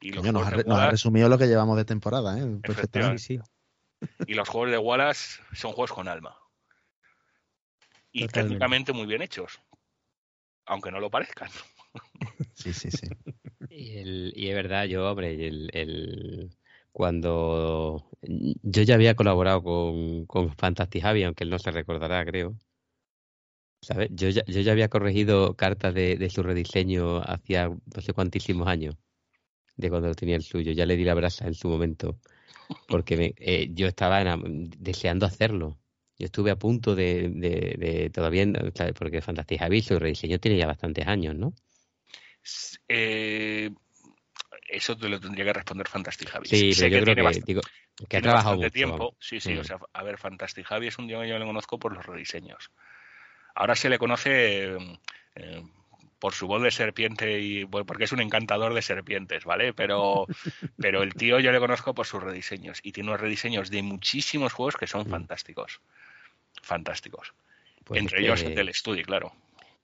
Y 0.03 0.11
nos, 0.11 0.27
ha, 0.47 0.91
resumido 0.91 1.29
lo 1.29 1.39
que 1.39 1.47
llevamos 1.47 1.77
de 1.77 1.85
temporada, 1.85 2.37
¿eh? 2.37 2.59
Perfectamente. 2.61 3.41
Y 4.27 4.35
los 4.35 4.49
juegos 4.49 4.71
de 4.71 4.79
Wallace 4.79 5.41
son 5.53 5.73
juegos 5.73 5.93
con 5.93 6.09
alma. 6.09 6.37
Y 8.11 8.27
técnicamente 8.27 8.93
muy 8.93 9.07
bien 9.07 9.23
hechos. 9.23 9.61
Aunque 10.67 10.91
no 10.91 11.01
lo 11.01 11.11
parezcan. 11.11 11.49
Sí, 12.55 12.73
sí, 12.73 12.91
sí. 12.91 13.09
Y, 13.69 14.49
es 14.49 14.55
verdad, 14.55 14.85
yo, 14.85 15.11
hombre, 15.11 15.47
el, 15.47 15.69
el, 15.73 16.57
cuando 16.93 18.09
yo 18.23 18.83
ya 18.83 18.95
había 18.95 19.17
colaborado 19.17 19.63
con, 19.63 20.27
con 20.27 20.55
Fantasy 20.55 21.01
Javi, 21.01 21.25
aunque 21.25 21.45
él 21.45 21.51
no 21.51 21.59
se 21.59 21.71
recordará, 21.73 22.25
creo. 22.25 22.57
¿Sabes? 23.83 24.11
Yo 24.13 24.29
ya, 24.29 24.45
yo 24.47 24.61
ya 24.61 24.73
había 24.73 24.89
corregido 24.89 25.57
cartas 25.57 25.93
de, 25.93 26.17
de 26.17 26.31
su 26.31 26.43
rediseño 26.43 27.21
hacía 27.21 27.69
no 27.69 28.01
sé 28.01 28.13
cuantísimos 28.13 28.69
años, 28.69 28.97
de 29.77 29.91
cuando 29.91 30.15
tenía 30.15 30.37
el 30.37 30.43
suyo. 30.43 30.73
Ya 30.73 30.87
le 30.87 30.97
di 30.97 31.05
la 31.05 31.15
brasa 31.15 31.47
en 31.47 31.55
su 31.55 31.69
momento, 31.69 32.19
porque 32.89 33.35
eh, 33.39 33.69
yo 33.73 33.87
estaba 33.87 34.23
deseando 34.79 35.27
hacerlo. 35.27 35.79
Yo 36.19 36.27
estuve 36.27 36.51
a 36.51 36.57
punto 36.57 36.95
de, 36.95 37.29
de, 37.29 37.77
de 37.79 38.11
todavía, 38.11 38.47
porque 38.97 39.23
Fantasy 39.23 39.59
Javi, 39.59 39.83
su 39.83 39.99
rediseño 39.99 40.39
tiene 40.39 40.59
ya 40.59 40.67
bastantes 40.67 41.07
años, 41.07 41.35
¿no? 41.35 41.55
Eh, 42.89 43.71
eso 44.69 44.97
te 44.97 45.09
lo 45.09 45.21
tendría 45.21 45.45
que 45.45 45.53
responder 45.53 45.89
Fantastic 45.89 46.29
Javi. 46.29 46.49
Sí, 46.49 46.73
pero 46.77 46.89
yo 46.89 47.03
creo 47.03 47.31
que, 47.31 47.41
digo, 47.45 47.61
que 48.09 48.17
ha 48.17 48.23
trabajado 48.23 48.57
mucho. 48.57 48.71
tiempo. 48.71 49.17
Sí, 49.21 49.41
sí, 49.41 49.57
o 49.57 49.61
mm. 49.61 49.65
sea, 49.65 49.79
a 49.93 50.03
ver, 50.03 50.19
Fantastic 50.19 50.67
Javi 50.67 50.89
es 50.89 50.99
un 50.99 51.07
tío 51.07 51.21
que 51.21 51.29
yo 51.29 51.39
le 51.39 51.45
conozco 51.45 51.79
por 51.79 51.95
los 51.95 52.05
rediseños. 52.05 52.71
Ahora 53.55 53.75
se 53.75 53.91
le 53.91 53.99
conoce 53.99 54.77
eh, 55.35 55.63
por 56.23 56.35
su 56.35 56.47
voz 56.47 56.63
de 56.63 56.71
serpiente 56.71 57.41
y 57.41 57.65
porque 57.65 58.05
es 58.05 58.13
un 58.13 58.21
encantador 58.21 58.75
de 58.75 58.83
serpientes, 58.83 59.45
¿vale? 59.45 59.73
Pero, 59.73 60.27
pero 60.79 61.03
el 61.03 61.15
tío 61.15 61.41
yo 61.41 61.51
le 61.51 61.59
conozco 61.59 61.97
por 61.97 62.07
sus 62.07 62.23
rediseños 62.23 62.79
y 62.85 62.93
tiene 62.93 63.09
unos 63.09 63.21
rediseños 63.21 63.71
de 63.71 63.83
muchísimos 63.83 64.53
juegos 64.53 64.77
que 64.77 64.87
son 64.87 65.09
mm. 65.09 65.11
fantásticos. 65.11 65.81
Fantásticos. 66.63 67.35
Pues 67.83 68.01
Entre 68.01 68.21
ellos 68.21 68.41
el 68.45 68.55
del 68.55 68.69
estudio, 68.69 69.03
claro. 69.03 69.33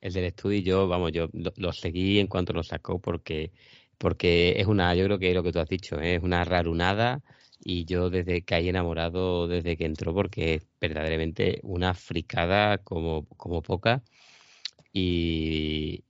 El 0.00 0.12
del 0.12 0.26
estudio 0.26 0.60
yo, 0.60 0.86
vamos, 0.86 1.10
yo 1.10 1.28
lo 1.32 1.72
seguí 1.72 2.20
en 2.20 2.28
cuanto 2.28 2.52
lo 2.52 2.62
sacó 2.62 3.00
porque 3.00 3.50
porque 3.98 4.54
es 4.60 4.68
una, 4.68 4.94
yo 4.94 5.06
creo 5.06 5.18
que 5.18 5.30
es 5.30 5.34
lo 5.34 5.42
que 5.42 5.50
tú 5.50 5.58
has 5.58 5.68
dicho, 5.68 6.00
¿eh? 6.00 6.14
es 6.14 6.22
una 6.22 6.44
rarunada 6.44 7.20
y 7.64 7.84
yo 7.84 8.10
desde 8.10 8.42
que 8.42 8.54
hay 8.54 8.68
enamorado 8.68 9.48
desde 9.48 9.76
que 9.76 9.86
entró 9.86 10.14
porque 10.14 10.54
es 10.54 10.66
verdaderamente 10.80 11.58
una 11.64 11.94
fricada 11.94 12.78
como, 12.78 13.26
como 13.36 13.60
poca 13.60 14.04
y, 14.98 16.04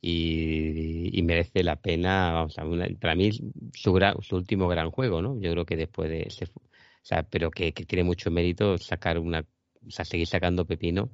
y, 1.12 1.23
merece 1.23 1.62
la 1.62 1.77
pena, 1.77 2.32
vamos 2.32 2.59
a 2.59 2.65
para 2.98 3.15
mí 3.15 3.31
su, 3.74 4.16
su 4.23 4.36
último 4.36 4.66
gran 4.69 4.90
juego, 4.90 5.20
¿no? 5.20 5.39
Yo 5.40 5.52
creo 5.52 5.66
que 5.66 5.77
después 5.77 6.09
de 6.09 6.23
ese, 6.23 6.47
o 6.47 6.60
sea, 7.02 7.23
pero 7.23 7.51
que, 7.51 7.73
que 7.73 7.85
tiene 7.85 8.05
mucho 8.05 8.31
mérito 8.31 8.78
sacar 8.78 9.19
una, 9.19 9.40
o 9.86 9.90
sea, 9.90 10.05
seguir 10.06 10.27
sacando 10.27 10.65
pepino 10.65 11.10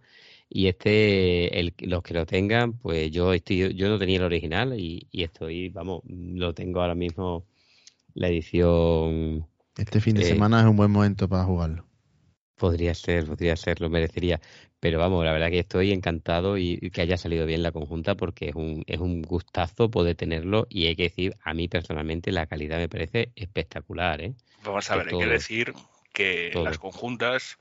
y 0.49 0.69
este, 0.69 1.59
el, 1.59 1.75
los 1.81 2.03
que 2.03 2.15
lo 2.15 2.27
tengan, 2.27 2.75
pues 2.75 3.11
yo 3.11 3.33
estoy, 3.33 3.75
yo 3.75 3.89
no 3.89 3.99
tenía 3.99 4.19
el 4.19 4.25
original 4.25 4.79
y, 4.79 5.09
estoy, 5.13 5.71
vamos, 5.71 6.03
lo 6.07 6.55
tengo 6.55 6.81
ahora 6.81 6.95
mismo 6.95 7.45
la 8.15 8.29
edición. 8.29 9.47
Este 9.77 10.01
fin 10.01 10.15
de 10.15 10.23
eh, 10.23 10.27
semana 10.27 10.61
es 10.61 10.67
un 10.67 10.77
buen 10.77 10.93
momento 10.93 11.29
para 11.29 11.45
jugarlo. 11.45 11.87
Podría 12.65 12.95
ser, 12.95 13.27
podría 13.27 13.57
ser, 13.57 13.83
lo 13.83 13.91
merecería. 13.91 14.41
Pero 14.81 14.99
vamos, 14.99 15.23
la 15.23 15.33
verdad 15.33 15.51
que 15.51 15.59
estoy 15.59 15.93
encantado 15.93 16.57
y, 16.57 16.79
que 16.91 17.03
haya 17.03 17.19
salido 17.19 17.45
bien 17.45 17.63
la 17.63 17.73
conjunta 17.73 18.15
porque 18.15 18.49
es 18.49 18.55
un, 18.55 18.85
es 18.87 19.01
un 19.01 19.21
gustazo 19.21 19.91
poder 19.91 20.17
tenerlo 20.17 20.67
y 20.71 20.87
hay 20.87 20.97
que 20.97 21.05
decir, 21.05 21.37
a 21.43 21.53
mí 21.53 21.69
personalmente 21.69 22.33
la 22.33 22.47
calidad 22.47 22.79
me 22.79 22.89
parece 22.89 23.33
espectacular. 23.37 24.23
¿eh? 24.23 24.33
Vamos 24.65 24.91
a 24.91 24.97
ver, 24.97 25.09
hay 25.09 25.19
que 25.19 25.27
decir 25.27 25.75
que 26.15 26.53
las 26.55 26.79
conjuntas 26.79 27.59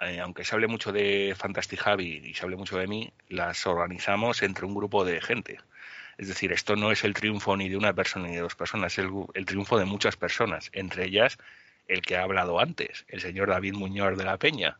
eh, 0.00 0.20
aunque 0.20 0.44
se 0.44 0.54
hable 0.54 0.66
mucho 0.66 0.92
de 0.92 1.34
Fantastic 1.36 1.80
Javi 1.80 2.22
y 2.24 2.32
se 2.32 2.44
hable 2.44 2.56
mucho 2.56 2.78
de 2.78 2.86
mí, 2.86 3.12
las 3.28 3.66
organizamos 3.66 4.42
entre 4.42 4.64
un 4.64 4.74
grupo 4.74 5.04
de 5.04 5.20
gente. 5.20 5.58
Es 6.18 6.28
decir, 6.28 6.52
esto 6.52 6.74
no 6.74 6.90
es 6.90 7.04
el 7.04 7.14
triunfo 7.14 7.56
ni 7.56 7.68
de 7.68 7.76
una 7.76 7.92
persona 7.92 8.28
ni 8.28 8.34
de 8.34 8.40
dos 8.40 8.54
personas, 8.54 8.98
es 8.98 9.04
el, 9.34 9.46
triunfo 9.46 9.78
de 9.78 9.84
muchas 9.84 10.16
personas, 10.16 10.70
entre 10.72 11.04
ellas 11.04 11.38
el 11.88 12.02
que 12.02 12.16
ha 12.16 12.22
hablado 12.22 12.60
antes, 12.60 13.04
el 13.08 13.20
señor 13.20 13.48
David 13.48 13.74
Muñoz 13.74 14.16
de 14.16 14.24
la 14.24 14.36
Peña, 14.36 14.78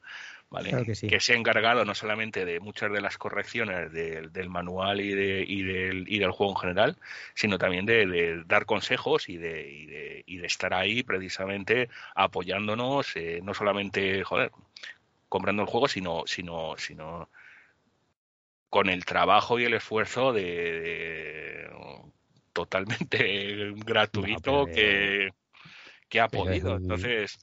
¿vale? 0.50 0.84
que, 0.84 1.20
se 1.20 1.32
ha 1.32 1.36
encargado 1.36 1.84
no 1.84 1.94
solamente 1.94 2.44
de 2.44 2.60
muchas 2.60 2.92
de 2.92 3.00
las 3.00 3.18
correcciones 3.18 3.92
del 3.92 4.48
manual 4.48 5.00
y, 5.00 5.14
de, 5.14 5.44
y, 5.46 5.62
del, 5.62 6.04
y 6.06 6.18
del 6.18 6.30
juego 6.30 6.52
en 6.52 6.58
general, 6.58 6.96
sino 7.34 7.58
también 7.58 7.86
de, 7.86 8.42
dar 8.46 8.66
consejos 8.66 9.28
y 9.28 9.36
de, 9.36 10.24
y 10.26 10.36
de, 10.36 10.46
estar 10.46 10.74
ahí 10.74 11.02
precisamente 11.02 11.88
apoyándonos, 12.14 13.16
eh, 13.16 13.40
no 13.42 13.54
solamente, 13.54 14.22
joder, 14.22 14.52
comprando 15.28 15.62
el 15.62 15.68
juego, 15.68 15.88
sino, 15.88 16.24
sino, 16.26 16.76
sino 16.76 17.28
con 18.70 18.88
el 18.88 19.04
trabajo 19.04 19.58
y 19.58 19.64
el 19.64 19.74
esfuerzo 19.74 20.32
de, 20.32 21.68
totalmente 22.52 23.72
gratuito 23.86 24.66
que, 24.66 25.30
que, 26.08 26.20
ha 26.20 26.28
podido. 26.28 26.76
Entonces, 26.76 27.38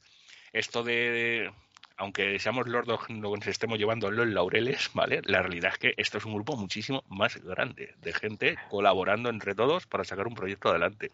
esto 0.52 0.82
de, 0.82 1.50
aunque 1.96 2.38
seamos 2.38 2.68
los 2.68 2.86
dos 2.86 3.00
nos 3.08 3.46
estemos 3.46 3.78
llevando 3.78 4.10
los 4.10 4.26
laureles, 4.26 4.90
¿vale? 4.94 5.20
La 5.24 5.42
realidad 5.42 5.72
es 5.72 5.78
que 5.78 5.94
esto 5.96 6.18
es 6.18 6.24
un 6.24 6.34
grupo 6.34 6.56
muchísimo 6.56 7.02
más 7.08 7.36
grande 7.42 7.94
de 8.00 8.12
gente 8.12 8.56
colaborando 8.70 9.30
entre 9.30 9.54
todos 9.54 9.86
para 9.86 10.04
sacar 10.04 10.26
un 10.26 10.34
proyecto 10.34 10.68
adelante, 10.68 11.10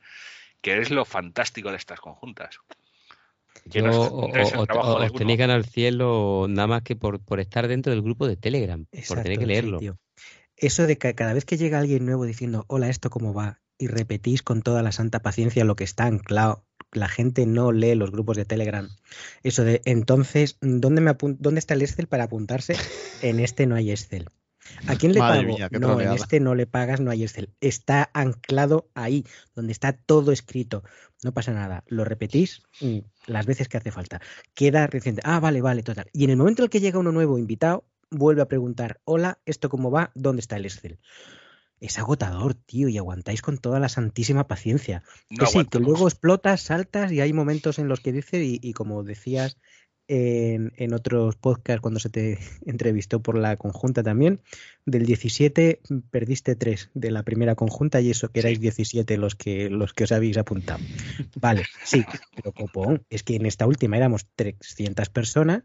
que 0.60 0.78
es 0.78 0.90
lo 0.90 1.04
fantástico 1.04 1.70
de 1.70 1.76
estas 1.76 2.00
conjuntas. 2.00 2.58
Yo 3.64 3.84
os 3.84 5.12
tenéis 5.12 5.38
ganar 5.38 5.58
el 5.58 5.66
cielo 5.66 6.46
nada 6.48 6.66
más 6.66 6.82
que 6.82 6.96
por, 6.96 7.20
por 7.20 7.38
estar 7.38 7.68
dentro 7.68 7.92
del 7.92 8.02
grupo 8.02 8.26
de 8.26 8.36
Telegram, 8.36 8.86
por 9.08 9.22
tener 9.22 9.38
que 9.38 9.46
leerlo. 9.46 9.78
Eso 10.56 10.86
de 10.86 10.98
que 10.98 11.14
cada 11.14 11.32
vez 11.32 11.44
que 11.44 11.56
llega 11.56 11.78
alguien 11.78 12.06
nuevo 12.06 12.24
diciendo, 12.24 12.64
hola, 12.68 12.88
¿esto 12.88 13.10
cómo 13.10 13.34
va? 13.34 13.60
Y 13.78 13.88
repetís 13.88 14.42
con 14.42 14.62
toda 14.62 14.82
la 14.82 14.92
santa 14.92 15.20
paciencia 15.20 15.64
lo 15.64 15.76
que 15.76 15.84
está 15.84 16.06
anclado, 16.06 16.64
la 16.92 17.08
gente 17.08 17.46
no 17.46 17.72
lee 17.72 17.94
los 17.94 18.10
grupos 18.10 18.36
de 18.36 18.44
Telegram. 18.44 18.88
Eso 19.42 19.64
de, 19.64 19.80
entonces, 19.84 20.58
¿dónde, 20.60 21.00
me 21.00 21.16
¿dónde 21.18 21.58
está 21.58 21.74
el 21.74 21.82
Excel 21.82 22.06
para 22.06 22.24
apuntarse? 22.24 22.76
En 23.22 23.38
este 23.40 23.66
no 23.66 23.76
hay 23.76 23.90
Excel. 23.90 24.28
¿A 24.86 24.96
quién 24.96 25.12
le 25.12 25.20
pago? 25.20 25.56
no, 25.78 26.00
en 26.00 26.12
este 26.12 26.40
no 26.40 26.54
le 26.54 26.66
pagas, 26.66 27.00
no 27.00 27.10
hay 27.10 27.22
Excel. 27.22 27.50
Está 27.60 28.10
anclado 28.14 28.88
ahí, 28.94 29.24
donde 29.54 29.72
está 29.72 29.92
todo 29.92 30.32
escrito. 30.32 30.82
No 31.22 31.32
pasa 31.32 31.52
nada. 31.52 31.84
Lo 31.86 32.04
repetís 32.04 32.62
mm, 32.80 32.98
las 33.26 33.46
veces 33.46 33.68
que 33.68 33.76
hace 33.76 33.90
falta. 33.90 34.20
Queda 34.54 34.86
reciente. 34.86 35.22
Ah, 35.24 35.40
vale, 35.40 35.60
vale, 35.60 35.82
total. 35.82 36.06
Y 36.12 36.24
en 36.24 36.30
el 36.30 36.36
momento 36.36 36.62
en 36.62 36.64
el 36.64 36.70
que 36.70 36.80
llega 36.80 36.98
uno 36.98 37.12
nuevo 37.12 37.38
invitado, 37.38 37.84
vuelve 38.10 38.42
a 38.42 38.48
preguntar, 38.48 39.00
hola, 39.04 39.38
¿esto 39.46 39.68
cómo 39.68 39.90
va? 39.90 40.10
¿Dónde 40.14 40.40
está 40.40 40.56
el 40.56 40.66
Excel? 40.66 40.98
Es 41.82 41.98
agotador, 41.98 42.54
tío, 42.54 42.88
y 42.88 42.96
aguantáis 42.96 43.42
con 43.42 43.58
toda 43.58 43.80
la 43.80 43.88
santísima 43.88 44.46
paciencia. 44.46 45.02
que 45.28 45.46
sí, 45.46 45.64
que 45.64 45.80
luego 45.80 46.08
explotas, 46.08 46.62
saltas 46.62 47.10
y 47.12 47.20
hay 47.20 47.32
momentos 47.32 47.78
en 47.78 47.88
los 47.88 48.00
que 48.00 48.12
dice, 48.12 48.42
y 48.42 48.72
como 48.72 49.02
decías 49.02 49.58
en, 50.08 50.92
otros 50.92 51.36
podcasts 51.36 51.80
cuando 51.80 52.00
se 52.00 52.10
te 52.10 52.38
entrevistó 52.66 53.22
por 53.22 53.38
la 53.38 53.56
conjunta 53.56 54.02
también. 54.02 54.40
Del 54.84 55.06
17 55.06 55.80
perdiste 56.10 56.56
3 56.56 56.90
de 56.94 57.10
la 57.10 57.22
primera 57.22 57.54
conjunta 57.54 58.00
y 58.00 58.10
eso 58.10 58.30
que 58.30 58.40
erais 58.40 58.60
17 58.60 59.16
los 59.16 59.34
que, 59.34 59.70
los 59.70 59.92
que 59.92 60.04
os 60.04 60.12
habéis 60.12 60.36
apuntado. 60.38 60.82
Vale, 61.40 61.64
sí, 61.84 62.04
pero 62.36 62.52
copón, 62.52 63.04
es 63.10 63.22
que 63.22 63.36
en 63.36 63.46
esta 63.46 63.66
última 63.66 63.96
éramos 63.96 64.26
300 64.34 65.08
personas 65.08 65.62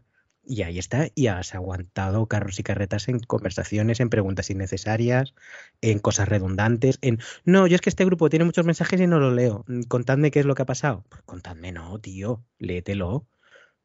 Y 0.50 0.62
ahí 0.62 0.78
está, 0.78 1.08
y 1.14 1.26
has 1.26 1.54
aguantado 1.54 2.26
carros 2.26 2.58
y 2.58 2.62
carretas 2.62 3.08
en 3.08 3.20
conversaciones, 3.20 4.00
en 4.00 4.08
preguntas 4.08 4.48
innecesarias, 4.48 5.34
en 5.82 5.98
cosas 5.98 6.26
redundantes, 6.26 6.98
en 7.02 7.18
no, 7.44 7.66
yo 7.66 7.74
es 7.74 7.82
que 7.82 7.90
este 7.90 8.06
grupo 8.06 8.30
tiene 8.30 8.46
muchos 8.46 8.64
mensajes 8.64 8.98
y 8.98 9.06
no 9.06 9.18
lo 9.20 9.30
leo. 9.30 9.66
Contadme 9.88 10.30
qué 10.30 10.40
es 10.40 10.46
lo 10.46 10.54
que 10.54 10.62
ha 10.62 10.66
pasado. 10.66 11.04
Pues 11.10 11.20
contadme, 11.26 11.70
no, 11.70 12.00
tío, 12.00 12.42
léetelo. 12.58 13.26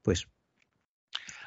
Pues 0.03 0.29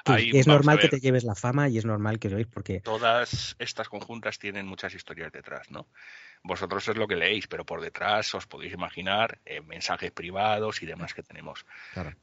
Ahí, 0.05 0.31
es 0.35 0.47
normal 0.47 0.79
que 0.79 0.89
te 0.89 1.01
lleves 1.01 1.25
la 1.25 1.35
fama 1.35 1.69
y 1.71 1.79
es 1.79 1.87
normal 1.87 2.19
que 2.19 2.29
lo 2.29 2.37
oís 2.37 2.47
porque 2.47 2.81
Todas 2.81 3.57
estas 3.59 3.89
conjuntas 3.89 4.39
tienen 4.39 4.67
muchas 4.67 4.95
historias 4.95 5.33
detrás, 5.33 5.71
¿no? 5.71 5.89
Vosotros 6.43 6.87
es 6.89 6.97
lo 6.97 7.09
que 7.09 7.17
leéis, 7.17 7.49
pero 7.49 7.65
por 7.65 7.81
detrás 7.81 8.35
os 8.35 8.47
podéis 8.47 8.75
imaginar 8.75 9.41
eh, 9.47 9.63
mensajes 9.63 10.13
privados 10.13 10.83
y 10.83 10.87
demás 10.87 11.15
que 11.15 11.23
tenemos. 11.23 11.65
Claro. 11.95 12.15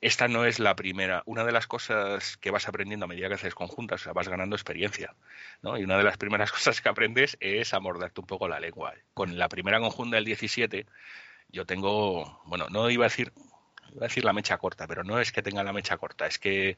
Esta 0.00 0.28
no 0.28 0.44
es 0.44 0.58
la 0.58 0.74
primera. 0.74 1.22
Una 1.26 1.44
de 1.44 1.52
las 1.52 1.66
cosas 1.66 2.36
que 2.38 2.50
vas 2.50 2.68
aprendiendo 2.68 3.04
a 3.04 3.08
medida 3.08 3.28
que 3.28 3.34
haces 3.34 3.54
conjuntas, 3.54 4.00
o 4.00 4.04
sea, 4.04 4.12
vas 4.12 4.28
ganando 4.28 4.56
experiencia, 4.56 5.14
¿no? 5.62 5.78
Y 5.78 5.84
una 5.84 5.96
de 5.96 6.04
las 6.04 6.16
primeras 6.16 6.50
cosas 6.52 6.80
que 6.80 6.88
aprendes 6.88 7.36
es 7.40 7.74
a 7.74 7.80
morderte 7.80 8.20
un 8.20 8.26
poco 8.26 8.48
la 8.48 8.60
lengua. 8.60 8.94
Con 9.14 9.38
la 9.38 9.48
primera 9.48 9.78
conjunta 9.78 10.16
del 10.16 10.24
17, 10.24 10.86
yo 11.50 11.66
tengo, 11.66 12.42
bueno, 12.46 12.68
no 12.70 12.90
iba 12.90 13.04
a 13.04 13.08
decir, 13.08 13.32
iba 13.92 14.06
a 14.06 14.08
decir 14.08 14.24
la 14.24 14.32
mecha 14.32 14.58
corta, 14.58 14.86
pero 14.86 15.04
no 15.04 15.20
es 15.20 15.32
que 15.32 15.42
tenga 15.42 15.62
la 15.62 15.72
mecha 15.72 15.96
corta, 15.98 16.26
es 16.26 16.38
que 16.38 16.76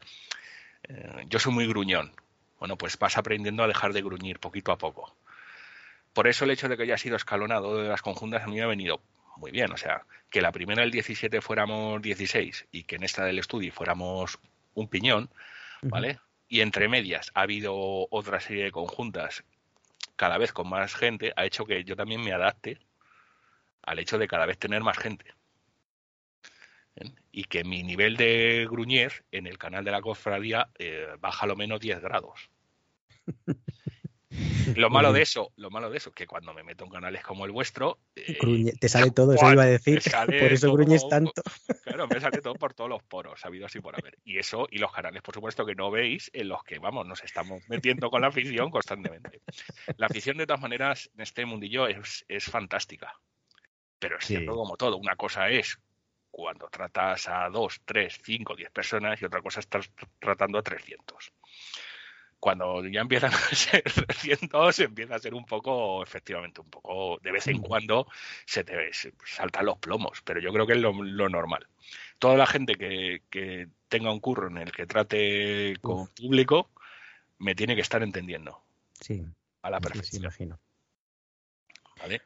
eh, 0.89 1.25
yo 1.29 1.39
soy 1.39 1.53
muy 1.53 1.67
gruñón. 1.67 2.13
Bueno, 2.59 2.77
pues 2.77 2.99
vas 2.99 3.17
aprendiendo 3.19 3.63
a 3.63 3.69
dejar 3.69 3.93
de 3.93 4.03
gruñir 4.03 4.39
poquito 4.39 4.73
a 4.73 4.79
poco. 4.79 5.15
Por 6.13 6.29
eso 6.29 6.45
el 6.45 6.51
hecho 6.51 6.69
de 6.69 6.77
que 6.77 6.85
haya 6.85 6.99
sido 6.99 7.17
escalonado 7.17 7.77
de 7.77 7.89
las 7.89 8.03
conjuntas 8.03 8.43
a 8.43 8.47
mí 8.47 8.57
me 8.57 8.63
ha 8.63 8.67
venido 8.67 9.01
muy 9.37 9.51
bien. 9.51 9.73
O 9.73 9.77
sea, 9.77 10.07
que 10.31 10.41
la 10.41 10.53
primera 10.53 10.83
del 10.83 10.91
17 10.91 11.41
fuéramos 11.41 12.01
16 12.03 12.69
y 12.73 12.85
que 12.85 12.97
en 12.97 13.05
esta 13.05 13.25
del 13.25 13.39
estudio 13.39 13.73
fuéramos 13.73 14.39
un 14.75 14.89
piñón, 14.89 15.31
¿vale? 15.83 16.19
Y 16.49 16.61
entre 16.61 16.89
medias 16.89 17.31
ha 17.35 17.43
habido 17.43 17.75
otra 18.11 18.41
serie 18.41 18.65
de 18.65 18.73
conjuntas 18.73 19.45
cada 20.17 20.39
vez 20.39 20.53
con 20.53 20.69
más 20.69 20.95
gente, 20.95 21.33
ha 21.37 21.45
hecho 21.45 21.65
que 21.65 21.85
yo 21.85 21.97
también 21.97 22.23
me 22.23 22.33
adapte 22.33 22.79
al 23.83 23.99
hecho 23.99 24.19
de 24.19 24.29
cada 24.29 24.47
vez 24.47 24.59
tener 24.59 24.83
más 24.83 24.99
gente. 24.99 25.27
¿eh? 26.97 27.11
Y 27.33 27.45
que 27.45 27.65
mi 27.65 27.83
nivel 27.83 28.17
de 28.17 28.67
gruñer 28.71 29.25
en 29.33 29.47
el 29.47 29.59
canal 29.59 29.85
de 29.85 29.91
la 29.91 30.01
cofradía 30.01 30.71
eh, 30.79 31.09
baja 31.21 31.47
lo 31.47 31.57
menos 31.57 31.81
10 31.81 32.01
grados. 32.01 32.51
Lo 34.77 34.91
malo 34.91 35.13
de 35.13 35.23
eso, 35.23 35.53
lo 35.57 35.71
malo 35.71 35.91
de 35.91 35.99
eso, 35.99 36.11
que 36.13 36.27
cuando 36.27 36.53
me 36.55 36.63
meto 36.63 36.85
en 36.85 36.91
canales 36.91 37.23
como 37.23 37.45
el 37.45 37.53
vuestro, 37.53 37.99
eh, 38.17 38.37
gruñe- 38.41 38.77
te 38.79 38.89
sale 38.89 39.11
todo, 39.15 39.35
eso 39.35 39.53
iba 39.53 39.63
a 39.63 39.67
decir. 39.67 40.01
Por 40.27 40.33
eso 40.53 40.67
todo- 40.67 40.77
gruñes 40.77 41.07
tanto. 41.09 41.43
Claro, 41.85 42.09
me 42.09 42.21
sale 42.21 42.41
todo 42.41 42.55
por 42.55 42.75
todos 42.75 42.89
los 42.91 43.03
poros, 43.03 43.45
habido 43.45 43.67
así 43.67 43.81
por 43.81 43.95
haber. 43.95 44.19
Y 44.25 44.39
eso, 44.39 44.67
y 44.71 44.79
los 44.79 44.91
canales, 44.93 45.23
por 45.23 45.35
supuesto, 45.35 45.65
que 45.67 45.75
no 45.75 45.91
veis, 45.91 46.31
en 46.33 46.49
los 46.49 46.63
que, 46.65 46.79
vamos, 46.79 47.07
nos 47.07 47.23
estamos 47.23 47.63
metiendo 47.69 48.11
con 48.11 48.23
la 48.23 48.29
afición 48.29 48.71
constantemente. 48.71 49.43
La 49.99 50.07
afición, 50.07 50.37
de 50.39 50.47
todas 50.47 50.61
maneras, 50.63 51.11
en 51.15 51.21
este 51.21 51.45
mundillo 51.45 51.87
es, 51.87 52.25
es 52.29 52.45
fantástica. 52.47 53.13
Pero 53.99 54.19
es 54.19 54.25
Sí. 54.25 54.35
cierto 54.37 54.55
como 54.57 54.77
todo. 54.77 54.97
Una 54.97 55.15
cosa 55.17 55.49
es 55.51 55.79
cuando 56.31 56.69
tratas 56.69 57.29
a 57.29 57.49
dos, 57.49 57.81
tres, 57.85 58.19
cinco, 58.25 58.57
diez 58.57 58.71
personas 58.71 59.21
y 59.23 59.25
otra 59.25 59.41
cosa 59.41 59.61
es 59.61 59.67
estar 59.67 59.83
tratando 60.19 60.59
a 60.59 60.63
300. 60.63 61.33
Cuando 62.45 62.87
ya 62.87 63.01
empiezan 63.01 63.33
a 63.33 63.37
ser 63.55 63.83
300, 63.83 64.79
empieza 64.81 65.15
a 65.15 65.19
ser 65.19 65.33
un 65.33 65.47
poco, 65.47 66.03
efectivamente, 66.03 66.61
un 66.61 66.69
poco, 66.69 67.19
de 67.23 67.33
vez 67.33 67.47
en 67.49 67.63
cuando 67.63 68.07
se 68.45 68.65
te 68.65 68.93
se 68.93 69.15
saltan 69.25 69.65
los 69.65 69.79
plomos, 69.79 70.21
pero 70.27 70.41
yo 70.41 70.53
creo 70.53 70.67
que 70.67 70.75
es 70.75 70.79
lo, 70.79 70.93
lo 70.93 71.31
normal. 71.31 71.67
Toda 72.19 72.37
la 72.37 72.47
gente 72.47 72.75
que, 72.75 73.23
que 73.31 73.69
tenga 73.89 74.13
un 74.13 74.21
curro 74.21 74.49
en 74.49 74.59
el 74.59 74.73
que 74.73 74.87
trate 74.87 75.79
con 75.81 76.07
público 76.09 76.69
me 77.39 77.55
tiene 77.55 77.75
que 77.77 77.81
estar 77.81 78.03
entendiendo 78.03 78.63
Sí, 79.01 79.25
a 79.63 79.71
la 79.71 79.79
sí, 79.79 79.85
sí, 79.85 79.89
perfección. 79.89 80.23
imagino. 80.25 80.61
¿vale? 81.99 82.21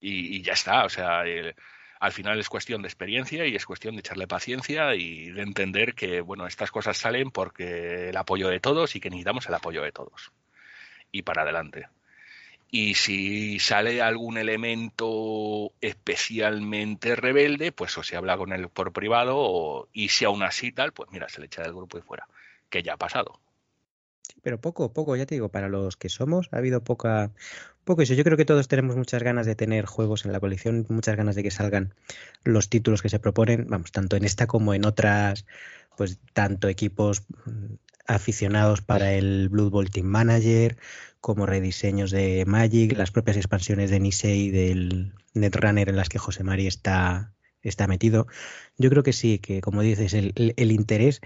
Y, 0.00 0.36
y 0.36 0.42
ya 0.42 0.54
está, 0.54 0.86
o 0.86 0.88
sea, 0.88 1.24
el- 1.26 1.54
al 1.98 2.12
final 2.12 2.38
es 2.38 2.48
cuestión 2.48 2.82
de 2.82 2.88
experiencia 2.88 3.46
y 3.46 3.54
es 3.54 3.66
cuestión 3.66 3.94
de 3.96 4.00
echarle 4.00 4.26
paciencia 4.26 4.94
y 4.94 5.30
de 5.30 5.42
entender 5.42 5.94
que, 5.94 6.20
bueno, 6.20 6.46
estas 6.46 6.70
cosas 6.70 6.96
salen 6.96 7.30
porque 7.30 8.10
el 8.10 8.16
apoyo 8.16 8.48
de 8.48 8.60
todos 8.60 8.96
y 8.96 9.00
que 9.00 9.10
necesitamos 9.10 9.46
el 9.46 9.54
apoyo 9.54 9.82
de 9.82 9.92
todos. 9.92 10.32
Y 11.12 11.22
para 11.22 11.42
adelante. 11.42 11.88
Y 12.70 12.94
si 12.94 13.58
sale 13.60 14.02
algún 14.02 14.38
elemento 14.38 15.72
especialmente 15.80 17.16
rebelde, 17.16 17.72
pues 17.72 17.96
o 17.96 18.02
se 18.02 18.16
habla 18.16 18.36
con 18.36 18.52
él 18.52 18.68
por 18.68 18.92
privado 18.92 19.36
o, 19.38 19.88
y 19.92 20.08
si 20.08 20.24
aún 20.24 20.42
así 20.42 20.72
tal, 20.72 20.92
pues 20.92 21.10
mira, 21.12 21.28
se 21.28 21.40
le 21.40 21.46
echa 21.46 21.62
del 21.62 21.74
grupo 21.74 21.98
y 21.98 22.02
fuera, 22.02 22.26
que 22.68 22.82
ya 22.82 22.94
ha 22.94 22.96
pasado. 22.98 23.40
Sí, 24.26 24.34
pero 24.42 24.60
poco, 24.60 24.92
poco, 24.92 25.14
ya 25.14 25.26
te 25.26 25.36
digo, 25.36 25.50
para 25.50 25.68
los 25.68 25.96
que 25.96 26.08
somos 26.08 26.48
ha 26.50 26.56
habido 26.56 26.82
poca, 26.82 27.30
poco 27.84 28.02
eso. 28.02 28.14
Yo 28.14 28.24
creo 28.24 28.36
que 28.36 28.44
todos 28.44 28.66
tenemos 28.66 28.96
muchas 28.96 29.22
ganas 29.22 29.46
de 29.46 29.54
tener 29.54 29.86
juegos 29.86 30.24
en 30.24 30.32
la 30.32 30.40
colección, 30.40 30.84
muchas 30.88 31.16
ganas 31.16 31.36
de 31.36 31.42
que 31.44 31.50
salgan 31.50 31.94
los 32.44 32.68
títulos 32.68 33.02
que 33.02 33.08
se 33.08 33.20
proponen, 33.20 33.66
vamos, 33.68 33.92
tanto 33.92 34.16
en 34.16 34.24
esta 34.24 34.46
como 34.46 34.74
en 34.74 34.84
otras, 34.84 35.46
pues 35.96 36.18
tanto 36.32 36.68
equipos 36.68 37.22
mm, 37.44 37.74
aficionados 38.06 38.80
para 38.82 39.12
el 39.14 39.48
Blood 39.48 39.70
Bowl 39.70 39.90
Team 39.90 40.06
Manager, 40.06 40.76
como 41.20 41.46
rediseños 41.46 42.10
de 42.10 42.44
Magic, 42.46 42.96
las 42.96 43.10
propias 43.10 43.36
expansiones 43.36 43.90
de 43.90 44.00
Nisei 44.00 44.50
del 44.50 45.12
Netrunner 45.34 45.88
en 45.88 45.96
las 45.96 46.08
que 46.08 46.18
José 46.18 46.44
Mari 46.44 46.66
está, 46.66 47.32
está 47.62 47.86
metido. 47.86 48.26
Yo 48.78 48.90
creo 48.90 49.02
que 49.02 49.12
sí, 49.12 49.38
que 49.38 49.60
como 49.60 49.82
dices, 49.82 50.14
el, 50.14 50.32
interés 50.72 51.20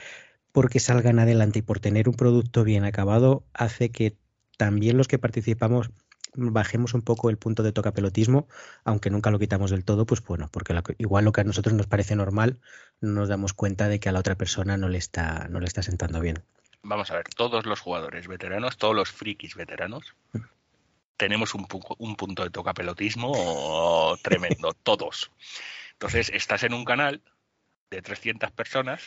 porque 0.52 0.80
salgan 0.80 1.18
adelante 1.18 1.60
y 1.60 1.62
por 1.62 1.80
tener 1.80 2.08
un 2.08 2.14
producto 2.14 2.64
bien 2.64 2.84
acabado 2.84 3.44
hace 3.54 3.90
que 3.90 4.16
también 4.56 4.96
los 4.96 5.08
que 5.08 5.18
participamos 5.18 5.90
bajemos 6.34 6.94
un 6.94 7.02
poco 7.02 7.28
el 7.28 7.38
punto 7.38 7.62
de 7.64 7.72
tocapelotismo, 7.72 8.46
aunque 8.84 9.10
nunca 9.10 9.30
lo 9.30 9.38
quitamos 9.38 9.70
del 9.72 9.84
todo, 9.84 10.06
pues 10.06 10.22
bueno, 10.22 10.48
porque 10.52 10.74
igual 10.98 11.24
lo 11.24 11.32
que 11.32 11.40
a 11.40 11.44
nosotros 11.44 11.74
nos 11.74 11.88
parece 11.88 12.14
normal, 12.14 12.60
no 13.00 13.12
nos 13.12 13.28
damos 13.28 13.52
cuenta 13.52 13.88
de 13.88 13.98
que 13.98 14.08
a 14.08 14.12
la 14.12 14.20
otra 14.20 14.36
persona 14.36 14.76
no 14.76 14.88
le 14.88 14.98
está, 14.98 15.48
no 15.48 15.58
le 15.58 15.66
está 15.66 15.82
sentando 15.82 16.20
bien. 16.20 16.44
Vamos 16.82 17.10
a 17.10 17.16
ver, 17.16 17.24
todos 17.36 17.66
los 17.66 17.80
jugadores 17.80 18.28
veteranos, 18.28 18.76
todos 18.76 18.94
los 18.94 19.10
frikis 19.10 19.56
veteranos, 19.56 20.14
tenemos 21.16 21.54
un, 21.54 21.66
pu- 21.66 21.96
un 21.98 22.16
punto 22.16 22.44
de 22.44 22.50
tocapelotismo 22.50 24.16
tremendo, 24.22 24.72
todos. 24.82 25.30
Entonces, 25.94 26.30
estás 26.32 26.62
en 26.62 26.74
un 26.74 26.84
canal 26.84 27.22
de 27.90 28.02
300 28.02 28.52
personas 28.52 29.02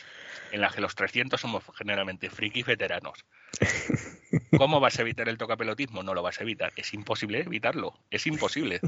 en 0.52 0.60
la 0.60 0.68
que 0.68 0.80
los 0.80 0.94
300 0.94 1.40
somos 1.40 1.64
generalmente 1.74 2.28
frikis 2.28 2.66
veteranos. 2.66 3.24
¿Cómo 4.58 4.80
vas 4.80 4.98
a 4.98 5.02
evitar 5.02 5.28
el 5.28 5.38
tocapelotismo? 5.38 6.02
No 6.02 6.14
lo 6.14 6.22
vas 6.22 6.40
a 6.40 6.42
evitar. 6.42 6.72
Es 6.76 6.92
imposible 6.92 7.40
evitarlo. 7.40 7.98
Es 8.10 8.26
imposible. 8.26 8.80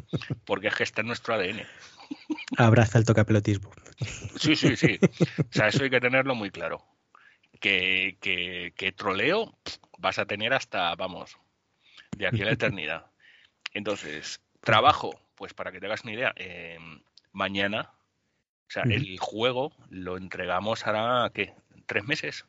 Porque 0.45 0.69
es 0.69 0.75
que 0.75 0.83
está 0.83 1.01
en 1.01 1.07
nuestro 1.07 1.35
ADN. 1.35 1.63
Abraza 2.59 2.99
el 2.99 3.05
tocapelotismo. 3.05 3.73
Sí, 4.39 4.55
sí, 4.55 4.77
sí. 4.77 4.99
O 5.01 5.53
sea, 5.53 5.69
eso 5.69 5.85
hay 5.85 5.91
que 5.91 6.01
tenerlo 6.01 6.35
muy 6.35 6.51
claro. 6.51 6.85
Que, 7.61 8.19
que, 8.21 8.75
que 8.77 8.93
troleo 8.93 9.57
vas 9.99 10.19
a 10.19 10.27
tener 10.27 10.53
hasta, 10.53 10.95
vamos, 10.95 11.39
de 12.17 12.27
aquí 12.27 12.43
a 12.43 12.47
la 12.47 12.53
eternidad. 12.53 13.07
Entonces, 13.73 14.41
trabajo, 14.61 15.19
pues 15.37 15.55
para 15.55 15.73
que 15.73 15.81
te 15.81 15.87
hagas 15.87 16.05
una 16.05 16.13
idea, 16.13 16.33
eh, 16.37 16.79
mañana, 17.33 17.93
o 18.69 18.71
sea, 18.71 18.83
el 18.85 19.19
juego 19.19 19.73
lo 19.91 20.17
entregamos 20.17 20.87
ahora, 20.87 21.31
¿qué? 21.33 21.55
¿Tres 21.87 22.05
meses? 22.05 22.45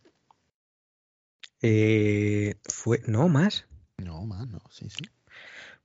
Eh, 1.61 2.55
fue, 2.63 3.01
no, 3.07 3.27
más, 3.29 3.67
No, 3.97 4.25
más, 4.25 4.47
no, 4.47 4.59
sí, 4.69 4.89
sí. 4.89 5.03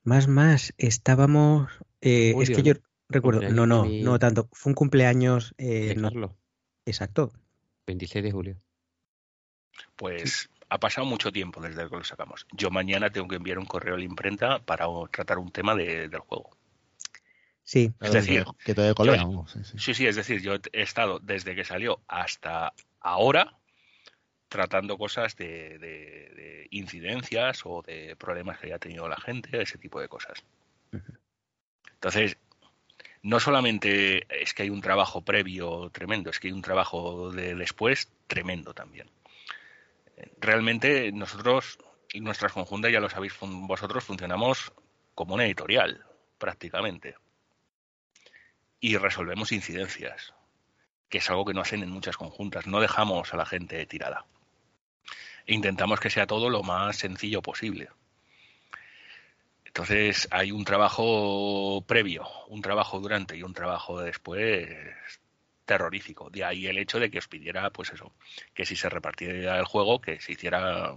más, 0.05 0.29
más. 0.29 0.75
Estábamos, 0.79 1.71
eh, 2.01 2.35
es 2.41 2.51
que 2.51 2.63
yo 2.63 2.75
recuerdo, 3.09 3.41
no, 3.43 3.67
Cumpleaños 3.67 3.69
no, 3.69 3.85
mi- 3.85 4.03
no 4.03 4.19
tanto. 4.19 4.49
Fue 4.53 4.71
un 4.71 4.75
cumpleaños, 4.75 5.55
eh, 5.59 5.95
de 5.95 5.95
no, 5.95 6.37
exacto. 6.85 7.33
26 7.87 8.25
de 8.25 8.33
julio. 8.33 8.57
Pues 9.97 10.51
ha 10.69 10.79
pasado 10.79 11.07
mucho 11.07 11.33
tiempo 11.33 11.61
desde 11.61 11.89
que 11.89 11.97
lo 11.97 12.05
sacamos. 12.05 12.47
Yo 12.53 12.71
mañana 12.71 13.11
tengo 13.11 13.29
que 13.29 13.37
enviar 13.37 13.59
un 13.59 13.67
correo 13.67 13.95
a 13.95 13.99
la 13.99 14.05
imprenta 14.05 14.59
para 14.65 14.87
tratar 15.11 15.39
un 15.39 15.51
tema 15.51 15.75
de- 15.75 16.09
del 16.09 16.21
juego. 16.21 16.51
Sí, 17.65 17.93
Claro, 17.99 18.15
decir, 18.15 18.45
que, 18.65 18.75
te 18.75 18.83
de 18.83 18.95
colea, 18.95 19.17
yo- 19.17 19.45
sí, 19.47 19.65
sí. 19.65 19.79
Sí, 19.79 19.95
sí, 19.95 20.07
es 20.07 20.17
decir, 20.17 20.41
yo 20.43 20.55
he 20.73 20.83
estado 20.83 21.19
desde 21.21 21.55
que 21.55 21.65
salió 21.65 22.01
hasta 22.09 22.73
ahora 23.01 23.57
tratando 24.49 24.99
cosas 24.99 25.37
de, 25.37 25.79
de- 25.79 26.31
de 26.35 26.67
incidencias 26.71 27.63
o 27.65 27.83
de 27.83 28.17
problemas 28.17 28.59
que 28.59 28.67
haya 28.67 28.79
tenido 28.79 29.09
la 29.09 29.17
gente, 29.17 29.63
ese 29.63 29.79
tipo 29.79 30.01
de 30.01 30.09
cosas. 30.09 30.45
Entonces, 31.95 32.37
no 33.23 33.39
solamente 33.41 34.27
es 34.43 34.53
que 34.53 34.65
hay 34.65 34.71
un 34.71 34.81
trabajo 34.83 35.23
previo 35.23 35.89
tremendo, 35.91 36.31
es 36.31 36.39
que 36.41 36.49
hay 36.49 36.53
un 36.53 36.63
trabajo 36.63 37.31
de 37.31 37.55
después 37.55 38.11
tremendo 38.27 38.75
también. 38.75 39.09
Realmente 40.39 41.13
nosotros 41.13 41.79
y 42.13 42.21
nuestras 42.21 42.53
conjuntas, 42.53 42.93
ya 42.93 43.01
lo 43.01 43.09
sabéis 43.09 43.33
vosotros, 43.41 44.05
funcionamos 44.05 44.73
como 45.15 45.35
una 45.35 45.47
editorial, 45.47 46.05
prácticamente. 46.39 47.15
Y 48.85 48.97
resolvemos 48.97 49.53
incidencias, 49.53 50.35
que 51.09 51.19
es 51.19 51.31
algo 51.31 51.45
que 51.45 51.55
no 51.55 51.61
hacen 51.61 51.85
en 51.85 51.91
muchas 51.91 52.17
conjuntas. 52.17 52.67
No 52.67 52.81
dejamos 52.81 53.33
a 53.33 53.37
la 53.37 53.47
gente 53.47 53.87
tirada. 53.87 54.27
e 55.47 55.55
intentamos 55.55 56.01
que 56.01 56.11
sea 56.11 56.27
todo 56.27 56.51
lo 56.51 56.65
más 56.65 56.97
sencillo 56.97 57.43
posible. 57.43 57.91
Entonces 59.65 60.27
hay 60.33 60.51
un 60.51 60.65
trabajo 60.65 61.85
previo, 61.87 62.29
un 62.49 62.61
trabajo 62.61 62.99
durante 62.99 63.37
y 63.37 63.45
un 63.45 63.55
trabajo 63.55 64.01
después 64.01 64.69
terrorífico. 65.65 66.29
De 66.31 66.45
ahí 66.45 66.67
el 66.67 66.79
hecho 66.79 66.99
de 66.99 67.09
que 67.09 67.19
os 67.19 67.29
pidiera, 67.29 67.71
pues 67.71 67.93
eso, 67.93 68.13
que 68.53 68.67
si 68.67 68.75
se 68.75 68.89
repartiera 68.89 69.59
el 69.61 69.65
juego, 69.65 70.01
que 70.01 70.21
se 70.21 70.33
hiciera, 70.33 70.97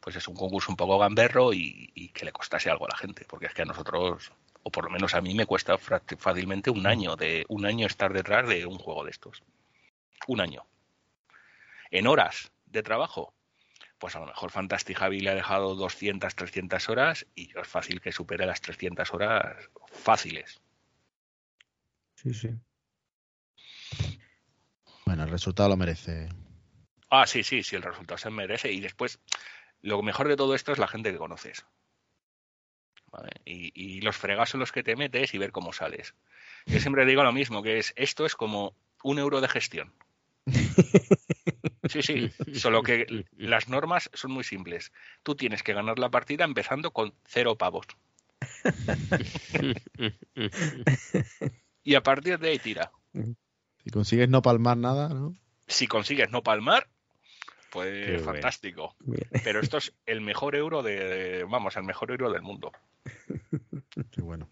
pues 0.00 0.16
es 0.16 0.26
un 0.26 0.34
concurso 0.36 0.70
un 0.72 0.76
poco 0.76 0.98
gamberro 0.98 1.52
y, 1.52 1.90
y, 1.94 2.08
que 2.08 2.24
le 2.24 2.32
costase 2.32 2.70
algo 2.70 2.86
a 2.86 2.92
la 2.92 2.96
gente, 2.96 3.26
porque 3.28 3.46
es 3.46 3.54
que 3.54 3.62
a 3.62 3.66
nosotros, 3.66 4.32
o 4.66 4.70
por 4.72 4.86
lo 4.86 4.90
menos 4.90 5.14
a 5.14 5.20
mí 5.20 5.32
me 5.32 5.46
cuesta 5.46 5.78
fácilmente 5.78 6.70
un 6.70 6.88
año 6.88 7.14
de 7.14 7.44
un 7.48 7.66
año 7.66 7.86
estar 7.86 8.12
detrás 8.12 8.48
de 8.48 8.66
un 8.66 8.78
juego 8.78 9.04
de 9.04 9.12
estos, 9.12 9.44
un 10.26 10.40
año. 10.40 10.66
En 11.92 12.08
horas 12.08 12.50
de 12.64 12.82
trabajo, 12.82 13.32
pues 13.98 14.16
a 14.16 14.18
lo 14.18 14.26
mejor 14.26 14.50
Fantastic 14.50 14.98
Javi 14.98 15.20
le 15.20 15.30
ha 15.30 15.34
dejado 15.36 15.76
200, 15.76 16.34
300 16.34 16.88
horas 16.88 17.26
y 17.36 17.56
es 17.56 17.68
fácil 17.68 18.00
que 18.00 18.10
supere 18.10 18.44
las 18.44 18.60
300 18.60 19.14
horas 19.14 19.70
fáciles. 19.92 20.60
Sí, 22.16 22.34
sí. 22.34 22.50
Bueno, 25.04 25.22
el 25.22 25.30
resultado 25.30 25.68
lo 25.68 25.76
merece. 25.76 26.28
Ah, 27.08 27.28
sí, 27.28 27.44
sí, 27.44 27.62
sí, 27.62 27.76
el 27.76 27.82
resultado 27.82 28.18
se 28.18 28.30
merece. 28.30 28.72
Y 28.72 28.80
después, 28.80 29.20
lo 29.82 30.02
mejor 30.02 30.26
de 30.26 30.34
todo 30.34 30.56
esto 30.56 30.72
es 30.72 30.78
la 30.78 30.88
gente 30.88 31.12
que 31.12 31.18
conoces. 31.18 31.64
¿Vale? 33.16 33.30
Y, 33.44 33.72
y, 33.74 34.00
los 34.02 34.16
fregas 34.16 34.54
los 34.54 34.72
que 34.72 34.82
te 34.82 34.96
metes 34.96 35.32
y 35.32 35.38
ver 35.38 35.52
cómo 35.52 35.72
sales. 35.72 36.14
Yo 36.66 36.80
siempre 36.80 37.06
digo 37.06 37.22
lo 37.22 37.32
mismo, 37.32 37.62
que 37.62 37.78
es 37.78 37.94
esto 37.96 38.26
es 38.26 38.34
como 38.34 38.74
un 39.02 39.18
euro 39.18 39.40
de 39.40 39.48
gestión. 39.48 39.92
Sí, 41.88 42.02
sí, 42.02 42.30
solo 42.54 42.82
que 42.82 43.24
las 43.36 43.68
normas 43.68 44.10
son 44.12 44.32
muy 44.32 44.42
simples. 44.44 44.92
Tú 45.22 45.34
tienes 45.36 45.62
que 45.62 45.72
ganar 45.72 45.98
la 45.98 46.10
partida 46.10 46.44
empezando 46.44 46.90
con 46.90 47.14
cero 47.24 47.56
pavos. 47.56 47.86
y 51.84 51.94
a 51.94 52.02
partir 52.02 52.38
de 52.38 52.50
ahí 52.50 52.58
tira. 52.58 52.90
Si 53.84 53.90
consigues 53.90 54.28
no 54.28 54.42
palmar 54.42 54.76
nada, 54.76 55.08
¿no? 55.08 55.36
Si 55.68 55.86
consigues 55.86 56.30
no 56.30 56.42
palmar, 56.42 56.88
pues 57.70 58.06
Qué 58.06 58.18
fantástico. 58.18 58.94
Pero 59.44 59.60
esto 59.60 59.78
es 59.78 59.92
el 60.06 60.20
mejor 60.20 60.56
euro 60.56 60.82
de, 60.82 61.44
vamos, 61.48 61.76
el 61.76 61.84
mejor 61.84 62.10
euro 62.10 62.30
del 62.30 62.42
mundo. 62.42 62.72
Qué 64.10 64.22
bueno. 64.22 64.48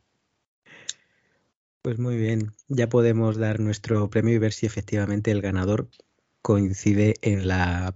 Pues 1.83 1.99
muy 1.99 2.17
bien, 2.17 2.55
ya 2.69 2.89
podemos 2.89 3.37
dar 3.37 3.61
nuestro 3.61 4.09
premio 4.09 4.35
y 4.35 4.39
ver 4.39 4.53
si 4.53 4.65
efectivamente 4.65 5.31
el 5.31 5.43
ganador 5.43 5.89
coincide 6.41 7.15
en 7.21 7.47
la 7.47 7.95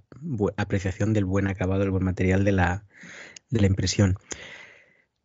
apreciación 0.56 1.14
del 1.14 1.24
buen 1.24 1.46
acabado, 1.46 1.84
el 1.84 1.90
buen 1.90 2.04
material 2.04 2.44
de 2.44 2.52
la, 2.52 2.84
de 3.50 3.60
la 3.60 3.66
impresión. 3.66 4.18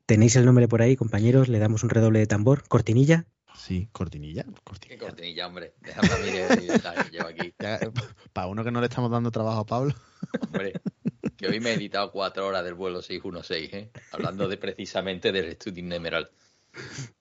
¿Tenéis 0.05 0.35
el 0.35 0.45
nombre 0.45 0.67
por 0.67 0.81
ahí, 0.81 0.95
compañeros? 0.95 1.47
Le 1.47 1.59
damos 1.59 1.83
un 1.83 1.89
redoble 1.89 2.19
de 2.19 2.27
tambor. 2.27 2.67
¿Cortinilla? 2.67 3.25
Sí, 3.55 3.87
cortinilla. 3.91 4.45
cortinilla. 4.63 4.99
¿Qué 4.99 5.05
cortinilla, 5.05 5.47
hombre? 5.47 5.73
Déjame 5.81 6.09
a 6.11 6.17
mí 6.17 6.31
que 6.31 7.11
llevo 7.11 7.27
aquí. 7.27 7.53
Para 8.33 8.47
uno 8.47 8.63
que 8.63 8.71
no 8.71 8.79
le 8.81 8.87
estamos 8.87 9.11
dando 9.11 9.31
trabajo 9.31 9.59
a 9.61 9.65
Pablo. 9.65 9.93
Hombre, 10.41 10.73
que 11.37 11.47
hoy 11.47 11.59
me 11.59 11.71
he 11.71 11.73
editado 11.73 12.11
cuatro 12.11 12.47
horas 12.47 12.63
del 12.63 12.73
vuelo 12.73 13.01
616, 13.01 13.73
¿eh? 13.73 13.91
Hablando 14.11 14.47
de 14.47 14.57
precisamente 14.57 15.31
del 15.31 15.53
Studio 15.53 15.93
Emerald. 15.93 16.27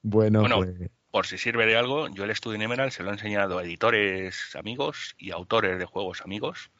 Bueno, 0.03 0.41
Bueno, 0.41 0.57
pues, 0.57 0.91
por 1.11 1.27
si 1.27 1.37
sirve 1.37 1.67
de 1.67 1.77
algo, 1.77 2.09
yo 2.09 2.25
el 2.25 2.35
Studio 2.35 2.61
Emerald 2.61 2.91
se 2.93 3.03
lo 3.03 3.11
he 3.11 3.13
enseñado 3.13 3.59
a 3.59 3.65
editores 3.65 4.57
amigos 4.57 5.15
y 5.19 5.31
autores 5.31 5.79
de 5.79 5.85
juegos 5.85 6.23
amigos 6.23 6.71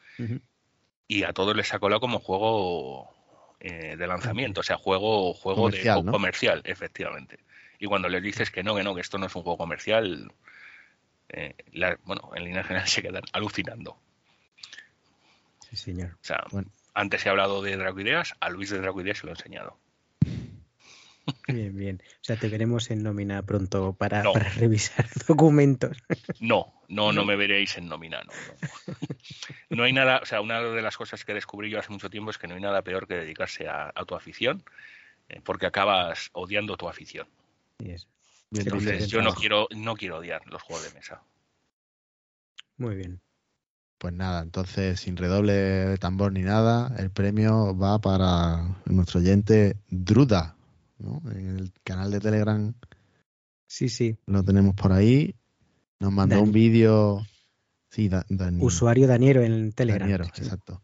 y 1.07 1.23
a 1.23 1.33
todos 1.33 1.55
les 1.55 1.71
ha 1.73 1.79
colado 1.79 1.99
como 2.01 2.19
juego 2.19 3.13
eh, 3.59 3.95
de 3.95 4.07
lanzamiento, 4.07 4.61
o 4.61 4.63
sea, 4.63 4.77
juego, 4.77 5.33
juego 5.33 5.63
Comercial, 5.63 5.99
de 5.99 6.03
¿no? 6.03 6.11
comercial, 6.11 6.61
efectivamente. 6.65 7.39
Y 7.83 7.85
cuando 7.87 8.07
les 8.07 8.23
dices 8.23 8.49
que 8.49 8.63
no, 8.63 8.73
que 8.77 8.83
no, 8.83 8.95
que 8.95 9.01
esto 9.01 9.17
no 9.17 9.25
es 9.25 9.35
un 9.35 9.43
juego 9.43 9.57
comercial, 9.57 10.31
eh, 11.27 11.53
la- 11.73 11.99
bueno, 12.05 12.31
en 12.33 12.45
línea 12.45 12.63
general 12.63 12.87
se 12.87 13.01
quedan 13.01 13.23
alucinando. 13.33 13.97
Sí, 15.69 15.75
señor. 15.75 16.11
O 16.13 16.17
sea, 16.23 16.45
Bueno. 16.51 16.69
antes 16.93 17.25
he 17.25 17.29
hablado 17.29 17.61
de 17.61 17.75
Dracoideas, 17.75 18.35
a 18.39 18.49
Luis 18.49 18.69
de 18.69 18.79
Dracoideas 18.79 19.17
se 19.17 19.25
lo 19.25 19.33
he 19.33 19.35
enseñado. 19.35 19.77
Bien, 21.49 21.75
bien. 21.75 22.01
O 22.21 22.23
sea, 22.23 22.37
te 22.37 22.47
veremos 22.47 22.89
en 22.89 23.03
nómina 23.03 23.41
pronto 23.41 23.91
para, 23.91 24.23
No. 24.23 24.31
para 24.31 24.47
revisar 24.51 25.05
documentos. 25.27 25.97
No, 26.39 26.73
no, 26.87 27.11
no 27.11 27.25
me 27.25 27.35
veréis 27.35 27.77
en 27.77 27.89
nómina, 27.89 28.23
no, 28.23 28.31
no. 28.31 28.95
No 29.71 29.83
hay 29.83 29.91
nada, 29.91 30.19
o 30.23 30.25
sea, 30.25 30.39
una 30.39 30.61
de 30.61 30.81
las 30.81 30.95
cosas 30.95 31.25
que 31.25 31.33
descubrí 31.33 31.69
yo 31.69 31.79
hace 31.79 31.91
mucho 31.91 32.09
tiempo 32.09 32.31
es 32.31 32.37
que 32.37 32.47
no 32.47 32.55
hay 32.55 32.61
nada 32.61 32.81
peor 32.81 33.07
que 33.07 33.15
dedicarse 33.15 33.67
a, 33.67 33.91
a 33.93 34.05
tu 34.05 34.15
afición, 34.15 34.63
eh, 35.27 35.41
porque 35.43 35.65
acabas 35.65 36.29
odiando 36.31 36.77
tu 36.77 36.87
afición. 36.87 37.27
Entonces, 37.79 39.07
yo 39.07 39.21
no 39.21 39.33
quiero, 39.33 39.67
no 39.75 39.95
quiero 39.95 40.17
odiar 40.17 40.45
los 40.47 40.61
juegos 40.61 40.87
de 40.87 40.93
mesa. 40.99 41.23
Muy 42.77 42.95
bien. 42.95 43.19
Pues 43.97 44.13
nada, 44.13 44.41
entonces 44.41 44.99
sin 44.99 45.15
redoble 45.15 45.53
de 45.53 45.97
tambor 45.97 46.33
ni 46.33 46.41
nada, 46.41 46.93
el 46.97 47.09
premio 47.09 47.75
va 47.77 47.99
para 47.99 48.75
nuestro 48.85 49.21
oyente 49.21 49.77
Druda, 49.89 50.55
¿no? 50.99 51.21
En 51.31 51.57
el 51.57 51.71
canal 51.83 52.11
de 52.11 52.19
Telegram 52.19 52.73
Sí, 53.67 53.87
sí. 53.89 54.17
lo 54.25 54.43
tenemos 54.43 54.75
por 54.75 54.91
ahí. 54.91 55.35
Nos 55.99 56.11
mandó 56.11 56.41
un 56.41 56.51
vídeo. 56.51 57.25
Sí, 57.91 58.09
Da- 58.09 58.25
Dani- 58.27 58.61
Usuario 58.61 59.07
Daniero 59.07 59.41
en 59.41 59.71
Telegram. 59.71 60.01
Daniero, 60.01 60.25
Sí. 60.25 60.41
exacto. 60.41 60.81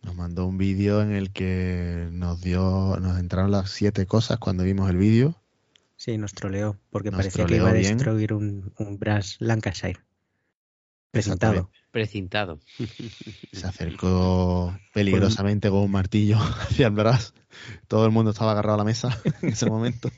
Nos 0.00 0.14
mandó 0.14 0.46
un 0.46 0.56
vídeo 0.56 1.02
en 1.02 1.12
el 1.12 1.30
que 1.32 2.08
nos 2.10 2.40
dio, 2.40 2.96
nos 3.00 3.18
entraron 3.18 3.50
las 3.50 3.70
siete 3.70 4.06
cosas 4.06 4.38
cuando 4.38 4.64
vimos 4.64 4.88
el 4.88 4.96
vídeo. 4.96 5.36
Sí, 6.04 6.18
nos 6.18 6.32
troleó, 6.34 6.80
porque 6.90 7.12
Nos 7.12 7.18
parecía 7.18 7.46
que 7.46 7.54
iba 7.58 7.70
a 7.70 7.72
bien. 7.74 7.96
destruir 7.96 8.32
un, 8.32 8.72
un 8.76 8.98
Brass 8.98 9.36
Lancashire. 9.38 10.00
Presentado. 11.12 11.70
Precintado. 11.92 12.58
Se 13.52 13.64
acercó 13.68 14.76
peligrosamente 14.92 15.70
con 15.70 15.78
un 15.82 15.92
martillo 15.92 16.38
hacia 16.60 16.88
el 16.88 16.94
brazo. 16.94 17.34
Todo 17.86 18.04
el 18.04 18.10
mundo 18.10 18.32
estaba 18.32 18.50
agarrado 18.50 18.74
a 18.74 18.78
la 18.78 18.84
mesa 18.84 19.16
en 19.42 19.50
ese 19.50 19.66
momento. 19.70 20.10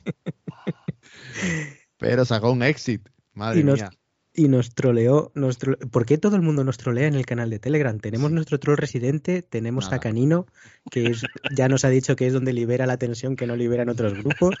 Pero 1.99 2.25
sacó 2.25 2.51
un 2.51 2.63
exit. 2.63 3.07
Madre 3.35 3.59
Y 3.59 3.63
nos- 3.63 3.79
mía. 3.79 3.91
Y 4.37 4.49
nos 4.49 4.75
troleó. 4.75 5.31
Nos 5.33 5.57
tro- 5.59 5.77
¿Por 5.89 6.05
qué 6.05 6.17
todo 6.17 6.35
el 6.35 6.41
mundo 6.41 6.63
nos 6.65 6.77
trolea 6.77 7.07
en 7.07 7.15
el 7.15 7.25
canal 7.25 7.49
de 7.49 7.57
Telegram? 7.59 7.97
Tenemos 7.99 8.31
nuestro 8.31 8.59
troll 8.59 8.75
residente, 8.77 9.41
tenemos 9.41 9.85
Nada. 9.85 9.97
a 9.97 9.99
Canino, 9.99 10.45
que 10.91 11.05
es- 11.07 11.23
ya 11.55 11.69
nos 11.69 11.85
ha 11.85 11.89
dicho 11.89 12.15
que 12.17 12.27
es 12.27 12.33
donde 12.33 12.51
libera 12.51 12.85
la 12.85 12.97
tensión 12.97 13.35
que 13.37 13.47
no 13.47 13.55
libera 13.55 13.83
en 13.83 13.89
otros 13.89 14.13
grupos. 14.13 14.55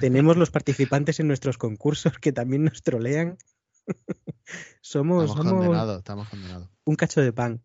tenemos 0.00 0.36
los 0.36 0.50
participantes 0.50 1.20
en 1.20 1.28
nuestros 1.28 1.58
concursos 1.58 2.14
que 2.18 2.32
también 2.32 2.64
nos 2.64 2.82
trolean. 2.82 3.38
somos 4.80 5.24
Estamos 5.24 5.46
somos 5.46 5.52
condenados, 5.64 5.98
estamos 5.98 6.28
condenados. 6.28 6.68
un 6.84 6.96
cacho 6.96 7.20
de 7.20 7.32
pan. 7.32 7.62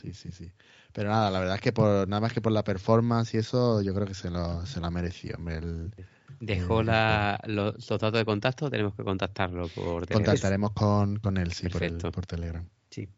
Sí, 0.00 0.12
sí, 0.14 0.30
sí. 0.30 0.52
Pero 0.92 1.08
nada, 1.10 1.30
la 1.30 1.40
verdad 1.40 1.56
es 1.56 1.60
que 1.62 1.72
por 1.72 2.06
nada 2.08 2.20
más 2.20 2.32
que 2.32 2.40
por 2.40 2.52
la 2.52 2.62
performance 2.64 3.34
y 3.34 3.38
eso, 3.38 3.82
yo 3.82 3.94
creo 3.94 4.06
que 4.06 4.14
se 4.14 4.30
lo, 4.30 4.64
se 4.66 4.78
lo 4.80 4.86
ha 4.86 4.90
merecido. 4.90 5.36
hombre, 5.38 5.56
el- 5.56 5.92
Dejó 6.40 6.80
Eh, 6.80 6.84
la, 6.84 7.40
los, 7.46 7.74
los 7.90 8.00
datos 8.00 8.12
de 8.12 8.24
contacto, 8.24 8.70
tenemos 8.70 8.94
que 8.94 9.02
contactarlo 9.04 9.68
por 9.68 10.06
Telegram. 10.06 10.24
contactaremos 10.26 10.72
con, 10.72 11.16
con 11.18 11.36
él, 11.36 11.52
sí, 11.52 11.68
por, 11.68 11.82
el- 11.82 11.96
por 11.98 12.26
Telegram. 12.26 12.68
Sí. 12.90 13.08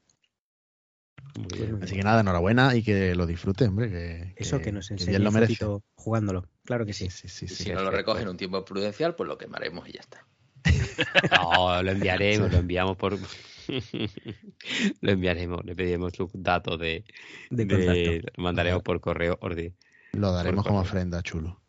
Muy 1.36 1.47
Pues 1.48 1.60
bien. 1.60 1.74
Así 1.82 1.93
bien. 1.93 1.97
que 2.01 2.02
nada, 2.05 2.20
enhorabuena 2.20 2.74
y 2.74 2.82
que 2.82 3.14
lo 3.14 3.26
disfrute, 3.26 3.66
hombre. 3.66 3.90
Que, 3.90 4.34
Eso 4.36 4.60
que 4.60 4.72
nos 4.72 4.90
enseñe 4.90 5.18
lo 5.18 5.30
un 5.30 5.36
poquito 5.40 5.82
jugándolo. 5.94 6.48
Claro 6.64 6.86
que 6.86 6.93
sí. 6.93 7.10
Sí, 7.10 7.28
sí, 7.28 7.44
Y 7.47 7.48
sí. 7.48 7.64
si 7.64 7.72
no 7.72 7.82
lo 7.82 7.90
recoge 7.90 8.22
en 8.22 8.28
un 8.28 8.36
tiempo 8.36 8.64
prudencial, 8.64 9.14
pues 9.14 9.28
lo 9.28 9.36
quemaremos 9.38 9.88
y 9.88 9.93
ya 9.93 10.01
está. 10.01 10.26
No, 11.30 11.82
lo 11.82 11.90
enviaremos, 11.90 12.51
lo 12.51 12.59
enviamos 12.59 12.97
por. 12.97 13.18
lo 15.01 15.10
enviaremos, 15.12 15.64
le 15.64 15.74
pediremos 15.76 16.12
sus 16.14 16.30
datos 16.34 16.78
de. 16.78 17.05
De 17.51 17.64
de- 17.66 17.76
contacto. 17.76 18.32
lo 18.36 18.43
mandaremos 18.44 18.82
por 18.82 19.01
correo 19.01 19.36
orden. 19.40 19.74
Lo 20.12 20.32
daremos 20.32 20.64
como 20.64 20.78
correo. 20.78 20.90
ofrenda, 20.90 21.22
chulo. 21.22 21.60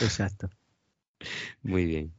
Exacto. 0.00 0.48
Muy 1.62 1.84
bien. 1.86 2.12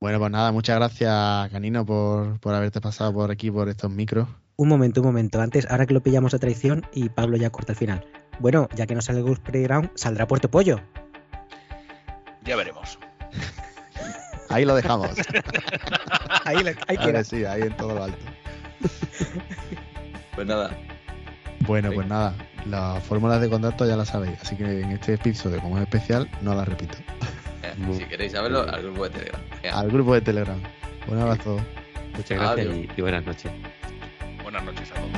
Bueno, 0.00 0.18
pues 0.20 0.30
nada, 0.30 0.52
muchas 0.52 0.76
gracias, 0.76 1.50
Canino, 1.50 1.84
por, 1.84 2.38
por 2.40 2.54
haberte 2.54 2.80
pasado 2.80 3.12
por 3.12 3.30
aquí, 3.30 3.50
por 3.50 3.68
estos 3.68 3.90
micros. 3.90 4.28
Un 4.56 4.68
momento, 4.68 5.00
un 5.00 5.06
momento. 5.08 5.40
Antes, 5.40 5.66
ahora 5.70 5.86
que 5.86 5.94
lo 5.94 6.02
pillamos 6.02 6.34
a 6.34 6.38
traición 6.38 6.86
y 6.92 7.08
Pablo 7.08 7.36
ya 7.36 7.50
corta 7.50 7.72
el 7.72 7.78
final. 7.78 8.06
Bueno, 8.40 8.68
ya 8.76 8.86
que 8.86 8.94
no 8.94 9.00
sale 9.00 9.22
Ghost 9.22 9.42
Playground, 9.42 9.90
saldrá 9.96 10.26
Puerto 10.26 10.50
Pollo. 10.50 10.80
Ya 12.44 12.54
veremos. 12.56 12.98
Ahí 14.50 14.64
lo 14.64 14.74
dejamos. 14.74 15.10
Ahí, 16.44 16.62
le- 16.62 16.76
ahí 16.86 16.96
queda. 16.96 17.22
sí, 17.24 17.44
ahí 17.44 17.62
en 17.62 17.76
todo 17.76 17.94
lo 17.94 18.04
alto. 18.04 18.24
Pues 20.34 20.46
nada, 20.46 20.70
Bueno, 21.66 21.88
Sí. 21.90 21.96
pues 21.96 22.06
nada, 22.06 22.32
las 22.66 23.02
fórmulas 23.02 23.40
de 23.40 23.50
contacto 23.50 23.84
ya 23.84 23.96
las 23.96 24.08
sabéis, 24.08 24.38
así 24.40 24.54
que 24.56 24.82
en 24.82 24.92
este 24.92 25.14
episodio, 25.14 25.60
como 25.60 25.76
es 25.78 25.82
especial, 25.82 26.30
no 26.42 26.54
las 26.54 26.68
repito. 26.68 26.96
Muy- 27.76 27.96
si 27.98 28.04
queréis 28.04 28.32
saberlo, 28.32 28.68
al 28.68 28.82
grupo 28.82 29.04
de 29.04 29.10
Telegram. 29.10 29.40
Al 29.72 29.88
grupo 29.90 30.14
de 30.14 30.20
Telegram. 30.20 30.60
Un 31.08 31.18
abrazo. 31.18 31.56
Muchas 32.14 32.38
gracias 32.38 32.66
Adiós. 32.68 32.86
y 32.96 33.00
buenas 33.00 33.24
noches. 33.26 33.50
Buenas 34.42 34.64
noches 34.64 34.90
a 34.90 34.94
todos. 34.94 35.17